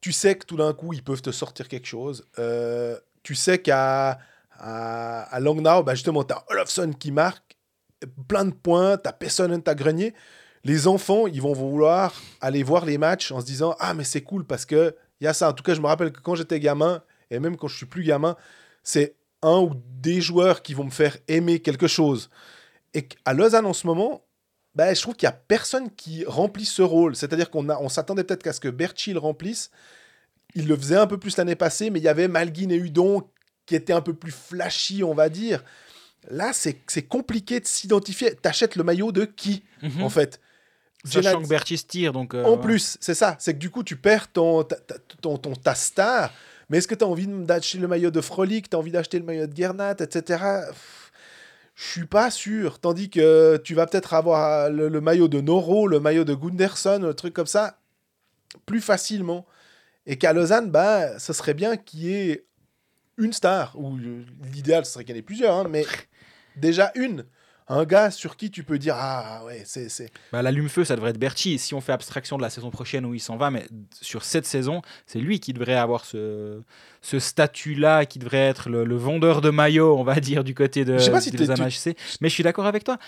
tu 0.00 0.12
sais 0.12 0.34
que 0.34 0.46
tout 0.46 0.56
d'un 0.56 0.72
coup, 0.72 0.94
ils 0.94 1.02
peuvent 1.02 1.20
te 1.20 1.32
sortir 1.32 1.68
quelque 1.68 1.86
chose. 1.86 2.24
Euh, 2.38 2.96
tu 3.22 3.34
sais 3.34 3.58
qu'à 3.58 4.18
à, 4.58 5.22
à 5.24 5.40
Langnau, 5.40 5.82
bah 5.82 5.94
justement, 5.94 6.24
tu 6.24 6.32
as 6.32 6.42
Olofsson 6.48 6.92
qui 6.98 7.12
marque 7.12 7.58
plein 8.26 8.46
de 8.46 8.54
points, 8.54 8.96
tu 8.96 9.06
as 9.06 9.12
Pessonen, 9.12 9.62
tu 9.62 9.70
as 9.70 9.74
Grenier. 9.74 10.14
Les 10.66 10.86
enfants, 10.88 11.26
ils 11.28 11.40
vont 11.40 11.52
vouloir 11.52 12.12
aller 12.40 12.62
voir 12.64 12.84
les 12.84 12.98
matchs 12.98 13.30
en 13.30 13.40
se 13.40 13.46
disant 13.46 13.76
Ah, 13.78 13.94
mais 13.94 14.04
c'est 14.04 14.22
cool 14.22 14.44
parce 14.44 14.64
que 14.66 14.96
il 15.20 15.24
y 15.24 15.26
a 15.28 15.32
ça. 15.32 15.48
En 15.50 15.52
tout 15.52 15.62
cas, 15.62 15.74
je 15.74 15.80
me 15.80 15.86
rappelle 15.86 16.12
que 16.12 16.20
quand 16.20 16.34
j'étais 16.34 16.58
gamin, 16.60 17.02
et 17.30 17.38
même 17.38 17.56
quand 17.56 17.68
je 17.68 17.76
suis 17.76 17.86
plus 17.86 18.02
gamin, 18.02 18.36
c'est 18.82 19.14
un 19.42 19.58
ou 19.60 19.72
des 20.00 20.20
joueurs 20.20 20.62
qui 20.62 20.74
vont 20.74 20.84
me 20.84 20.90
faire 20.90 21.16
aimer 21.28 21.60
quelque 21.60 21.86
chose. 21.86 22.30
Et 22.94 23.08
à 23.24 23.32
Lausanne 23.32 23.66
en 23.66 23.72
ce 23.72 23.86
moment, 23.86 24.24
bah, 24.74 24.92
je 24.92 25.00
trouve 25.00 25.14
qu'il 25.14 25.28
n'y 25.28 25.32
a 25.34 25.40
personne 25.48 25.90
qui 25.94 26.24
remplit 26.26 26.64
ce 26.64 26.82
rôle. 26.82 27.14
C'est-à-dire 27.16 27.48
qu'on 27.50 27.68
a, 27.68 27.78
on 27.78 27.88
s'attendait 27.88 28.24
peut-être 28.24 28.42
qu'à 28.42 28.52
ce 28.52 28.60
que 28.60 28.68
Berchi 28.68 29.12
le 29.12 29.18
remplisse. 29.20 29.70
Il 30.54 30.66
le 30.68 30.76
faisait 30.76 30.96
un 30.96 31.06
peu 31.06 31.18
plus 31.18 31.36
l'année 31.36 31.54
passée, 31.54 31.90
mais 31.90 31.98
il 32.00 32.02
y 32.02 32.08
avait 32.08 32.28
Malguin 32.28 32.70
et 32.70 32.76
Udon 32.76 33.22
qui 33.66 33.74
étaient 33.74 33.92
un 33.92 34.00
peu 34.00 34.14
plus 34.14 34.32
flashy, 34.32 35.04
on 35.04 35.14
va 35.14 35.28
dire. 35.28 35.62
Là, 36.30 36.52
c'est 36.52 36.78
c'est 36.88 37.02
compliqué 37.02 37.60
de 37.60 37.66
s'identifier. 37.66 38.34
T'achètes 38.34 38.74
le 38.76 38.82
maillot 38.82 39.12
de 39.12 39.24
qui, 39.26 39.62
Mhm. 39.82 40.02
en 40.02 40.08
fait? 40.08 40.40
Sachant 41.06 41.42
que 41.42 41.48
Bertis 41.48 41.84
tire, 41.86 42.12
donc. 42.12 42.34
euh, 42.34 42.44
en 42.44 42.52
ouais. 42.56 42.60
plus, 42.60 42.96
c'est 43.00 43.14
ça. 43.14 43.36
C'est 43.38 43.54
que 43.54 43.58
du 43.58 43.70
coup, 43.70 43.82
tu 43.82 43.96
perds 43.96 44.30
ton, 44.32 44.62
ta, 44.64 44.76
ta- 44.76 44.96
ton, 45.20 45.38
ton- 45.38 45.54
ta 45.54 45.74
star. 45.74 46.32
Mais 46.68 46.78
est-ce 46.78 46.88
que 46.88 46.94
tu 46.94 47.04
as 47.04 47.06
envie 47.06 47.26
d'acheter 47.28 47.78
le 47.78 47.86
maillot 47.88 48.10
de 48.10 48.20
Frolic 48.20 48.68
Tu 48.68 48.76
as 48.76 48.78
envie 48.78 48.90
d'acheter 48.90 49.18
le 49.18 49.24
maillot 49.24 49.46
de 49.46 49.56
Gernat, 49.56 49.94
etc. 50.00 50.42
Je 51.74 51.84
suis 51.84 52.06
pas 52.06 52.30
sûr. 52.30 52.78
Tandis 52.80 53.10
que 53.10 53.56
tu 53.62 53.74
vas 53.74 53.86
peut-être 53.86 54.14
avoir 54.14 54.70
le, 54.70 54.88
le 54.88 55.00
maillot 55.00 55.28
de 55.28 55.40
Noro, 55.40 55.86
le 55.86 56.00
maillot 56.00 56.24
de 56.24 56.34
Gunderson, 56.34 57.00
le 57.02 57.14
truc 57.14 57.34
comme 57.34 57.46
ça, 57.46 57.78
plus 58.64 58.80
facilement. 58.80 59.46
Et 60.06 60.16
qu'à 60.18 60.32
Lausanne, 60.32 60.70
bah, 60.70 61.18
ce 61.18 61.32
serait 61.32 61.54
bien 61.54 61.76
qu'il 61.76 62.00
y 62.04 62.12
ait 62.14 62.46
une 63.18 63.32
star. 63.32 63.72
Ou 63.78 63.96
euh, 63.98 64.24
l'idéal, 64.52 64.86
ce 64.86 64.92
serait 64.92 65.04
qu'il 65.04 65.14
y 65.14 65.18
en 65.18 65.20
ait 65.20 65.22
plusieurs, 65.22 65.54
hein, 65.54 65.66
mais 65.70 65.84
déjà 66.56 66.92
une. 66.94 67.24
Un 67.68 67.84
gars 67.84 68.10
sur 68.12 68.36
qui 68.36 68.50
tu 68.50 68.62
peux 68.62 68.78
dire 68.78 68.94
Ah 68.96 69.42
ouais, 69.44 69.62
c'est. 69.64 69.88
c'est- 69.88 70.10
Bah, 70.32 70.40
L'allume-feu, 70.42 70.84
ça 70.84 70.94
devrait 70.94 71.10
être 71.10 71.18
Berti. 71.18 71.58
Si 71.58 71.74
on 71.74 71.80
fait 71.80 71.92
abstraction 71.92 72.36
de 72.36 72.42
la 72.42 72.50
saison 72.50 72.70
prochaine 72.70 73.04
où 73.04 73.12
il 73.14 73.20
s'en 73.20 73.36
va, 73.36 73.50
mais 73.50 73.66
sur 74.00 74.22
cette 74.24 74.46
saison, 74.46 74.82
c'est 75.06 75.18
lui 75.18 75.40
qui 75.40 75.52
devrait 75.52 75.74
avoir 75.74 76.04
ce, 76.04 76.60
ce 77.02 77.18
statut-là, 77.18 78.06
qui 78.06 78.18
devrait 78.20 78.38
être 78.38 78.68
le, 78.70 78.84
le 78.84 78.96
vendeur 78.96 79.40
de 79.40 79.50
maillots, 79.50 79.98
on 79.98 80.04
va 80.04 80.20
dire, 80.20 80.44
du 80.44 80.54
côté 80.54 80.84
de, 80.84 80.98
Je 80.98 81.04
sais 81.04 81.10
pas 81.10 81.20
si 81.20 81.30
du 81.32 81.38
t'es- 81.38 81.46
Lausanne 81.46 81.66
HC. 81.68 81.96
Mais 82.20 82.28
je 82.28 82.34
suis 82.34 82.44
d'accord 82.44 82.66
avec 82.66 82.84
toi. 82.84 82.98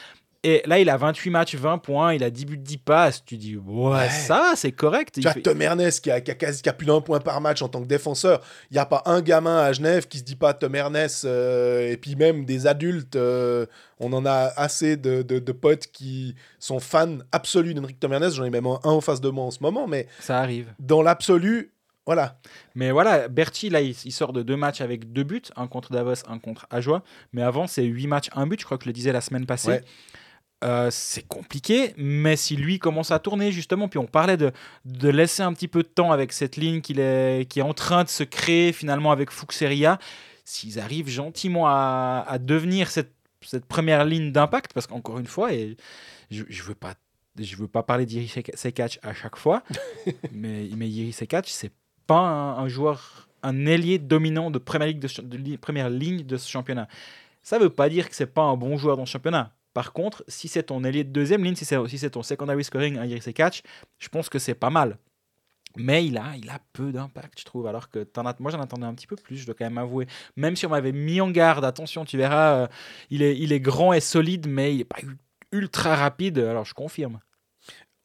Et 0.44 0.62
là, 0.66 0.78
il 0.78 0.88
a 0.88 0.96
28 0.96 1.30
matchs, 1.30 1.56
20 1.56 1.78
points, 1.78 2.14
il 2.14 2.22
a 2.22 2.30
10 2.30 2.44
buts, 2.46 2.56
10 2.58 2.78
passes. 2.78 3.24
Tu 3.24 3.36
dis, 3.36 3.56
ouais, 3.56 3.90
Ouais. 3.90 4.08
ça, 4.08 4.52
c'est 4.54 4.70
correct. 4.70 5.14
Tu 5.14 5.20
Il 5.20 5.26
as 5.28 5.32
fait- 5.32 5.42
Tom 5.42 5.60
Ernest 5.60 6.02
qui 6.04 6.12
a, 6.12 6.20
qui 6.20 6.30
a 6.30 6.34
quasi 6.36 6.62
qui 6.62 6.68
a 6.68 6.72
plus 6.72 6.86
d'un 6.86 7.00
point 7.00 7.18
par 7.18 7.40
match 7.40 7.60
en 7.60 7.68
tant 7.68 7.82
que 7.82 7.88
défenseur. 7.88 8.40
Il 8.70 8.74
n'y 8.74 8.78
a 8.78 8.86
pas 8.86 9.02
un 9.06 9.20
gamin 9.20 9.58
à 9.58 9.72
Genève 9.72 10.06
qui 10.06 10.18
se 10.18 10.22
dit 10.22 10.36
pas 10.36 10.54
Tom 10.54 10.76
Ernest. 10.76 11.24
euh, 11.24 11.90
et 11.90 11.96
puis 11.96 12.14
même 12.14 12.44
des 12.44 12.68
adultes, 12.68 13.16
euh, 13.16 13.66
on 13.98 14.12
en 14.12 14.24
a 14.26 14.52
assez 14.56 14.96
de, 14.96 15.22
de- 15.22 15.40
de 15.40 15.52
potes 15.52 15.88
qui 15.88 16.36
sont 16.60 16.78
fans 16.78 17.18
absolus 17.32 17.74
d'Henrik 17.74 17.98
Tom 17.98 18.12
Ernest. 18.12 18.36
J'en 18.36 18.44
ai 18.44 18.50
même 18.50 18.66
un 18.66 18.78
en 18.84 19.00
face 19.00 19.20
de 19.20 19.30
moi 19.30 19.44
en 19.44 19.50
ce 19.50 19.60
moment. 19.60 19.88
Mais 19.88 20.06
Ça 20.20 20.38
arrive. 20.38 20.72
dans 20.78 21.02
l'absolu, 21.02 21.72
voilà. 22.06 22.38
Mais 22.76 22.92
voilà, 22.92 23.26
Berti, 23.26 23.70
là, 23.70 23.80
il, 23.80 23.96
il 24.04 24.12
sort 24.12 24.32
de 24.32 24.42
deux 24.42 24.56
matchs 24.56 24.80
avec 24.82 25.12
deux 25.12 25.24
buts, 25.24 25.42
un 25.56 25.66
contre 25.66 25.90
Davos, 25.92 26.14
un 26.28 26.38
contre 26.38 26.66
Ajoie. 26.70 27.02
Mais 27.32 27.42
avant, 27.42 27.66
c'est 27.66 27.82
huit 27.82 28.06
matchs, 28.06 28.28
un 28.36 28.46
but, 28.46 28.60
je 28.60 28.64
crois 28.64 28.78
que 28.78 28.84
je 28.84 28.88
le 28.88 28.94
disais 28.94 29.10
la 29.12 29.20
semaine 29.20 29.44
passée. 29.44 29.68
Ouais. 29.68 29.84
Euh, 30.64 30.88
c'est 30.90 31.26
compliqué, 31.26 31.94
mais 31.96 32.34
si 32.36 32.56
lui 32.56 32.80
commence 32.80 33.12
à 33.12 33.20
tourner, 33.20 33.52
justement, 33.52 33.86
puis 33.88 33.98
on 34.00 34.06
parlait 34.06 34.36
de, 34.36 34.50
de 34.84 35.08
laisser 35.08 35.42
un 35.42 35.52
petit 35.52 35.68
peu 35.68 35.82
de 35.84 35.88
temps 35.88 36.10
avec 36.10 36.32
cette 36.32 36.56
ligne 36.56 36.80
qu'il 36.80 36.98
est, 36.98 37.48
qui 37.48 37.60
est 37.60 37.62
en 37.62 37.74
train 37.74 38.02
de 38.02 38.08
se 38.08 38.24
créer 38.24 38.72
finalement 38.72 39.12
avec 39.12 39.30
Fuxeria, 39.30 39.98
s'ils 40.44 40.80
arrivent 40.80 41.08
gentiment 41.08 41.68
à, 41.68 42.24
à 42.26 42.38
devenir 42.38 42.90
cette, 42.90 43.12
cette 43.40 43.66
première 43.66 44.04
ligne 44.04 44.32
d'impact, 44.32 44.72
parce 44.72 44.88
qu'encore 44.88 45.20
une 45.20 45.26
fois, 45.28 45.52
et 45.52 45.76
je 46.30 46.42
ne 46.42 46.62
veux 46.62 46.74
pas 46.74 46.94
je 47.38 47.54
veux 47.54 47.68
pas 47.68 47.84
parler 47.84 48.04
d'Iri 48.04 48.26
Sekac 48.54 48.98
à 49.04 49.14
chaque 49.14 49.36
fois, 49.36 49.62
mais, 50.32 50.68
mais 50.74 50.88
Iri 50.90 51.12
Sekac, 51.12 51.46
c'est 51.46 51.70
pas 52.08 52.18
un, 52.18 52.58
un 52.58 52.66
joueur, 52.66 53.28
un 53.44 53.64
ailier 53.64 53.98
dominant 54.00 54.50
de 54.50 54.58
première, 54.58 54.88
ligue 54.88 54.98
de, 54.98 55.06
ch- 55.06 55.24
de 55.24 55.36
li- 55.36 55.56
première 55.56 55.88
ligne 55.88 56.24
de 56.24 56.36
ce 56.36 56.50
championnat. 56.50 56.88
Ça 57.44 57.60
veut 57.60 57.70
pas 57.70 57.88
dire 57.88 58.08
que 58.08 58.16
c'est 58.16 58.26
pas 58.26 58.42
un 58.42 58.56
bon 58.56 58.76
joueur 58.76 58.96
dans 58.96 59.06
ce 59.06 59.12
championnat. 59.12 59.52
Par 59.74 59.92
contre, 59.92 60.24
si 60.28 60.48
c'est 60.48 60.64
ton 60.64 60.84
ailier 60.84 61.04
de 61.04 61.10
deuxième 61.10 61.44
ligne, 61.44 61.54
si 61.54 61.64
c'est 61.64 62.10
ton 62.10 62.22
secondary 62.22 62.64
scoring, 62.64 62.98
un 62.98 63.04
Iri 63.04 63.20
Sekac, 63.20 63.62
je 63.98 64.08
pense 64.08 64.28
que 64.28 64.38
c'est 64.38 64.54
pas 64.54 64.70
mal. 64.70 64.98
Mais 65.76 66.04
il 66.04 66.16
a, 66.18 66.34
peu 66.72 66.92
d'impact, 66.92 67.38
je 67.38 67.44
trouve. 67.44 67.66
Alors 67.66 67.88
que 67.90 68.06
moi, 68.40 68.50
j'en 68.50 68.60
attendais 68.60 68.86
un 68.86 68.94
petit 68.94 69.06
peu 69.06 69.16
plus, 69.16 69.36
je 69.36 69.46
dois 69.46 69.54
quand 69.56 69.66
même 69.66 69.78
avouer. 69.78 70.06
Même 70.36 70.56
si 70.56 70.66
on 70.66 70.70
m'avait 70.70 70.92
mis 70.92 71.20
en 71.20 71.30
garde, 71.30 71.64
attention, 71.64 72.04
tu 72.04 72.16
verras, 72.16 72.62
euh, 72.62 72.66
il, 73.10 73.22
est, 73.22 73.60
grand 73.60 73.92
et 73.92 74.00
solide, 74.00 74.48
mais 74.48 74.74
il 74.74 74.80
est 74.80 74.84
pas 74.84 74.98
ultra 75.52 75.94
rapide. 75.94 76.38
Alors, 76.38 76.64
je 76.64 76.74
confirme. 76.74 77.20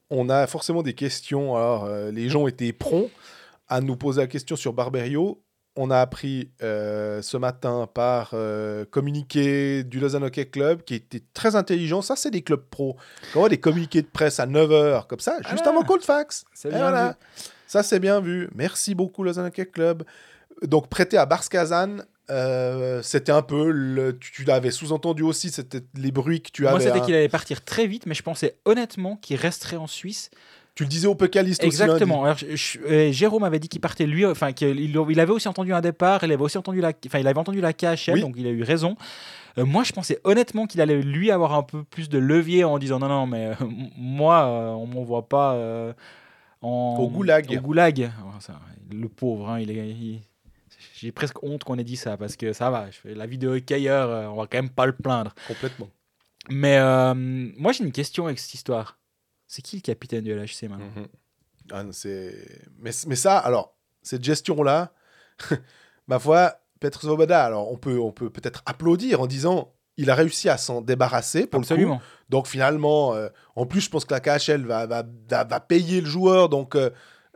On 0.09 0.29
a 0.29 0.45
forcément 0.45 0.83
des 0.83 0.93
questions. 0.93 1.55
Alors, 1.55 1.85
euh, 1.85 2.11
les 2.11 2.29
gens 2.29 2.47
étaient 2.47 2.73
prompts 2.73 3.09
à 3.67 3.81
nous 3.81 3.95
poser 3.95 4.21
la 4.21 4.27
question 4.27 4.55
sur 4.55 4.73
Barberio. 4.73 5.42
On 5.75 5.89
a 5.89 5.99
appris 5.99 6.51
euh, 6.61 7.21
ce 7.23 7.35
matin 7.35 7.89
par 7.91 8.31
euh, 8.33 8.85
communiqué 8.85 9.83
du 9.83 9.99
Lausanne 9.99 10.23
Hockey 10.23 10.45
Club 10.45 10.83
qui 10.83 10.93
était 10.93 11.23
très 11.33 11.55
intelligent. 11.55 12.03
Ça, 12.03 12.15
c'est 12.15 12.29
des 12.29 12.43
clubs 12.43 12.63
pro. 12.69 12.95
Quand 13.33 13.41
on 13.41 13.45
a 13.45 13.49
des 13.49 13.59
communiqués 13.59 14.03
de 14.03 14.07
presse 14.07 14.39
à 14.39 14.45
9h, 14.45 15.07
comme 15.07 15.19
ça, 15.19 15.37
juste 15.49 15.63
Ah. 15.65 15.69
avant 15.69 15.81
Cold 15.83 16.03
Fax. 16.03 16.45
C'est 16.53 16.69
bien 16.69 16.77
voilà. 16.77 17.09
vu. 17.09 17.15
Ça, 17.65 17.81
c'est 17.81 17.99
bien 17.99 18.19
vu. 18.21 18.49
Merci 18.53 18.93
beaucoup, 18.93 19.23
Lausanne 19.23 19.47
Hockey 19.47 19.65
Club. 19.65 20.03
Donc, 20.61 20.89
prêté 20.89 21.17
à 21.17 21.25
Barskazan, 21.25 21.97
euh, 22.29 23.01
c'était 23.01 23.31
un 23.31 23.41
peu. 23.41 23.71
Le, 23.71 24.17
tu 24.17 24.31
tu 24.31 24.43
l'avais 24.43 24.69
sous-entendu 24.71 25.23
aussi, 25.23 25.49
c'était 25.49 25.81
les 25.95 26.11
bruits 26.11 26.41
que 26.41 26.51
tu 26.51 26.61
Moi, 26.61 26.71
avais. 26.73 26.83
c'était 26.85 26.99
hein. 26.99 27.01
qu'il 27.05 27.15
allait 27.15 27.27
partir 27.29 27.65
très 27.65 27.87
vite, 27.87 28.05
mais 28.05 28.13
je 28.13 28.21
pensais 28.23 28.57
honnêtement 28.65 29.15
qu'il 29.17 29.37
resterait 29.37 29.77
en 29.77 29.87
Suisse. 29.87 30.29
Tu 30.75 30.83
le 30.83 30.89
disais 30.89 31.05
au 31.07 31.13
Pécaliste 31.15 31.61
aussi. 31.63 31.67
Exactement. 31.81 32.23
Alors, 32.23 32.37
je- 32.37 32.55
je- 32.55 32.79
euh, 32.79 33.11
Jérôme 33.11 33.43
avait 33.43 33.59
dit 33.59 33.69
qu'il 33.69 33.79
partait 33.81 34.07
lui, 34.07 34.25
enfin 34.25 34.53
qu'il 34.53 34.79
il 34.79 35.19
avait 35.19 35.31
aussi 35.31 35.47
entendu 35.47 35.71
un 35.73 35.81
départ, 35.81 36.23
il 36.23 36.31
avait 36.31 36.41
aussi 36.41 36.57
entendu 36.57 36.81
la, 36.81 36.91
enfin 37.05 37.19
il 37.19 37.27
avait 37.27 37.37
entendu 37.39 37.61
la 37.61 37.73
KHL, 37.73 38.15
Oui. 38.15 38.21
donc 38.21 38.33
il 38.37 38.47
a 38.47 38.49
eu 38.49 38.63
raison. 38.63 38.95
Euh, 39.59 39.65
moi, 39.65 39.83
je 39.83 39.91
pensais 39.91 40.19
honnêtement 40.23 40.65
qu'il 40.65 40.81
allait 40.81 40.99
lui 41.01 41.29
avoir 41.29 41.53
un 41.53 41.61
peu 41.61 41.83
plus 41.83 42.09
de 42.09 42.17
levier 42.17 42.63
en 42.63 42.79
disant 42.79 42.97
non 42.97 43.07
non 43.07 43.27
mais 43.27 43.47
euh, 43.47 43.53
moi 43.95 44.45
euh, 44.45 44.69
on 44.71 44.87
m'envoie 44.87 45.27
pas 45.29 45.55
en 46.61 46.97
Au 46.99 47.07
goulag. 47.09 47.51
Au 47.55 47.61
goulag. 47.61 48.11
Oh, 48.25 48.29
ça, 48.39 48.59
le 48.91 49.07
pauvre, 49.09 49.49
hein, 49.49 49.59
il 49.59 49.69
est. 49.69 49.89
il- 49.89 50.21
J'ai 50.95 51.11
presque 51.11 51.43
honte 51.43 51.63
qu'on 51.63 51.77
ait 51.77 51.83
dit 51.83 51.97
ça 51.97 52.17
parce 52.17 52.35
que 52.35 52.51
ça 52.51 52.71
va, 52.71 52.89
je 52.89 52.97
fais 52.97 53.13
la 53.13 53.27
vidéo 53.27 53.53
hockeyeur, 53.55 54.09
euh, 54.09 54.25
on 54.27 54.35
va 54.37 54.47
quand 54.47 54.57
même 54.57 54.69
pas 54.71 54.85
le 54.87 54.93
plaindre. 54.93 55.35
Complètement. 55.47 55.89
Mais 56.49 56.79
moi 57.57 57.71
j'ai 57.73 57.83
une 57.83 57.91
question 57.91 58.25
avec 58.25 58.39
cette 58.39 58.55
histoire. 58.55 58.97
C'est 59.55 59.61
qui 59.61 59.75
le 59.75 59.81
capitaine 59.83 60.23
du 60.23 60.31
LHC 60.33 60.63
maintenant 60.67 60.89
Mhm. 60.95 61.07
Ah, 61.71 61.83
c'est... 61.91 62.33
mais, 62.79 62.89
mais 63.05 63.15
ça, 63.15 63.37
alors, 63.37 63.75
cette 64.01 64.23
gestion-là, 64.23 64.91
ma 66.07 66.17
foi, 66.17 66.55
Petr 66.79 66.99
Svoboda, 67.01 67.45
alors 67.45 67.71
on 67.71 67.77
peut, 67.77 67.99
on 67.99 68.11
peut 68.11 68.31
peut-être 68.31 68.63
applaudir 68.65 69.21
en 69.21 69.27
disant 69.27 69.71
il 69.95 70.09
a 70.09 70.15
réussi 70.15 70.49
à 70.49 70.57
s'en 70.57 70.81
débarrasser 70.81 71.45
pour 71.45 71.59
le 71.61 71.65
coup. 71.67 71.71
Absolument. 71.73 72.01
Donc 72.29 72.47
finalement, 72.47 73.13
euh, 73.13 73.29
en 73.55 73.67
plus, 73.67 73.81
je 73.81 73.89
pense 73.91 74.05
que 74.05 74.13
la 74.15 74.21
KHL 74.21 74.65
va, 74.65 74.87
va, 74.87 75.03
va, 75.29 75.43
va 75.43 75.59
payer 75.59 76.01
le 76.01 76.07
joueur. 76.07 76.49
Donc 76.49 76.75
euh, 76.75 76.89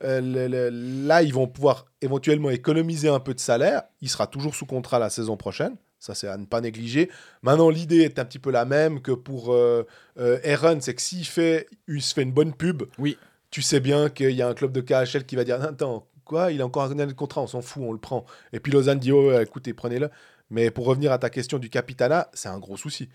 euh, 0.04 0.20
le- 0.22 0.48
le- 0.48 1.06
là, 1.08 1.22
ils 1.22 1.34
vont 1.36 1.48
pouvoir 1.48 1.86
éventuellement 2.02 2.50
économiser 2.50 3.10
un 3.10 3.20
peu 3.20 3.36
de 3.36 3.40
salaire. 3.40 3.84
Il 4.02 4.10
sera 4.10 4.26
toujours 4.26 4.56
sous 4.56 4.66
contrat 4.66 4.98
la 4.98 5.12
saison 5.12 5.38
prochaine. 5.38 5.76
Ça, 6.00 6.14
c'est 6.14 6.28
à 6.28 6.38
ne 6.38 6.46
pas 6.46 6.62
négliger. 6.62 7.10
Maintenant, 7.42 7.70
l'idée 7.70 8.02
est 8.02 8.20
un 8.20 8.26
petit 8.26 8.40
peu 8.40 8.52
la 8.52 8.66
même 8.66 9.02
que 9.02 9.12
pour 9.12 9.54
euh, 9.54 9.84
euh, 10.20 10.40
Aaron. 10.46 10.80
C'est 10.80 10.94
que 10.94 11.02
s'il 11.02 11.26
fait, 11.26 11.68
il 11.88 12.02
se 12.02 12.14
fait 12.14 12.22
une 12.24 12.32
bonne 12.32 12.54
pub, 12.54 12.84
Oui. 13.00 13.18
tu 13.50 13.62
sais 13.62 13.80
bien 13.80 14.10
qu'il 14.10 14.32
y 14.32 14.42
a 14.42 14.48
un 14.48 14.54
club 14.54 14.72
de 14.72 14.82
KHL 14.82 15.26
qui 15.26 15.36
va 15.36 15.44
dire 15.44 15.62
Attends, 15.62 16.08
quoi 16.24 16.52
Il 16.52 16.62
a 16.62 16.66
encore 16.66 16.84
un 16.84 17.14
contrat, 17.14 17.42
on 17.42 17.48
s'en 17.48 17.62
fout, 17.62 17.84
on 17.86 17.92
le 17.94 18.00
prend. 18.00 18.26
Et 18.54 18.60
puis 18.60 18.72
Lausanne 18.72 19.00
dit 19.00 19.12
Oh, 19.12 19.38
écoutez, 19.40 19.74
prenez-le. 19.74 20.10
Mais 20.50 20.72
pour 20.72 20.86
revenir 20.86 21.12
à 21.12 21.18
ta 21.18 21.30
question 21.30 21.58
du 21.58 21.70
capitana, 21.70 22.30
c'est 22.34 22.50
un 22.50 22.60
gros 22.60 22.78
souci. 22.78 23.10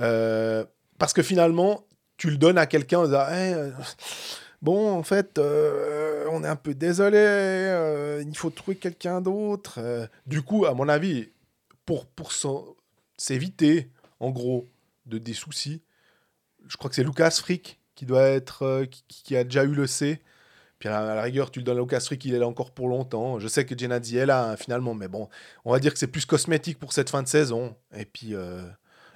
Euh, 0.00 0.64
parce 0.98 1.12
que 1.12 1.22
finalement, 1.22 1.86
tu 2.16 2.30
le 2.30 2.36
donnes 2.38 2.58
à 2.58 2.66
quelqu'un 2.66 3.00
en 3.00 3.04
disant 3.04 3.24
Eh, 3.30 3.54
euh, 3.54 3.70
Bon, 4.62 4.90
en 4.92 5.02
fait, 5.02 5.38
euh, 5.38 6.24
on 6.30 6.44
est 6.44 6.48
un 6.48 6.54
peu 6.56 6.72
désolé, 6.72 7.18
euh, 7.18 8.22
il 8.24 8.36
faut 8.36 8.50
trouver 8.50 8.76
quelqu'un 8.76 9.20
d'autre. 9.20 9.80
Du 10.26 10.42
coup, 10.42 10.66
à 10.66 10.72
mon 10.74 10.88
avis, 10.88 11.30
pour, 11.86 12.06
pour 12.06 12.32
s'éviter, 13.16 13.90
en 14.20 14.30
gros, 14.30 14.68
de 15.06 15.18
des 15.18 15.34
soucis, 15.34 15.82
je 16.68 16.76
crois 16.76 16.88
que 16.88 16.94
c'est 16.96 17.02
Lucas 17.04 17.30
Frick 17.32 17.80
qui 17.94 18.06
doit 18.06 18.22
être 18.22 18.62
euh, 18.62 18.84
qui, 18.86 19.04
qui 19.08 19.36
a 19.36 19.44
déjà 19.44 19.64
eu 19.64 19.74
le 19.74 19.86
C. 19.86 20.22
Puis 20.78 20.88
à 20.88 21.14
la 21.14 21.22
rigueur, 21.22 21.50
tu 21.50 21.60
le 21.60 21.64
donnes 21.64 21.78
à 21.78 21.80
Lucas 21.80 22.00
Frick, 22.00 22.24
il 22.24 22.34
est 22.34 22.38
là 22.38 22.46
encore 22.48 22.72
pour 22.72 22.88
longtemps. 22.88 23.38
Je 23.38 23.46
sais 23.48 23.64
que 23.64 23.78
Genadzi 23.78 24.16
est 24.16 24.26
là 24.26 24.50
hein, 24.50 24.56
finalement, 24.56 24.94
mais 24.94 25.06
bon, 25.08 25.28
on 25.64 25.72
va 25.72 25.78
dire 25.78 25.92
que 25.92 25.98
c'est 25.98 26.06
plus 26.08 26.24
cosmétique 26.26 26.78
pour 26.78 26.92
cette 26.92 27.10
fin 27.10 27.22
de 27.22 27.28
saison. 27.28 27.76
Et 27.96 28.04
puis, 28.04 28.34
euh, 28.34 28.62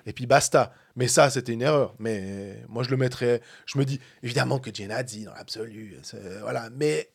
et 0.06 0.12
puis 0.12 0.26
basta. 0.26 0.72
Mais 0.94 1.08
ça, 1.08 1.28
c'était 1.30 1.52
une 1.52 1.62
erreur. 1.62 1.94
Mais 1.98 2.62
moi, 2.68 2.82
je 2.84 2.90
le 2.90 2.96
mettrais. 2.96 3.40
Je 3.66 3.78
me 3.78 3.84
dis 3.84 4.00
évidemment 4.22 4.58
que 4.60 4.72
Genadzi 4.72 5.24
dans 5.24 5.34
l'absolu, 5.34 5.96
voilà. 6.42 6.70
Mais 6.70 7.10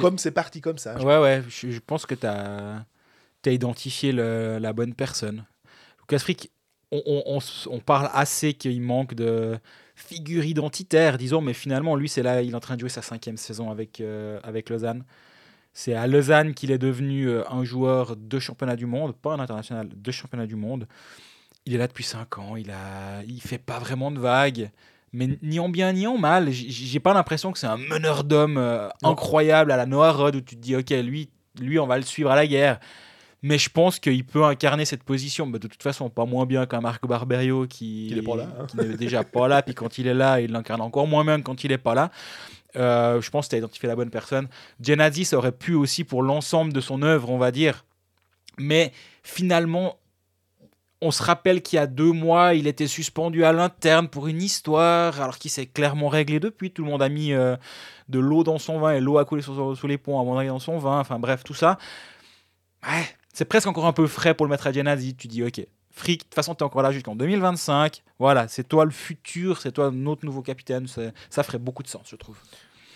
comme 0.00 0.18
c'est 0.18 0.30
parti 0.32 0.60
comme 0.60 0.78
ça, 0.78 0.98
je- 0.98 1.04
Ouais, 1.04 1.18
ouais, 1.18 1.42
je, 1.48 1.70
je 1.70 1.80
pense 1.80 2.04
que 2.06 2.14
tu 2.16 2.26
as, 2.26 2.84
identifié 3.50 4.12
le- 4.12 4.58
la 4.60 4.72
bonne 4.72 4.94
personne. 4.94 5.44
Lucas 6.00 6.18
Frick, 6.20 6.50
on, 6.90 7.02
on- 7.06 7.22
on 7.26 7.38
s- 7.38 7.66
on 7.70 7.80
parle 7.80 8.10
assez 8.12 8.54
qu'il 8.54 8.80
manque 8.82 9.14
de 9.14 9.58
figure 9.94 10.44
identitaire, 10.44 11.18
disons, 11.18 11.40
mais 11.40 11.52
finalement, 11.54 11.96
lui, 11.96 12.08
c'est 12.08 12.22
là, 12.22 12.42
il 12.42 12.50
est 12.52 12.54
en 12.54 12.60
train 12.60 12.74
de 12.76 12.80
jouer 12.80 12.88
sa 12.88 13.02
cinquième 13.02 13.36
saison 13.36 13.70
avec, 13.70 14.00
euh, 14.00 14.38
avec 14.42 14.68
Lausanne. 14.70 15.04
C'est 15.74 15.94
à 15.94 16.06
Lausanne 16.06 16.52
qu'il 16.54 16.70
est 16.70 16.78
devenu 16.78 17.28
euh, 17.28 17.42
un 17.50 17.64
joueur 17.64 18.14
de 18.16 18.38
championnat 18.38 18.76
du 18.76 18.84
monde, 18.86 19.14
pas 19.14 19.32
un 19.32 19.40
international, 19.40 19.88
de 19.94 20.10
championnat 20.12 20.46
du 20.46 20.56
monde. 20.56 20.86
Il 21.64 21.74
est 21.74 21.78
là 21.78 21.86
depuis 21.86 22.04
5 22.04 22.38
ans, 22.38 22.56
il 22.56 22.70
a, 22.70 23.22
il 23.26 23.40
fait 23.40 23.58
pas 23.58 23.78
vraiment 23.78 24.10
de 24.10 24.18
vagues, 24.18 24.70
mais 25.12 25.38
ni 25.42 25.60
en 25.60 25.68
bien 25.68 25.92
ni 25.92 26.06
en 26.06 26.18
mal. 26.18 26.50
J'ai 26.50 27.00
pas 27.00 27.14
l'impression 27.14 27.52
que 27.52 27.58
c'est 27.58 27.66
un 27.68 27.76
meneur 27.78 28.24
d'hommes 28.24 28.58
euh, 28.58 28.88
incroyable 29.02 29.70
à 29.72 29.76
la 29.76 29.86
Noah 29.86 30.12
Rod 30.12 30.36
où 30.36 30.40
tu 30.40 30.56
te 30.56 30.60
dis, 30.60 30.74
ok, 30.76 30.90
lui, 30.90 31.30
lui, 31.60 31.78
on 31.78 31.86
va 31.86 31.96
le 31.96 32.02
suivre 32.02 32.30
à 32.30 32.36
la 32.36 32.46
guerre. 32.46 32.80
Mais 33.42 33.58
je 33.58 33.68
pense 33.68 33.98
qu'il 33.98 34.24
peut 34.24 34.44
incarner 34.44 34.84
cette 34.84 35.02
position. 35.02 35.46
Mais 35.46 35.58
de 35.58 35.66
toute 35.66 35.82
façon, 35.82 36.08
pas 36.10 36.24
moins 36.24 36.46
bien 36.46 36.66
qu'un 36.66 36.80
Marco 36.80 37.08
Barberio 37.08 37.66
qui, 37.66 38.06
Qui 38.08 38.14
n'est 38.14 38.22
pas 38.22 38.36
là, 38.36 38.48
hein. 38.58 38.66
qui 38.68 38.76
n'est 38.76 38.96
déjà 38.96 39.24
pas 39.24 39.48
là. 39.48 39.62
Puis 39.62 39.74
quand 39.74 39.98
il 39.98 40.06
est 40.06 40.14
là, 40.14 40.40
il 40.40 40.52
l'incarne 40.52 40.80
encore 40.80 41.06
moins 41.06 41.24
bien 41.24 41.38
que 41.38 41.44
quand 41.44 41.64
il 41.64 41.70
n'est 41.70 41.78
pas 41.78 41.94
là. 41.94 42.10
Euh, 42.76 43.20
je 43.20 43.30
pense 43.30 43.46
que 43.46 43.50
tu 43.50 43.56
as 43.56 43.58
identifié 43.58 43.88
la 43.88 43.96
bonne 43.96 44.10
personne. 44.10 44.48
Genadzi, 44.80 45.24
ça 45.24 45.36
aurait 45.36 45.52
pu 45.52 45.74
aussi 45.74 46.04
pour 46.04 46.22
l'ensemble 46.22 46.72
de 46.72 46.80
son 46.80 47.02
œuvre, 47.02 47.30
on 47.30 47.38
va 47.38 47.50
dire. 47.50 47.84
Mais 48.58 48.92
finalement, 49.22 49.98
on 51.00 51.10
se 51.10 51.22
rappelle 51.22 51.62
qu'il 51.62 51.78
y 51.78 51.80
a 51.80 51.86
deux 51.86 52.12
mois, 52.12 52.54
il 52.54 52.68
était 52.68 52.86
suspendu 52.86 53.44
à 53.44 53.52
l'interne 53.52 54.08
pour 54.08 54.28
une 54.28 54.40
histoire, 54.40 55.20
alors 55.20 55.36
qu'il 55.38 55.50
s'est 55.50 55.66
clairement 55.66 56.08
réglé 56.08 56.38
depuis. 56.38 56.70
Tout 56.70 56.84
le 56.84 56.90
monde 56.90 57.02
a 57.02 57.08
mis 57.08 57.32
euh, 57.32 57.56
de 58.08 58.20
l'eau 58.20 58.44
dans 58.44 58.58
son 58.58 58.78
vin 58.78 58.92
et 58.92 59.00
l'eau 59.00 59.18
a 59.18 59.24
coulé 59.24 59.42
sous 59.42 59.86
les 59.86 59.98
ponts 59.98 60.20
avant 60.20 60.36
d'aller 60.36 60.48
dans 60.48 60.60
son 60.60 60.78
vin. 60.78 61.00
Enfin 61.00 61.18
bref, 61.18 61.42
tout 61.42 61.54
ça. 61.54 61.76
Ouais, 62.84 63.06
c'est 63.32 63.44
presque 63.44 63.66
encore 63.66 63.86
un 63.86 63.92
peu 63.92 64.06
frais 64.06 64.34
pour 64.34 64.46
le 64.46 64.50
mettre 64.50 64.66
à 64.66 64.72
Genadzi. 64.72 65.14
Tu 65.14 65.28
dis, 65.28 65.42
ok, 65.42 65.66
fric, 65.90 66.20
de 66.20 66.24
toute 66.24 66.34
façon, 66.34 66.54
tu 66.54 66.60
es 66.60 66.62
encore 66.62 66.82
là 66.82 66.92
jusqu'en 66.92 67.16
2025. 67.16 68.02
Voilà, 68.18 68.48
c'est 68.48 68.64
toi 68.64 68.84
le 68.84 68.90
futur, 68.90 69.60
c'est 69.60 69.72
toi 69.72 69.90
notre 69.90 70.24
nouveau 70.24 70.42
capitaine. 70.42 70.86
Ça 70.86 71.42
ferait 71.42 71.58
beaucoup 71.58 71.82
de 71.82 71.88
sens, 71.88 72.06
je 72.08 72.16
trouve. 72.16 72.36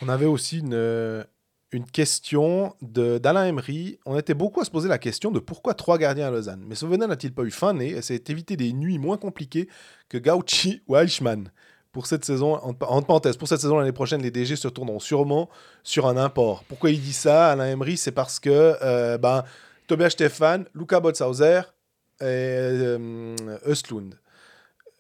On 0.03 0.09
avait 0.09 0.26
aussi 0.26 0.59
une, 0.59 0.74
euh, 0.74 1.24
une 1.72 1.87
question 1.87 2.74
d'Alain 2.82 3.47
Emery. 3.47 3.99
On 4.05 4.18
était 4.18 4.34
beaucoup 4.34 4.61
à 4.61 4.64
se 4.64 4.70
poser 4.70 4.89
la 4.89 4.99
question 4.99 5.30
de 5.30 5.39
pourquoi 5.39 5.74
trois 5.74 5.99
gardiens 5.99 6.28
à 6.28 6.30
Lausanne. 6.30 6.64
Mais 6.66 6.74
Sauvenin 6.74 7.07
n'a-t-il 7.07 7.32
pas 7.32 7.43
eu 7.43 7.51
faim 7.51 7.78
et 7.78 8.03
s'est 8.03 8.24
évité 8.28 8.57
des 8.57 8.72
nuits 8.72 8.99
moins 8.99 9.16
compliquées 9.16 9.68
que 10.09 10.18
Gauchi 10.18 10.82
ou 10.87 10.97
Eichmann 10.97 11.51
pour 11.93 12.07
cette 12.07 12.26
saison, 12.26 12.57
en, 12.57 12.76
entre 12.80 13.07
parenthèses, 13.07 13.39
pour 13.39 13.49
cette 13.49 13.61
saison 13.61 13.78
l'année 13.78 13.91
prochaine, 13.91 14.20
les 14.20 14.30
DG 14.30 14.55
se 14.55 14.68
tourneront 14.68 15.01
sûrement 15.01 15.49
sur 15.82 16.07
un 16.07 16.18
import. 16.18 16.62
Pourquoi 16.68 16.91
il 16.91 17.01
dit 17.01 17.14
ça, 17.14 17.53
Alain 17.53 17.68
Emery? 17.68 17.97
C'est 17.97 18.12
parce 18.12 18.39
que 18.39 18.76
euh, 18.82 19.16
ben, 19.16 19.45
Tobias 19.87 20.11
Stefan, 20.11 20.64
Luca 20.74 21.01
Bolshauser 21.01 21.62
et 22.20 22.24
euh, 22.24 23.59
Östlund. 23.66 24.14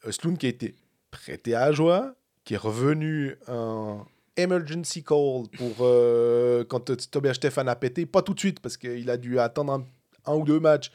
Östlund 0.04 0.38
qui 0.38 0.46
a 0.46 0.48
été 0.50 0.74
prêté 1.10 1.54
à 1.54 1.64
Ajoie, 1.64 2.14
qui 2.44 2.54
est 2.54 2.58
revenu 2.58 3.36
en 3.48 4.04
emergency 4.36 5.02
call 5.02 5.44
pour 5.56 5.76
euh, 5.80 6.64
quand 6.64 6.90
euh, 6.90 6.96
Tobias 7.10 7.34
Stefan 7.34 7.68
a 7.68 7.76
pété, 7.76 8.06
pas 8.06 8.22
tout 8.22 8.34
de 8.34 8.38
suite 8.38 8.60
parce 8.60 8.76
qu'il 8.76 9.08
a 9.10 9.16
dû 9.16 9.38
attendre 9.38 9.84
un, 10.26 10.34
ou 10.34 10.44
deux 10.44 10.60
matchs 10.60 10.92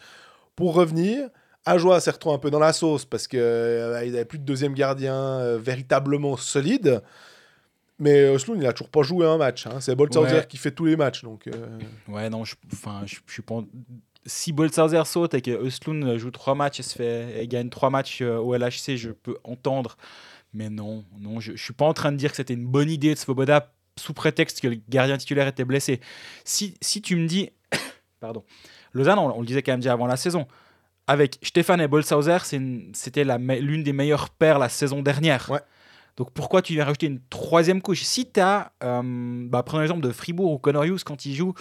pour 0.56 0.74
revenir. 0.74 1.30
Ajoie 1.66 2.00
s'est 2.00 2.12
retrouvé 2.12 2.36
un 2.36 2.39
peu 2.39 2.50
dans 2.50 2.60
la 2.60 2.74
sauce 2.74 3.06
parce 3.06 3.28
qu'il 3.28 3.39
n'avait 3.39 4.26
plus 4.26 4.39
de 4.39 4.46
deuxième 4.46 4.74
gardien 4.74 5.16
euh, 5.16 5.60
véritablement 5.62 6.38
solide. 6.38 7.02
Mais 8.02 8.34
Östlund, 8.34 8.60
il 8.62 8.66
a 8.68 8.74
toujours 8.74 8.89
pas 8.89 9.04
joué 9.04 9.26
un 9.28 9.38
match. 9.38 9.68
hein. 9.68 9.80
C'est 9.80 9.95
Bolshauser 9.95 10.34
Ouais. 10.36 10.45
qui 10.49 10.58
fait 10.58 10.72
tous 10.72 10.86
les 10.86 10.95
matchs. 10.97 11.24
Donc, 11.24 11.47
euh, 11.47 11.80
Ouais, 12.08 12.30
non, 12.30 12.43
je, 12.43 12.56
je, 13.06 13.16
je 13.28 13.32
suis 13.34 13.41
pas. 13.43 13.62
Si 14.26 14.52
Bolshauser 14.52 15.04
saute 15.06 15.34
et 15.36 15.41
que 15.41 15.52
Östlund 15.52 16.18
joue 16.18 16.32
trois 16.32 16.56
matchs 16.56 16.80
et, 16.80 16.84
se 16.84 16.95
fait, 16.95 17.43
et 17.43 17.47
gagne 17.47 17.70
trois 17.70 17.89
matchs 17.91 18.22
euh, 18.22 18.38
au 18.38 18.56
LHC, 18.56 18.97
je 18.97 19.12
peux 19.12 19.38
entendre. 19.43 19.97
Mais 20.54 20.70
non, 20.70 21.06
non, 21.20 21.39
je, 21.39 21.56
je 21.56 21.64
suis 21.64 21.74
pas 21.74 21.86
en 21.86 21.93
train 21.93 22.12
de 22.12 22.18
dire 22.18 22.32
que 22.32 22.38
c'était 22.38 22.56
une 22.56 22.66
bonne 22.68 22.89
idée 22.89 23.14
de 23.14 23.20
Svoboda 23.20 23.72
sous 23.99 24.14
prétexte 24.14 24.62
que 24.62 24.68
le 24.68 24.78
gardien 24.89 25.18
titulaire 25.18 25.47
était 25.47 25.64
blessé. 25.64 26.02
Si, 26.43 26.74
si 26.82 27.02
tu 27.02 27.16
me 27.16 27.28
dis, 27.28 27.52
pardon, 28.20 28.43
Lausanne, 28.93 29.20
on, 29.20 29.36
on 29.38 29.41
le 29.41 29.45
disait 29.45 29.62
quand 29.64 29.74
même 29.74 29.80
déjà 29.80 29.93
avant 29.93 30.08
la 30.08 30.18
saison, 30.18 30.47
avec 31.08 31.38
Stéphane 31.43 31.82
et 31.82 31.88
Bolshauser, 31.88 32.38
c'était 32.93 33.26
me- 33.38 33.60
l'une 33.60 33.84
des 33.84 33.93
meilleures 33.93 34.30
paires 34.30 34.60
la 34.60 34.70
saison 34.70 35.02
dernière. 35.02 35.49
Ouais. 35.52 35.60
Donc 36.18 36.32
pourquoi 36.34 36.62
tu 36.62 36.74
viens 36.74 36.86
rajouter 36.86 37.07
une 37.07 37.22
troisième 37.30 37.82
couche? 37.82 38.03
Si 38.03 38.30
tu 38.32 38.39
as, 38.39 38.72
bah, 38.82 39.64
prenons 39.64 39.80
l'exemple 39.82 40.01
de 40.01 40.12
Fribourg 40.12 40.51
ou 40.51 40.57
Connor 40.59 40.84
Hughes 40.84 41.03
quand 41.05 41.26
il 41.26 41.36
joue, 41.36 41.53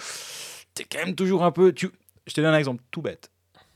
t'es 0.73 0.83
quand 0.83 0.99
même 1.05 1.15
toujours 1.15 1.43
un 1.43 1.51
peu. 1.51 1.71
Tu... 1.73 1.89
Je 2.27 2.33
te 2.33 2.41
donne 2.41 2.53
un 2.53 2.57
exemple 2.57 2.83
tout 2.91 3.01
bête. 3.01 3.31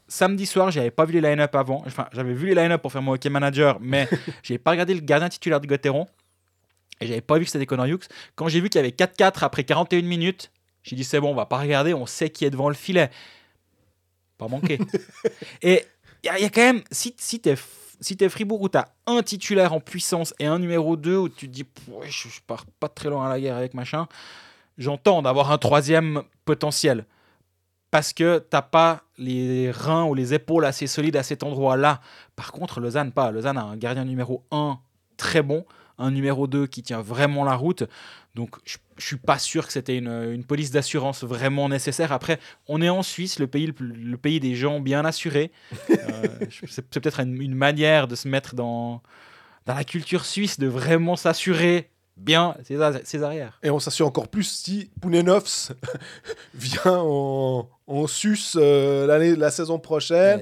Samedi 0.07 0.45
soir, 0.45 0.69
j'avais 0.69 0.91
pas 0.91 1.05
vu 1.05 1.13
les 1.13 1.21
line-up 1.21 1.55
avant. 1.55 1.81
Enfin, 1.87 2.07
j'avais 2.13 2.33
vu 2.33 2.47
les 2.47 2.55
line-up 2.55 2.81
pour 2.81 2.91
faire 2.91 3.01
mon 3.01 3.13
hockey 3.13 3.29
manager, 3.29 3.79
mais 3.81 4.07
j'avais 4.43 4.59
pas 4.59 4.71
regardé 4.71 4.93
le 4.93 4.99
gardien 4.99 5.29
titulaire 5.29 5.59
du 5.59 5.67
Gotteron. 5.67 6.07
Et 7.01 7.07
j'avais 7.07 7.21
pas 7.21 7.37
vu 7.39 7.45
que 7.45 7.51
c'était 7.51 7.65
Connor 7.65 7.87
Hughes. 7.87 8.05
Quand 8.35 8.47
j'ai 8.47 8.59
vu 8.61 8.69
qu'il 8.69 8.79
y 8.79 8.83
avait 8.83 8.91
4-4 8.93 9.43
après 9.43 9.63
41 9.63 10.03
minutes, 10.03 10.51
j'ai 10.83 10.95
dit 10.95 11.03
c'est 11.03 11.19
bon, 11.19 11.31
on 11.31 11.35
va 11.35 11.45
pas 11.47 11.57
regarder, 11.57 11.93
on 11.93 12.05
sait 12.05 12.29
qui 12.29 12.45
est 12.45 12.51
devant 12.51 12.69
le 12.69 12.75
filet. 12.75 13.09
Pas 14.37 14.47
manqué. 14.47 14.77
et 15.63 15.83
il 16.23 16.27
y, 16.27 16.29
a- 16.29 16.39
y 16.39 16.45
a 16.45 16.49
quand 16.49 16.61
même, 16.61 16.83
si, 16.91 17.15
si 17.17 17.39
t'es 17.39 17.55
si 18.01 18.17
t'es 18.17 18.29
Fribourg 18.29 18.61
où 18.61 18.69
t'as 18.69 18.85
un 19.07 19.21
titulaire 19.21 19.73
en 19.73 19.79
puissance 19.79 20.33
et 20.39 20.45
un 20.45 20.59
numéro 20.59 20.95
2 20.95 21.17
où 21.17 21.29
tu 21.29 21.47
te 21.47 21.53
dis 21.53 21.65
je 22.03 22.41
pars 22.45 22.65
pas 22.79 22.89
très 22.89 23.09
loin 23.09 23.25
à 23.25 23.29
la 23.29 23.39
guerre 23.39 23.55
avec 23.55 23.73
machin, 23.73 24.07
j'entends 24.77 25.21
d'avoir 25.21 25.51
un 25.51 25.57
troisième 25.57 26.23
potentiel. 26.45 27.05
Parce 27.91 28.11
que 28.11 28.39
t'as 28.39 28.61
pas 28.61 29.03
les 29.17 29.71
reins 29.71 30.03
ou 30.05 30.15
les 30.15 30.33
épaules 30.33 30.65
assez 30.65 30.87
solides 30.87 31.15
à 31.15 31.23
cet 31.23 31.43
endroit-là. 31.43 32.01
Par 32.35 32.51
contre, 32.51 32.81
Lausanne, 32.81 33.11
pas. 33.13 33.31
Lausanne 33.31 33.57
a 33.57 33.63
un 33.63 33.77
gardien 33.77 34.03
numéro 34.03 34.43
1 34.51 34.79
très 35.15 35.41
bon, 35.41 35.65
un 35.97 36.11
numéro 36.11 36.47
2 36.47 36.67
qui 36.67 36.83
tient 36.83 37.01
vraiment 37.01 37.43
la 37.43 37.55
route. 37.55 37.83
Donc, 38.35 38.55
je, 38.65 38.77
je 38.97 39.05
suis 39.05 39.17
pas 39.17 39.39
sûr 39.39 39.65
que 39.65 39.73
c'était 39.73 39.97
une, 39.97 40.09
une 40.09 40.43
police 40.43 40.71
d'assurance 40.71 41.23
vraiment 41.23 41.69
nécessaire. 41.69 42.11
Après, 42.11 42.39
on 42.67 42.81
est 42.81 42.89
en 42.89 43.03
Suisse, 43.03 43.39
le 43.39 43.47
pays, 43.47 43.73
le, 43.79 44.17
pays 44.17 44.39
des 44.39 44.55
gens 44.55 44.79
bien 44.79 45.05
assurés. 45.05 45.51
Euh, 45.89 46.27
c'est 46.51 46.69
c'est 46.69 47.01
peut-être 47.01 47.21
une, 47.21 47.41
une 47.41 47.55
manière 47.55 48.07
de 48.07 48.15
se 48.15 48.27
mettre 48.27 48.53
dans, 48.53 49.01
dans 49.65 49.73
la 49.73 49.83
culture 49.83 50.25
suisse, 50.25 50.59
de 50.59 50.67
vraiment 50.67 51.15
s'assurer 51.15 51.89
bien 52.17 52.55
ses, 52.63 53.23
arrières. 53.23 53.59
Et 53.63 53.69
on 53.69 53.79
s'assure 53.79 54.07
encore 54.07 54.27
plus 54.27 54.43
si 54.43 54.89
Pounenovs 55.01 55.71
vient 56.53 56.99
en, 56.99 57.69
en 57.87 58.07
sus 58.07 58.55
euh, 58.55 59.05
l'année, 59.07 59.35
la 59.35 59.51
saison 59.51 59.79
prochaine 59.79 60.41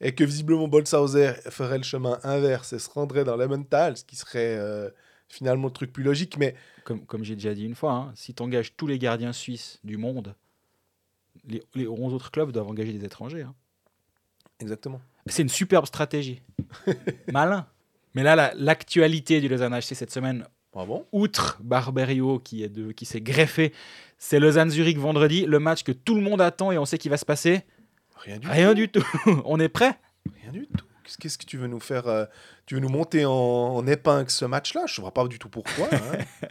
Et, 0.00 0.14
que 0.14 0.24
visiblement 0.24 0.68
Bolshauser 0.68 1.32
ferait 1.50 1.78
le 1.78 1.84
chemin 1.84 2.18
inverse 2.22 2.72
et 2.72 2.78
se 2.78 2.88
rendrait 2.90 3.24
dans 3.24 3.36
l'Emmental, 3.36 3.96
ce 3.96 4.04
qui 4.04 4.14
serait, 4.16 4.56
euh, 4.56 4.90
finalement 5.28 5.66
le 5.66 5.72
truc 5.72 5.92
plus 5.92 6.04
logique. 6.04 6.36
Mais 6.38 6.54
Comme, 6.84 7.04
comme 7.04 7.24
j'ai 7.24 7.34
déjà 7.34 7.54
dit 7.54 7.64
une 7.64 7.74
fois, 7.74 7.92
hein, 7.92 8.12
si 8.14 8.32
tu 8.34 8.42
engages 8.42 8.74
tous 8.76 8.86
les 8.86 8.98
gardiens 8.98 9.32
suisses 9.32 9.80
du 9.84 9.96
monde, 9.96 10.34
les, 11.46 11.62
les 11.74 11.88
11 11.88 12.14
autres 12.14 12.30
clubs 12.30 12.52
doivent 12.52 12.68
engager 12.68 12.92
des 12.92 13.04
étrangers. 13.04 13.42
hein. 13.42 13.54
exactement. 14.60 15.00
C'est 15.26 15.42
une 15.42 15.48
superbe 15.48 15.86
stratégie. 15.86 16.42
Malin. 17.32 17.66
Mais 18.14 18.22
là, 18.22 18.34
la- 18.36 18.54
l'actualité 18.54 19.40
du 19.40 19.48
Lausanne 19.48 19.74
HC 19.74 19.94
cette 19.94 20.10
semaine, 20.10 20.46
Ah 20.74 20.84
bon? 20.86 21.04
outre 21.12 21.58
Barberio 21.62 22.38
qui 22.38 22.62
est 22.62 22.68
de, 22.68 22.92
qui 22.92 23.04
s'est 23.04 23.20
greffé, 23.20 23.72
c'est 24.16 24.40
Lausanne-Zurich 24.40 24.98
vendredi, 24.98 25.44
le 25.44 25.58
match 25.58 25.82
que 25.82 25.92
tout 25.92 26.14
le 26.14 26.20
monde 26.22 26.40
attend 26.40 26.72
et 26.72 26.78
on 26.78 26.84
sait 26.86 26.98
qu'il 26.98 27.10
va 27.10 27.16
se 27.18 27.26
passer. 27.26 27.62
Rien 28.24 28.38
du 28.38 28.48
Rien 28.48 28.68
tout. 28.70 28.74
du 28.74 28.88
tout. 28.90 29.04
on 29.44 29.58
est 29.60 29.68
prêt? 29.68 29.98
Rien 30.42 30.52
du 30.52 30.66
tout. 30.66 30.84
Qu'est-ce- 31.18 31.38
que 31.38 31.46
tu 31.46 31.56
veux 31.56 31.68
nous 31.68 31.80
faire 31.80 32.06
euh, 32.06 32.26
Tu 32.66 32.74
veux 32.74 32.80
nous 32.80 32.88
monter 32.90 33.24
en, 33.24 33.32
en 33.32 33.86
épingle 33.86 34.28
ce 34.30 34.44
match-là? 34.44 34.82
Je 34.86 35.00
ne 35.00 35.02
vois 35.02 35.14
pas 35.14 35.26
du 35.26 35.38
tout 35.38 35.48
pourquoi. 35.48 35.88
hein. 35.92 36.18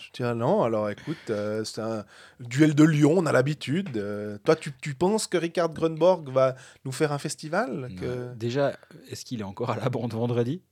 Je 0.00 0.10
dis 0.14 0.22
ah 0.24 0.34
non, 0.34 0.62
alors 0.62 0.88
écoute, 0.90 1.18
euh, 1.28 1.62
c'est 1.62 1.82
un 1.82 2.04
duel 2.40 2.74
de 2.74 2.84
Lyon, 2.84 3.14
on 3.18 3.26
a 3.26 3.32
l'habitude. 3.32 3.98
Euh, 3.98 4.38
toi, 4.44 4.56
tu, 4.56 4.72
tu 4.80 4.94
penses 4.94 5.26
que 5.26 5.36
Richard 5.36 5.68
Grunborg 5.68 6.28
va 6.30 6.56
nous 6.86 6.90
faire 6.92 7.12
un 7.12 7.18
festival? 7.18 7.90
Que... 8.00 8.32
Déjà, 8.34 8.72
est-ce 9.10 9.24
qu'il 9.26 9.40
est 9.40 9.44
encore 9.44 9.70
à 9.70 9.76
la 9.76 9.90
bande 9.90 10.12
vendredi? 10.14 10.62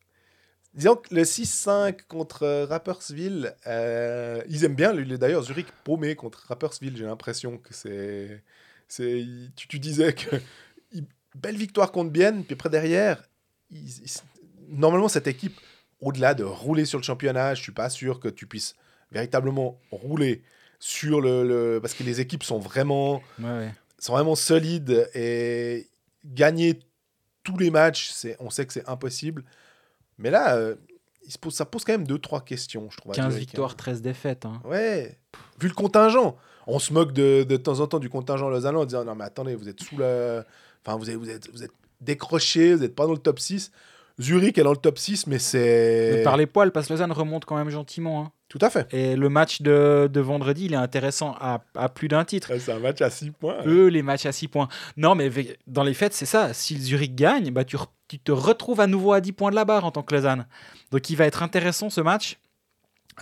Disons 0.74 0.96
que 0.96 1.14
le 1.14 1.22
6-5 1.24 2.06
contre 2.08 2.64
Rapperswil, 2.68 3.54
euh, 3.66 4.40
ils 4.48 4.64
aiment 4.64 4.74
bien. 4.74 4.94
D'ailleurs, 4.94 5.42
Zurich 5.42 5.68
paumé 5.84 6.14
contre 6.16 6.46
Rapperswil, 6.48 6.96
j'ai 6.96 7.04
l'impression 7.04 7.58
que 7.58 7.74
c'est. 7.74 8.42
C'est 8.88 9.24
tu, 9.56 9.68
tu 9.68 9.78
disais 9.78 10.12
que. 10.14 10.36
Belle 11.34 11.56
victoire 11.56 11.92
contre 11.92 12.10
Bienne, 12.10 12.42
puis 12.42 12.54
après 12.54 12.70
derrière, 12.70 13.22
normalement, 14.68 15.08
cette 15.08 15.26
équipe, 15.26 15.60
au-delà 16.00 16.34
de 16.34 16.42
rouler 16.44 16.84
sur 16.84 16.98
le 16.98 17.04
championnat, 17.04 17.54
je 17.54 17.62
suis 17.62 17.72
pas 17.72 17.90
sûr 17.90 18.18
que 18.20 18.28
tu 18.28 18.46
puisses 18.46 18.74
véritablement 19.12 19.78
rouler 19.90 20.42
sur 20.78 21.20
le. 21.20 21.46
le- 21.46 21.80
parce 21.80 21.94
que 21.94 22.02
les 22.02 22.20
équipes 22.20 22.42
sont 22.42 22.58
vraiment 22.58 23.22
Ouais, 23.38 23.44
ouais. 23.50 23.74
sont 23.98 24.12
vraiment 24.14 24.34
solides 24.34 25.08
et 25.14 25.88
gagner 26.24 26.80
tous 27.44 27.56
les 27.58 27.70
matchs, 27.70 28.10
c'est, 28.10 28.36
on 28.40 28.50
sait 28.50 28.66
que 28.66 28.72
c'est 28.72 28.88
impossible. 28.88 29.44
Mais 30.18 30.30
là, 30.30 30.56
euh, 30.56 30.74
il 31.24 31.32
se 31.32 31.38
pose, 31.38 31.54
ça 31.54 31.64
pose 31.64 31.84
quand 31.84 31.92
même 31.92 32.06
deux, 32.06 32.18
trois 32.18 32.44
questions, 32.44 32.88
je 32.90 32.96
trouve. 32.96 33.12
à 33.12 33.14
15 33.14 33.32
Zurich, 33.32 33.48
victoires, 33.48 33.72
hein. 33.72 33.76
13 33.78 34.02
défaites. 34.02 34.44
hein. 34.44 34.60
Ouais, 34.64 35.18
vu 35.60 35.68
le 35.68 35.74
contingent. 35.74 36.36
On 36.68 36.78
se 36.78 36.92
moque 36.92 37.12
de, 37.12 37.42
de 37.44 37.56
temps 37.56 37.80
en 37.80 37.86
temps 37.86 37.98
du 37.98 38.08
contingent 38.10 38.48
lausannois 38.48 38.82
en 38.82 38.84
disant 38.84 39.04
non, 39.04 39.14
mais 39.14 39.24
attendez, 39.24 39.54
vous 39.54 39.68
êtes 39.68 39.80
sous 39.82 39.96
le. 39.96 40.42
Enfin, 40.86 40.96
vous 40.98 41.08
êtes, 41.10 41.16
vous 41.16 41.30
êtes, 41.30 41.50
vous 41.52 41.64
êtes 41.64 41.72
décroché, 42.00 42.74
vous 42.74 42.82
n'êtes 42.82 42.94
pas 42.94 43.06
dans 43.06 43.12
le 43.12 43.18
top 43.18 43.40
6. 43.40 43.72
Zurich 44.20 44.58
est 44.58 44.62
dans 44.64 44.72
le 44.72 44.76
top 44.76 44.98
6, 44.98 45.26
mais 45.28 45.38
c'est. 45.38 46.20
Par 46.24 46.36
les 46.36 46.46
poils, 46.46 46.70
parce 46.72 46.86
que 46.88 46.92
Lausanne 46.92 47.12
remonte 47.12 47.44
quand 47.44 47.56
même 47.56 47.70
gentiment. 47.70 48.20
hein. 48.22 48.32
Tout 48.48 48.58
à 48.62 48.70
fait. 48.70 48.92
Et 48.94 49.14
le 49.14 49.28
match 49.28 49.60
de, 49.62 50.08
de 50.12 50.20
vendredi, 50.20 50.64
il 50.66 50.72
est 50.72 50.76
intéressant 50.76 51.36
à, 51.38 51.60
à 51.74 51.88
plus 51.88 52.08
d'un 52.08 52.24
titre. 52.24 52.50
C'est 52.58 52.72
un 52.72 52.78
match 52.78 53.00
à 53.02 53.10
6 53.10 53.30
points. 53.32 53.56
Eux, 53.66 53.88
les 53.88 54.02
matchs 54.02 54.26
à 54.26 54.32
6 54.32 54.48
points. 54.48 54.68
Non, 54.96 55.14
mais 55.14 55.30
dans 55.66 55.82
les 55.84 55.92
faits, 55.94 56.14
c'est 56.14 56.26
ça. 56.26 56.52
Si 56.54 56.80
Zurich 56.80 57.14
gagne, 57.14 57.50
bah, 57.50 57.64
tu, 57.64 57.76
tu 58.08 58.18
te 58.18 58.32
retrouves 58.32 58.80
à 58.80 58.86
nouveau 58.86 59.12
à 59.12 59.20
10 59.20 59.32
points 59.32 59.50
de 59.50 59.54
la 59.56 59.64
barre 59.66 59.84
en 59.84 59.90
tant 59.90 60.02
que 60.02 60.14
Lausanne. 60.14 60.46
Donc 60.90 61.08
il 61.10 61.16
va 61.16 61.26
être 61.26 61.42
intéressant 61.42 61.90
ce 61.90 62.00
match. 62.00 62.38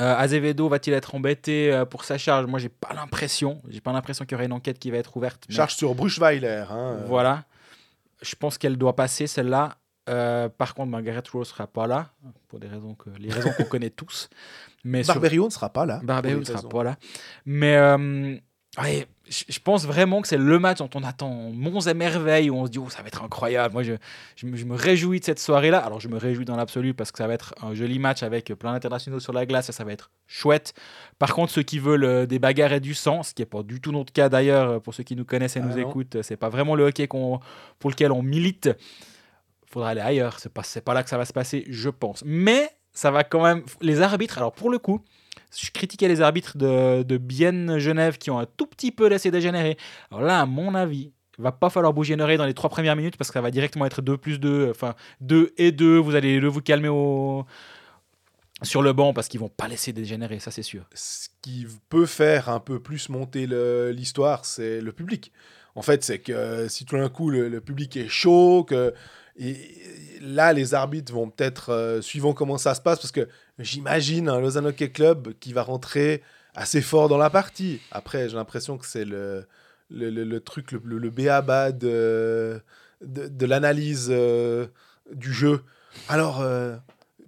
Euh, 0.01 0.15
Azevedo 0.17 0.69
va-t-il 0.69 0.93
être 0.95 1.15
embêté 1.15 1.73
euh, 1.73 1.85
pour 1.85 2.05
sa 2.05 2.19
charge? 2.19 2.47
Moi, 2.47 2.59
j'ai 2.59 2.69
pas 2.69 2.93
l'impression. 2.95 3.63
J'ai 3.69 3.81
pas 3.81 3.93
l'impression 3.93 4.25
qu'il 4.25 4.33
y 4.33 4.35
aurait 4.37 4.47
une 4.47 4.53
enquête 4.53 4.79
qui 4.79 4.91
va 4.91 4.99
être 4.99 5.17
ouverte. 5.17 5.45
mais 5.49 5.55
Charge 5.55 5.75
sur 5.75 5.95
Bruchweiler. 5.95 6.65
Hein. 6.71 6.99
Voilà. 7.07 7.45
Je 8.23 8.35
pense 8.35 8.59
qu'elle 8.59 8.77
doit 8.77 8.95
passer 8.97 9.27
celle-là. 9.27 9.77
Euh, 10.09 10.49
par 10.49 10.75
contre, 10.75 10.91
Margaret 10.91 11.23
Rose 11.33 11.49
sera 11.49 11.67
pas 11.67 11.87
là 11.87 12.11
pour 12.49 12.61
des 12.61 12.69
raisons 12.69 12.95
que 12.95 13.11
les 13.19 13.31
raisons 13.33 13.51
qu'on 13.57 13.65
connaît 13.65 13.91
tous. 13.91 14.29
Mais 14.85 15.03
sur- 15.03 15.15
Barberio 15.15 15.47
ne 15.47 15.51
sera 15.51 15.69
pas 15.71 15.85
là. 15.85 16.01
Barbero 16.05 16.35
pour 16.35 16.41
ne 16.41 16.45
sera 16.45 16.57
raisons. 16.59 16.69
pas 16.69 16.85
là. 16.85 16.97
Mais 17.45 17.77
euh, 17.77 18.37
ouais, 18.83 19.07
je 19.29 19.59
pense 19.59 19.87
vraiment 19.87 20.22
que 20.22 20.29
c'est 20.29 20.37
le 20.39 20.59
match 20.59 20.79
dont 20.79 20.91
on 20.95 21.03
attend 21.03 21.31
monts 21.53 21.81
et 21.81 21.95
merveilles, 21.95 22.51
où 22.51 22.57
on 22.57 22.66
se 22.66 22.70
dit, 22.70 22.79
oh, 22.79 22.89
ça 22.91 23.03
va 23.03 23.09
être 23.09 23.22
incroyable. 23.24 23.72
Moi, 23.72 23.83
je, 23.83 23.95
je, 24.37 24.47
me, 24.47 24.57
je 24.57 24.64
me 24.64 24.74
réjouis 24.77 25.20
de 25.20 25.24
cette 25.24 25.41
soirée-là. 25.41 25.79
Alors, 25.79 25.99
je 26.01 26.09
me 26.09 26.16
réjouis 26.16 26.45
dans 26.45 26.57
l'absolu 26.57 26.95
parce 26.95 27.11
que 27.11 27.18
ça 27.18 27.27
va 27.27 27.35
être 27.35 27.55
un 27.62 27.74
joli 27.74 27.99
match 27.99 28.22
avec 28.22 28.53
plein 28.55 28.72
d'internationaux 28.72 29.18
sur 29.20 29.33
la 29.33 29.47
glace 29.47 29.68
et 29.68 29.72
ça 29.72 29.85
va 29.85 29.93
être 29.93 30.11
chouette. 30.27 30.74
Par 31.18 31.35
contre, 31.35 31.53
ceux 31.53 31.62
qui 31.62 31.79
veulent 31.79 32.05
euh, 32.05 32.27
des 32.27 32.39
bagarres 32.39 32.74
et 32.74 32.81
du 32.81 32.95
sang, 32.95 33.22
ce 33.22 33.35
qui 33.35 33.43
n'est 33.43 33.47
pas 33.47 33.62
du 33.62 33.81
tout 33.81 33.93
notre 33.93 34.12
cas 34.12 34.29
d'ailleurs, 34.29 34.70
euh, 34.70 34.79
pour 34.79 34.95
ceux 34.95 35.03
qui 35.03 35.16
nous 35.16 35.24
connaissent 35.24 35.57
et 35.57 35.61
Ah 35.62 35.66
nous 35.66 35.81
non. 35.81 35.89
écoutent, 35.89 36.22
c'est 36.22 36.37
pas 36.37 36.49
vraiment 36.49 36.74
le 36.74 36.85
hockey 36.85 37.07
pour 37.09 37.41
lequel 37.91 38.12
on 38.12 38.22
milite. 38.22 38.70
faudra 39.70 39.91
aller 39.91 40.01
ailleurs. 40.01 40.39
C'est 40.39 40.53
pas, 40.53 40.62
pas 40.85 40.95
là 40.95 41.03
que 41.03 41.11
ça 41.11 41.18
va 41.18 41.24
se 41.24 41.33
passer, 41.33 41.64
je 41.68 41.89
pense. 41.91 42.22
Mais 42.24 42.70
ça 42.93 43.11
va 43.11 43.24
quand 43.24 43.43
même. 43.43 43.62
Les 43.81 44.01
arbitres, 44.03 44.39
alors 44.39 44.53
pour 44.53 44.70
le 44.70 44.79
coup, 44.79 45.01
je 45.55 45.71
critiquais 45.71 46.09
les 46.09 46.21
arbitres 46.21 46.57
de, 46.57 47.03
de 47.03 47.17
Bienne 47.19 47.79
Genève 47.79 48.19
qui 48.19 48.31
ont 48.31 48.39
un 48.39 48.47
tout 48.47 48.67
petit 48.67 48.93
peu 48.93 49.07
laissé 49.07 49.31
dégénérer. 49.31 49.77
Alors 50.11 50.23
là, 50.23 50.41
à 50.41 50.47
mon 50.47 50.75
avis, 50.75 51.13
va 51.39 51.53
pas 51.53 51.71
falloir 51.71 51.93
une 52.03 52.21
oreille 52.21 52.39
dans 52.39 52.47
les 52.47 52.55
trois 52.55 52.71
premières 52.71 52.97
minutes 52.97 53.17
parce 53.17 53.31
que 53.31 53.35
ça 53.35 53.41
va 53.41 53.51
directement 53.51 53.87
être 53.87 54.03
2 54.03 54.17
plus 54.17 54.39
2, 54.39 54.71
enfin 54.71 54.95
2 55.21 55.53
et 55.57 55.73
2. 55.73 55.99
Vous 55.99 56.15
allez 56.15 56.41
le 56.41 56.49
vous 56.49 56.61
calmer 56.61 56.89
sur 58.63 58.83
le 58.83 58.93
banc 58.93 59.13
parce 59.13 59.29
qu'ils 59.29 59.41
vont 59.41 59.51
pas 59.51 59.69
laisser 59.69 59.93
dégénérer, 59.93 60.39
ça 60.39 60.51
c'est 60.51 60.63
sûr. 60.63 60.85
ce 60.95 61.29
qui 61.43 61.67
peut 61.89 62.07
faire 62.07 62.49
un 62.49 62.61
peu 62.61 62.81
plus 62.81 63.09
monter 63.09 63.47
l'histoire, 63.93 64.45
c'est 64.45 64.81
le 64.81 64.93
public. 64.93 65.33
En 65.75 65.83
fait, 65.83 66.03
c'est 66.03 66.21
que 66.21 66.33
euh, 66.33 66.69
si 66.69 66.87
tout 66.87 66.97
d'un 66.97 67.11
coup 67.11 67.29
le 67.29 67.61
public 67.61 67.97
est 67.99 68.09
chaud, 68.09 68.65
que 68.65 68.95
et 69.39 69.57
là 70.20 70.53
les 70.53 70.74
arbitres 70.74 71.12
vont 71.12 71.30
peut-être, 71.30 71.70
euh, 71.70 72.01
suivant 72.01 72.32
comment 72.32 72.59
ça 72.59 72.74
se 72.74 72.80
passe, 72.80 72.99
parce 72.99 73.12
que 73.12 73.28
j'imagine 73.59 74.28
un 74.28 74.41
Lausanne 74.41 74.66
Hockey 74.66 74.91
Club 74.91 75.34
qui 75.41 75.53
va 75.53 75.62
rentrer 75.62 76.22
assez 76.55 76.80
fort 76.80 77.09
dans 77.09 77.18
la 77.18 77.30
partie. 77.30 77.80
Après, 77.93 78.28
j'ai 78.28 78.37
l'impression 78.37 78.78
que 78.78 78.87
c'est 78.87 79.05
le, 79.05 79.47
le, 79.91 80.11
le- 80.11 80.41
truc, 80.41 80.72
le, 80.72 80.80
le, 80.99 81.11
béaba 81.11 81.70
de, 81.70 82.61
de, 83.03 83.47
l'analyse 83.47 84.09
euh, 84.11 84.66
du 85.12 85.32
jeu. 85.32 85.62
Alors, 86.09 86.41
euh, 86.41 86.76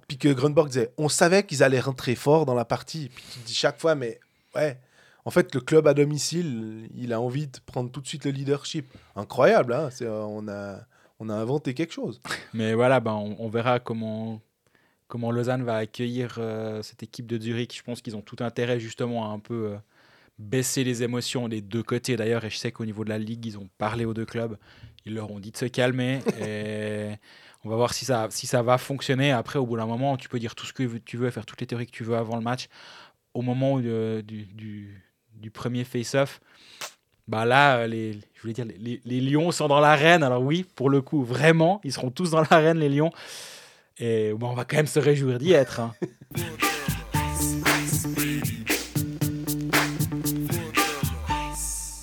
puis 0.09 0.16
que 0.16 0.28
Grunborg 0.28 0.68
disait, 0.68 0.92
on 0.96 1.09
savait 1.09 1.44
qu'ils 1.44 1.62
allaient 1.62 1.80
rentrer 1.80 2.14
fort 2.14 2.46
dans 2.46 2.54
la 2.54 2.64
partie. 2.64 3.11
Puis 3.14 3.24
tu 3.32 3.38
te 3.40 3.46
dis 3.46 3.54
chaque 3.54 3.78
fois, 3.78 3.94
mais 3.94 4.18
ouais, 4.56 4.80
en 5.26 5.30
fait, 5.30 5.54
le 5.54 5.61
club 5.61 5.86
à 5.86 5.94
domicile, 5.94 6.88
il 6.96 7.12
a 7.12 7.20
envie 7.20 7.46
de 7.46 7.59
prendre 7.66 7.90
tout 7.90 8.00
de 8.00 8.06
suite 8.06 8.24
le 8.24 8.30
leadership. 8.30 8.86
Incroyable, 9.14 9.74
hein 9.74 9.90
euh, 10.00 10.22
on, 10.22 10.48
a, 10.48 10.80
on 11.21 11.29
a 11.29 11.35
inventé 11.35 11.75
quelque 11.75 11.93
chose. 11.93 12.21
Mais 12.55 12.75
voilà, 12.75 13.01
ben, 13.01 13.12
on, 13.12 13.37
on 13.39 13.49
verra 13.49 13.81
comment, 13.81 14.41
comment 15.09 15.31
Lausanne 15.31 15.64
va 15.64 15.77
accueillir 15.77 16.37
euh, 16.39 16.83
cette 16.83 17.03
équipe 17.03 17.27
de 17.27 17.41
Zurich. 17.41 17.77
Je 17.77 17.83
pense 17.83 18.01
qu'ils 18.03 18.16
ont 18.16 18.23
tout 18.23 18.37
intérêt 18.41 18.79
justement 18.79 19.31
à 19.31 19.35
un 19.35 19.39
peu 19.39 19.73
euh, 19.73 19.77
baisser 20.39 20.85
les 20.85 21.03
émotions 21.03 21.49
des 21.49 21.61
deux 21.61 21.83
côtés 21.83 22.16
d'ailleurs. 22.16 22.45
Et 22.45 22.51
je 22.51 22.57
sais 22.57 22.71
qu'au 22.71 22.85
niveau 22.85 23.05
de 23.05 23.09
la 23.09 23.19
ligue, 23.19 23.45
ils 23.47 23.59
ont 23.59 23.69
parlé 23.79 24.05
aux 24.05 24.14
deux 24.14 24.27
clubs. 24.27 24.57
Ils 25.07 25.14
leur 25.14 25.31
ont 25.31 25.41
dit 25.41 25.51
de 25.51 25.57
se 25.57 25.64
calmer. 25.64 26.21
et 26.41 27.14
on 27.64 27.71
va 27.71 27.77
voir 27.77 27.95
si 27.95 28.05
ça, 28.05 28.29
si 28.31 28.47
ça 28.47 28.62
va 28.62 28.79
fonctionner. 28.79 29.33
Après, 29.33 29.59
au 29.59 29.66
bout 29.66 29.77
d'un 29.77 29.87
moment, 29.87 30.16
tu 30.16 30.29
peux 30.29 30.39
dire 30.39 30.55
tout 30.55 30.66
ce 30.66 30.73
que 30.73 30.99
tu 30.99 31.16
veux, 31.16 31.31
faire 31.31 31.47
toutes 31.47 31.61
les 31.61 31.66
théories 31.66 31.87
que 31.87 31.93
tu 31.93 32.05
veux 32.05 32.16
avant 32.16 32.37
le 32.37 32.43
match. 32.43 32.69
Au 33.35 33.43
moment 33.43 33.75
où, 33.75 33.81
euh, 33.81 34.23
du, 34.23 34.47
du, 34.47 35.03
du 35.35 35.51
premier 35.51 35.85
face-off, 35.85 36.41
bah 37.29 37.45
là, 37.45 37.81
euh, 37.81 37.87
les, 37.87 38.14
je 38.35 38.41
voulais 38.41 38.55
dire, 38.55 38.64
les, 38.64 39.01
les- 39.05 39.20
Lions 39.20 39.53
sont 39.53 39.68
dans 39.68 39.81
l'arène. 39.81 40.22
Alors 40.22 40.43
oui, 40.43 40.64
pour 40.74 40.89
le 40.89 41.03
coup, 41.03 41.22
vraiment, 41.22 41.81
ils 41.85 41.93
seront 41.93 42.11
tous 42.11 42.31
dans 42.31 42.41
l'arène, 42.51 42.79
les 42.79 42.89
Lions. 42.89 43.12
Et 43.99 44.33
bon, 44.33 44.49
on 44.51 44.55
va 44.55 44.64
quand 44.64 44.76
même 44.76 44.87
se 44.87 44.99
réjouir 44.99 45.39
d'y 45.39 45.53
être. 45.53 45.81
hein. 45.81 45.95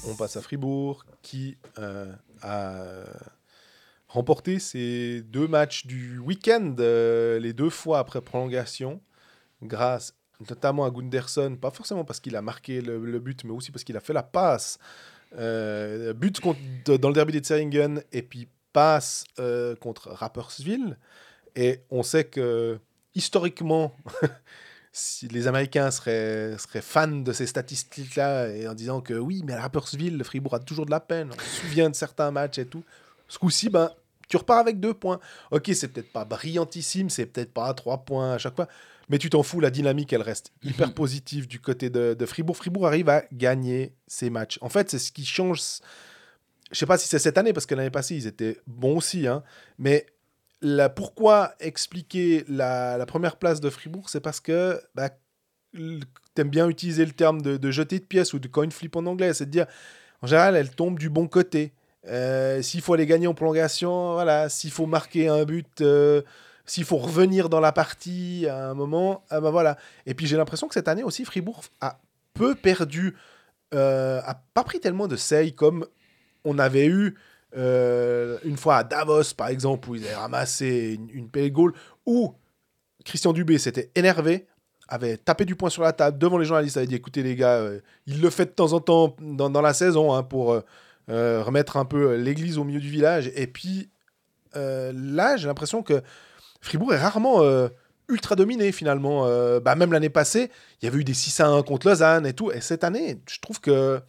On 0.08 0.16
passe 0.16 0.38
à 0.38 0.42
Fribourg, 0.42 1.06
qui 1.22 1.58
euh, 1.80 2.12
a 2.42 3.04
remporté 4.08 4.60
ses 4.60 5.22
deux 5.22 5.48
matchs 5.48 5.86
du 5.88 6.20
week-end, 6.20 6.76
euh, 6.80 7.40
les 7.40 7.54
deux 7.54 7.70
fois 7.70 8.00
après 8.00 8.22
prolongation, 8.22 9.02
grâce 9.62 10.14
notamment 10.50 10.86
à 10.86 10.92
Gunderson, 10.92 11.58
pas 11.60 11.72
forcément 11.72 12.04
parce 12.04 12.20
qu'il 12.20 12.36
a 12.36 12.42
marqué 12.42 12.82
le 12.82 13.20
but, 13.20 13.44
mais 13.46 13.52
aussi 13.52 13.72
parce 13.72 13.84
qu'il 13.84 13.96
a 13.98 14.02
fait 14.02 14.14
la 14.14 14.24
passe. 14.24 14.78
Euh, 15.38 16.14
but 16.14 16.40
contre- 16.40 16.60
dans 16.98 17.10
le 17.10 17.14
derby 17.14 17.34
des 17.34 17.44
Zeringen 17.44 18.02
et 18.12 18.22
puis 18.22 18.48
passe 18.74 19.24
euh, 19.40 19.76
contre 19.76 20.10
Rapperswil. 20.10 20.98
Et 21.56 21.82
on 21.90 22.04
sait 22.04 22.26
que 22.26 22.80
historiquement, 23.14 23.96
si 24.92 25.28
les 25.28 25.48
Américains 25.48 25.92
seraient, 25.92 26.58
seraient 26.58 26.82
fans 26.82 27.08
de 27.08 27.32
ces 27.34 27.48
statistiques-là 27.48 28.50
et 28.50 28.68
en 28.68 28.74
disant 28.74 29.02
que 29.02 29.14
oui, 29.14 29.44
mais 29.46 29.54
à 29.54 29.62
Rapperswil, 29.62 30.18
le 30.18 30.24
Fribourg 30.24 30.54
a 30.56 30.60
toujours 30.60 30.86
de 30.86 30.92
la 30.92 31.00
peine, 31.00 31.32
on 31.34 31.40
se 31.40 31.62
souvient 31.62 31.90
de 31.90 31.96
certains 31.96 32.32
matchs 32.32 32.60
et 32.60 32.66
tout. 32.66 32.84
Ce 33.28 33.40
coup-ci, 33.40 33.70
ben, 33.70 33.92
tu 34.28 34.38
repars 34.38 34.60
avec 34.60 34.80
deux 34.80 34.94
points. 34.94 35.20
Ok, 35.52 35.72
c'est 35.74 35.88
peut-être 35.88 36.12
pas 36.12 36.26
brillantissime, 36.26 37.10
c'est 37.10 37.26
peut-être 37.26 37.54
pas 37.54 37.74
trois 37.74 38.00
points 38.00 38.34
à 38.34 38.38
chaque 38.38 38.56
fois, 38.56 38.68
mais 39.10 39.18
tu 39.18 39.30
t'en 39.30 39.44
fous, 39.44 39.60
la 39.60 39.70
dynamique, 39.70 40.14
elle 40.14 40.22
reste 40.22 40.52
hyper 40.64 40.94
positive 40.94 41.48
du 41.48 41.60
côté 41.60 41.90
de, 41.90 42.14
de 42.14 42.26
Fribourg. 42.26 42.58
Fribourg 42.58 42.88
arrive 42.88 43.10
à 43.10 43.24
gagner 43.32 43.94
ses 44.08 44.30
matchs. 44.30 44.58
En 44.62 44.70
fait, 44.70 44.90
c'est 44.90 45.00
ce 45.00 45.12
qui 45.12 45.26
change. 45.26 45.62
Je 46.72 46.78
sais 46.80 46.86
pas 46.86 46.98
si 46.98 47.08
c'est 47.08 47.20
cette 47.20 47.38
année, 47.38 47.54
parce 47.54 47.66
que 47.66 47.76
l'année 47.76 47.92
passée, 47.92 48.16
ils 48.16 48.28
étaient 48.28 48.60
bons 48.66 48.98
aussi, 48.98 49.28
hein, 49.28 49.44
mais 49.78 50.08
la, 50.62 50.90
pourquoi 50.90 51.54
expliquer 51.60 52.44
la, 52.48 52.98
la 52.98 53.06
première 53.06 53.38
place 53.38 53.62
de 53.62 53.70
Fribourg 53.70 54.10
C'est 54.10 54.22
parce 54.22 54.40
que 54.40 54.82
bah, 54.96 55.10
t'aimes 56.34 56.50
bien 56.50 56.68
utiliser 56.68 57.06
le 57.06 57.12
terme 57.12 57.42
de, 57.42 57.58
de 57.58 57.72
jeter 57.72 58.00
de 58.00 58.06
pièces 58.06 58.34
ou 58.34 58.40
de 58.40 58.48
coin 58.48 58.70
flip 58.70 58.96
en 58.96 59.06
anglais, 59.06 59.34
c'est 59.34 59.46
de 59.46 59.52
dire 59.52 59.68
en 60.22 60.28
général 60.28 60.56
elle 60.56 60.70
tombe 60.70 60.98
du 60.98 61.10
bon 61.10 61.28
côté. 61.28 61.74
Euh, 62.08 62.62
s'il 62.62 62.82
faut 62.82 62.94
aller 62.94 63.06
gagner 63.06 63.28
en 63.28 63.34
prolongation, 63.34 64.14
voilà, 64.14 64.48
s'il 64.50 64.72
faut 64.72 64.86
marquer 64.86 65.28
un 65.28 65.44
but, 65.44 65.82
euh, 65.82 66.22
s'il 66.66 66.84
faut 66.84 66.98
revenir 66.98 67.50
dans 67.50 67.60
la 67.60 67.72
partie 67.72 68.48
à 68.48 68.70
un 68.70 68.74
moment, 68.74 69.24
ah 69.30 69.40
bah 69.40 69.52
voilà. 69.52 69.78
Et 70.06 70.14
puis 70.14 70.28
j'ai 70.28 70.38
l'impression 70.38 70.68
que 70.68 70.74
cette 70.74 70.88
année 70.88 71.04
aussi 71.04 71.26
Fribourg 71.26 71.64
a 71.82 72.00
peu 72.34 72.56
perdu, 72.56 73.16
euh, 73.74 74.22
a 74.24 74.36
pas 74.54 74.64
pris 74.64 74.80
tellement 74.80 75.08
de 75.08 75.16
seils 75.16 75.54
comme 75.54 75.86
on 76.44 76.60
avait 76.60 76.88
eu 76.88 77.16
euh, 77.56 78.38
une 78.44 78.58
fois 78.58 78.78
à 78.78 78.84
Davos 78.84 79.34
par 79.38 79.48
exemple 79.48 79.90
où 79.90 79.96
ils 79.96 80.06
avaient 80.06 80.16
ramassé 80.16 81.00
une, 81.14 81.30
une 81.34 81.50
goal 81.50 81.74
où 82.06 82.34
Christian 83.06 83.34
Dubé 83.34 83.58
s'était 83.58 83.92
énervé 83.96 84.48
avait 84.88 85.18
tapé 85.18 85.46
du 85.46 85.56
poing 85.56 85.72
sur 85.72 85.82
la 85.82 85.94
table 85.94 86.20
devant 86.20 86.38
les 86.38 86.46
journalistes, 86.46 86.78
avait 86.78 86.86
dit 86.86 86.96
écoutez 86.96 87.24
les 87.24 87.36
gars, 87.36 87.56
euh, 87.56 87.80
il 88.06 88.22
le 88.22 88.30
fait 88.30 88.46
de 88.46 88.52
temps 88.52 88.74
en 88.74 88.80
temps 88.80 89.16
dans, 89.20 89.62
la 89.62 89.74
saison 89.74 90.14
hein, 90.14 90.22
pour 90.22 90.54
euh, 90.54 91.42
remettre 91.42 91.78
un 91.78 91.86
peu 91.86 92.16
l'église 92.16 92.60
au 92.60 92.64
milieu 92.64 92.80
du 92.80 92.90
village. 92.90 93.32
Et 93.36 93.48
puis 93.48 93.90
là, 94.54 95.36
j'ai 95.36 95.48
l'impression 95.48 95.84
que 95.84 96.02
Fribourg 96.66 96.96
est 96.96 96.98
rarement 96.98 97.44
euh, 97.44 97.68
ultra 98.10 98.36
dominé 98.36 98.72
finalement. 98.72 99.28
Euh, 99.28 99.60
bah, 99.60 99.76
même 99.76 99.94
l'année 99.94 100.10
passée, 100.10 100.50
il 100.82 100.86
y 100.86 100.88
avait 100.88 100.98
eu 100.98 101.04
des 101.04 101.14
6 101.14 101.40
à 101.42 101.48
1 101.48 101.62
contre 101.62 101.88
Lausanne 101.88 102.26
et 102.26 102.34
tout. 102.34 102.52
Et 102.52 102.60
cette 102.60 102.84
année, 102.84 103.22
je 103.30 103.40
trouve 103.40 103.62
que 103.62 104.02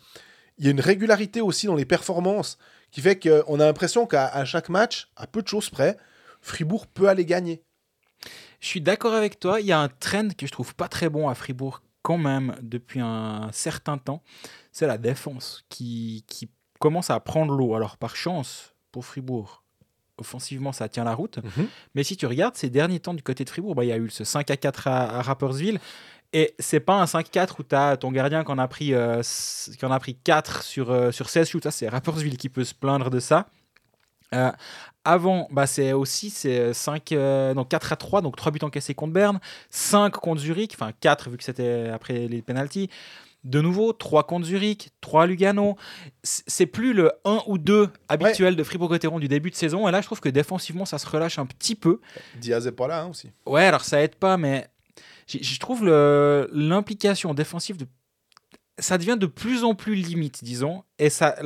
il 0.56 0.64
y 0.64 0.68
a 0.68 0.70
une 0.70 0.80
régularité 0.80 1.42
aussi 1.42 1.66
dans 1.66 1.74
les 1.74 1.84
performances 1.84 2.56
qui 2.90 3.02
fait 3.02 3.20
qu'on 3.20 3.60
a 3.60 3.66
l'impression 3.66 4.06
qu'à 4.06 4.42
chaque 4.46 4.70
match, 4.70 5.10
à 5.16 5.26
peu 5.26 5.42
de 5.42 5.48
choses 5.48 5.68
près, 5.68 5.98
Fribourg 6.40 6.86
peut 6.86 7.10
aller 7.10 7.26
gagner. 7.26 7.62
Je 8.60 8.68
suis 8.68 8.80
d'accord 8.80 9.12
avec 9.12 9.38
toi. 9.38 9.60
Il 9.60 9.66
y 9.66 9.72
a 9.72 9.78
un 9.78 9.88
trend 9.88 10.30
que 10.30 10.46
je 10.46 10.52
trouve 10.52 10.74
pas 10.74 10.88
très 10.88 11.10
bon 11.10 11.28
à 11.28 11.34
Fribourg 11.34 11.82
quand 12.00 12.16
même 12.16 12.56
depuis 12.62 13.00
un 13.00 13.50
certain 13.52 13.98
temps. 13.98 14.22
C'est 14.72 14.86
la 14.86 14.96
défense 14.96 15.66
qui, 15.68 16.24
qui 16.26 16.48
commence 16.80 17.10
à 17.10 17.20
prendre 17.20 17.52
l'eau. 17.52 17.74
Alors 17.74 17.98
par 17.98 18.16
chance 18.16 18.74
pour 18.92 19.04
Fribourg, 19.04 19.65
offensivement 20.18 20.72
ça 20.72 20.88
tient 20.88 21.04
la 21.04 21.14
route. 21.14 21.38
Mais 21.94 22.02
si 22.04 22.16
tu 22.16 22.26
regardes 22.26 22.56
ces 22.56 22.70
derniers 22.70 23.00
temps 23.00 23.14
du 23.14 23.22
côté 23.22 23.44
de 23.44 23.50
Fribourg, 23.50 23.74
bah, 23.74 23.84
il 23.84 23.88
y 23.88 23.92
a 23.92 23.98
eu 23.98 24.10
ce 24.10 24.24
5 24.24 24.50
à 24.50 24.56
4 24.56 24.86
à, 24.88 25.18
à 25.18 25.22
Rapperswil. 25.22 25.78
Et 26.32 26.54
c'est 26.58 26.80
pas 26.80 26.94
un 26.94 27.04
5-4 27.04 27.54
où 27.60 27.62
tu 27.62 27.74
as 27.74 27.96
ton 27.96 28.10
gardien 28.10 28.44
qui 28.44 28.50
en 28.50 28.58
a 28.58 28.66
pris, 28.68 28.92
euh, 28.94 29.20
s- 29.20 29.70
qui 29.78 29.84
en 29.86 29.92
a 29.92 29.98
pris 30.00 30.16
4 30.16 30.62
sur, 30.64 30.90
euh, 30.90 31.12
sur 31.12 31.28
16 31.30 31.48
shoots. 31.48 31.62
Ça, 31.62 31.70
c'est 31.70 31.88
Rapperswil 31.88 32.36
qui 32.36 32.48
peut 32.48 32.64
se 32.64 32.74
plaindre 32.74 33.10
de 33.10 33.20
ça. 33.20 33.46
Euh, 34.34 34.50
avant, 35.04 35.46
bah, 35.52 35.66
c'est 35.68 35.92
aussi 35.92 36.30
c'est 36.30 36.74
5, 36.74 37.12
euh, 37.12 37.54
donc 37.54 37.68
4 37.68 37.92
à 37.92 37.96
3, 37.96 38.22
donc 38.22 38.34
3 38.36 38.50
buts 38.50 38.58
encaissés 38.62 38.92
contre 38.92 39.12
Berne, 39.12 39.38
5 39.70 40.10
contre 40.14 40.40
Zurich, 40.40 40.72
enfin 40.74 40.90
4 41.00 41.30
vu 41.30 41.36
que 41.36 41.44
c'était 41.44 41.90
après 41.94 42.26
les 42.26 42.42
pénalties. 42.42 42.90
De 43.46 43.60
nouveau, 43.60 43.92
3 43.92 44.24
contre 44.24 44.46
Zurich, 44.46 44.90
3 45.00 45.22
à 45.22 45.26
Lugano. 45.26 45.76
C'est 46.22 46.66
plus 46.66 46.92
le 46.92 47.12
1 47.24 47.42
ou 47.46 47.58
2 47.58 47.88
habituel 48.08 48.56
de 48.56 48.62
Fribourg-Gotteron 48.64 49.20
du 49.20 49.28
début 49.28 49.50
de 49.50 49.54
saison. 49.54 49.86
Et 49.86 49.92
là, 49.92 50.00
je 50.00 50.06
trouve 50.06 50.20
que 50.20 50.28
défensivement, 50.28 50.84
ça 50.84 50.98
se 50.98 51.06
relâche 51.08 51.38
un 51.38 51.46
petit 51.46 51.76
peu. 51.76 52.00
Diaz 52.40 52.66
est 52.66 52.72
pas 52.72 52.88
là 52.88 53.02
hein, 53.02 53.06
aussi. 53.06 53.30
Ouais, 53.46 53.64
alors 53.64 53.84
ça 53.84 54.02
aide 54.02 54.16
pas, 54.16 54.36
mais 54.36 54.66
je 55.28 55.58
trouve 55.60 55.86
l'implication 55.86 57.34
défensive 57.34 57.76
de 57.76 57.86
ça 58.78 58.98
devient 58.98 59.16
de 59.18 59.26
plus 59.26 59.64
en 59.64 59.74
plus 59.74 59.94
limite, 59.94 60.44
disons. 60.44 60.84
Et 60.98 61.08
ça, 61.08 61.36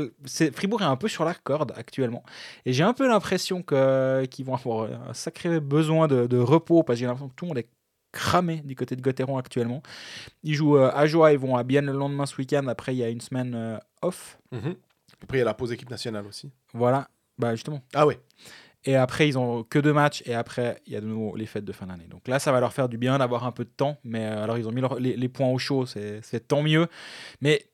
Fribourg 0.53 0.83
est 0.83 0.87
un 0.87 0.97
peu 0.97 1.07
sur 1.07 1.25
la 1.25 1.35
corde 1.35 1.73
actuellement. 1.77 2.25
Et 2.67 2.73
j'ai 2.73 2.83
un 2.83 2.93
peu 2.93 3.07
l'impression 3.07 3.63
qu'ils 3.63 4.45
vont 4.45 4.55
avoir 4.55 4.91
un 5.09 5.15
sacré 5.15 5.61
besoin 5.61 6.09
de, 6.09 6.27
de 6.27 6.39
repos 6.39 6.83
parce 6.83 6.97
que 6.97 7.01
j'ai 7.01 7.07
l'impression 7.07 7.29
que 7.29 7.35
tout 7.35 7.45
le 7.45 7.51
monde 7.51 7.59
est 7.59 7.69
cramé 8.13 8.63
du 8.65 8.75
côté 8.77 8.97
de 8.97 9.03
Gotteron 9.03 9.39
actuellement. 9.39 9.83
Ils 10.43 10.55
jouent 10.55 10.77
euh, 10.79 10.91
à 10.95 11.07
Joie, 11.07 11.33
ils 11.33 11.39
vont 11.39 11.57
à 11.57 11.63
Bienne 11.63 11.87
le 11.87 11.93
lendemain 11.93 12.27
ce 12.27 12.37
week-end. 12.37 12.67
Après, 12.69 12.95
il 12.95 12.99
y 12.99 13.05
a 13.05 13.09
une 13.09 13.21
semaine 13.21 13.55
euh, 13.55 13.79
off. 14.03 14.39
Après, 15.23 15.39
il 15.39 15.41
y 15.41 15.43
a 15.43 15.45
la 15.45 15.55
pause 15.55 15.73
équipe 15.73 15.91
nationale 15.91 16.27
aussi. 16.27 16.51
Voilà, 16.73 17.09
bah 17.39 17.55
justement. 17.55 17.83
Ah 17.95 18.07
ouais. 18.07 18.19
Et 18.85 18.97
après, 18.97 19.29
ils 19.29 19.37
ont 19.37 19.63
que 19.63 19.79
deux 19.79 19.93
matchs. 19.93 20.23
Et 20.25 20.35
après, 20.35 20.81
il 20.87 20.95
y 20.95 20.97
a 20.97 21.01
de 21.03 21.07
nouveau 21.07 21.37
les 21.37 21.45
fêtes 21.45 21.67
de 21.67 21.73
fin 21.73 21.87
d'année. 21.87 22.07
Donc 22.09 22.27
là, 22.29 22.39
ça 22.39 22.51
va 22.51 22.61
leur 22.61 22.73
faire 22.73 22.89
du 22.89 22.97
bien 22.97 23.19
d'avoir 23.19 23.45
un 23.45 23.53
peu 23.53 23.65
de 23.65 23.71
temps. 23.71 23.99
Mais 24.05 24.25
euh, 24.25 24.43
alors, 24.43 24.57
ils 24.57 24.67
ont 24.67 24.73
mis 24.73 24.81
leur- 24.81 24.99
les, 24.99 25.17
les 25.17 25.29
points 25.29 25.49
au 25.49 25.59
chaud. 25.59 25.85
C'est 25.85 26.21
c'est 26.23 26.49
tant 26.49 26.63
mieux. 26.63 26.87
Mais 27.43 27.70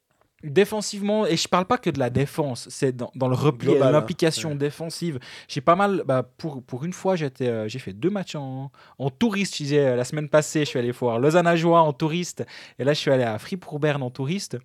défensivement, 0.50 1.26
et 1.26 1.36
je 1.36 1.48
parle 1.48 1.64
pas 1.66 1.78
que 1.78 1.90
de 1.90 1.98
la 1.98 2.10
défense, 2.10 2.68
c'est 2.70 2.94
dans, 2.94 3.10
dans 3.14 3.28
le 3.28 3.34
repli, 3.34 3.76
hein. 3.76 3.90
l'implication 3.90 4.50
Ouais. 4.50 4.56
défensive. 4.56 5.18
J'ai 5.48 5.60
pas 5.60 5.76
mal, 5.76 6.02
bah, 6.06 6.22
pour, 6.36 6.62
pour 6.62 6.84
une 6.84 6.92
fois, 6.92 7.16
j'étais, 7.16 7.48
euh, 7.48 7.68
j'ai 7.68 7.78
fait 7.78 7.92
deux 7.92 8.10
matchs 8.10 8.34
en, 8.34 8.70
en 8.98 9.10
touriste. 9.10 9.54
Je 9.56 9.62
disais, 9.64 9.78
euh, 9.86 9.96
la 9.96 10.04
semaine 10.04 10.28
passée, 10.28 10.60
je 10.60 10.64
suis 10.66 10.78
allé 10.78 10.90
voir 10.90 11.18
Lausanne 11.18 11.46
à 11.46 11.56
Joie 11.56 11.80
en 11.82 11.92
touriste. 11.92 12.44
Et 12.78 12.84
là, 12.84 12.92
je 12.92 12.98
suis 13.00 13.10
allé 13.10 13.24
à 13.24 13.38
Fribourg-Berne 13.38 14.02
en 14.02 14.10
touriste. 14.10 14.58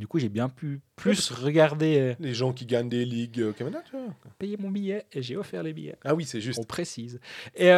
Du 0.00 0.08
coup, 0.08 0.18
j'ai 0.18 0.28
bien 0.28 0.48
pu 0.48 0.80
plus 0.96 1.30
regarder, 1.30 1.98
euh, 2.00 2.14
Les 2.18 2.34
gens 2.34 2.52
qui 2.52 2.66
gagnent 2.66 2.88
des 2.88 3.04
ligues 3.04 3.44
au 3.48 3.52
Canada, 3.52 3.80
tu 3.88 3.92
vois. 3.96 4.06
payer 4.40 4.56
mon 4.58 4.70
billet 4.70 5.04
et 5.12 5.22
j'ai 5.22 5.36
offert 5.36 5.62
les 5.62 5.72
billets. 5.72 5.94
Ah 6.04 6.14
oui, 6.16 6.24
c'est 6.24 6.40
juste. 6.40 6.58
On 6.58 6.64
précise. 6.64 7.20
Et 7.54 7.70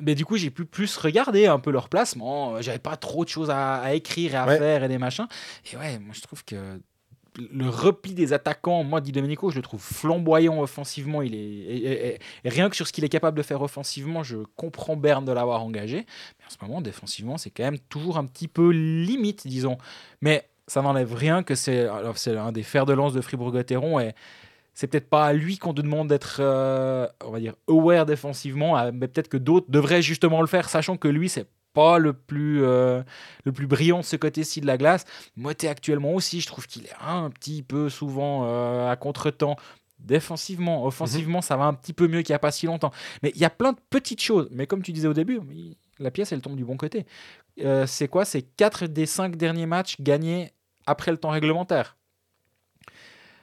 mais 0.00 0.14
du 0.14 0.24
coup, 0.24 0.36
j'ai 0.36 0.50
pu 0.50 0.64
plus 0.64 0.96
regarder 0.96 1.46
un 1.46 1.58
peu 1.58 1.70
leur 1.70 1.88
placement. 1.88 2.60
J'avais 2.60 2.78
pas 2.78 2.96
trop 2.96 3.24
de 3.24 3.28
choses 3.30 3.50
à, 3.50 3.76
à 3.76 3.92
écrire 3.94 4.34
et 4.34 4.36
à 4.36 4.46
Ouais. 4.46 4.58
faire 4.58 4.84
et 4.84 4.88
des 4.88 4.98
machins. 4.98 5.26
Et 5.72 5.76
ouais, 5.76 5.98
moi 5.98 6.14
je 6.14 6.20
trouve 6.20 6.44
que 6.44 6.80
le 7.50 7.68
repli 7.68 8.14
des 8.14 8.32
attaquants, 8.32 8.84
moi 8.84 9.00
Di 9.00 9.10
Domenico, 9.10 9.50
je 9.50 9.56
le 9.56 9.62
trouve 9.62 9.80
flamboyant 9.82 10.60
offensivement. 10.60 11.20
Il 11.20 11.34
est 11.34 11.38
et, 11.38 11.76
et- 11.76 12.06
et- 12.14 12.18
et 12.44 12.48
rien 12.48 12.70
que 12.70 12.76
sur 12.76 12.86
ce 12.86 12.92
qu'il 12.92 13.02
est 13.04 13.08
capable 13.08 13.36
de 13.36 13.42
faire 13.42 13.60
offensivement, 13.62 14.22
je 14.22 14.36
comprends 14.56 14.96
Berne 14.96 15.24
de 15.24 15.32
l'avoir 15.32 15.62
engagé. 15.64 16.06
Mais 16.38 16.46
en 16.46 16.50
ce 16.50 16.56
moment, 16.64 16.80
défensivement, 16.80 17.36
c'est 17.36 17.50
quand 17.50 17.64
même 17.64 17.78
toujours 17.88 18.18
un 18.18 18.26
petit 18.26 18.46
peu 18.46 18.70
limite, 18.70 19.46
disons. 19.48 19.78
Mais 20.20 20.48
ça 20.68 20.80
n'enlève 20.80 21.12
rien 21.12 21.42
que 21.42 21.54
c'est 21.56 21.80
alors 21.88 22.18
c'est 22.18 22.36
un 22.36 22.52
des 22.52 22.62
fers 22.62 22.86
de 22.86 22.92
lance 22.92 23.12
de 23.14 23.20
Fribourg-Gotteron 23.20 23.98
et 24.00 24.14
c'est 24.74 24.88
peut-être 24.88 25.08
pas 25.08 25.26
à 25.26 25.32
lui 25.32 25.58
qu'on 25.58 25.72
te 25.72 25.80
demande 25.80 26.08
d'être, 26.08 26.38
euh, 26.40 27.06
on 27.24 27.30
va 27.30 27.40
dire, 27.40 27.54
aware 27.68 28.06
défensivement, 28.06 28.92
mais 28.92 29.08
peut-être 29.08 29.28
que 29.28 29.36
d'autres 29.36 29.70
devraient 29.70 30.02
justement 30.02 30.40
le 30.40 30.46
faire, 30.46 30.68
sachant 30.68 30.96
que 30.96 31.08
lui, 31.08 31.28
c'est 31.28 31.46
pas 31.74 31.98
le 31.98 32.14
plus, 32.14 32.62
euh, 32.62 33.02
le 33.44 33.52
plus 33.52 33.66
brillant 33.66 33.98
de 33.98 34.04
ce 34.04 34.16
côté-ci 34.16 34.62
de 34.62 34.66
la 34.66 34.78
glace. 34.78 35.04
Moté 35.36 35.68
actuellement 35.68 36.14
aussi, 36.14 36.40
je 36.40 36.46
trouve 36.46 36.66
qu'il 36.66 36.86
est 36.86 36.94
un 37.04 37.28
petit 37.30 37.62
peu 37.62 37.90
souvent 37.90 38.44
euh, 38.44 38.90
à 38.90 38.96
contre-temps. 38.96 39.56
Défensivement, 39.98 40.86
offensivement, 40.86 41.40
ça 41.40 41.56
va 41.56 41.64
un 41.64 41.74
petit 41.74 41.92
peu 41.92 42.08
mieux 42.08 42.22
qu'il 42.22 42.32
n'y 42.32 42.36
a 42.36 42.40
pas 42.40 42.52
si 42.52 42.66
longtemps. 42.66 42.92
Mais 43.22 43.32
il 43.34 43.40
y 43.40 43.44
a 43.44 43.50
plein 43.50 43.72
de 43.72 43.78
petites 43.90 44.20
choses. 44.20 44.48
Mais 44.50 44.66
comme 44.66 44.82
tu 44.82 44.92
disais 44.92 45.08
au 45.08 45.14
début, 45.14 45.40
la 45.98 46.10
pièce, 46.10 46.32
elle 46.32 46.40
tombe 46.40 46.56
du 46.56 46.64
bon 46.64 46.76
côté. 46.76 47.06
Euh, 47.60 47.86
c'est 47.86 48.08
quoi? 48.08 48.24
C'est 48.24 48.42
4 48.42 48.86
des 48.86 49.06
5 49.06 49.36
derniers 49.36 49.66
matchs 49.66 49.96
gagnés 50.00 50.52
après 50.86 51.10
le 51.10 51.16
temps 51.16 51.30
réglementaire. 51.30 51.96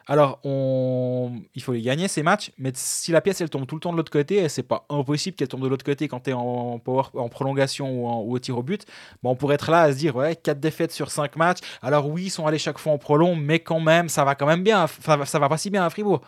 Alors, 0.07 0.39
il 0.43 1.61
faut 1.61 1.73
les 1.73 1.81
gagner 1.81 2.07
ces 2.07 2.23
matchs, 2.23 2.51
mais 2.57 2.71
si 2.73 3.11
la 3.11 3.21
pièce 3.21 3.41
elle 3.41 3.49
tombe 3.49 3.65
tout 3.65 3.75
le 3.75 3.81
temps 3.81 3.91
de 3.91 3.97
l'autre 3.97 4.11
côté, 4.11 4.47
c'est 4.49 4.63
pas 4.63 4.85
impossible 4.89 5.35
qu'elle 5.35 5.47
tombe 5.47 5.63
de 5.63 5.67
l'autre 5.67 5.85
côté 5.85 6.07
quand 6.07 6.21
tu 6.21 6.31
es 6.31 6.33
en, 6.33 6.81
en 6.85 7.29
prolongation 7.29 8.21
ou, 8.23 8.33
au 8.33 8.39
tir 8.39 8.57
au 8.57 8.63
but, 8.63 8.85
bah, 9.23 9.29
on 9.29 9.35
pourrait 9.35 9.55
être 9.55 9.71
là 9.71 9.81
à 9.81 9.91
se 9.91 9.97
dire 9.97 10.15
ouais, 10.15 10.35
4 10.35 10.59
défaites 10.59 10.91
sur 10.91 11.11
5 11.11 11.35
matchs. 11.35 11.59
Alors, 11.81 12.07
oui, 12.09 12.25
ils 12.25 12.29
sont 12.29 12.47
allés 12.47 12.57
chaque 12.59 12.77
fois 12.77 12.93
en 12.93 12.97
prolong, 12.97 13.35
mais 13.35 13.59
quand 13.59 13.79
même, 13.79 14.09
ça 14.09 14.23
va 14.23 14.35
quand 14.35 14.47
même 14.47 14.63
bien. 14.63 14.87
Ça 14.87 15.39
va 15.39 15.49
pas 15.49 15.57
si 15.57 15.69
bien 15.69 15.85
à 15.85 15.89
Fribourg. 15.89 16.21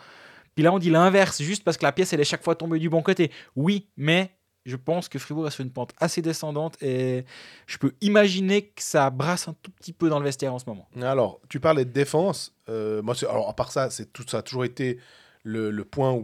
Puis 0.54 0.62
là, 0.62 0.72
on 0.72 0.78
dit 0.78 0.90
l'inverse, 0.90 1.42
juste 1.42 1.64
parce 1.64 1.76
que 1.76 1.84
la 1.84 1.92
pièce 1.92 2.12
elle 2.12 2.20
est 2.20 2.24
chaque 2.24 2.44
fois 2.44 2.54
tombée 2.54 2.78
du 2.78 2.88
bon 2.88 3.02
côté. 3.02 3.30
Oui, 3.56 3.88
mais 3.96 4.30
je 4.64 4.76
pense 4.76 5.08
que 5.08 5.18
Fribourg 5.18 5.46
est 5.46 5.50
sur 5.50 5.62
une 5.62 5.70
pente 5.70 5.92
assez 5.98 6.22
descendante 6.22 6.82
et 6.82 7.24
je 7.66 7.76
peux 7.78 7.92
imaginer 8.00 8.66
que 8.68 8.82
ça 8.82 9.10
brasse 9.10 9.46
un 9.48 9.54
tout 9.62 9.70
petit 9.70 9.92
peu 9.92 10.08
dans 10.08 10.18
le 10.18 10.24
vestiaire 10.24 10.54
en 10.54 10.58
ce 10.58 10.64
moment. 10.66 10.88
Alors, 11.02 11.40
tu 11.48 11.60
parlais 11.60 11.84
de 11.84 11.92
défense. 11.92 12.54
euh, 12.68 13.02
moi, 13.02 13.14
alors, 13.28 13.48
à 13.48 13.54
part 13.54 13.72
ça, 13.72 13.88
tout, 14.12 14.24
ça 14.26 14.38
a 14.38 14.42
toujours 14.42 14.64
été 14.64 14.98
le, 15.42 15.70
point 15.82 16.18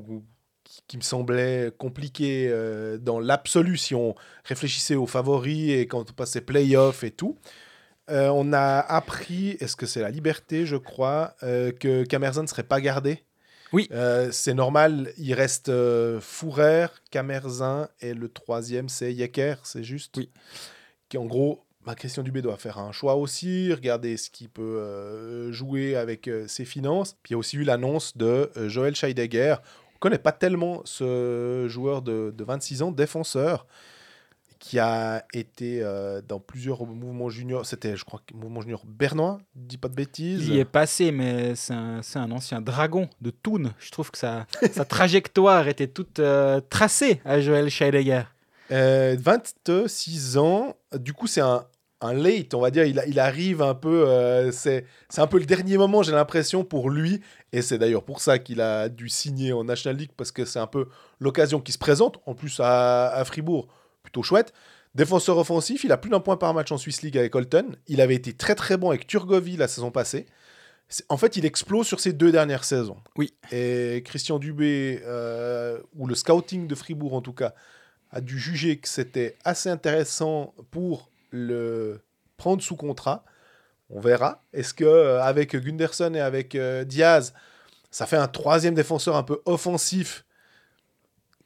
qui, 0.88 0.96
me 0.96 1.02
semblait 1.02 1.70
compliqué 1.76 2.48
euh, 2.48 2.96
dans 2.96 3.20
l'absolu 3.20 3.76
si 3.76 3.94
on 3.94 4.14
réfléchissait 4.44 4.94
aux 4.94 5.06
favoris 5.06 5.72
et 5.72 5.86
quand 5.86 6.10
on 6.10 6.14
passait 6.14 6.40
playoff 6.40 7.04
et 7.04 7.10
tout. 7.10 7.36
Euh, 8.08 8.28
on 8.28 8.52
a 8.54 8.80
appris, 8.80 9.50
est-ce 9.60 9.76
que 9.76 9.86
c'est 9.86 10.00
la 10.00 10.10
liberté, 10.10 10.64
je 10.64 10.76
crois, 10.76 11.36
que 11.42 12.04
Camerzan 12.04 12.42
ne 12.42 12.48
serait 12.48 12.64
pas 12.64 12.80
gardé? 12.80 13.22
Oui. 13.72 13.88
Euh, 13.92 14.30
c'est 14.32 14.54
normal, 14.54 15.12
il 15.16 15.32
reste 15.34 15.68
euh, 15.68 16.20
Fourer, 16.20 16.86
Camerzin 17.10 17.88
et 18.00 18.14
le 18.14 18.28
troisième 18.28 18.88
c'est 18.88 19.12
Yecker, 19.12 19.56
c'est 19.62 19.84
juste. 19.84 20.16
Oui. 20.16 20.30
Qui 21.08 21.18
en 21.18 21.26
gros, 21.26 21.64
bah, 21.84 21.94
Christian 21.94 22.22
Dubé 22.22 22.42
doit 22.42 22.56
faire 22.56 22.78
un 22.78 22.92
choix 22.92 23.16
aussi, 23.16 23.72
regarder 23.72 24.16
ce 24.16 24.30
qu'il 24.30 24.48
peut 24.48 24.62
euh, 24.62 25.52
jouer 25.52 25.96
avec 25.96 26.28
euh, 26.28 26.46
ses 26.46 26.64
finances. 26.64 27.16
Puis 27.22 27.30
il 27.30 27.32
y 27.32 27.36
a 27.36 27.38
aussi 27.38 27.56
eu 27.56 27.64
l'annonce 27.64 28.16
de 28.16 28.50
Joël 28.66 28.94
Scheidegger. 28.94 29.56
On 29.94 29.98
connaît 29.98 30.18
pas 30.18 30.32
tellement 30.32 30.82
ce 30.84 31.66
joueur 31.68 32.02
de, 32.02 32.32
de 32.36 32.44
26 32.44 32.82
ans, 32.82 32.90
défenseur, 32.90 33.66
qui 34.60 34.78
a 34.78 35.24
été 35.34 35.80
euh, 35.82 36.20
dans 36.20 36.38
plusieurs 36.38 36.84
mouvements 36.86 37.30
juniors. 37.30 37.64
C'était, 37.66 37.96
je 37.96 38.04
crois, 38.04 38.20
mouvement 38.34 38.60
junior 38.60 38.82
bernois, 38.86 39.38
dis 39.56 39.78
pas 39.78 39.88
de 39.88 39.94
bêtises. 39.94 40.46
Il 40.46 40.54
y 40.54 40.58
est 40.60 40.64
passé, 40.66 41.10
mais 41.12 41.54
c'est 41.56 41.72
un, 41.74 42.00
un 42.14 42.30
ancien 42.30 42.60
dragon 42.60 43.08
de 43.22 43.30
Thun. 43.30 43.72
Je 43.78 43.90
trouve 43.90 44.10
que 44.10 44.18
sa, 44.18 44.46
sa 44.72 44.84
trajectoire 44.84 45.66
était 45.66 45.88
toute 45.88 46.18
euh, 46.20 46.60
tracée 46.68 47.22
à 47.24 47.40
Joël 47.40 47.70
Scheidegger. 47.70 48.22
Euh, 48.70 49.16
26 49.18 50.36
ans. 50.36 50.76
Du 50.94 51.12
coup, 51.14 51.26
c'est 51.26 51.40
un, 51.40 51.64
un 52.02 52.12
late, 52.12 52.52
on 52.54 52.60
va 52.60 52.70
dire. 52.70 52.84
Il, 52.84 52.98
a- 52.98 53.06
il 53.06 53.18
arrive 53.18 53.62
un 53.62 53.74
peu. 53.74 54.08
euh, 54.08 54.52
c'est, 54.52 54.84
c'est 55.08 55.20
un 55.22 55.26
peu 55.26 55.38
le 55.38 55.46
dernier 55.46 55.76
moment, 55.78 56.02
j'ai 56.02 56.12
l'impression, 56.12 56.64
pour 56.64 56.90
lui. 56.90 57.20
Et 57.52 57.62
c'est 57.62 57.78
d'ailleurs 57.78 58.04
pour 58.04 58.20
ça 58.20 58.38
qu'il 58.38 58.60
a 58.60 58.88
dû 58.88 59.08
signer 59.08 59.52
en 59.52 59.64
National 59.64 59.96
League, 59.98 60.12
parce 60.16 60.30
que 60.32 60.44
c'est 60.44 60.58
un 60.58 60.66
peu 60.66 60.86
l'occasion 61.18 61.60
qui 61.60 61.72
se 61.72 61.78
présente. 61.78 62.20
En 62.26 62.34
plus, 62.34 62.60
à, 62.60 63.08
à 63.08 63.24
Fribourg, 63.24 63.68
plutôt 64.02 64.22
chouette. 64.22 64.52
Défenseur 64.94 65.38
offensif, 65.38 65.84
il 65.84 65.92
a 65.92 65.96
plus 65.96 66.10
d'un 66.10 66.20
point 66.20 66.36
par 66.36 66.52
match 66.52 66.72
en 66.72 66.78
Swiss 66.78 67.02
League 67.02 67.16
avec 67.16 67.34
Holton. 67.34 67.76
Il 67.86 68.00
avait 68.00 68.16
été 68.16 68.32
très 68.32 68.54
très 68.54 68.76
bon 68.76 68.90
avec 68.90 69.06
Turgovie 69.06 69.56
la 69.56 69.68
saison 69.68 69.90
passée. 69.90 70.26
En 71.08 71.16
fait, 71.16 71.36
il 71.36 71.46
explose 71.46 71.86
sur 71.86 72.00
ses 72.00 72.12
deux 72.12 72.32
dernières 72.32 72.64
saisons. 72.64 72.96
Oui. 73.16 73.32
Et 73.52 74.02
Christian 74.04 74.40
Dubé, 74.40 75.00
euh, 75.04 75.78
ou 75.94 76.08
le 76.08 76.16
scouting 76.16 76.66
de 76.66 76.74
Fribourg 76.74 77.14
en 77.14 77.22
tout 77.22 77.32
cas, 77.32 77.54
a 78.10 78.20
dû 78.20 78.38
juger 78.38 78.78
que 78.78 78.88
c'était 78.88 79.36
assez 79.44 79.68
intéressant 79.68 80.54
pour 80.72 81.10
le 81.30 82.00
prendre 82.36 82.60
sous 82.60 82.74
contrat. 82.74 83.24
On 83.90 84.00
verra. 84.00 84.42
Est-ce 84.52 84.74
que 84.74 84.84
euh, 84.84 85.22
avec 85.22 85.54
Gunderson 85.54 86.14
et 86.14 86.20
avec 86.20 86.56
euh, 86.56 86.82
Diaz, 86.82 87.32
ça 87.92 88.06
fait 88.06 88.16
un 88.16 88.28
troisième 88.28 88.74
défenseur 88.74 89.14
un 89.14 89.22
peu 89.22 89.40
offensif 89.44 90.24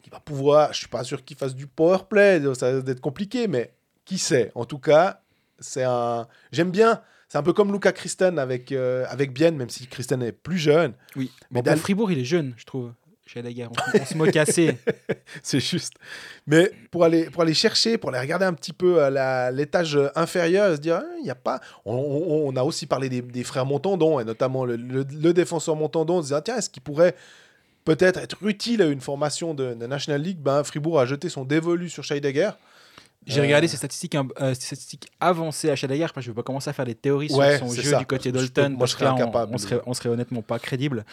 qui 0.04 0.10
va 0.10 0.20
pouvoir. 0.20 0.72
Je 0.74 0.78
suis 0.80 0.88
pas 0.88 1.02
sûr 1.02 1.24
qu'il 1.24 1.36
fasse 1.36 1.54
du 1.56 1.66
power 1.66 1.98
play, 2.08 2.40
ça 2.54 2.70
va 2.78 2.92
être 2.92 3.00
compliqué, 3.00 3.48
mais 3.48 3.72
qui 4.04 4.18
sait? 4.18 4.52
En 4.54 4.66
tout 4.66 4.78
cas, 4.78 5.22
c'est 5.58 5.82
un. 5.84 6.28
J'aime 6.52 6.70
bien. 6.70 7.00
C'est 7.28 7.38
un 7.38 7.42
peu 7.42 7.54
comme 7.54 7.72
Luca 7.72 7.90
Christen 7.90 8.38
avec 8.38 8.70
euh, 8.70 9.06
avec 9.08 9.32
Bien, 9.32 9.50
même 9.52 9.70
si 9.70 9.86
Christen 9.86 10.22
est 10.22 10.30
plus 10.32 10.58
jeune. 10.58 10.92
Oui. 11.16 11.32
Mais 11.50 11.58
Mais 11.58 11.62
Dal- 11.62 11.78
Fribourg, 11.78 12.12
il 12.12 12.18
est 12.18 12.24
jeune, 12.24 12.52
je 12.58 12.64
trouve. 12.66 12.92
Scheidegger, 13.26 13.66
on, 13.68 13.98
on 14.00 14.04
se 14.04 14.14
moque 14.18 14.36
assez. 14.36 14.76
C'est 15.42 15.58
juste. 15.58 15.94
Mais 16.46 16.70
pour 16.90 17.04
aller, 17.04 17.30
pour 17.30 17.40
aller 17.40 17.54
chercher, 17.54 17.96
pour 17.96 18.10
aller 18.10 18.18
regarder 18.20 18.44
un 18.44 18.52
petit 18.52 18.74
peu 18.74 19.02
à 19.02 19.08
la- 19.08 19.50
l'étage 19.50 19.98
inférieur, 20.14 20.76
se 20.76 20.80
dire, 20.80 20.96
Ah, 21.02 21.16
il 21.22 21.26
y 21.26 21.30
a 21.30 21.34
pas. 21.34 21.60
On, 21.86 21.94
on- 21.94 22.48
on 22.48 22.56
a 22.56 22.62
aussi 22.62 22.84
parlé 22.86 23.08
des, 23.08 23.22
des 23.22 23.42
frères 23.42 23.64
Montandon, 23.64 24.20
et 24.20 24.24
notamment 24.24 24.66
le, 24.66 24.76
le- 24.76 25.06
le 25.10 25.32
défenseur 25.32 25.74
Montandon, 25.76 26.18
se 26.20 26.26
disant, 26.26 26.42
tiens, 26.42 26.58
est-ce 26.58 26.68
qu'il 26.68 26.82
pourrait 26.82 27.16
peut-être 27.84 28.18
être 28.18 28.36
utile 28.46 28.82
à 28.82 28.86
une 28.86 29.00
formation 29.00 29.54
de, 29.54 29.74
de 29.74 29.86
National 29.86 30.20
League 30.22 30.38
ben, 30.38 30.64
Fribourg 30.64 31.00
a 31.00 31.06
jeté 31.06 31.28
son 31.28 31.44
dévolu 31.44 31.88
sur 31.90 32.02
Scheidegger. 32.04 32.50
J'ai 33.26 33.40
Euh, 33.40 33.42
regardé 33.44 33.68
ses 33.68 33.76
statistiques, 33.78 34.14
euh, 34.16 34.52
statistiques 34.54 35.08
avancées 35.20 35.70
à 35.70 35.76
Scheidegger, 35.76 36.02
parce 36.02 36.12
que 36.12 36.20
je 36.22 36.26
ne 36.28 36.32
veux 36.32 36.36
pas 36.36 36.42
commencer 36.42 36.68
à 36.70 36.72
faire 36.74 36.84
des 36.84 36.94
théories 36.94 37.32
Ouais, 37.32 37.56
sur 37.58 37.66
son 37.68 37.74
jeu 37.74 37.90
ça. 37.90 37.98
du 37.98 38.06
côté 38.06 38.32
d'Olton, 38.32 38.70
moi, 38.70 38.78
parce 38.80 38.92
je 38.98 39.04
là, 39.04 39.10
serais 39.10 39.10
on, 39.10 39.14
incapable 39.22 39.52
on 39.52 39.56
de- 39.56 39.60
serait, 39.60 39.80
on 39.86 39.94
serait 39.94 40.08
honnêtement 40.10 40.42
pas 40.42 40.58
crédible. 40.58 41.04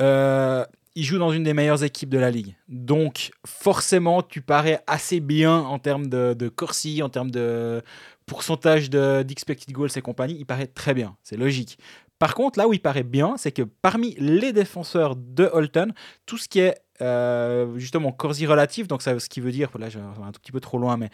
Euh, 0.00 0.64
il 0.94 1.04
joue 1.04 1.18
dans 1.18 1.30
une 1.32 1.42
des 1.44 1.52
meilleures 1.54 1.84
équipes 1.84 2.08
de 2.08 2.18
la 2.18 2.30
ligue. 2.30 2.56
Donc, 2.68 3.30
forcément, 3.46 4.22
tu 4.22 4.40
parais 4.40 4.82
assez 4.86 5.20
bien 5.20 5.58
en 5.58 5.78
termes 5.78 6.06
de, 6.08 6.34
de 6.34 6.48
Corsi, 6.48 7.02
en 7.02 7.08
termes 7.10 7.30
de 7.30 7.82
pourcentage 8.24 8.90
de- 8.90 9.22
d'expected 9.22 9.70
goals 9.72 9.90
et 9.94 10.00
compagnie. 10.00 10.36
Il 10.38 10.46
paraît 10.46 10.66
très 10.66 10.94
bien. 10.94 11.14
C'est 11.22 11.36
logique. 11.36 11.78
Par 12.18 12.34
contre, 12.34 12.58
là 12.58 12.66
où 12.66 12.72
il 12.72 12.80
paraît 12.80 13.02
bien, 13.02 13.36
c'est 13.36 13.52
que 13.52 13.62
parmi 13.62 14.14
les 14.18 14.52
défenseurs 14.52 15.16
de 15.16 15.50
Holton, 15.52 15.92
tout 16.24 16.38
ce 16.38 16.48
qui 16.48 16.60
est 16.60 16.74
euh, 17.02 17.76
justement 17.78 18.10
Corsi 18.12 18.46
relatif, 18.46 18.88
donc 18.88 19.02
ça, 19.02 19.18
ce 19.18 19.28
qui 19.28 19.40
veut 19.40 19.52
dire, 19.52 19.70
là 19.78 19.88
je 19.90 19.98
vais 19.98 20.04
un 20.04 20.32
tout 20.32 20.40
petit 20.40 20.52
peu 20.52 20.60
trop 20.60 20.78
loin, 20.78 20.96
mais 20.96 21.10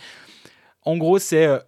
en 0.84 0.96
gros, 0.96 1.18
c'est 1.18 1.44
euh, 1.46 1.58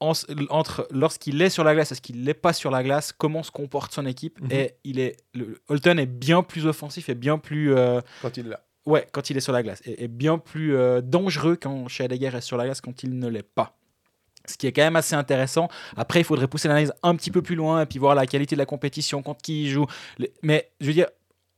en- 0.00 0.12
entre 0.50 0.86
lorsqu'il 0.90 1.40
est 1.42 1.48
sur 1.50 1.64
la 1.64 1.74
glace 1.74 1.92
et 1.92 1.94
ce 1.94 2.00
qu'il 2.02 2.22
n'est 2.22 2.34
pas 2.34 2.52
sur 2.52 2.70
la 2.70 2.82
glace, 2.82 3.12
comment 3.12 3.42
se 3.42 3.50
comporte 3.50 3.92
son 3.92 4.04
équipe. 4.06 4.40
Mhm. 4.42 4.52
Et 4.52 4.74
il 4.84 4.98
est, 5.00 5.16
le, 5.34 5.60
Holton 5.68 5.98
est 5.98 6.06
bien 6.06 6.42
plus 6.42 6.66
offensif 6.66 7.08
et 7.08 7.14
bien 7.14 7.38
plus. 7.38 7.74
euh, 7.74 8.00
Quand 8.22 8.36
il 8.36 8.46
est 8.46 8.50
là. 8.50 8.60
ouais, 8.86 9.06
quand 9.12 9.30
il 9.30 9.36
est 9.36 9.40
sur 9.40 9.52
la 9.52 9.62
glace. 9.62 9.80
Et, 9.86 10.04
et 10.04 10.08
bien 10.08 10.38
plus 10.38 10.76
euh, 10.76 11.00
dangereux 11.00 11.56
quand 11.60 11.88
Scheidegger 11.88 12.30
est 12.36 12.40
sur 12.42 12.56
la 12.58 12.64
glace 12.66 12.80
quand 12.80 13.02
il 13.02 13.18
ne 13.18 13.28
l'est 13.28 13.42
pas. 13.42 13.76
Ce 14.48 14.56
qui 14.56 14.66
est 14.66 14.72
quand 14.72 14.82
même 14.82 14.96
assez 14.96 15.14
intéressant. 15.14 15.68
Après, 15.96 16.20
il 16.20 16.24
faudrait 16.24 16.48
pousser 16.48 16.68
l'analyse 16.68 16.92
un 17.02 17.14
petit 17.16 17.30
peu 17.30 17.42
plus 17.42 17.54
loin 17.56 17.82
et 17.82 17.86
puis 17.86 17.98
voir 17.98 18.14
la 18.14 18.26
qualité 18.26 18.56
de 18.56 18.58
la 18.58 18.66
compétition, 18.66 19.22
contre 19.22 19.42
qui 19.42 19.64
il 19.64 19.70
joue. 19.70 19.86
Les- 20.18 20.32
Mais 20.42 20.70
je 20.80 20.86
veux 20.86 20.92
dire, 20.94 21.06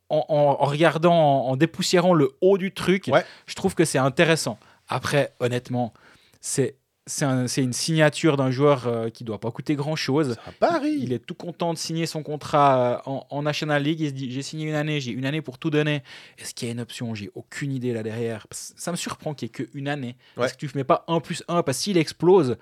en, 0.09 0.57
regardant, 0.57 1.15
en, 1.15 1.51
en 1.51 1.57
dépoussiérant 1.57 2.15
le 2.15 2.33
haut 2.41 2.59
du 2.59 2.73
truc, 2.75 3.09
Ouais. 3.13 3.25
je 3.47 3.55
trouve 3.55 3.75
que 3.77 3.85
c'est 3.85 3.99
intéressant. 3.99 4.59
Après, 4.89 5.33
honnêtement, 5.41 5.93
c'est 6.41 6.77
c'est 7.07 7.25
un- 7.25 7.47
une 7.47 7.73
signature 7.73 8.37
d'un 8.37 8.51
joueur 8.53 8.87
euh, 8.87 9.09
qui 9.09 9.25
doit 9.25 9.41
pas 9.41 9.51
coûter 9.51 9.75
grand 9.75 9.97
chose. 9.97 10.37
C'est 10.45 10.49
un 10.51 10.53
pari. 10.53 10.97
Il 11.01 11.13
est 11.13 11.19
tout 11.19 11.35
content 11.35 11.73
de 11.73 11.79
signer 11.79 12.07
son 12.07 12.23
contrat 12.23 13.01
euh, 13.07 13.11
en, 13.11 13.27
en 13.31 13.43
National 13.43 13.83
League. 13.83 14.01
Il 14.01 14.09
se 14.11 14.13
dit 14.15 14.31
j'ai 14.31 14.43
signé 14.43 14.69
une 14.69 14.75
année, 14.77 15.01
j'ai 15.01 15.11
une 15.11 15.25
année 15.27 15.41
pour 15.43 15.59
tout 15.59 15.71
donner. 15.71 16.03
Est-ce 16.39 16.55
qu'il 16.55 16.69
y 16.69 16.71
a 16.71 16.75
une 16.75 16.81
option? 16.81 17.13
J'ai 17.17 17.31
aucune 17.35 17.73
idée 17.73 17.93
là 17.93 18.05
derrière. 18.05 18.47
Ça 18.53 18.93
me 18.93 18.97
surprend 18.97 19.35
qu'il 19.35 19.47
n'y 19.47 19.51
ait 19.65 19.67
qu'une 19.67 19.89
année. 19.89 20.15
Ouais. 20.37 20.45
Est-ce 20.47 20.55
que 20.55 20.59
tu 20.59 20.67
ne 20.67 20.79
mets 20.79 20.85
pas 20.85 21.05
1 21.09 21.19
plus 21.21 21.43
1 21.49 21.63
Parce 21.65 21.79
que 21.79 21.83
s'il 21.85 21.97
explose, 21.99 22.59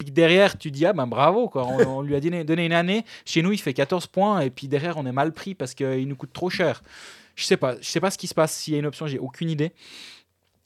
puis 0.00 0.10
derrière 0.10 0.56
tu 0.56 0.70
dis 0.70 0.86
ah 0.86 0.94
ben 0.94 1.06
bravo, 1.06 1.48
quoi. 1.48 1.66
On, 1.66 2.00
lui 2.00 2.16
a 2.16 2.20
donné, 2.20 2.64
une 2.64 2.72
année. 2.72 3.04
Chez 3.26 3.42
nous, 3.42 3.52
il 3.52 3.58
fait 3.58 3.74
14 3.74 4.06
points 4.06 4.40
et 4.40 4.50
puis 4.50 4.66
derrière, 4.66 4.96
on 4.96 5.04
est 5.04 5.12
mal 5.12 5.32
pris 5.32 5.54
parce 5.54 5.74
qu'il 5.74 6.08
nous 6.08 6.16
coûte 6.16 6.32
trop 6.32 6.48
cher. 6.48 6.82
Je 7.36 7.44
sais 7.44 7.58
pas, 7.58 7.76
je 7.80 7.86
sais 7.86 8.00
pas 8.00 8.10
ce 8.10 8.16
qui 8.16 8.26
se 8.26 8.34
passe. 8.34 8.52
S'il 8.52 8.72
y 8.72 8.76
a 8.76 8.80
une 8.80 8.86
option, 8.86 9.06
j'ai 9.06 9.18
aucune 9.18 9.50
idée. 9.50 9.72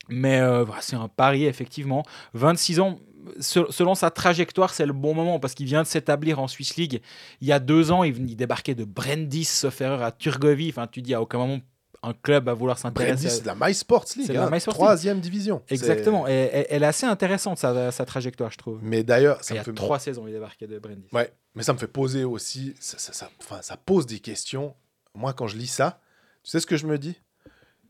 Mais 0.09 0.39
euh, 0.39 0.65
c'est 0.81 0.97
un 0.97 1.09
pari, 1.09 1.47
effectivement. 1.47 2.05
26 2.35 2.79
ans, 2.79 3.01
se- 3.41 3.71
selon 3.71 3.97
sa 3.97 4.11
trajectoire, 4.11 4.73
c'est 4.73 4.87
le 4.87 4.93
bon 4.93 5.15
moment 5.15 5.41
parce 5.41 5.55
qu'il 5.55 5.67
vient 5.67 5.83
de 5.83 5.87
s'établir 5.89 6.39
en 6.39 6.47
Swiss 6.47 6.77
League. 6.77 7.01
Il 7.41 7.49
y 7.49 7.53
a 7.53 7.59
deux 7.59 7.91
ans, 7.91 8.05
il, 8.05 8.37
débarquait 8.37 8.75
de 8.77 8.85
Brendis, 8.85 9.45
sauf 9.47 9.81
erreur, 9.81 10.03
à 10.03 10.13
Turgovie. 10.13 10.69
Enfin, 10.69 10.87
tu 10.87 11.03
dis 11.03 11.15
à 11.15 11.21
aucun 11.23 11.39
moment 11.39 11.61
un 12.07 12.13
club 12.15 12.45
va 12.47 12.55
vouloir 12.55 12.79
s'intéresser. 12.79 13.29
c'est 13.29 13.37
à- 13.49 13.55
de 13.55 13.61
la 13.61 13.67
My 13.69 13.75
Sports 13.75 14.05
League. 14.17 14.31
La 14.31 14.45
hein, 14.47 14.51
My 14.51 14.61
Sports 14.61 14.75
League. 14.75 14.81
troisième 14.85 15.21
division. 15.21 15.63
Exactement. 15.69 16.27
Et, 16.29 16.33
et- 16.33 16.67
elle 16.71 16.83
est 16.83 16.87
assez 16.87 17.07
intéressante, 17.07 17.59
sa, 17.59 17.91
sa 17.93 18.05
trajectoire, 18.05 18.51
je 18.51 18.59
trouve. 18.59 18.79
Mais 18.83 19.03
d'ailleurs, 19.03 19.39
il 19.41 19.45
ça 19.45 19.55
me 19.55 19.61
a 19.61 19.65
fait 19.65 19.73
trois 19.73 19.99
saisons, 19.99 20.27
il 20.27 20.33
débarquait 20.33 20.67
de 20.67 20.79
Brendis. 20.79 21.09
Ouais, 21.13 21.33
mais 21.55 21.63
ça 21.63 21.73
me 21.73 21.79
fait 21.79 21.87
poser 21.89 22.25
aussi, 22.25 22.75
ça, 22.81 22.99
ça, 22.99 23.13
ça- 23.13 23.31
enfin, 23.41 23.61
ça 23.63 23.77
pose 23.77 24.07
des 24.07 24.21
questions. 24.21 24.75
Moi, 25.15 25.33
quand 25.33 25.47
je 25.47 25.57
lis 25.57 25.67
ça, 25.69 26.01
tu 26.43 26.51
sais 26.51 26.61
ce 26.61 26.67
que 26.67 26.77
je 26.77 26.87
me 26.87 26.99
dis? 26.99 27.21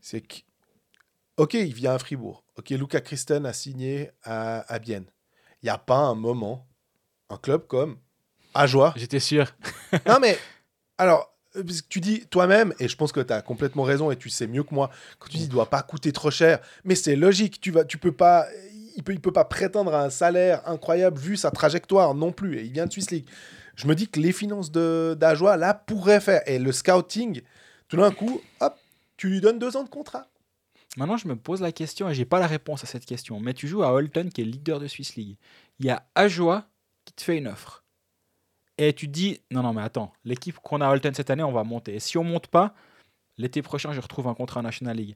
C'est 0.01 0.21
que, 0.21 0.35
ok, 1.37 1.53
il 1.55 1.73
vient 1.73 1.93
à 1.95 1.99
Fribourg. 1.99 2.43
Ok, 2.57 2.69
Luca 2.69 3.01
Christen 3.01 3.45
a 3.45 3.53
signé 3.53 4.11
à, 4.23 4.59
à 4.73 4.79
Bienne. 4.79 5.05
Il 5.61 5.65
n'y 5.65 5.69
a 5.71 5.77
pas 5.77 5.97
un 5.97 6.15
moment, 6.15 6.67
un 7.29 7.37
club 7.37 7.65
comme 7.67 7.97
Ajoie. 8.53 8.93
J'étais 8.95 9.19
sûr. 9.19 9.47
non, 10.07 10.19
mais, 10.21 10.37
alors, 10.97 11.34
que 11.63 11.87
tu 11.89 11.99
dis 11.99 12.25
toi-même, 12.27 12.73
et 12.79 12.87
je 12.87 12.95
pense 12.95 13.11
que 13.11 13.19
tu 13.19 13.33
as 13.33 13.41
complètement 13.41 13.83
raison, 13.83 14.11
et 14.11 14.15
tu 14.15 14.29
sais 14.29 14.47
mieux 14.47 14.63
que 14.63 14.73
moi, 14.73 14.89
quand 15.19 15.27
tu 15.29 15.37
dis 15.37 15.43
il 15.43 15.49
doit 15.49 15.69
pas 15.69 15.81
coûter 15.81 16.11
trop 16.11 16.31
cher, 16.31 16.59
mais 16.83 16.95
c'est 16.95 17.15
logique, 17.15 17.61
tu 17.61 17.71
vas, 17.71 17.85
tu 17.85 17.97
peux 17.97 18.11
pas, 18.11 18.47
il 18.95 19.03
peut, 19.03 19.15
peut 19.15 19.31
pas 19.31 19.45
prétendre 19.45 19.93
à 19.93 20.03
un 20.03 20.09
salaire 20.09 20.61
incroyable 20.67 21.17
vu 21.17 21.37
sa 21.37 21.51
trajectoire 21.51 22.13
non 22.15 22.31
plus, 22.31 22.57
et 22.57 22.63
il 22.63 22.71
vient 22.71 22.85
de 22.85 22.93
Swiss 22.93 23.11
League. 23.11 23.27
Je 23.75 23.87
me 23.87 23.95
dis 23.95 24.07
que 24.07 24.19
les 24.19 24.31
finances 24.31 24.71
de 24.71 25.17
d'Ajoie, 25.19 25.57
là, 25.57 25.73
pourraient 25.73 26.21
faire, 26.21 26.41
et 26.45 26.59
le 26.59 26.71
scouting, 26.71 27.41
tout 27.87 27.97
d'un 27.97 28.11
coup, 28.11 28.41
hop, 28.61 28.75
tu 29.17 29.29
lui 29.29 29.41
donnes 29.41 29.59
deux 29.59 29.77
ans 29.77 29.83
de 29.83 29.89
contrat. 29.89 30.27
Maintenant, 30.97 31.17
je 31.17 31.27
me 31.27 31.35
pose 31.35 31.61
la 31.61 31.71
question 31.71 32.09
et 32.09 32.13
j'ai 32.13 32.25
pas 32.25 32.39
la 32.39 32.47
réponse 32.47 32.83
à 32.83 32.87
cette 32.87 33.05
question. 33.05 33.39
Mais 33.39 33.53
tu 33.53 33.67
joues 33.67 33.83
à 33.83 33.91
Holton, 33.91 34.29
qui 34.29 34.41
est 34.41 34.45
leader 34.45 34.79
de 34.79 34.87
Swiss 34.87 35.15
League. 35.15 35.37
Il 35.79 35.85
y 35.85 35.89
a 35.89 36.05
Ajoie 36.15 36.67
qui 37.03 37.13
te 37.13 37.21
fait 37.21 37.37
une 37.37 37.47
offre. 37.47 37.84
Et 38.77 38.93
tu 38.93 39.07
te 39.07 39.11
dis, 39.13 39.41
non, 39.51 39.63
non, 39.63 39.73
mais 39.73 39.81
attends, 39.81 40.11
l'équipe 40.25 40.57
qu'on 40.59 40.81
a 40.81 40.87
à 40.87 40.91
Holton 40.91 41.13
cette 41.13 41.29
année, 41.29 41.43
on 41.43 41.51
va 41.51 41.63
monter. 41.63 41.95
Et 41.95 41.99
si 41.99 42.17
on 42.17 42.23
monte 42.23 42.47
pas, 42.47 42.73
l'été 43.37 43.61
prochain, 43.61 43.93
je 43.93 44.01
retrouve 44.01 44.27
un 44.27 44.33
contrat 44.33 44.59
en 44.59 44.63
National 44.63 44.97
League. 44.97 45.15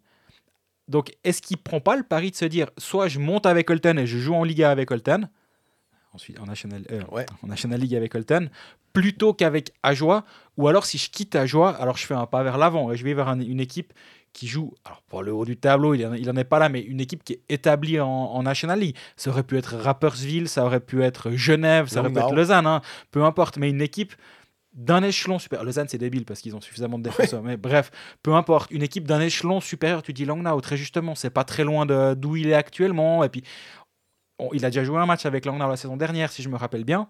Donc, 0.87 1.11
est-ce 1.23 1.41
qu'il 1.41 1.57
prend 1.57 1.79
pas 1.81 1.95
le 1.95 2.03
pari 2.03 2.31
de 2.31 2.35
se 2.35 2.45
dire, 2.45 2.69
soit 2.77 3.07
je 3.09 3.19
monte 3.19 3.45
avec 3.45 3.69
Holton 3.69 3.99
et 3.99 4.07
je 4.07 4.17
joue 4.17 4.33
en 4.33 4.43
Liga 4.43 4.71
avec 4.71 4.89
Holton, 4.89 5.29
ensuite 6.13 6.39
en 6.39 6.45
National, 6.45 6.83
euh, 6.91 7.03
Ouais. 7.11 7.25
en 7.43 7.47
National 7.47 7.79
League 7.79 7.95
avec 7.95 8.15
Holton, 8.15 8.49
plutôt 8.93 9.33
qu'avec 9.33 9.71
Ajoie, 9.83 10.23
ou 10.57 10.67
alors 10.67 10.85
si 10.85 10.97
je 10.97 11.09
quitte 11.11 11.35
Ajoie, 11.35 11.69
alors 11.75 11.97
je 11.97 12.05
fais 12.07 12.15
un 12.15 12.25
pas 12.25 12.41
vers 12.43 12.57
l'avant 12.57 12.91
et 12.91 12.97
je 12.97 13.03
vais 13.03 13.13
vers 13.13 13.27
un- 13.27 13.39
une 13.39 13.59
équipe 13.59 13.93
qui 14.39 14.47
joue, 14.47 14.73
alors 14.85 15.01
pour 15.07 15.21
le 15.23 15.33
haut 15.33 15.45
du 15.45 15.57
tableau, 15.57 15.93
il 15.93 16.05
en, 16.05 16.13
il 16.13 16.29
en 16.29 16.35
est 16.35 16.43
pas 16.43 16.59
là, 16.59 16.69
mais 16.69 16.81
une 16.81 16.99
équipe 17.01 17.23
qui 17.23 17.33
est 17.33 17.41
établie 17.49 17.99
en, 17.99 18.07
en 18.07 18.43
National 18.43 18.79
League. 18.79 18.95
Ça 19.17 19.29
aurait 19.29 19.43
pu 19.43 19.57
être 19.57 19.75
Rappersville, 19.75 20.47
ça 20.47 20.65
aurait 20.65 20.79
pu 20.79 21.03
être 21.03 21.31
Genève, 21.31 21.87
ça 21.87 21.99
aurait 21.99 22.09
pu 22.09 22.19
être. 22.19 22.35
Lausanne, 22.35 22.65
hein, 22.67 22.81
peu 23.11 23.23
importe, 23.23 23.57
mais 23.57 23.69
une 23.69 23.81
équipe 23.81 24.13
d'un 24.73 25.03
échelon 25.03 25.39
supérieur. 25.39 25.65
Lausanne, 25.65 25.87
c'est 25.89 25.97
débile 25.97 26.25
parce 26.25 26.39
qu'ils 26.41 26.55
ont 26.55 26.61
suffisamment 26.61 26.97
de 26.97 27.03
défenseurs, 27.03 27.41
mais 27.43 27.57
bref, 27.57 27.91
peu 28.23 28.33
importe. 28.35 28.71
Une 28.71 28.83
équipe 28.83 29.05
d'un 29.07 29.19
échelon 29.19 29.59
supérieur, 29.59 30.03
tu 30.03 30.13
dis 30.13 30.25
Langnau, 30.25 30.61
très 30.61 30.77
justement, 30.77 31.15
c'est 31.15 31.31
pas 31.31 31.43
très 31.43 31.63
loin 31.63 31.85
de- 31.85 32.13
d'où 32.13 32.35
il 32.37 32.47
est 32.49 32.53
actuellement, 32.53 33.23
et 33.23 33.29
puis 33.29 33.43
on- 34.37 34.49
il 34.53 34.63
a 34.63 34.69
déjà 34.69 34.83
joué 34.83 34.97
un 34.99 35.05
match 35.05 35.25
avec 35.25 35.45
Langnau 35.45 35.67
la 35.69 35.75
saison 35.75 35.97
dernière, 35.97 36.31
si 36.31 36.41
je 36.43 36.49
me 36.49 36.55
rappelle 36.55 36.85
bien. 36.85 37.07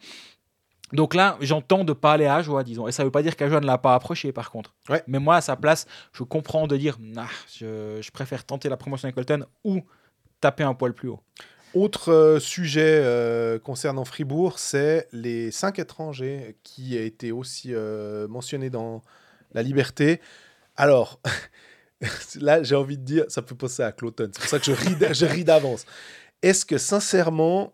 Donc 0.93 1.13
là, 1.13 1.37
j'entends 1.41 1.83
de 1.83 1.93
pas 1.93 2.13
aller 2.13 2.25
à 2.25 2.35
Ajoie, 2.35 2.63
disons. 2.63 2.87
Et 2.87 2.91
ça 2.91 3.03
veut 3.03 3.11
pas 3.11 3.21
dire 3.21 3.35
qu'Ajoie 3.35 3.59
ne 3.59 3.65
l'a 3.65 3.77
pas 3.77 3.95
approché, 3.95 4.31
par 4.31 4.51
contre. 4.51 4.73
Ouais. 4.89 5.03
Mais 5.07 5.19
moi, 5.19 5.35
à 5.35 5.41
sa 5.41 5.55
place, 5.55 5.85
je 6.13 6.23
comprends 6.23 6.67
de 6.67 6.77
dire, 6.77 6.97
nah, 6.99 7.27
je, 7.55 7.99
je 8.01 8.11
préfère 8.11 8.43
tenter 8.43 8.69
la 8.69 8.77
promotion 8.77 9.05
avec 9.05 9.15
Colton 9.15 9.45
ou 9.63 9.81
taper 10.41 10.63
un 10.63 10.73
poil 10.73 10.93
plus 10.93 11.09
haut. 11.09 11.19
Autre 11.75 12.11
euh, 12.11 12.39
sujet 12.39 12.99
euh, 13.03 13.59
concernant 13.59 14.03
Fribourg, 14.03 14.57
c'est 14.57 15.07
les 15.11 15.51
cinq 15.51 15.77
étrangers 15.77 16.57
qui 16.63 16.97
a 16.97 17.01
été 17.01 17.31
aussi 17.31 17.75
euh, 17.75 18.27
mentionné 18.27 18.71
dans 18.71 19.03
La 19.53 19.61
Liberté. 19.61 20.19
Alors, 20.75 21.21
là, 22.41 22.63
j'ai 22.63 22.75
envie 22.75 22.97
de 22.97 23.03
dire, 23.03 23.25
ça 23.27 23.43
peut 23.43 23.55
passer 23.55 23.83
à 23.83 23.91
Cloton. 23.91 24.31
C'est 24.33 24.39
pour 24.39 24.49
ça 24.49 24.57
que 24.57 24.65
je 24.65 25.25
ris, 25.25 25.43
d'avance. 25.43 25.85
Est-ce 26.41 26.65
que 26.65 26.79
sincèrement, 26.79 27.73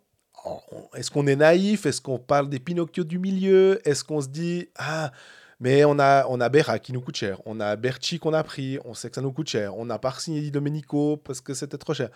est-ce 0.94 1.12
qu'on 1.12 1.28
est 1.28 1.36
naïf? 1.36 1.86
Est-ce 1.86 2.02
qu'on 2.02 2.20
parle 2.20 2.50
des 2.50 2.60
Pinocchio 2.60 3.04
du 3.04 3.20
milieu? 3.20 3.80
Est-ce 3.88 4.04
qu'on 4.04 4.22
se 4.22 4.28
dit, 4.28 4.70
ah, 4.78 5.12
mais 5.60 5.86
on 5.86 6.00
a, 6.00 6.26
on 6.28 6.42
a 6.42 6.50
Berra 6.50 6.80
qui 6.80 6.94
nous 6.94 7.02
coûte 7.02 7.16
cher, 7.16 7.42
on 7.46 7.60
a 7.60 7.76
Berchi 7.76 8.20
qu'on 8.20 8.34
a 8.34 8.44
pris, 8.44 8.78
on 8.86 8.94
sait 8.94 9.10
que 9.10 9.16
ça 9.16 9.22
nous 9.22 9.32
coûte 9.32 9.50
cher, 9.50 9.78
on 9.78 9.86
n'a 9.86 10.00
pas 10.00 10.14
signé 10.18 10.50
Domenico 10.52 11.18
parce 11.18 11.42
que 11.42 11.54
c'était 11.54 11.78
trop 11.78 11.94
cher. 11.94 12.10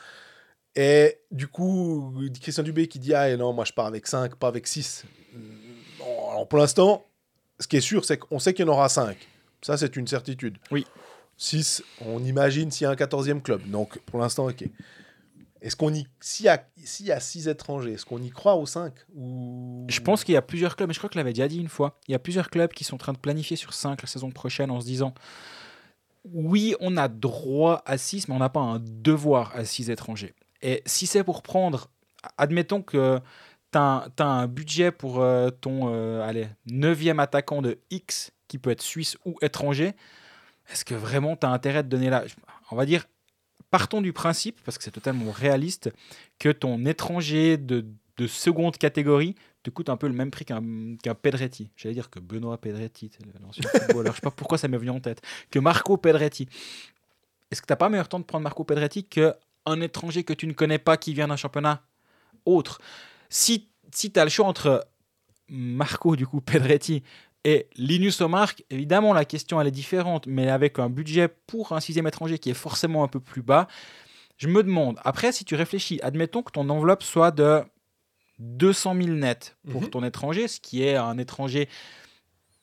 Et 0.75 1.19
du 1.31 1.47
coup, 1.47 2.13
Christian 2.41 2.63
Dubé 2.63 2.87
qui 2.87 2.99
dit 2.99 3.13
Ah 3.13 3.35
non, 3.37 3.53
moi 3.53 3.65
je 3.65 3.73
pars 3.73 3.87
avec 3.87 4.07
5, 4.07 4.35
pas 4.35 4.47
avec 4.47 4.67
6. 4.67 5.05
Alors 6.31 6.47
pour 6.47 6.59
l'instant, 6.59 7.05
ce 7.59 7.67
qui 7.67 7.77
est 7.77 7.81
sûr, 7.81 8.05
c'est 8.05 8.17
qu'on 8.17 8.39
sait 8.39 8.53
qu'il 8.53 8.65
y 8.65 8.69
en 8.69 8.71
aura 8.71 8.89
5. 8.89 9.17
Ça, 9.61 9.77
c'est 9.77 9.95
une 9.95 10.07
certitude. 10.07 10.57
Oui. 10.71 10.85
6, 11.37 11.83
on 12.05 12.23
imagine 12.23 12.69
s'il 12.71 12.85
y 12.85 12.87
a 12.87 12.91
un 12.91 12.95
14e 12.95 13.41
club. 13.41 13.69
Donc 13.69 13.97
pour 13.99 14.19
l'instant, 14.19 14.47
ok. 14.47 14.63
Est-ce 15.61 15.75
qu'on 15.75 15.93
y. 15.93 16.07
S'il 16.21 16.45
y 16.47 17.21
6 17.21 17.47
étrangers, 17.47 17.93
est-ce 17.93 18.05
qu'on 18.05 18.21
y 18.21 18.29
croit 18.29 18.55
aux 18.55 18.65
5 18.65 18.93
ou... 19.15 19.85
Je 19.89 19.99
pense 19.99 20.23
qu'il 20.23 20.33
y 20.33 20.37
a 20.37 20.41
plusieurs 20.41 20.75
clubs, 20.75 20.87
mais 20.87 20.93
je 20.93 20.99
crois 20.99 21.09
que 21.09 21.15
je 21.15 21.19
l'avais 21.19 21.33
déjà 21.33 21.47
dit 21.47 21.59
une 21.59 21.67
fois, 21.67 21.99
il 22.07 22.13
y 22.13 22.15
a 22.15 22.19
plusieurs 22.19 22.49
clubs 22.49 22.71
qui 22.71 22.83
sont 22.83 22.95
en 22.95 22.99
train 22.99 23.13
de 23.13 23.17
planifier 23.17 23.57
sur 23.57 23.73
5 23.73 24.01
la 24.01 24.07
saison 24.07 24.31
prochaine 24.31 24.71
en 24.71 24.79
se 24.79 24.85
disant 24.85 25.13
oui, 26.25 26.75
on 26.79 26.97
a 26.97 27.07
droit 27.07 27.81
à 27.85 27.97
6, 27.97 28.27
mais 28.27 28.35
on 28.35 28.39
n'a 28.39 28.49
pas 28.49 28.59
un 28.59 28.79
devoir 28.79 29.55
à 29.55 29.65
6 29.65 29.89
étrangers. 29.89 30.33
Et 30.61 30.81
si 30.85 31.07
c'est 31.07 31.23
pour 31.23 31.41
prendre, 31.41 31.89
admettons 32.37 32.81
que 32.81 33.19
tu 33.71 33.77
as, 33.77 34.09
un 34.19 34.47
budget 34.47 34.91
pour 34.91 35.21
euh, 35.21 35.49
ton 35.49 35.93
euh, 35.93 36.21
allez, 36.21 36.47
9e 36.67 37.19
attaquant 37.19 37.61
de 37.61 37.79
X, 37.89 38.31
qui 38.47 38.57
peut 38.57 38.71
être 38.71 38.81
suisse 38.81 39.17
ou 39.25 39.37
étranger, 39.41 39.93
est-ce 40.71 40.85
que 40.85 40.95
vraiment 40.95 41.35
tu 41.35 41.45
as 41.45 41.49
intérêt 41.49 41.83
de 41.83 41.89
donner 41.89 42.09
là 42.09 42.23
On 42.71 42.75
va 42.75 42.85
dire, 42.85 43.05
partons 43.71 44.01
du 44.01 44.13
principe, 44.13 44.59
parce 44.63 44.77
que 44.77 44.83
c'est 44.83 44.91
totalement 44.91 45.31
réaliste, 45.31 45.91
que 46.39 46.49
ton 46.49 46.85
étranger 46.85 47.57
de, 47.57 47.85
de 48.17 48.27
seconde 48.27 48.77
catégorie 48.77 49.35
te 49.63 49.69
coûte 49.69 49.89
un 49.89 49.97
peu 49.97 50.07
le 50.07 50.13
même 50.13 50.31
prix 50.31 50.45
qu'un 50.45 51.15
Pedretti. 51.15 51.69
J'allais 51.75 51.95
dire 51.95 52.09
que 52.09 52.19
Benoît 52.19 52.57
Pedretti, 52.57 53.11
l'ancien 53.41 53.69
footballeur, 53.69 54.13
je 54.13 54.17
sais 54.17 54.21
pas 54.21 54.31
pourquoi 54.31 54.57
ça 54.57 54.67
m'est 54.67 54.77
venu 54.77 54.89
en 54.89 54.99
tête, 54.99 55.21
que 55.51 55.59
Marco 55.59 55.97
Pedretti. 55.97 56.47
Est-ce 57.51 57.61
que 57.61 57.67
tu 57.67 57.71
n'as 57.71 57.77
pas 57.77 57.89
meilleur 57.89 58.07
temps 58.07 58.19
de 58.19 58.25
prendre 58.25 58.43
Marco 58.43 58.63
Pedretti 58.63 59.03
qu'un 59.03 59.81
étranger 59.81 60.23
que 60.23 60.33
tu 60.33 60.47
ne 60.47 60.53
connais 60.53 60.77
pas 60.77 60.97
qui 60.97 61.13
vient 61.13 61.27
d'un 61.27 61.35
championnat 61.35 61.81
autre? 62.45 62.79
Si, 63.29 63.67
si 63.91 64.11
tu 64.11 64.19
as 64.19 64.23
le 64.23 64.29
choix 64.29 64.45
entre 64.45 64.87
Marco, 65.49 66.15
du 66.15 66.27
coup, 66.27 66.41
Pedretti 66.41 67.03
et 67.45 67.67
Linus 67.75 68.21
Omark, 68.21 68.63
évidemment, 68.69 69.13
la 69.13 69.25
question 69.25 69.59
elle 69.61 69.67
est 69.67 69.71
différente, 69.71 70.27
mais 70.27 70.49
avec 70.49 70.77
un 70.79 70.89
budget 70.89 71.27
pour 71.47 71.71
un 71.71 71.79
sixième 71.79 72.07
étranger 72.07 72.37
qui 72.39 72.49
est 72.49 72.53
forcément 72.55 73.03
un 73.03 73.07
peu 73.07 73.19
plus 73.19 73.41
bas, 73.41 73.67
je 74.37 74.47
me 74.47 74.63
demande, 74.63 74.97
après, 75.03 75.31
si 75.31 75.43
tu 75.45 75.55
réfléchis, 75.55 75.99
admettons 76.03 76.43
que 76.43 76.51
ton 76.51 76.69
enveloppe 76.69 77.03
soit 77.03 77.31
de 77.31 77.61
200 78.39 78.95
000 78.95 79.07
nets 79.15 79.57
pour 79.69 79.81
Mhm. 79.83 79.89
ton 79.89 80.03
étranger, 80.03 80.47
ce 80.47 80.59
qui 80.59 80.83
est 80.83 80.95
un 80.95 81.17
étranger 81.17 81.67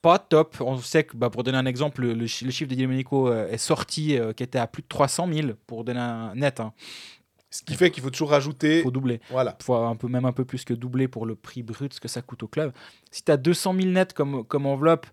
pas 0.03 0.19
top. 0.19 0.57
On 0.61 0.77
sait 0.79 1.05
que, 1.05 1.17
bah, 1.17 1.31
pour 1.31 1.43
donner 1.43 1.59
un 1.59 1.67
exemple, 1.67 2.03
le, 2.03 2.15
le 2.15 2.27
chi- 2.27 2.45
le 2.45 2.51
chiffre 2.51 2.71
de 2.71 2.77
Domenico 2.77 3.29
euh, 3.29 3.49
est 3.51 3.59
sorti, 3.59 4.17
euh, 4.17 4.33
qui 4.33 4.43
était 4.43 4.59
à 4.59 4.67
plus 4.67 4.83
de 4.83 4.89
300 4.89 5.27
000 5.33 5.49
pour 5.67 5.85
donner 5.85 5.99
un 6.01 6.35
net. 6.35 6.61
Il 6.61 7.26
Ce 7.51 7.63
qui 7.63 7.75
fait 7.75 7.91
qu'il 7.91 8.03
faut 8.03 8.11
toujours 8.11 8.31
rajouter. 8.31 8.83
faut 8.83 8.91
doubler. 8.91 9.21
Voilà. 9.31 9.57
faut 9.63 9.75
un 9.75 9.97
peu, 9.97 10.09
même 10.09 10.25
un 10.25 10.33
peu 10.33 10.45
plus 10.45 10.65
que 10.65 10.75
doubler 10.75 11.09
pour 11.09 11.27
le 11.27 11.37
prix 11.37 11.63
brut, 11.63 11.95
ce 11.95 12.01
que 12.01 12.09
ça 12.09 12.23
coûte 12.23 12.43
au 12.43 12.49
club. 12.49 12.73
Si 13.11 13.23
tu 13.23 13.33
as 13.33 13.37
200 13.37 13.75
000 13.75 13.87
nets 13.91 14.13
comme, 14.13 14.45
comme 14.45 14.67
enveloppe 14.67 15.07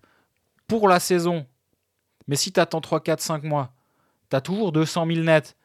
pour 0.66 0.88
la 0.88 1.00
saison, 1.00 1.46
mais 2.26 2.36
si 2.36 2.52
tu 2.52 2.60
attends 2.60 2.80
3, 2.80 3.00
4, 3.00 3.20
5 3.20 3.42
mois, 3.44 3.72
tu 4.30 4.36
as 4.36 4.40
toujours 4.40 4.72
200 4.72 5.06
000 5.06 5.20
nets, 5.20 5.56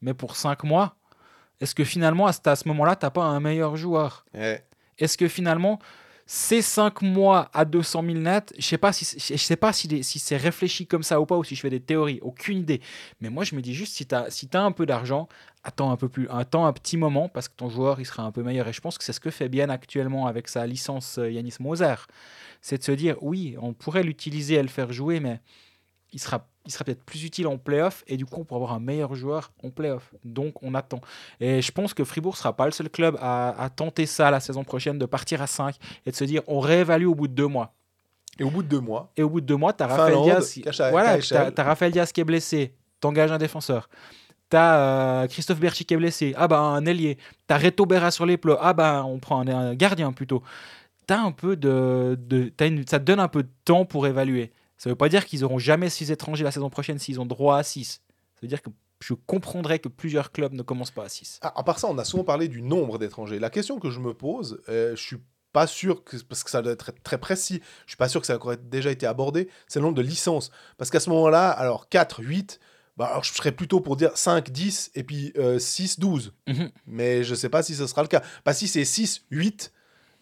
mais 0.00 0.14
pour 0.14 0.36
5 0.36 0.64
mois, 0.64 0.96
est-ce 1.60 1.74
que 1.74 1.84
finalement, 1.84 2.26
à 2.26 2.32
ce, 2.32 2.68
moment-là, 2.68 2.96
tu 2.96 3.06
n'as 3.06 3.10
pas 3.10 3.24
un 3.24 3.40
meilleur 3.40 3.76
joueur? 3.76 4.24
Ouais. 4.34 4.66
Est-ce 4.98 5.16
que 5.16 5.28
finalement, 5.28 5.78
ces 6.26 6.62
5 6.62 7.02
mois 7.02 7.50
à 7.52 7.64
200 7.64 8.02
000 8.02 8.18
nets, 8.18 8.52
je 8.58 8.66
sais 8.66 8.78
pas 8.78 8.92
si, 8.92 9.04
je 9.04 9.36
sais 9.36 9.56
pas 9.56 9.72
si, 9.72 10.02
si 10.02 10.18
c'est 10.18 10.36
réfléchi 10.36 10.86
comme 10.86 11.02
ça 11.02 11.20
ou 11.20 11.26
pas, 11.26 11.36
ou 11.36 11.44
si 11.44 11.54
je 11.54 11.60
fais 11.60 11.70
des 11.70 11.80
théories, 11.80 12.18
aucune 12.22 12.58
idée. 12.58 12.80
Mais 13.20 13.30
moi, 13.30 13.44
je 13.44 13.54
me 13.54 13.62
dis 13.62 13.74
juste, 13.74 13.94
si 13.94 14.06
tu 14.06 14.14
as, 14.14 14.30
si 14.30 14.48
as 14.52 14.62
un 14.62 14.72
peu 14.72 14.86
d'argent, 14.86 15.28
attends 15.64 15.90
un 15.90 15.96
peu 15.96 16.08
plus, 16.08 16.28
attends 16.30 16.66
un 16.66 16.72
petit 16.72 16.96
moment, 16.96 17.28
parce 17.28 17.48
que 17.48 17.54
ton 17.56 17.68
joueur, 17.68 17.98
il 18.00 18.04
sera 18.04 18.22
un 18.22 18.30
peu 18.30 18.42
meilleur. 18.42 18.68
Et 18.68 18.72
je 18.72 18.80
pense 18.80 18.98
que 18.98 19.04
c'est 19.04 19.12
ce 19.12 19.20
que 19.20 19.30
fait 19.30 19.48
bien 19.48 19.70
actuellement 19.70 20.26
avec 20.26 20.46
sa 20.48 20.66
licence 20.66 21.18
euh, 21.18 21.30
Yanis 21.30 21.54
Moser. 21.60 21.94
C'est 22.60 22.78
de 22.78 22.82
se 22.84 22.92
dire, 22.92 23.16
oui, 23.22 23.56
on 23.60 23.72
pourrait 23.72 24.02
l'utiliser 24.02 24.54
et 24.54 24.62
le 24.62 24.68
faire 24.68 24.92
jouer, 24.92 25.20
mais 25.20 25.40
il 26.12 26.20
sera, 26.20 26.46
il 26.66 26.70
sera 26.72 26.84
peut-être 26.84 27.02
plus 27.02 27.24
utile 27.24 27.46
en 27.48 27.58
playoff, 27.58 28.04
et 28.06 28.16
du 28.16 28.24
coup, 28.24 28.40
on 28.40 28.44
pourra 28.44 28.58
avoir 28.58 28.72
un 28.74 28.80
meilleur 28.80 29.14
joueur 29.14 29.52
en 29.62 29.70
playoff. 29.70 30.14
Donc, 30.24 30.62
on 30.62 30.74
attend. 30.74 31.00
Et 31.40 31.60
je 31.60 31.72
pense 31.72 31.92
que 31.92 32.04
Fribourg 32.04 32.36
sera 32.36 32.54
pas 32.54 32.66
le 32.66 32.70
seul 32.72 32.88
club 32.88 33.16
à, 33.20 33.50
à 33.60 33.68
tenter 33.70 34.06
ça 34.06 34.30
la 34.30 34.40
saison 34.40 34.64
prochaine, 34.64 34.98
de 34.98 35.06
partir 35.06 35.42
à 35.42 35.46
5 35.46 35.74
et 36.06 36.10
de 36.10 36.16
se 36.16 36.24
dire 36.24 36.42
on 36.46 36.60
réévalue 36.60 37.06
au 37.06 37.14
bout 37.14 37.26
de 37.28 37.34
deux 37.34 37.48
mois. 37.48 37.74
Et 38.38 38.44
au 38.44 38.50
bout 38.50 38.62
de 38.62 38.68
deux 38.68 38.80
mois, 38.80 39.12
Et 39.16 39.22
au 39.22 39.28
bout 39.30 39.40
de 39.40 39.46
deux 39.46 39.56
mois, 39.56 39.72
tu 39.72 39.82
as 39.82 39.86
Raphaël 39.86 40.14
Diaz. 40.24 40.48
Voilà, 40.90 41.16
t'as- 41.36 41.50
t'as 41.52 41.62
Raphaël 41.64 41.92
Diaz 41.92 42.12
qui 42.12 42.20
est 42.20 42.24
blessé, 42.24 42.74
t'engages 43.00 43.30
un 43.32 43.38
défenseur. 43.38 43.88
T'as 44.54 44.78
euh, 44.78 45.26
Christophe 45.26 45.58
Berchi 45.58 45.84
qui 45.84 45.94
est 45.94 45.96
blessé, 45.96 46.32
ah 46.36 46.46
bah 46.46 46.60
un 46.60 46.86
ailier. 46.86 47.18
T'as 47.48 47.58
Reto 47.58 47.86
Berra 47.86 48.12
sur 48.12 48.24
les 48.24 48.36
plots, 48.36 48.56
ah 48.60 48.72
bah 48.72 49.02
on 49.04 49.18
prend 49.18 49.44
un, 49.44 49.74
gardien 49.74 50.12
plutôt. 50.12 50.44
T'as 51.08 51.18
un 51.18 51.32
peu 51.32 51.56
de, 51.56 52.16
de 52.20 52.52
une- 52.60 52.86
ça 52.86 53.00
te 53.00 53.04
donne 53.04 53.18
un 53.18 53.26
peu 53.26 53.42
de 53.42 53.48
temps 53.64 53.84
pour 53.84 54.06
évaluer. 54.06 54.52
Ça 54.78 54.88
veut 54.88 54.94
pas 54.94 55.08
dire 55.08 55.26
qu'ils 55.26 55.44
auront 55.44 55.58
jamais 55.58 55.90
six 55.90 56.12
étrangers 56.12 56.44
la 56.44 56.52
saison 56.52 56.70
prochaine 56.70 57.00
s'ils 57.00 57.20
ont 57.20 57.26
droit 57.26 57.56
à 57.56 57.64
6. 57.64 58.00
Ça 58.34 58.40
veut 58.42 58.46
dire 58.46 58.62
que 58.62 58.70
je 59.00 59.14
comprendrais 59.14 59.80
que 59.80 59.88
plusieurs 59.88 60.30
clubs 60.30 60.52
ne 60.52 60.62
commencent 60.62 60.92
pas 60.92 61.06
à 61.06 61.08
6. 61.08 61.40
Ah, 61.42 61.52
à 61.56 61.64
part 61.64 61.80
ça, 61.80 61.88
on 61.88 61.98
a 61.98 62.04
souvent 62.04 62.22
parlé 62.22 62.46
du 62.46 62.62
nombre 62.62 62.98
d'étrangers. 62.98 63.40
La 63.40 63.50
question 63.50 63.80
que 63.80 63.90
je 63.90 63.98
me 63.98 64.14
pose, 64.14 64.62
euh, 64.68 64.94
je 64.94 65.02
suis 65.02 65.18
pas 65.52 65.66
sûr, 65.66 66.04
que, 66.04 66.16
parce 66.22 66.44
que 66.44 66.50
ça 66.50 66.62
doit 66.62 66.74
être 66.74 66.92
très 67.02 67.18
précis, 67.18 67.60
je 67.86 67.90
suis 67.90 67.96
pas 67.96 68.08
sûr 68.08 68.20
que 68.20 68.26
ça 68.28 68.34
a 68.34 68.36
encore 68.36 68.56
déjà 68.56 68.92
été 68.92 69.04
abordé, 69.04 69.48
c'est 69.66 69.80
le 69.80 69.84
nombre 69.84 69.96
de 69.96 70.02
licences. 70.02 70.52
Parce 70.78 70.90
qu'à 70.90 71.00
ce 71.00 71.10
moment-là, 71.10 71.50
alors 71.50 71.88
4, 71.88 72.22
8, 72.22 72.60
bah, 72.96 73.06
alors 73.06 73.24
je 73.24 73.32
serais 73.32 73.52
plutôt 73.52 73.80
pour 73.80 73.96
dire 73.96 74.16
5, 74.16 74.50
10 74.50 74.92
et 74.94 75.02
puis 75.02 75.32
euh, 75.36 75.58
6, 75.58 75.98
12. 75.98 76.32
Mhm. 76.46 76.70
Mais 76.86 77.24
je 77.24 77.34
sais 77.34 77.48
pas 77.48 77.62
si 77.62 77.74
ce 77.74 77.86
sera 77.86 78.02
le 78.02 78.08
cas. 78.08 78.22
Pas 78.44 78.54
si 78.54 78.68
c'est 78.68 78.84
6, 78.84 79.22
8, 79.30 79.72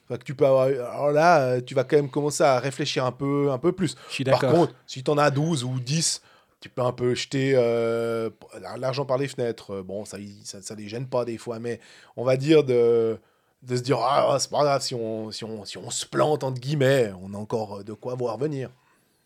enfin, 0.05 0.19
que 0.19 0.25
tu 0.25 0.35
peux 0.35 0.47
avoir, 0.47 0.67
alors 0.67 1.11
là, 1.11 1.41
euh, 1.41 1.61
tu 1.61 1.75
vas 1.75 1.85
quand 1.85 1.97
même 1.97 2.11
commencer 2.11 2.43
à 2.45 2.59
réfléchir 2.59 3.05
un 3.05 3.13
peu, 3.13 3.51
un 3.51 3.59
peu 3.59 3.73
plus. 3.73 3.97
Je 4.09 4.15
suis 4.15 4.25
Par 4.25 4.41
contre, 4.41 4.75
si 4.87 5.03
tu 5.03 5.11
en 5.11 5.19
as 5.19 5.31
12 5.31 5.65
ou 5.65 5.79
10, 5.81 6.23
tu 6.63 6.69
peux 6.69 6.83
un 6.83 6.93
peu 6.93 7.15
jeter 7.15 7.53
euh, 7.57 8.31
l'argent 8.79 9.05
par 9.05 9.19
les 9.19 9.29
fenêtres. 9.29 9.73
Euh, 9.75 9.83
Bon, 9.83 10.05
ça, 10.05 10.17
ça, 10.45 10.63
ça 10.63 10.75
les 10.75 10.89
gêne 10.89 11.09
pas 11.09 11.25
des 11.25 11.37
fois, 11.37 11.59
mais 11.59 11.81
on 12.17 12.25
va 12.25 12.37
dire 12.37 12.63
de, 12.63 13.19
de 13.63 13.77
se 13.77 13.83
dire 13.83 13.99
Ah, 13.99 14.37
c'est 14.39 14.51
pas 14.51 14.63
grave 14.63 14.81
si 14.81 14.95
on, 14.95 15.31
si, 15.33 15.45
on, 15.45 15.65
si 15.65 15.77
on 15.77 15.91
se 15.91 16.07
plante, 16.07 16.45
entre 16.45 16.61
guillemets, 16.61 17.13
on 17.21 17.35
a 17.35 17.37
encore 17.37 17.81
euh, 17.81 17.83
de 17.83 17.93
quoi 17.93 18.15
voir 18.15 18.39
venir. 18.39 18.71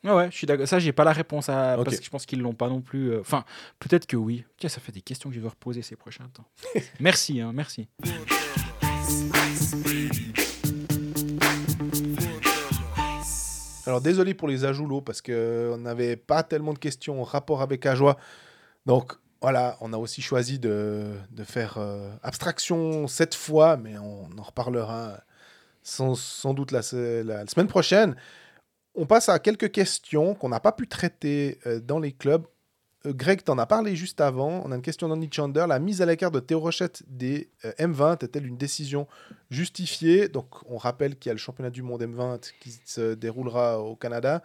Ouais, 0.06 0.12
ouais, 0.12 0.30
je 0.30 0.36
suis 0.36 0.46
d'accord. 0.46 0.68
Ça, 0.68 0.78
j'ai 0.78 0.92
pas 0.92 1.02
la 1.02 1.12
réponse 1.12 1.48
à. 1.48 1.76
Parce 1.84 1.98
que 1.98 2.04
je 2.04 2.10
pense 2.10 2.26
qu'ils 2.26 2.40
l'ont 2.40 2.54
pas 2.54 2.68
non 2.68 2.80
plus. 2.80 3.10
euh, 3.10 3.20
Enfin, 3.20 3.44
peut-être 3.80 4.06
que 4.06 4.16
oui. 4.16 4.44
Tiens, 4.56 4.68
ça 4.68 4.80
fait 4.80 4.92
des 4.92 5.00
questions 5.00 5.30
que 5.30 5.34
je 5.34 5.40
vais 5.40 5.48
reposer 5.48 5.82
ces 5.82 5.96
prochains 5.96 6.28
temps. 6.32 6.46
merci, 7.00 7.40
hein, 7.40 7.50
merci. 7.52 7.88
Alors, 13.86 14.00
désolé 14.00 14.34
pour 14.34 14.48
les 14.48 14.64
ajoulots, 14.64 15.00
parce 15.00 15.22
qu'on 15.22 15.76
n'avait 15.78 16.16
pas 16.16 16.42
tellement 16.42 16.72
de 16.72 16.78
questions 16.78 17.20
en 17.20 17.24
rapport 17.24 17.62
avec 17.62 17.86
Ajoie. 17.86 18.16
Donc, 18.84 19.12
voilà, 19.40 19.76
on 19.80 19.92
a 19.92 19.96
aussi 19.96 20.22
choisi 20.22 20.58
de, 20.58 21.12
de 21.30 21.44
faire 21.44 21.76
euh, 21.78 22.10
abstraction 22.24 23.06
cette 23.06 23.34
fois, 23.36 23.76
mais 23.76 23.96
on 23.98 24.28
en 24.38 24.42
reparlera 24.42 25.20
sans, 25.84 26.16
sans 26.16 26.52
doute 26.52 26.72
la 26.72 26.82
semaine 26.82 27.68
prochaine. 27.68 28.16
On 28.98 29.04
passe 29.04 29.28
à 29.28 29.38
quelques 29.38 29.70
questions 29.70 30.34
qu'on 30.34 30.48
n'a 30.48 30.58
pas 30.58 30.72
pu 30.72 30.88
traiter 30.88 31.58
euh, 31.66 31.80
dans 31.80 31.98
les 31.98 32.12
clubs. 32.12 32.46
Euh, 33.04 33.12
Greg, 33.12 33.44
t'en 33.44 33.58
as 33.58 33.66
parlé 33.66 33.94
juste 33.94 34.22
avant. 34.22 34.62
On 34.64 34.72
a 34.72 34.74
une 34.74 34.82
question 34.82 35.06
d'Andy 35.06 35.28
Chander. 35.30 35.66
La 35.68 35.78
mise 35.78 36.00
à 36.00 36.06
l'écart 36.06 36.30
de 36.30 36.40
Théo 36.40 36.60
Rochette 36.60 37.02
des 37.06 37.50
euh, 37.66 37.72
M20 37.78 38.24
est-elle 38.24 38.46
une 38.46 38.56
décision 38.56 39.06
justifiée? 39.50 40.28
Donc, 40.28 40.46
on 40.64 40.78
rappelle 40.78 41.18
qu'il 41.18 41.28
y 41.28 41.30
a 41.30 41.34
le 41.34 41.38
championnat 41.38 41.68
du 41.68 41.82
monde 41.82 42.02
M20 42.02 42.52
qui 42.58 42.80
se 42.86 43.12
déroulera 43.12 43.80
au 43.80 43.96
Canada, 43.96 44.42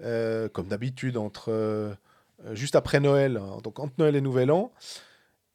comme 0.00 0.68
d'habitude, 0.68 1.16
entre 1.16 1.96
juste 2.52 2.76
après 2.76 3.00
Noël, 3.00 3.36
hein, 3.36 3.58
donc 3.64 3.80
entre 3.80 3.94
Noël 3.98 4.14
et 4.14 4.20
Nouvel 4.20 4.52
An. 4.52 4.72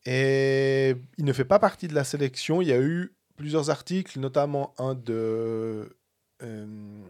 Et 0.05 0.95
il 1.17 1.23
ne 1.23 1.31
fait 1.31 1.45
pas 1.45 1.59
partie 1.59 1.87
de 1.87 1.95
la 1.95 2.03
sélection. 2.03 2.61
Il 2.61 2.67
y 2.67 2.73
a 2.73 2.81
eu 2.81 3.15
plusieurs 3.37 3.69
articles, 3.69 4.19
notamment 4.19 4.73
un 4.77 4.95
de 4.95 5.95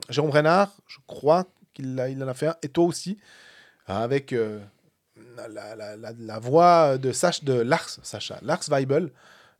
Jérôme 0.10 0.32
Renard, 0.32 0.72
je 0.88 0.98
crois 1.08 1.46
qu'il 1.74 2.00
a- 2.00 2.10
il 2.10 2.24
en 2.24 2.28
a 2.28 2.34
fait 2.34 2.48
un, 2.48 2.56
et 2.62 2.70
toi 2.70 2.86
aussi, 2.86 3.18
avec 3.88 4.34
euh, 4.34 4.60
la, 5.38 5.48
la- 5.48 5.96
la- 5.96 6.12
la 6.12 6.40
voix 6.40 6.98
de, 6.98 7.12
Sach, 7.12 7.44
de 7.44 7.54
Lars, 7.54 8.00
Sacha, 8.04 8.40
Lars 8.42 8.64
Weibel, 8.70 9.12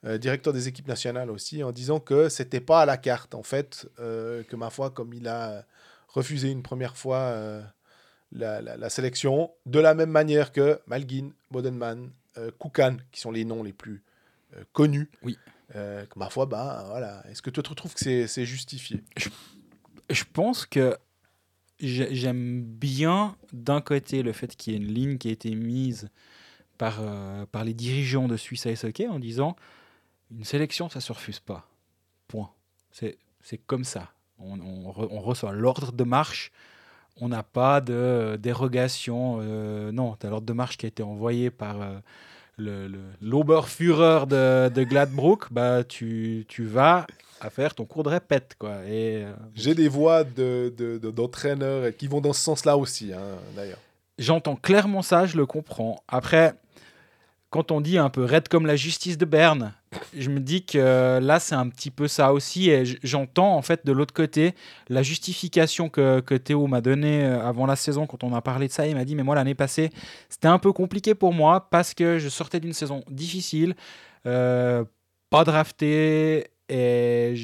euh, 0.06 0.18
directeur 0.18 0.54
des 0.54 0.68
équipes 0.68 0.88
nationales 0.88 1.32
aussi, 1.32 1.64
en 1.64 1.72
disant 1.72 2.00
que 2.00 2.30
c'était 2.30 2.62
pas 2.62 2.82
à 2.82 2.86
la 2.86 2.98
carte, 2.98 3.36
en 3.36 3.44
fait, 3.44 3.88
euh, 4.00 4.44
que 4.44 4.56
ma 4.56 4.70
foi, 4.70 4.90
comme 4.92 5.14
il 5.14 5.28
a 5.28 5.66
refusé 6.08 6.52
une 6.52 6.62
première 6.62 6.96
fois 6.98 7.18
euh, 7.18 7.62
la, 8.32 8.90
sélection, 8.90 9.52
de 9.66 9.80
la 9.80 9.94
même 9.94 10.10
manière 10.10 10.52
que 10.52 10.80
Malguin, 10.88 11.30
Bodenman, 11.52 12.12
euh, 12.38 12.52
Koukan, 12.58 12.98
qui 13.12 13.22
sont 13.22 13.32
les 13.32 13.46
noms 13.46 13.64
les 13.64 13.74
plus 13.74 14.04
euh, 14.56 14.64
connus. 14.74 15.10
Oui. 15.22 15.38
Euh, 15.76 16.06
que 16.06 16.20
ma 16.20 16.30
foi, 16.30 16.46
bah 16.46 16.86
voilà. 16.90 17.24
Est-ce 17.30 17.42
que 17.42 17.50
tu 17.50 17.64
te 17.64 17.74
trouves 17.74 17.94
que 17.94 18.00
c'est 18.00 18.28
c'est 18.28 18.46
justifié? 18.46 19.04
Je 19.18 19.30
pense 20.24 20.66
que 20.66 20.98
j'ai- 21.80 22.14
j'aime 22.14 22.62
bien 22.64 23.36
d'un 23.52 23.82
côté 23.82 24.24
le 24.24 24.32
fait 24.34 24.56
qu'il 24.56 24.74
y 24.74 24.76
ait 24.76 24.80
une 24.80 24.94
ligne 24.94 25.18
qui 25.18 25.30
a 25.30 25.32
été 25.32 25.54
mise 25.56 26.10
par, 26.78 26.98
euh, 27.00 27.46
par 27.46 27.64
les 27.64 27.74
dirigeants 27.74 28.28
de 28.28 28.38
Suisse 28.38 28.66
Ice 28.66 28.84
Hockey 28.84 29.08
en 29.08 29.20
disant 29.20 29.56
une 30.32 30.44
sélection, 30.44 30.90
ça 30.90 31.02
se 31.02 31.12
refuse 31.14 31.40
pas. 31.40 31.68
Point. 32.28 32.50
C'est 32.92 33.58
comme 33.66 33.84
ça. 33.84 34.12
On, 34.40 34.60
on 34.60 34.92
re- 34.92 35.08
on 35.12 35.20
reçoit 35.22 35.52
l'ordre 35.52 35.92
de 35.92 36.04
marche. 36.04 36.52
On 37.18 37.28
n'a 37.30 37.44
pas 37.44 37.82
de 37.82 38.38
dérogation. 38.42 39.38
euh, 39.42 39.92
non, 39.92 40.16
tu 40.16 40.26
as 40.26 40.30
l'ordre 40.30 40.48
de 40.48 40.54
marche 40.54 40.78
qui 40.78 40.86
a 40.86 40.90
été 40.90 41.04
envoyé 41.04 41.52
par 41.52 41.82
euh, 41.82 42.00
l'Oberführer 43.22 44.26
de, 44.28 44.70
de 44.70 44.84
Gladbrook. 44.84 45.52
Bah, 45.52 45.84
tu, 45.84 46.46
tu 46.48 46.64
vas 46.66 47.08
à 47.42 47.50
faire 47.50 47.76
ton 47.76 47.86
cours 47.86 48.04
de 48.04 48.10
répète. 48.10 48.56
Quoi. 48.58 48.84
Et, 48.88 49.24
euh, 49.26 49.34
J'ai 49.56 49.76
des 49.76 49.88
voix 49.90 50.24
de- 50.24 50.74
de- 50.78 50.98
de- 50.98 51.12
d'entraîneurs 51.12 51.96
qui 51.98 52.08
vont 52.08 52.22
dans 52.22 52.34
ce 52.34 52.42
sens-là 52.42 52.78
aussi, 52.78 53.12
hein, 53.14 53.20
d'ailleurs. 53.56 53.80
J'entends 54.20 54.56
clairement 54.56 55.02
ça, 55.02 55.26
je 55.26 55.36
le 55.38 55.46
comprends. 55.46 56.02
Après, 56.08 56.54
quand 57.54 57.70
on 57.70 57.82
dit 57.82 58.00
un 58.00 58.10
peu 58.10 58.24
raide 58.24 58.48
comme 58.48 58.66
la 58.66 58.76
justice 58.76 59.16
de 59.16 59.26
Berne, 59.26 59.74
je 60.18 60.32
me 60.32 60.40
dis 60.40 60.66
que 60.66 60.80
euh, 60.80 61.20
là, 61.20 61.40
c'est 61.40 61.54
un 61.54 61.70
petit 61.70 61.92
peu 61.92 62.08
ça 62.08 62.34
aussi. 62.34 62.72
Et 62.72 62.84
j'entends 63.04 63.56
en 63.56 63.62
fait 63.62 63.86
de 63.86 63.92
l'autre 63.92 64.12
côté 64.12 64.56
la 64.90 65.04
justification 65.04 65.88
que, 65.88 66.20
que 66.22 66.34
Théo 66.34 66.66
m'a 66.66 66.82
donnée 66.82 67.24
euh, 67.24 67.48
avant 67.48 67.68
la 67.68 67.76
saison 67.76 68.08
quand 68.08 68.24
on 68.24 68.34
a 68.34 68.42
parlé 68.42 68.68
de 68.68 68.74
ça. 68.74 68.88
Il 68.88 68.96
m'a 68.96 69.06
dit, 69.06 69.14
mais 69.16 69.22
moi, 69.22 69.36
l'année 69.36 69.54
passée, 69.54 69.92
c'était 70.30 70.48
un 70.48 70.58
peu 70.58 70.74
compliqué 70.74 71.14
pour 71.14 71.32
moi 71.32 71.68
parce 71.70 71.94
que 71.94 72.18
je 72.18 72.28
sortais 72.28 72.60
d'une 72.60 72.74
saison 72.74 73.04
difficile, 73.08 73.76
euh, 74.26 74.84
pas 75.30 75.44
drafté, 75.44 76.48
et 76.70 77.36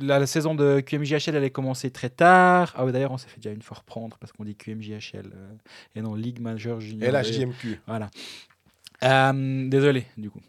la, 0.00 0.18
la 0.18 0.26
saison 0.26 0.56
de 0.56 0.80
QMJHL 0.80 1.36
elle 1.36 1.44
est 1.44 1.50
commencé 1.50 1.92
très 1.92 2.10
tard. 2.10 2.74
Ah 2.76 2.84
oui, 2.84 2.90
d'ailleurs, 2.90 3.12
on 3.12 3.18
s'est 3.18 3.28
fait 3.28 3.38
déjà 3.40 3.54
une 3.54 3.62
fois 3.62 3.76
reprendre 3.78 4.16
parce 4.18 4.32
qu'on 4.32 4.42
dit 4.44 4.56
QMJHL 4.56 5.26
euh, 5.32 5.52
et 5.94 6.02
non 6.02 6.16
Ligue 6.16 6.40
Majeure 6.40 6.80
Junior. 6.80 7.08
Et 7.08 7.12
la 7.12 7.20
Et- 7.20 7.32
JMQ. 7.32 7.80
Voilà. 7.86 8.10
Euh, 9.02 9.68
désolé, 9.68 10.06
du 10.16 10.30
coup. 10.30 10.40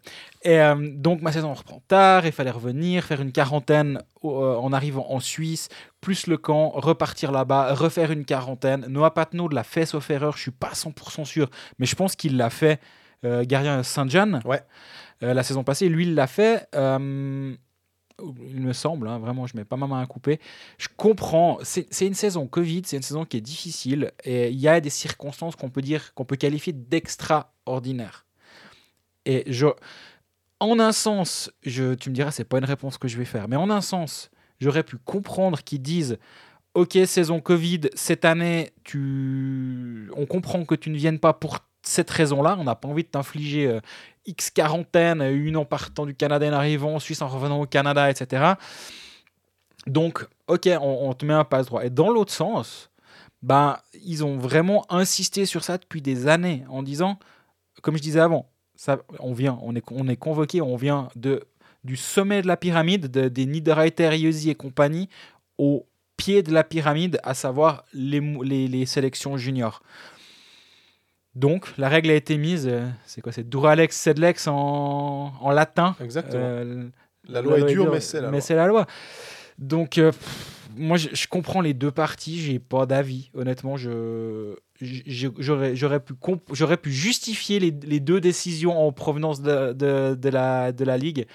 Et 0.44 0.60
euh, 0.60 0.76
donc, 0.92 1.22
ma 1.22 1.32
saison 1.32 1.54
reprend 1.54 1.82
tard. 1.88 2.26
Il 2.26 2.32
fallait 2.32 2.52
revenir, 2.52 3.04
faire 3.04 3.22
une 3.22 3.32
quarantaine 3.32 4.02
euh, 4.24 4.56
en 4.56 4.74
arrivant 4.74 5.06
en 5.10 5.20
Suisse, 5.20 5.70
plus 6.02 6.28
le 6.28 6.38
camp, 6.38 6.70
repartir 6.76 7.32
là-bas, 7.32 7.74
refaire 7.74 8.12
une 8.12 8.26
quarantaine. 8.26 8.86
Noah 8.88 9.14
Patnaud 9.14 9.48
l'a 9.50 9.64
fait 9.64 9.86
sauf 9.86 10.10
erreur, 10.10 10.36
je 10.36 10.42
suis 10.42 10.52
pas 10.52 10.72
100% 10.74 11.26
sûr, 11.26 11.50
mais 11.80 11.86
je 11.86 11.96
pense 11.96 12.16
qu'il 12.16 12.38
l'a 12.38 12.50
fait. 12.50 12.80
Euh, 13.24 13.46
gardien 13.46 13.84
Saint-Jean, 13.84 14.40
Ouais. 14.46 14.62
la 15.22 15.44
saison 15.44 15.64
passée, 15.64 15.88
lui, 15.90 16.06
il 16.08 16.16
l'a 16.16 16.26
fait. 16.26 16.68
il 16.74 18.62
me 18.62 18.74
semble, 18.74 19.08
hein, 19.08 19.20
vraiment, 19.20 19.46
je 19.48 19.56
mets 19.56 19.64
pas 19.66 19.78
ma 19.78 19.88
main 19.88 20.02
à 20.02 20.06
couper. 20.08 20.40
Je 20.80 20.88
comprends, 20.98 21.60
c'est 21.62 21.88
c'est 21.92 22.08
une 22.08 22.14
saison 22.16 22.48
Covid, 22.48 22.82
c'est 22.86 22.98
une 22.98 23.04
saison 23.04 23.26
qui 23.26 23.38
est 23.38 23.42
difficile 23.42 24.12
et 24.24 24.50
il 24.50 24.60
y 24.60 24.68
a 24.68 24.80
des 24.82 24.90
circonstances 24.90 25.56
qu'on 25.56 25.70
peut 25.70 25.82
dire, 25.84 26.14
qu'on 26.16 26.26
peut 26.26 26.36
qualifier 26.36 26.74
d'extraordinaires. 26.74 28.26
Et 29.26 29.44
je, 29.48 29.68
en 30.60 30.80
un 30.80 30.92
sens, 30.92 31.52
je, 31.64 31.94
tu 31.94 32.10
me 32.10 32.16
diras, 32.16 32.32
c'est 32.32 32.44
pas 32.44 32.58
une 32.58 32.66
réponse 32.66 32.98
que 32.98 33.08
je 33.08 33.18
vais 33.18 33.26
faire, 33.26 33.48
mais 33.48 33.56
en 33.56 33.70
un 33.70 33.82
sens, 33.82 34.32
j'aurais 34.60 34.84
pu 34.84 34.98
comprendre 34.98 35.62
qu'ils 35.64 35.82
disent 35.82 36.18
Ok, 36.74 36.98
saison 37.06 37.42
Covid, 37.42 37.82
cette 37.96 38.24
année, 38.24 38.72
tu... 38.86 40.10
on 40.16 40.26
comprend 40.26 40.64
que 40.64 40.74
tu 40.74 40.90
ne 40.90 40.96
viennes 40.96 41.20
pas 41.20 41.34
pour 41.34 41.60
cette 41.84 42.10
raison-là. 42.10 42.56
On 42.60 42.64
n'a 42.64 42.76
pas 42.76 42.88
envie 42.88 43.04
de 43.04 43.10
t'infliger 43.10 43.68
euh, 43.68 43.82
X 44.26 44.52
quarantaine, 44.52 45.22
une 45.22 45.58
en 45.58 45.66
partant 45.66 46.06
du 46.06 46.16
Canada, 46.16 46.48
en 46.48 46.54
arrivant 46.54 46.96
en 46.96 47.00
Suisse, 47.00 47.22
en 47.22 47.28
revenant 47.28 47.60
au 47.60 47.66
Canada, 47.66 48.10
etc. 48.10 48.54
Donc, 49.86 50.26
ok, 50.48 50.70
on, 50.80 51.10
on 51.10 51.14
te 51.14 51.26
met 51.26 51.34
un 51.34 51.44
passe 51.44 51.66
droit. 51.66 51.84
Et 51.84 51.90
dans 51.90 52.10
l'autre 52.10 52.32
sens, 52.32 52.90
ben, 53.42 53.78
ils 54.06 54.24
ont 54.24 54.38
vraiment 54.38 54.86
insisté 54.90 55.46
sur 55.46 55.66
ça 55.66 55.78
depuis 55.78 56.02
des 56.02 56.28
années 56.28 56.64
en 56.70 56.84
disant, 56.84 57.20
comme 57.82 57.98
je 57.98 58.02
disais 58.02 58.20
avant, 58.20 58.51
ça, 58.84 58.98
on 59.20 59.32
vient, 59.34 59.60
on 59.62 59.76
est, 59.76 59.84
on 59.92 60.08
est 60.08 60.16
convoqué, 60.16 60.60
on 60.60 60.76
vient 60.76 61.08
de, 61.16 61.44
du 61.84 61.96
sommet 61.96 62.42
de 62.42 62.48
la 62.48 62.58
pyramide, 62.58 63.12
de- 63.12 63.28
des 63.30 63.46
Niederreiter, 63.46 64.18
Yossi 64.18 64.50
et 64.50 64.56
compagnie, 64.56 65.08
au 65.60 65.86
pied 66.18 66.42
de 66.42 66.52
la 66.52 66.64
pyramide, 66.64 67.20
à 67.22 67.36
savoir 67.36 67.84
les, 67.94 68.20
les, 68.44 68.68
les 68.68 68.86
sélections 68.88 69.38
juniors. 69.38 69.84
Donc, 71.36 71.72
la 71.78 71.90
règle 71.90 72.10
a 72.10 72.16
été 72.16 72.38
mise, 72.38 72.68
euh, 72.68 72.88
c'est 73.06 73.22
quoi 73.22 73.32
C'est 73.32 73.48
Duralex, 73.48 73.96
Sedlex 73.96 74.48
en, 74.48 75.32
en 75.40 75.52
latin. 75.52 75.96
Exactement. 76.02 76.42
Euh, 76.44 76.90
la 77.30 77.42
loi 77.44 77.60
est 77.60 77.66
dure, 77.66 77.92
mais 77.92 78.00
c'est 78.00 78.18
la 78.18 78.22
loi. 78.24 78.32
mais 78.32 78.42
c'est 78.42 78.56
la 78.56 78.66
loi. 78.66 78.88
Donc, 79.60 80.00
euh, 80.00 80.12
pff, 80.12 80.61
moi, 80.76 80.98
je, 80.98 81.10
je 81.14 81.28
comprends 81.28 81.62
les 81.62 81.74
deux 81.74 81.92
parties. 81.92 82.42
J'ai 82.42 82.60
pas 82.60 82.86
d'avis. 82.86 83.32
Honnêtement, 83.34 83.78
je, 83.78 84.56
j'aurais, 84.80 85.76
j'aurais 85.76 86.00
pu, 86.00 86.14
j'aurais 86.52 86.78
pu 86.78 86.92
justifier 86.92 87.60
les, 87.60 87.72
les 87.72 88.00
deux 88.00 88.22
décisions 88.22 88.80
en 88.80 88.92
provenance 88.92 89.42
de, 89.42 89.74
de, 89.74 90.16
de 90.16 90.30
la, 90.30 90.72
de 90.72 90.84
la 90.84 90.98
ligue. 90.98 91.28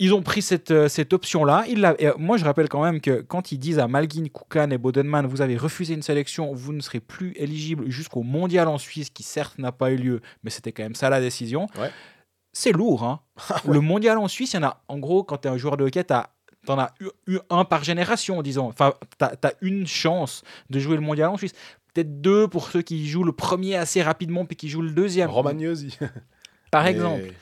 Ils 0.00 0.14
ont 0.14 0.22
pris 0.22 0.42
cette, 0.42 0.70
euh, 0.70 0.88
cette 0.88 1.12
option-là. 1.12 1.64
Euh, 2.00 2.12
moi, 2.18 2.36
je 2.36 2.44
rappelle 2.44 2.68
quand 2.68 2.82
même 2.82 3.00
que 3.00 3.20
quand 3.20 3.50
ils 3.50 3.58
disent 3.58 3.80
à 3.80 3.88
Malguin, 3.88 4.26
Koukan 4.32 4.70
et 4.70 4.78
Bodenman, 4.78 5.26
vous 5.26 5.40
avez 5.40 5.56
refusé 5.56 5.94
une 5.94 6.02
sélection, 6.02 6.52
vous 6.54 6.72
ne 6.72 6.80
serez 6.80 7.00
plus 7.00 7.32
éligible 7.36 7.90
jusqu'au 7.90 8.22
mondial 8.22 8.68
en 8.68 8.78
Suisse, 8.78 9.10
qui 9.10 9.24
certes 9.24 9.58
n'a 9.58 9.72
pas 9.72 9.90
eu 9.90 9.96
lieu, 9.96 10.20
mais 10.44 10.50
c'était 10.50 10.70
quand 10.70 10.84
même 10.84 10.94
ça 10.94 11.10
la 11.10 11.20
décision. 11.20 11.66
Ouais. 11.76 11.90
C'est 12.52 12.72
lourd. 12.72 13.02
Hein. 13.02 13.20
Le 13.66 13.80
mondial 13.80 14.18
en 14.18 14.28
Suisse, 14.28 14.52
il 14.52 14.56
y 14.56 14.58
en 14.60 14.68
a, 14.68 14.84
en 14.86 14.98
gros, 14.98 15.24
quand 15.24 15.38
tu 15.38 15.48
es 15.48 15.50
un 15.50 15.56
joueur 15.56 15.76
de 15.76 15.84
hockey, 15.84 16.04
tu 16.04 16.14
en 16.66 16.78
as 16.78 16.92
eu, 17.00 17.08
eu 17.26 17.38
un 17.50 17.64
par 17.64 17.84
génération, 17.84 18.42
disons. 18.42 18.66
Enfin, 18.68 18.94
tu 19.18 19.24
as, 19.24 19.52
une 19.62 19.86
chance 19.86 20.42
de 20.70 20.78
jouer 20.78 20.96
le 20.96 21.02
mondial 21.02 21.28
en 21.28 21.36
Suisse. 21.36 21.52
Peut-être 21.94 22.20
deux 22.20 22.48
pour 22.48 22.68
ceux 22.70 22.82
qui 22.82 23.08
jouent 23.08 23.24
le 23.24 23.32
premier 23.32 23.76
assez 23.76 24.02
rapidement 24.02 24.44
puis 24.44 24.56
qui 24.56 24.68
jouent 24.68 24.82
le 24.82 24.90
deuxième. 24.92 25.30
Romagnosi. 25.30 25.96
Par 26.70 26.84
Mais- 26.84 26.90
exemple. 26.90 27.32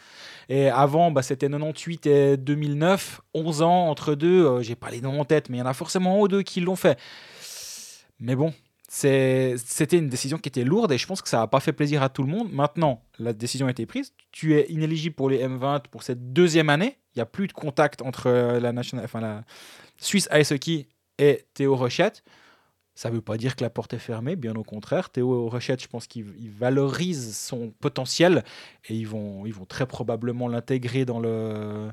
Et 0.48 0.68
avant, 0.68 1.10
bah, 1.10 1.22
c'était 1.22 1.48
98 1.48 2.06
et 2.06 2.36
2009, 2.36 3.20
11 3.34 3.62
ans 3.62 3.88
entre 3.88 4.14
deux. 4.14 4.44
euh, 4.44 4.62
J'ai 4.62 4.76
pas 4.76 4.90
les 4.90 5.00
noms 5.00 5.20
en 5.20 5.24
tête, 5.24 5.48
mais 5.50 5.56
il 5.56 5.60
y 5.60 5.62
en 5.62 5.66
a 5.66 5.74
forcément 5.74 6.14
un 6.16 6.20
ou 6.20 6.28
deux 6.28 6.42
qui 6.42 6.60
l'ont 6.60 6.76
fait. 6.76 6.96
Mais 8.20 8.36
bon, 8.36 8.54
c'était 8.88 9.56
une 9.98 10.08
décision 10.08 10.38
qui 10.38 10.48
était 10.48 10.62
lourde 10.64 10.92
et 10.92 10.98
je 10.98 11.06
pense 11.06 11.20
que 11.20 11.28
ça 11.28 11.38
n'a 11.38 11.46
pas 11.48 11.58
fait 11.60 11.72
plaisir 11.72 12.02
à 12.02 12.08
tout 12.08 12.22
le 12.22 12.28
monde. 12.28 12.52
Maintenant, 12.52 13.02
la 13.18 13.32
décision 13.32 13.66
a 13.66 13.70
été 13.70 13.86
prise. 13.86 14.12
Tu 14.30 14.54
es 14.54 14.66
inéligible 14.70 15.16
pour 15.16 15.28
les 15.30 15.44
M20 15.44 15.82
pour 15.90 16.02
cette 16.04 16.32
deuxième 16.32 16.70
année. 16.70 16.96
Il 17.16 17.20
n'y 17.20 17.22
a 17.22 17.26
plus 17.26 17.46
de 17.46 17.52
contact 17.54 18.02
entre 18.02 18.26
euh, 18.26 18.60
la, 18.60 18.72
national... 18.72 19.04
enfin, 19.06 19.20
la 19.20 19.42
Suisse 19.96 20.28
Ice 20.34 20.52
Hockey 20.52 20.86
et 21.18 21.46
Théo 21.54 21.74
Rochette. 21.74 22.22
Ça 22.94 23.08
ne 23.10 23.14
veut 23.14 23.20
pas 23.22 23.36
dire 23.38 23.56
que 23.56 23.64
la 23.64 23.70
porte 23.70 23.92
est 23.94 23.98
fermée, 23.98 24.36
bien 24.36 24.54
au 24.54 24.62
contraire. 24.64 25.10
Théo 25.10 25.48
Rochette, 25.48 25.82
je 25.82 25.88
pense 25.88 26.06
qu'il 26.06 26.26
il 26.38 26.50
valorise 26.50 27.36
son 27.36 27.70
potentiel 27.80 28.44
et 28.88 28.94
ils 28.94 29.06
vont, 29.06 29.44
ils 29.46 29.52
vont 29.54 29.64
très 29.66 29.86
probablement 29.86 30.48
l'intégrer 30.48 31.04
dans 31.04 31.20
le, 31.20 31.90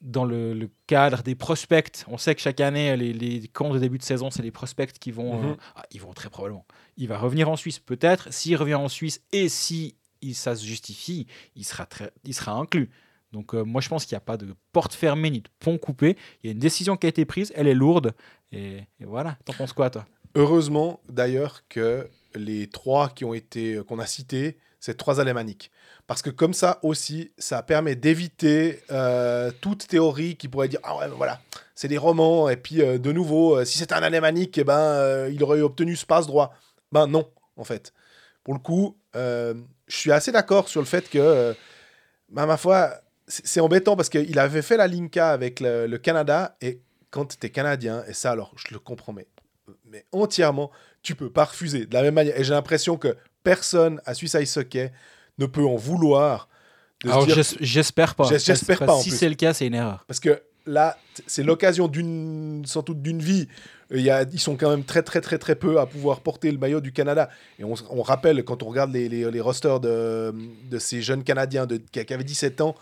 dans 0.00 0.24
le, 0.24 0.54
le 0.54 0.70
cadre 0.88 1.22
des 1.22 1.34
prospects. 1.36 2.04
On 2.08 2.18
sait 2.18 2.34
que 2.34 2.40
chaque 2.40 2.60
année, 2.60 2.96
les, 2.96 3.12
les 3.12 3.46
camps 3.48 3.72
de 3.72 3.78
début 3.78 3.98
de 3.98 4.02
saison, 4.02 4.30
c'est 4.30 4.42
les 4.42 4.50
prospects 4.50 4.92
qui 4.98 5.10
vont. 5.12 5.40
Mhm. 5.40 5.50
euh, 5.50 5.54
ah, 5.76 5.84
ils 5.92 6.00
vont 6.00 6.12
très 6.12 6.30
probablement. 6.30 6.66
Il 6.96 7.06
va 7.08 7.18
revenir 7.18 7.48
en 7.48 7.56
Suisse, 7.56 7.78
peut-être. 7.80 8.32
S'il 8.32 8.56
revient 8.56 8.74
en 8.74 8.88
Suisse 8.88 9.20
et 9.32 9.48
si 9.48 9.96
il- 10.20 10.34
ça 10.34 10.56
se 10.56 10.64
justifie, 10.64 11.26
il 11.54 11.64
sera, 11.64 11.86
très, 11.86 12.10
il 12.24 12.34
sera 12.34 12.52
inclus. 12.52 12.90
Donc, 13.32 13.54
euh, 13.54 13.62
moi, 13.62 13.80
je 13.80 13.88
pense 13.88 14.06
qu'il 14.06 14.14
n'y 14.14 14.18
a 14.18 14.22
pas 14.22 14.36
de 14.36 14.54
porte 14.72 14.94
fermée 14.94 15.30
ni 15.30 15.40
de 15.40 15.48
pont 15.58 15.78
coupé. 15.78 16.16
Il 16.42 16.46
y 16.46 16.50
a 16.50 16.52
une 16.52 16.58
décision 16.58 16.96
qui 16.96 17.06
a 17.06 17.10
été 17.10 17.24
prise, 17.24 17.52
elle 17.54 17.68
est 17.68 17.74
lourde. 17.74 18.14
Et, 18.52 18.80
voilà. 19.00 19.36
T'en 19.44 19.52
penses 19.52 19.72
quoi, 19.72 19.90
toi? 19.90 20.06
Heureusement, 20.34 21.00
d'ailleurs, 21.08 21.62
que 21.68 22.08
les 22.34 22.68
trois 22.68 23.08
qui 23.08 23.24
ont 23.24 23.34
été 23.34 23.74
euh, 23.74 23.84
qu'on 23.84 23.98
a 23.98 24.06
cités, 24.06 24.58
c'est 24.80 24.96
trois 24.96 25.20
alémaniques. 25.20 25.70
Parce 26.06 26.22
que 26.22 26.30
comme 26.30 26.54
ça 26.54 26.78
aussi, 26.82 27.32
ça 27.36 27.62
permet 27.62 27.96
d'éviter 27.96 28.80
euh, 28.90 29.50
toute 29.60 29.86
théorie 29.88 30.36
qui 30.36 30.48
pourrait 30.48 30.68
dire 30.68 30.80
ah 30.84 30.96
ouais, 30.96 31.08
voilà, 31.08 31.40
c'est 31.74 31.88
des 31.88 31.98
romans 31.98 32.48
et 32.48 32.56
puis 32.56 32.76
de 32.76 33.12
nouveau, 33.12 33.62
si 33.64 33.76
c'était 33.76 33.94
un 33.94 34.02
alémanique, 34.02 34.56
eh 34.56 34.64
ben 34.64 35.28
il 35.28 35.42
aurait 35.42 35.60
obtenu 35.60 35.96
ce 35.96 36.06
passe 36.06 36.26
droit. 36.26 36.54
Ben 36.92 37.06
non, 37.08 37.28
en 37.56 37.64
fait. 37.64 37.92
Pour 38.42 38.54
le 38.54 38.60
coup, 38.60 38.96
je 39.14 39.56
suis 39.88 40.12
assez 40.12 40.32
d'accord 40.32 40.68
sur 40.68 40.80
le 40.80 40.86
fait 40.86 41.10
que, 41.10 41.54
ben, 42.30 42.46
ma 42.46 42.56
foi, 42.56 43.02
c'est 43.28 43.60
embêtant 43.60 43.94
parce 43.96 44.08
qu'il 44.08 44.38
avait 44.38 44.62
fait 44.62 44.76
la 44.76 44.88
Linka 44.88 45.30
avec 45.30 45.60
le, 45.60 45.86
le 45.86 45.98
Canada 45.98 46.56
et 46.60 46.80
quand 47.10 47.38
tu 47.38 47.46
es 47.46 47.50
canadien, 47.50 48.02
et 48.08 48.12
ça 48.12 48.32
alors 48.32 48.52
je 48.56 48.72
le 48.72 48.78
comprends, 48.80 49.12
mais, 49.12 49.26
mais 49.90 50.04
entièrement, 50.12 50.70
tu 51.02 51.14
peux 51.14 51.30
pas 51.30 51.44
refuser. 51.44 51.86
De 51.86 51.94
la 51.94 52.02
même 52.02 52.14
manière, 52.14 52.38
et 52.38 52.44
j'ai 52.44 52.52
l'impression 52.52 52.96
que 52.96 53.16
personne 53.42 54.00
à 54.04 54.14
Suisse 54.14 54.36
Ice 54.40 54.56
Hockey 54.56 54.92
ne 55.38 55.46
peut 55.46 55.64
en 55.64 55.76
vouloir 55.76 56.48
de 57.04 57.10
Alors, 57.10 57.26
j'espère 57.60 58.14
pas. 58.14 58.24
J'es- 58.24 58.38
j'espère 58.38 58.78
pas, 58.80 58.94
en 58.94 59.00
Si 59.00 59.10
c'est 59.10 59.28
le 59.28 59.36
cas, 59.36 59.54
c'est 59.54 59.66
une 59.66 59.74
erreur. 59.74 60.04
Parce 60.08 60.20
que 60.20 60.42
là, 60.66 60.98
c'est 61.26 61.42
l'occasion 61.44 61.88
d'une, 61.88 62.64
sans 62.66 62.82
doute 62.82 63.00
d'une 63.02 63.20
vie. 63.20 63.48
Il 63.90 64.02
y 64.02 64.10
a, 64.10 64.24
ils 64.24 64.40
sont 64.40 64.56
quand 64.56 64.68
même 64.70 64.84
très, 64.84 65.02
très, 65.02 65.20
très, 65.20 65.38
très 65.38 65.54
peu 65.54 65.80
à 65.80 65.86
pouvoir 65.86 66.20
porter 66.20 66.50
le 66.50 66.58
maillot 66.58 66.80
du 66.80 66.92
Canada. 66.92 67.30
Et 67.58 67.64
on, 67.64 68.02
rappelle, 68.02 68.44
quand 68.44 68.62
on 68.62 68.68
regarde 68.68 68.92
les, 68.92 69.08
les, 69.08 69.30
les 69.30 69.40
rosters 69.40 69.80
de, 69.80 70.34
de 70.68 70.78
ces 70.78 71.00
jeunes 71.00 71.24
Canadiens 71.24 71.66
de, 71.66 71.76
qui, 71.78 72.12
avaient 72.12 72.24
17 72.24 72.60
ans, 72.60 72.74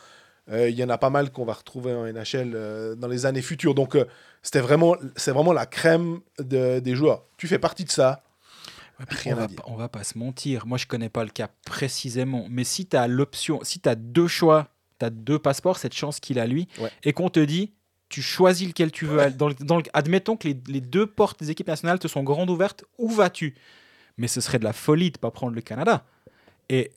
il 0.49 0.75
y 0.75 0.85
en 0.85 0.89
a 0.89 0.99
pas 0.99 1.11
mal 1.11 1.33
qu'on 1.33 1.45
va 1.45 1.55
retrouver 1.55 1.93
en 1.93 2.05
NHL 2.07 2.53
euh, 2.55 2.95
dans 2.95 3.09
les 3.09 3.27
années 3.27 3.43
futures. 3.43 3.75
Donc, 3.75 3.97
euh, 3.97 4.05
c'était 4.43 4.61
vraiment, 4.61 4.97
c'est 5.17 5.33
vraiment 5.33 5.53
la 5.53 5.67
crème 5.67 6.21
de- 6.39 6.79
des 6.79 6.95
joueurs. 6.95 7.25
Tu 7.37 7.49
fais 7.49 7.59
partie 7.59 7.85
de 7.85 7.91
ça. 7.91 8.23
On, 9.27 9.35
va, 9.35 9.47
on 9.67 9.75
va 9.77 9.89
pas 9.89 10.05
se 10.05 10.17
mentir. 10.17 10.67
Moi, 10.67 10.79
je 10.79 10.87
connais 10.87 11.09
pas 11.11 11.23
le 11.25 11.31
cas 11.31 11.49
précisément. 11.67 12.47
Mais 12.49 12.65
si 12.65 12.87
tu 12.87 12.97
as 12.97 13.07
l'option, 13.09 13.61
si 13.63 13.81
tu 13.81 13.89
as 13.89 13.95
deux 13.95 14.27
choix, 14.29 14.69
tu 14.99 15.05
as 15.07 15.11
deux 15.11 15.39
passeports, 15.39 15.77
cette 15.79 15.93
chance 15.95 16.19
qu'il 16.21 16.39
a 16.39 16.47
lui, 16.47 16.67
Ouais. 16.81 16.91
et 17.05 17.13
qu'on 17.13 17.29
te 17.29 17.41
dit, 17.41 17.73
tu 18.09 18.23
choisis 18.23 18.67
lequel 18.69 18.91
tu 18.93 19.05
veux. 19.05 19.19
aller. 19.19 19.35
Dans 19.35 19.49
le- 19.49 19.55
dans 19.55 19.77
le- 19.77 19.83
admettons 19.93 20.37
que 20.37 20.49
les, 20.49 20.57
les 20.69 20.81
deux 20.81 21.07
portes 21.07 21.41
des 21.41 21.51
équipes 21.51 21.67
nationales 21.69 21.99
te 21.99 22.09
sont 22.09 22.23
grandes 22.23 22.49
ouvertes, 22.51 22.85
où 22.99 23.11
vas-tu? 23.11 23.55
Mais 24.17 24.29
ce 24.29 24.41
serait 24.41 24.59
de 24.61 24.65
la 24.65 24.73
folie 24.73 25.11
de 25.11 25.19
pas 25.19 25.31
prendre 25.31 25.55
le 25.55 25.61
Canada. 25.61 26.05
Et 26.71 26.91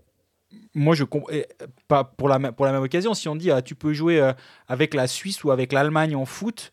moi, 0.73 0.95
je 0.95 1.03
comprends. 1.03 1.33
Pas 1.87 2.03
pour 2.03 2.29
la, 2.29 2.51
pour 2.51 2.65
la 2.65 2.71
même 2.71 2.83
occasion, 2.83 3.13
si 3.13 3.27
on 3.27 3.35
dit, 3.35 3.51
ah, 3.51 3.61
tu 3.61 3.75
peux 3.75 3.93
jouer 3.93 4.19
euh, 4.19 4.33
avec 4.67 4.93
la 4.93 5.07
Suisse 5.07 5.43
ou 5.43 5.51
avec 5.51 5.71
l'Allemagne 5.71 6.15
en 6.15 6.25
foot. 6.25 6.71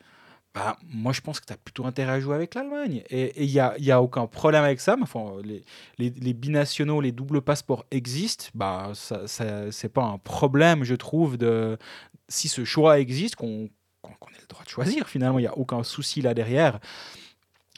Bah, 0.55 0.79
moi, 0.89 1.13
je 1.13 1.21
pense 1.21 1.39
que 1.39 1.45
tu 1.45 1.53
as 1.53 1.59
plutôt 1.59 1.85
intérêt 1.85 2.13
à 2.13 2.21
jouer 2.21 2.35
avec 2.35 2.55
l'Allemagne. 2.55 3.03
Et 3.11 3.45
il 3.45 3.51
n'y 3.51 3.61
a, 3.61 3.75
y 3.79 3.91
a 3.91 4.01
aucun 4.01 4.27
problème 4.27 4.65
avec 4.65 4.81
ça. 4.81 4.97
Enfin, 5.03 5.35
les, 5.45 5.63
les, 5.99 6.33
binationaux, 6.33 7.03
les 7.03 7.13
doubles 7.13 7.43
passeports 7.43 7.85
existent. 7.91 8.47
Bah, 8.55 8.93
ça, 8.95 9.27
c'est 9.71 9.93
pas 9.93 10.05
un 10.05 10.19
problème, 10.19 10.83
je 10.83 10.95
trouve, 10.95 11.37
si 12.29 12.49
ce 12.49 12.65
choix 12.65 12.99
existe, 12.99 13.37
qu'on 13.37 13.69
qu'on 14.01 14.13
qu'on 14.15 14.31
ait 14.31 14.41
le 14.41 14.47
droit 14.47 14.65
de 14.65 14.71
choisir. 14.71 15.09
Finalement, 15.09 15.39
il 15.39 15.43
n'y 15.43 15.49
a 15.49 15.59
aucun 15.59 15.83
souci 15.83 16.23
là 16.23 16.33
derrière. 16.33 16.81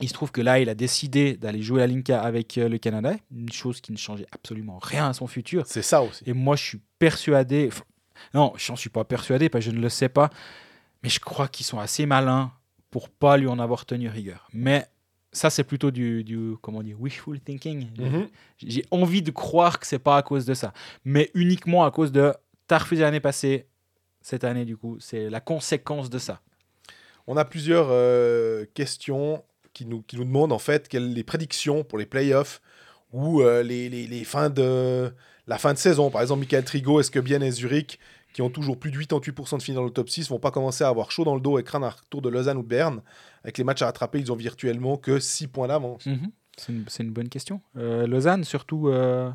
Il 0.00 0.08
se 0.08 0.14
trouve 0.14 0.30
que 0.30 0.40
là, 0.40 0.60
il 0.60 0.68
a 0.68 0.74
décidé 0.74 1.36
d'aller 1.36 1.62
jouer 1.62 1.80
la 1.80 1.86
Linka 1.86 2.20
avec 2.20 2.56
euh, 2.58 2.68
le 2.68 2.78
Canada, 2.78 3.14
une 3.34 3.50
chose 3.52 3.80
qui 3.80 3.92
ne 3.92 3.96
changeait 3.96 4.26
absolument 4.32 4.78
rien 4.80 5.08
à 5.08 5.12
son 5.12 5.26
futur. 5.26 5.64
C'est 5.66 5.82
ça 5.82 6.02
aussi. 6.02 6.22
Et 6.26 6.32
moi, 6.32 6.56
je 6.56 6.62
suis 6.62 6.80
persuadé. 6.98 7.70
non, 8.34 8.52
je 8.56 8.70
n'en 8.70 8.76
suis 8.76 8.90
pas 8.90 9.04
persuadé, 9.04 9.48
parce 9.48 9.64
que 9.64 9.70
je 9.70 9.76
ne 9.76 9.80
le 9.80 9.88
sais 9.88 10.08
pas. 10.08 10.30
Mais 11.02 11.08
je 11.08 11.20
crois 11.20 11.48
qu'ils 11.48 11.66
sont 11.66 11.78
assez 11.78 12.06
malins 12.06 12.52
pour 12.90 13.08
pas 13.08 13.36
lui 13.36 13.48
en 13.48 13.58
avoir 13.58 13.86
tenu 13.86 14.08
rigueur. 14.08 14.48
Mais 14.52 14.86
ça, 15.32 15.50
c'est 15.50 15.64
plutôt 15.64 15.90
du, 15.90 16.24
du 16.24 16.54
comment 16.62 16.82
dire, 16.82 17.00
wishful 17.00 17.40
thinking. 17.40 17.88
Mhm. 17.98 18.28
J'ai 18.58 18.84
envie 18.90 19.22
de 19.22 19.30
croire 19.30 19.78
que 19.78 19.86
c'est 19.86 19.98
pas 19.98 20.16
à 20.16 20.22
cause 20.22 20.46
de 20.46 20.54
ça, 20.54 20.72
mais 21.04 21.30
uniquement 21.34 21.84
à 21.84 21.90
cause 21.90 22.12
de 22.12 22.32
t'as 22.66 22.78
refusé 22.78 23.02
l'année 23.02 23.20
passée. 23.20 23.66
Cette 24.20 24.44
année, 24.44 24.64
du 24.64 24.76
coup, 24.76 24.96
c'est 25.00 25.30
la 25.30 25.40
conséquence 25.40 26.10
de 26.10 26.18
ça. 26.18 26.40
On 27.26 27.36
a 27.36 27.44
plusieurs 27.44 27.88
euh, 27.90 28.64
questions 28.74 29.44
qui 29.78 29.86
nous, 29.86 30.02
qui 30.02 30.16
nous 30.16 30.24
demandent 30.24 30.52
en 30.52 30.58
fait 30.58 30.88
quelles 30.88 31.12
les 31.12 31.22
prédictions 31.22 31.84
pour 31.84 31.98
les 31.98 32.06
playoffs 32.06 32.60
ou 33.12 33.42
euh, 33.42 33.62
les, 33.62 33.88
les, 33.88 34.06
de 34.08 35.12
la 35.46 35.58
fin 35.58 35.72
de 35.72 35.78
saison. 35.78 36.10
Par 36.10 36.20
exemple, 36.20 36.40
Michael 36.40 36.64
Trigo, 36.64 36.98
est-ce 36.98 37.12
que 37.12 37.20
Bien 37.20 37.40
et 37.40 37.52
Zurich, 37.52 38.00
qui 38.32 38.42
ont 38.42 38.50
toujours 38.50 38.78
plus 38.78 38.90
de 38.90 38.98
88% 38.98 39.58
de 39.58 39.62
finir 39.62 39.80
dans 39.80 39.86
le 39.86 39.92
top 39.92 40.10
6, 40.10 40.30
vont 40.30 40.40
pas 40.40 40.50
commencer 40.50 40.82
à 40.82 40.88
avoir 40.88 41.12
chaud 41.12 41.24
dans 41.24 41.36
le 41.36 41.40
dos 41.40 41.60
et 41.60 41.62
craindre 41.62 41.86
un 41.86 41.90
retour 41.90 42.22
de 42.22 42.28
Lausanne 42.28 42.58
ou 42.58 42.64
Berne? 42.64 43.02
Avec 43.44 43.56
les 43.56 43.64
matchs 43.64 43.82
à 43.82 43.86
rattraper, 43.86 44.18
ils 44.18 44.32
ont 44.32 44.36
virtuellement 44.36 44.96
que 44.96 45.20
6 45.20 45.46
points 45.46 45.68
d'avance. 45.68 46.06
Mhm. 46.06 46.32
C'est 46.56 46.72
une, 46.72 47.08
une 47.08 47.12
bonne 47.12 47.28
question. 47.28 47.60
Euh, 47.76 48.08
Lausanne, 48.08 48.42
surtout, 48.42 48.88
euh, 48.88 49.30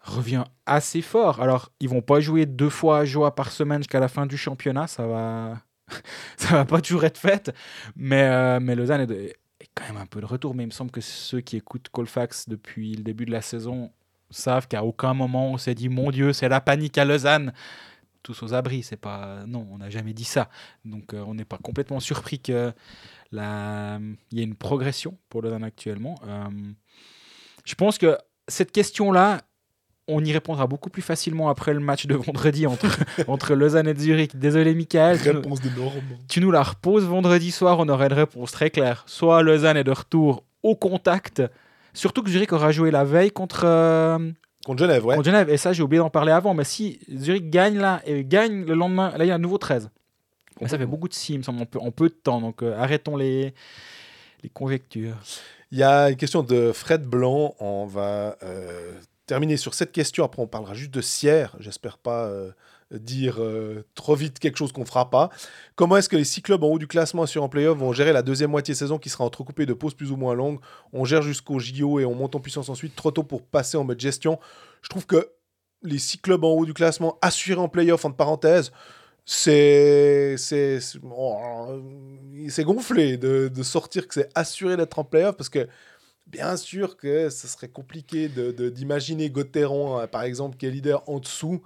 revient 0.00 0.44
assez 0.64 1.02
fort. 1.02 1.42
Alors, 1.42 1.70
ils 1.80 1.88
vont 1.88 2.00
pas 2.00 2.20
jouer 2.20 2.46
deux 2.46 2.70
fois 2.70 3.00
à 3.00 3.04
joie 3.04 3.34
par 3.34 3.52
semaine 3.52 3.80
jusqu'à 3.82 4.00
la 4.00 4.08
fin 4.08 4.24
du 4.24 4.38
championnat. 4.38 4.86
Ça 4.86 5.06
va, 5.06 5.60
ça 6.36 6.54
va 6.54 6.64
pas 6.64 6.80
toujours 6.80 7.04
être 7.04 7.18
fait. 7.18 7.54
Mais, 7.96 8.22
euh, 8.22 8.60
mais 8.60 8.74
Lausanne 8.74 9.10
est, 9.10 9.36
quand 9.74 9.84
même 9.84 9.96
un 9.96 10.06
peu 10.06 10.20
de 10.20 10.26
retour. 10.26 10.54
Mais 10.54 10.64
il 10.64 10.68
me 10.68 10.72
semble 10.72 10.90
que 10.90 11.00
ceux 11.00 11.40
qui 11.40 11.56
écoutent 11.56 11.88
Colfax 11.90 12.48
depuis 12.48 12.94
le 12.94 13.02
début 13.02 13.24
de 13.24 13.32
la 13.32 13.42
saison 13.42 13.92
savent 14.30 14.68
qu'à 14.68 14.84
aucun 14.84 15.14
moment 15.14 15.52
on 15.52 15.56
s'est 15.56 15.74
dit 15.74 15.88
mon 15.88 16.10
Dieu, 16.10 16.32
c'est 16.32 16.48
la 16.48 16.60
panique 16.60 16.98
à 16.98 17.04
Lausanne. 17.04 17.52
Tous 18.22 18.42
aux 18.42 18.52
abris, 18.52 18.82
c'est 18.82 18.96
pas. 18.96 19.44
Non, 19.46 19.66
on 19.70 19.78
n'a 19.78 19.90
jamais 19.90 20.12
dit 20.12 20.24
ça. 20.24 20.50
Donc, 20.84 21.14
euh, 21.14 21.24
on 21.26 21.34
n'est 21.34 21.44
pas 21.44 21.56
complètement 21.56 22.00
surpris 22.00 22.40
que 22.40 22.72
la... 23.30 23.98
il 24.32 24.38
y 24.38 24.40
ait 24.40 24.44
une 24.44 24.56
progression 24.56 25.16
pour 25.30 25.40
Lausanne 25.40 25.64
actuellement. 25.64 26.16
Euh, 26.26 26.48
je 27.64 27.74
pense 27.74 27.96
que 27.96 28.18
cette 28.48 28.72
question-là, 28.72 29.42
on 30.08 30.24
y 30.24 30.32
répondra 30.32 30.66
beaucoup 30.66 30.90
plus 30.90 31.02
facilement 31.02 31.48
après 31.48 31.74
le 31.74 31.80
match 31.80 32.06
de 32.06 32.14
vendredi 32.14 32.66
entre, 32.66 32.98
entre 33.28 33.54
Lausanne 33.54 33.86
et 33.86 33.94
Zurich. 33.94 34.36
Désolé, 34.36 34.74
Michael. 34.74 35.20
Tu 35.20 35.28
nous, 35.28 35.34
Réponse 35.36 35.60
de 35.60 35.68
Normand. 35.70 35.92
tu 36.28 36.40
nous 36.40 36.50
la 36.50 36.62
reposes 36.62 37.04
vendredi 37.04 37.50
soir, 37.50 37.78
on 37.78 37.88
aurait 37.88 38.06
une 38.06 38.14
réponse 38.14 38.52
très 38.52 38.70
claire. 38.70 39.04
Soit 39.06 39.42
Lausanne 39.42 39.76
est 39.76 39.84
de 39.84 39.92
retour 39.92 40.44
au 40.62 40.74
contact, 40.74 41.42
surtout 41.92 42.22
que 42.22 42.30
Zurich 42.30 42.52
aura 42.52 42.72
joué 42.72 42.90
la 42.90 43.04
veille 43.04 43.30
contre, 43.30 43.62
euh, 43.64 44.18
Contre 44.66 44.82
Genève, 44.82 45.04
ouais. 45.06 45.14
contre 45.14 45.26
Genève. 45.26 45.48
Et 45.50 45.56
ça, 45.56 45.72
j'ai 45.72 45.82
oublié 45.82 45.98
d'en 45.98 46.10
parler 46.10 46.32
avant. 46.32 46.52
Mais 46.52 46.64
si 46.64 47.00
Zurich 47.14 47.48
gagne 47.48 47.78
là 47.78 48.02
et 48.04 48.24
gagne 48.24 48.64
le 48.64 48.74
lendemain, 48.74 49.12
là, 49.16 49.24
il 49.24 49.28
y 49.28 49.30
a 49.30 49.34
un 49.34 49.38
nouveau 49.38 49.58
13. 49.58 49.90
Mais 50.60 50.68
ça 50.68 50.76
fait 50.76 50.86
beaucoup 50.86 51.08
de 51.08 51.14
si, 51.14 51.34
il 51.34 51.38
me 51.38 51.42
semble, 51.42 51.62
en 51.62 51.66
peu, 51.66 51.78
en 51.78 51.90
peu 51.90 52.08
de 52.08 52.14
temps. 52.14 52.40
Donc 52.40 52.62
euh, 52.62 52.76
arrêtons 52.76 53.16
les, 53.16 53.54
les 54.42 54.48
conjectures. 54.48 55.14
Il 55.70 55.78
y 55.78 55.82
a 55.82 56.10
une 56.10 56.16
question 56.16 56.42
de 56.42 56.72
Fred 56.72 57.02
Blanc. 57.06 57.54
On 57.60 57.86
va 57.86 58.36
euh, 58.42 58.92
terminer 59.28 59.56
sur 59.56 59.74
cette 59.74 59.92
question. 59.92 60.24
Après, 60.24 60.42
on 60.42 60.48
parlera 60.48 60.74
juste 60.74 60.90
de 60.90 61.00
Sierre. 61.00 61.54
J'espère 61.60 61.98
pas 61.98 62.24
euh, 62.24 62.50
dire 62.90 63.36
euh, 63.38 63.84
trop 63.94 64.16
vite 64.16 64.40
quelque 64.40 64.56
chose 64.56 64.72
qu'on 64.72 64.86
fera 64.86 65.10
pas. 65.10 65.30
Comment 65.76 65.98
est-ce 65.98 66.08
que 66.08 66.16
les 66.16 66.24
six 66.24 66.42
clubs 66.42 66.64
en 66.64 66.68
haut 66.68 66.78
du 66.78 66.88
classement 66.88 67.22
assurés 67.22 67.44
en 67.44 67.48
playoff 67.48 67.78
vont 67.78 67.92
gérer 67.92 68.12
la 68.12 68.22
deuxième 68.22 68.50
moitié 68.50 68.72
de 68.74 68.78
saison 68.78 68.98
qui 68.98 69.10
sera 69.10 69.24
entrecoupée 69.24 69.66
de 69.66 69.74
pauses 69.74 69.94
plus 69.94 70.10
ou 70.10 70.16
moins 70.16 70.34
longues? 70.34 70.58
On 70.92 71.04
gère 71.04 71.22
jusqu'au 71.22 71.58
JO 71.60 72.00
et 72.00 72.04
on 72.04 72.14
monte 72.14 72.34
en 72.34 72.40
puissance 72.40 72.68
ensuite. 72.70 72.96
Trop 72.96 73.10
tôt 73.10 73.22
pour 73.22 73.42
passer 73.42 73.76
en 73.76 73.84
mode 73.84 74.00
gestion. 74.00 74.40
Je 74.82 74.88
trouve 74.88 75.06
que 75.06 75.30
les 75.82 75.98
six 75.98 76.18
clubs 76.18 76.42
en 76.42 76.50
haut 76.50 76.66
du 76.66 76.74
classement 76.74 77.18
assurés 77.22 77.60
en 77.60 77.68
playoff, 77.68 78.04
entre 78.04 78.16
parenthèses, 78.16 78.72
c'est 79.26 80.36
c'est 80.38 80.80
oh, 81.04 81.82
gonflé 82.60 83.18
de, 83.18 83.48
de 83.48 83.62
sortir 83.62 84.08
que 84.08 84.14
c'est 84.14 84.30
assuré 84.34 84.78
d'être 84.78 84.98
en 84.98 85.04
playoff 85.04 85.36
parce 85.36 85.50
que 85.50 85.68
bien 86.30 86.56
sûr 86.56 86.96
que 86.96 87.28
ce 87.30 87.46
serait 87.48 87.68
compliqué 87.68 88.28
de- 88.28 88.52
de- 88.52 88.68
d'imaginer 88.68 89.30
Gauthieron, 89.30 89.98
euh, 90.00 90.06
par 90.06 90.22
exemple, 90.22 90.56
qui 90.56 90.66
est 90.66 90.70
leader 90.70 91.02
en 91.08 91.18
dessous. 91.18 91.62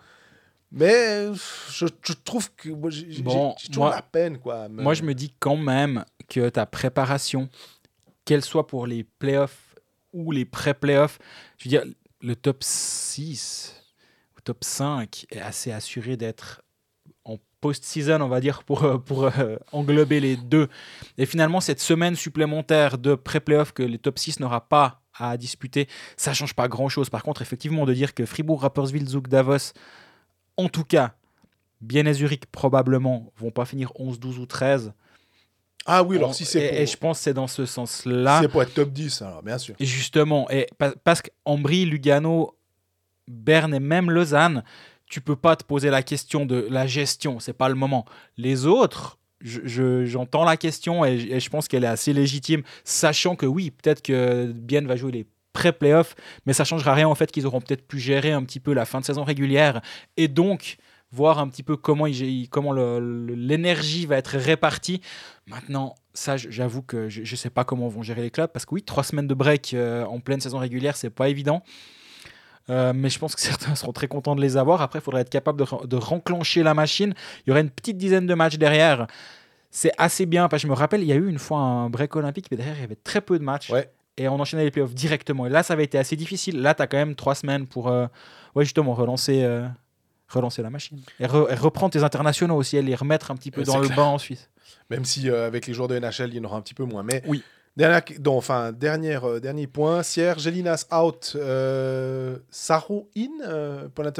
Mais 0.70 1.26
je, 1.70 1.86
je 2.02 2.12
trouve 2.24 2.51
que 2.55 2.70
moi, 2.70 2.89
j'ai 2.90 3.22
Bon, 3.22 3.55
toujours 3.66 3.84
moi- 3.84 3.94
la 3.97 4.02
peine. 4.02 4.39
Quoi, 4.39 4.68
Moi, 4.68 4.94
je 4.94 5.02
me 5.02 5.14
dis 5.14 5.34
quand 5.39 5.56
même 5.56 6.05
que 6.28 6.48
ta 6.48 6.64
préparation, 6.64 7.51
qu'elle 8.24 8.43
soit 8.43 8.66
pour 8.66 8.86
les 8.86 9.05
playoffs 9.05 9.74
ou 10.14 10.32
les 10.32 10.44
pré-playoffs, 10.47 11.18
je 11.59 11.64
veux 11.64 11.68
dire, 11.70 11.84
le 12.22 12.36
top 12.36 12.62
6 12.62 13.74
ou 14.36 14.40
top 14.40 14.64
5 14.64 15.26
est 15.30 15.40
assez 15.40 15.72
assuré 15.72 16.16
d'être 16.16 16.62
post-season, 17.62 18.20
on 18.20 18.28
va 18.28 18.40
dire, 18.40 18.62
pour, 18.64 18.84
euh, 18.84 18.98
pour 18.98 19.24
euh, 19.24 19.56
englober 19.72 20.20
les 20.20 20.36
deux. 20.36 20.68
Et 21.16 21.24
finalement, 21.24 21.60
cette 21.62 21.80
semaine 21.80 22.14
supplémentaire 22.16 22.98
de 22.98 23.14
pré-playoff 23.14 23.72
que 23.72 23.82
les 23.82 23.98
top 23.98 24.18
6 24.18 24.40
n'aura 24.40 24.68
pas 24.68 25.01
à 25.18 25.36
disputer, 25.39 25.89
ça 26.18 26.34
change 26.34 26.52
pas 26.55 26.68
grand-chose. 26.68 27.09
Par 27.09 27.22
contre, 27.22 27.40
effectivement, 27.40 27.86
de 27.86 27.94
dire 27.94 28.12
que 28.14 28.26
Fribourg, 28.26 28.60
Rapperswil, 28.62 29.06
Zug, 29.09 29.28
Davos, 29.28 29.72
en 30.59 30.68
tout 30.68 30.84
cas, 30.84 31.14
bien 31.80 32.05
et 32.06 32.12
Zurich 32.12 32.44
probablement 32.47 33.32
vont 33.36 33.51
pas 33.51 33.64
finir 33.64 33.93
11, 33.97 34.20
12 34.20 34.39
ou 34.39 34.47
13. 34.47 34.93
Ah 35.86 36.02
oui, 36.02 36.16
alors 36.16 36.30
On- 36.30 36.32
si 36.32 36.44
c'est 36.44 36.64
et, 36.64 36.68
pour, 36.68 36.78
et 36.78 36.86
je 36.86 36.97
pense 36.97 37.18
que 37.18 37.24
c'est 37.24 37.34
dans 37.34 37.47
ce 37.48 37.66
sens-là. 37.66 38.39
c'est 38.43 38.48
pour 38.48 38.62
être 38.62 38.74
top 38.74 38.90
10, 38.90 39.22
alors 39.22 39.43
bien 39.43 39.59
sûr. 39.59 39.74
Et 39.80 39.84
justement, 39.86 40.48
et 40.51 40.66
pa- 40.78 40.94
parce 41.05 41.22
qu'Ambry, 41.22 41.84
Lugano, 41.84 42.56
Berne 43.28 43.74
et 43.74 43.80
même 43.80 44.10
Lausanne, 44.10 44.62
tu 45.12 45.20
peux 45.20 45.36
pas 45.36 45.56
te 45.56 45.64
poser 45.64 45.90
la 45.90 46.02
question 46.02 46.47
de 46.47 46.66
la 46.70 46.86
gestion, 46.86 47.39
c'est 47.39 47.52
pas 47.52 47.68
le 47.68 47.74
moment. 47.74 48.06
Les 48.39 48.64
autres, 48.64 49.18
je- 49.43 49.60
je- 49.64 50.06
j'entends 50.06 50.43
la 50.43 50.56
question 50.56 51.05
et, 51.05 51.39
je 51.39 51.51
pense 51.51 51.68
qu'elle 51.68 51.84
est 51.84 51.94
assez 51.98 52.14
légitime, 52.14 52.62
sachant 52.82 53.36
que 53.36 53.44
oui, 53.44 53.70
peut-être 53.72 54.01
que 54.01 54.47
Bienne 54.52 54.86
va 54.86 54.97
jouer 54.97 55.12
les 55.12 55.26
pré-playoffs, 55.52 56.14
mais 56.47 56.55
ça 56.55 56.64
changera 56.64 56.94
rien 56.94 57.06
au 57.10 57.14
fait 57.14 57.30
qu'ils 57.30 57.47
auront 57.47 57.60
peut-être 57.60 57.86
pu 57.86 57.98
gérer 57.98 58.32
un 58.32 58.43
petit 58.43 58.59
peu 58.59 58.72
la 58.72 58.86
fin 58.86 59.01
de 59.01 59.05
saison 59.05 59.22
régulière 59.22 59.82
et 60.16 60.28
donc 60.28 60.76
voir 61.10 61.39
un 61.39 61.48
petit 61.51 61.62
peu 61.62 61.76
comment, 61.76 62.06
comment 62.51 62.72
l'énergie 62.72 64.06
va 64.06 64.16
être 64.16 64.39
répartie. 64.39 65.02
Maintenant, 65.47 65.94
ça, 66.14 66.39
j'avoue 66.39 66.80
que 66.80 67.10
je 67.10 67.20
ne 67.20 67.36
sais 67.36 67.51
pas 67.51 67.64
comment 67.64 67.86
vont 67.89 68.02
gérer 68.02 68.22
les 68.22 68.30
clubs 68.30 68.51
parce 68.51 68.64
que 68.64 68.74
oui, 68.76 68.82
trois 68.82 69.02
semaines 69.05 69.26
de 69.26 69.34
break 69.34 69.74
euh, 69.74 70.06
en 70.06 70.20
pleine 70.20 70.40
saison 70.40 70.56
régulière, 70.56 70.97
c'est 70.97 71.10
pas 71.10 71.28
évident. 71.28 71.62
Euh, 72.70 72.93
mais 72.94 73.10
je 73.10 73.18
pense 73.18 73.34
que 73.34 73.40
certains 73.43 73.74
seront 73.74 73.93
très 73.93 74.09
contents 74.09 74.36
de 74.36 74.40
les 74.40 74.56
avoir. 74.56 74.82
Après, 74.82 74.98
il 75.01 75.02
faudrait 75.02 75.22
être 75.22 75.30
capable 75.30 75.59
de, 75.59 75.86
de 75.86 75.97
renclencher 75.97 76.62
la 76.62 76.74
machine. 76.74 77.14
Il 77.47 77.51
y 77.51 77.52
aurait 77.52 77.60
une 77.62 77.70
petite 77.70 77.97
dizaine 77.98 78.26
de 78.26 78.34
matchs 78.34 78.56
derrière. 78.56 79.06
C'est 79.70 79.93
assez 79.98 80.26
bien. 80.26 80.48
Parce 80.48 80.62
que 80.62 80.68
je 80.68 80.72
me 80.72 80.76
rappelle, 80.76 81.01
il 81.02 81.06
y 81.09 81.12
a 81.12 81.16
eu 81.16 81.28
une 81.28 81.39
fois 81.39 81.59
un 81.59 81.90
break 81.90 82.14
olympique, 82.16 82.47
mais 82.51 82.56
derrière, 82.56 82.76
il 82.76 82.80
y 82.80 82.84
avait 82.84 82.97
très 82.97 83.20
peu 83.20 83.39
de 83.39 83.44
matchs. 83.44 83.70
Ouais. 83.70 83.90
Et 84.18 84.28
on 84.28 84.39
enchaînait 84.39 84.64
les 84.64 84.70
playoffs 84.70 84.94
directement. 84.94 85.47
Et 85.47 85.48
là, 85.48 85.62
ça 85.62 85.72
avait 85.72 85.84
été 85.84 85.97
assez 85.98 86.16
difficile. 86.16 86.60
Là, 86.60 86.74
tu 86.74 86.82
as 86.82 86.86
quand 86.86 86.98
même 86.98 87.14
trois 87.14 87.34
semaines 87.34 87.66
pour 87.66 87.89
euh, 87.89 88.06
ouais, 88.55 88.64
justement 88.64 88.93
relancer, 88.93 89.43
euh, 89.43 89.66
relancer 90.28 90.60
la 90.62 90.68
machine. 90.70 91.01
Et, 91.18 91.24
re- 91.26 91.51
et 91.51 91.55
reprendre 91.55 91.93
tes 91.93 92.02
internationaux 92.05 92.56
aussi, 92.56 92.76
et 92.76 92.82
les 92.82 92.94
remettre 92.94 93.30
un 93.30 93.36
petit 93.36 93.51
peu 93.51 93.62
dans 93.62 93.78
le 93.78 93.89
banc 93.89 94.12
en 94.14 94.18
Suisse. 94.18 94.51
Même 94.90 95.06
si 95.06 95.30
avec 95.30 95.66
les 95.66 95.72
joueurs 95.72 95.89
de 95.89 95.98
NHL, 95.98 96.28
il 96.28 96.34
y 96.34 96.40
en 96.40 96.44
aura 96.44 96.59
un 96.59 96.60
petit 96.60 96.74
peu 96.74 96.84
moins. 96.84 97.02
Mais 97.02 97.22
Oui. 97.26 97.43
Dernière, 97.74 98.02
enfin, 98.26 98.70
dernière, 98.70 99.24
euh, 99.24 99.40
dernier 99.40 99.66
point. 99.66 100.02
Sierre, 100.02 100.38
Gelinas 100.38 100.84
out. 100.92 101.32
Euh, 101.36 102.36
Saru 102.50 103.04
in 103.16 103.30
euh, 103.46 103.88
Point. 103.88 104.12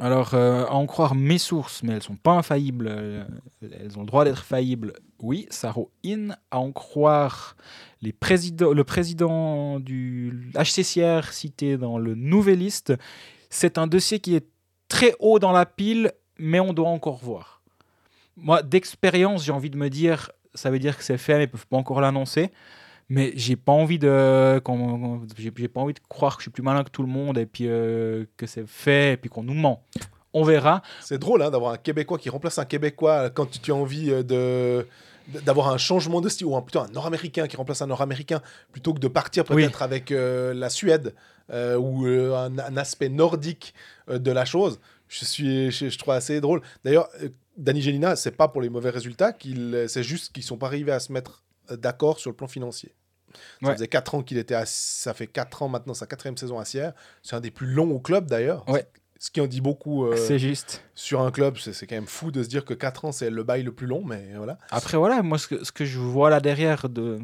Alors, 0.00 0.34
euh, 0.34 0.64
à 0.64 0.72
en 0.72 0.86
croire 0.86 1.14
mes 1.14 1.38
sources, 1.38 1.84
mais 1.84 1.92
elles 1.92 2.02
sont 2.02 2.16
pas 2.16 2.32
infaillibles, 2.32 2.88
euh, 2.90 3.24
elles 3.62 3.96
ont 3.98 4.00
le 4.00 4.06
droit 4.06 4.24
d'être 4.24 4.42
faillibles, 4.42 4.94
oui, 5.20 5.46
Saro 5.50 5.92
In. 6.04 6.30
À 6.50 6.58
en 6.58 6.72
croire 6.72 7.56
les 8.02 8.10
le 8.10 8.82
président 8.82 9.78
du 9.78 10.50
HCCR 10.56 11.32
cité 11.32 11.76
dans 11.76 11.98
le 11.98 12.16
Nouvelliste, 12.16 12.94
c'est 13.48 13.78
un 13.78 13.86
dossier 13.86 14.18
qui 14.18 14.34
est 14.34 14.46
très 14.88 15.14
haut 15.20 15.38
dans 15.38 15.52
la 15.52 15.66
pile, 15.66 16.12
mais 16.38 16.58
on 16.58 16.72
doit 16.72 16.88
encore 16.88 17.18
voir. 17.18 17.62
Moi, 18.36 18.62
d'expérience, 18.62 19.44
j'ai 19.44 19.52
envie 19.52 19.70
de 19.70 19.76
me 19.76 19.88
dire, 19.88 20.32
ça 20.54 20.70
veut 20.70 20.80
dire 20.80 20.96
que 20.96 21.04
c'est 21.04 21.18
fait, 21.18 21.36
mais 21.36 21.44
ils 21.44 21.50
peuvent 21.50 21.66
pas 21.66 21.76
encore 21.76 22.00
l'annoncer. 22.00 22.50
Mais 23.10 23.32
j'ai 23.36 23.56
pas 23.56 23.72
envie 23.72 23.98
de, 23.98 24.60
j'ai 25.38 25.68
pas 25.68 25.80
envie 25.80 25.94
de 25.94 26.00
croire 26.08 26.36
que 26.36 26.42
je 26.42 26.44
suis 26.44 26.50
plus 26.50 26.62
malin 26.62 26.84
que 26.84 26.90
tout 26.90 27.02
le 27.02 27.08
monde 27.08 27.38
et 27.38 27.46
puis 27.46 27.64
euh, 27.66 28.26
que 28.36 28.46
c'est 28.46 28.66
fait 28.66 29.14
et 29.14 29.16
puis 29.16 29.30
qu'on 29.30 29.42
nous 29.42 29.54
ment. 29.54 29.82
On 30.34 30.44
verra. 30.44 30.82
C'est 31.00 31.18
drôle 31.18 31.42
hein, 31.42 31.50
d'avoir 31.50 31.72
un 31.72 31.78
Québécois 31.78 32.18
qui 32.18 32.28
remplace 32.28 32.58
un 32.58 32.66
Québécois 32.66 33.30
quand 33.30 33.46
tu, 33.46 33.60
tu 33.60 33.72
as 33.72 33.74
envie 33.74 34.10
euh, 34.10 34.22
de 34.22 34.86
d'avoir 35.44 35.68
un 35.68 35.76
changement 35.76 36.22
de 36.22 36.28
style 36.30 36.46
ou 36.46 36.56
un, 36.56 36.62
plutôt 36.62 36.80
un 36.80 36.88
Nord-Américain 36.88 37.46
qui 37.48 37.56
remplace 37.56 37.82
un 37.82 37.86
Nord-Américain 37.86 38.40
plutôt 38.72 38.94
que 38.94 38.98
de 38.98 39.08
partir 39.08 39.44
Oui. 39.50 39.62
peut-être 39.62 39.82
avec 39.82 40.10
euh, 40.10 40.54
la 40.54 40.70
Suède 40.70 41.14
euh, 41.50 41.76
ou 41.76 42.06
un, 42.06 42.58
un 42.58 42.76
aspect 42.78 43.10
nordique 43.10 43.74
de 44.10 44.30
la 44.32 44.46
chose. 44.46 44.80
Je 45.08 45.24
suis, 45.26 45.70
je, 45.70 45.88
je 45.90 45.98
trouve 45.98 46.14
assez 46.14 46.40
drôle. 46.40 46.62
D'ailleurs, 46.82 47.08
Danny 47.58 47.82
Gelina, 47.82 48.16
c'est 48.16 48.30
pas 48.30 48.48
pour 48.48 48.62
les 48.62 48.70
mauvais 48.70 48.88
résultats 48.90 49.32
qu'il, 49.32 49.84
c'est 49.88 50.02
juste 50.02 50.32
qu'ils 50.32 50.44
sont 50.44 50.56
pas 50.56 50.66
arrivés 50.66 50.92
à 50.92 51.00
se 51.00 51.12
mettre 51.12 51.42
d'accord 51.70 52.18
sur 52.18 52.30
le 52.30 52.36
plan 52.36 52.46
financier. 52.46 52.94
Ça 53.60 53.68
Ouais. 53.68 53.72
faisait 53.74 53.88
4 53.88 54.14
ans 54.14 54.22
qu'il 54.22 54.38
était 54.38 54.54
à, 54.54 54.64
ça 54.66 55.14
fait 55.14 55.26
4 55.26 55.62
ans 55.62 55.68
maintenant 55.68 55.94
sa 55.94 56.06
quatrième 56.06 56.36
saison 56.36 56.58
à 56.58 56.64
Sierre. 56.64 56.92
C'est 57.22 57.36
un 57.36 57.40
des 57.40 57.50
plus 57.50 57.66
longs 57.66 57.90
au 57.90 58.00
club 58.00 58.26
d'ailleurs. 58.28 58.68
Ouais. 58.68 58.86
Ce 59.20 59.30
qui 59.32 59.40
en 59.40 59.46
dit 59.48 59.60
beaucoup. 59.60 60.06
euh, 60.06 60.16
C'est 60.16 60.38
juste. 60.38 60.82
sur 60.94 61.20
un 61.22 61.30
club, 61.32 61.56
c'est 61.58 61.72
c'est 61.72 61.86
quand 61.88 61.96
même 61.96 62.06
fou 62.06 62.30
de 62.30 62.42
se 62.42 62.48
dire 62.48 62.64
que 62.64 62.72
4 62.74 63.04
ans, 63.06 63.12
c'est 63.12 63.30
le 63.30 63.42
bail 63.42 63.62
le 63.64 63.72
plus 63.72 63.86
long, 63.88 64.02
mais 64.04 64.28
voilà. 64.36 64.58
Après, 64.70 64.96
voilà, 64.96 65.22
moi, 65.22 65.38
ce 65.38 65.48
que, 65.48 65.64
ce 65.64 65.72
que 65.72 65.84
je 65.84 65.98
vois 65.98 66.30
là 66.30 66.38
derrière, 66.40 66.88
de... 66.88 67.18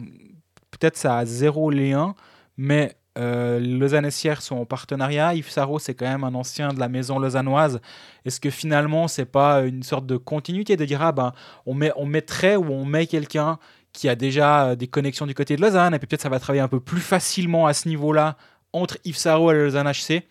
peut-être 0.72 0.97
ça 0.97 1.18
a 1.18 1.24
zéro 1.24 1.70
1, 1.72 2.14
mais 2.56 2.97
euh, 3.16 3.60
Lausanne 3.60 4.06
et 4.06 4.10
Sierre 4.10 4.43
sont 4.43 4.56
en 4.56 4.64
partenariat. 4.64 5.35
Yves 5.35 5.48
Sarro, 5.51 5.78
c'est 5.78 5.94
quand 5.94 6.06
même 6.09 6.24
un 6.24 6.35
ancien 6.35 6.72
de 6.72 6.81
la 6.81 6.89
maison 6.89 7.20
lausannoise. 7.20 7.81
Est-ce 8.24 8.40
que 8.40 8.51
finalement, 8.51 9.06
c'est 9.06 9.24
pas 9.24 9.62
une 9.62 9.85
sorte 9.85 10.05
de 10.06 10.16
continuité 10.16 10.76
de 10.76 10.85
dire, 10.85 11.01
ah 11.01 11.12
ben, 11.12 11.32
on, 11.64 11.74
met, 11.74 11.93
on 11.94 12.06
mettrait 12.06 12.56
ou 12.56 12.72
on 12.72 12.85
met 12.85 13.06
quelqu'un 13.06 13.60
qui 13.95 14.09
a 14.11 14.15
déjà 14.16 14.66
euh, 14.66 14.75
des 14.77 14.89
connexions 14.89 15.25
du 15.27 15.35
côté 15.35 15.57
de 15.57 15.62
Lausanne, 15.62 15.95
et 15.95 15.99
puis 15.99 16.07
peut-être 16.07 16.21
ça 16.23 16.29
va 16.29 16.39
travailler 16.39 16.61
un 16.61 16.69
peu 16.69 16.81
plus 16.81 17.01
facilement 17.01 17.66
à 17.66 17.73
ce 17.73 17.89
niveau-là 17.89 18.37
entre 18.75 18.99
Yves 19.05 19.16
Sarro 19.16 19.51
et 19.51 19.55
le 19.55 19.65
Lausanne 19.65 19.91
HC 19.91 20.25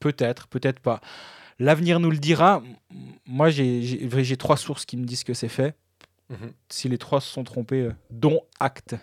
Peut-être, 0.00 0.48
peut-être 0.48 0.80
pas. 0.80 1.00
L'avenir 1.58 2.00
nous 2.00 2.10
le 2.10 2.16
dira. 2.16 2.62
Moi, 3.26 3.50
j'ai 3.50 4.36
trois 4.38 4.56
sources 4.56 4.86
qui 4.86 4.96
me 4.96 5.04
disent 5.04 5.22
que 5.24 5.34
c'est 5.34 5.48
fait 5.48 5.76
Mhm. 6.30 6.52
si 6.68 6.88
les 6.88 6.96
trois 6.96 7.20
se 7.20 7.28
sont 7.28 7.42
trompés, 7.44 7.82
euh, 7.82 7.92
dont 8.10 8.40
acte. 8.60 8.94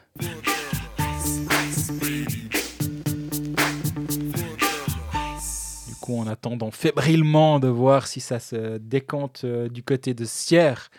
Du 5.87 5.95
coup, 6.01 6.19
en 6.19 6.27
attendant 6.27 6.71
fébrilement 6.71 7.59
de 7.59 7.67
voir 7.67 8.07
si 8.07 8.19
ça 8.19 8.39
se 8.39 8.77
décante 8.77 9.41
euh, 9.43 9.69
du 9.69 9.83
côté 9.83 10.13
de 10.13 10.25
Sierre, 10.25 10.89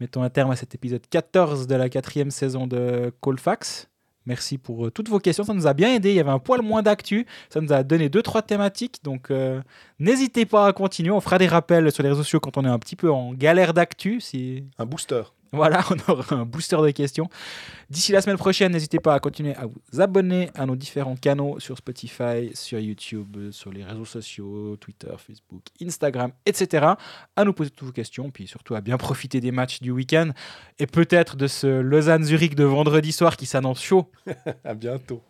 mettons 0.00 0.22
un 0.22 0.30
terme 0.30 0.50
à 0.50 0.56
cet 0.56 0.74
épisode 0.74 1.02
14 1.08 1.66
de 1.66 1.74
la 1.74 1.88
quatrième 1.88 2.30
saison 2.30 2.66
de 2.66 3.12
Colfax. 3.20 3.88
Merci 4.26 4.58
pour 4.58 4.86
euh, 4.86 4.90
toutes 4.90 5.08
vos 5.08 5.20
questions, 5.20 5.42
ça 5.44 5.54
nous 5.54 5.66
a 5.66 5.72
bien 5.72 5.94
aidé. 5.94 6.10
Il 6.10 6.16
y 6.16 6.20
avait 6.20 6.30
un 6.30 6.38
poil 6.38 6.60
moins 6.60 6.82
d'actu, 6.82 7.26
ça 7.48 7.62
nous 7.62 7.72
a 7.72 7.82
donné 7.82 8.10
deux 8.10 8.22
trois 8.22 8.42
thématiques, 8.42 9.02
donc 9.02 9.30
euh, 9.30 9.62
n'hésitez 9.98 10.44
pas 10.44 10.66
à 10.66 10.72
continuer. 10.74 11.10
On 11.10 11.20
fera 11.20 11.38
des 11.38 11.46
rappels 11.46 11.90
sur 11.90 12.02
les 12.02 12.10
réseaux 12.10 12.22
sociaux 12.22 12.38
quand 12.38 12.58
on 12.58 12.64
est 12.64 12.68
un 12.68 12.78
petit 12.78 12.96
peu 12.96 13.10
en 13.10 13.32
galère 13.32 13.72
d'actu, 13.72 14.20
si 14.20 14.64
Un 14.78 14.84
booster. 14.84 15.22
Voilà, 15.52 15.84
on 15.90 16.12
aura 16.12 16.36
un 16.36 16.44
booster 16.44 16.76
de 16.76 16.90
questions. 16.90 17.28
D'ici 17.90 18.12
la 18.12 18.20
semaine 18.20 18.36
prochaine, 18.36 18.72
n'hésitez 18.72 18.98
pas 18.98 19.14
à 19.14 19.20
continuer 19.20 19.54
à 19.54 19.66
vous 19.66 20.00
abonner 20.00 20.50
à 20.54 20.66
nos 20.66 20.76
différents 20.76 21.16
canaux 21.16 21.58
sur 21.58 21.78
Spotify, 21.78 22.50
sur 22.54 22.78
YouTube, 22.78 23.50
sur 23.50 23.72
les 23.72 23.82
réseaux 23.82 24.04
sociaux, 24.04 24.76
Twitter, 24.76 25.14
Facebook, 25.16 25.62
Instagram, 25.82 26.32
etc. 26.44 26.86
À 27.34 27.44
nous 27.44 27.52
poser 27.52 27.70
toutes 27.70 27.86
vos 27.86 27.92
questions, 27.92 28.30
puis 28.30 28.46
surtout 28.46 28.74
à 28.74 28.80
bien 28.80 28.98
profiter 28.98 29.40
des 29.40 29.52
matchs 29.52 29.80
du 29.80 29.90
week-end 29.90 30.30
et 30.78 30.86
peut-être 30.86 31.36
de 31.36 31.46
ce 31.46 31.66
Lausanne-Zurich 31.66 32.54
de 32.54 32.64
vendredi 32.64 33.12
soir 33.12 33.36
qui 33.36 33.46
s'annonce 33.46 33.82
chaud. 33.82 34.10
À 34.64 34.74
bientôt. 34.74 35.22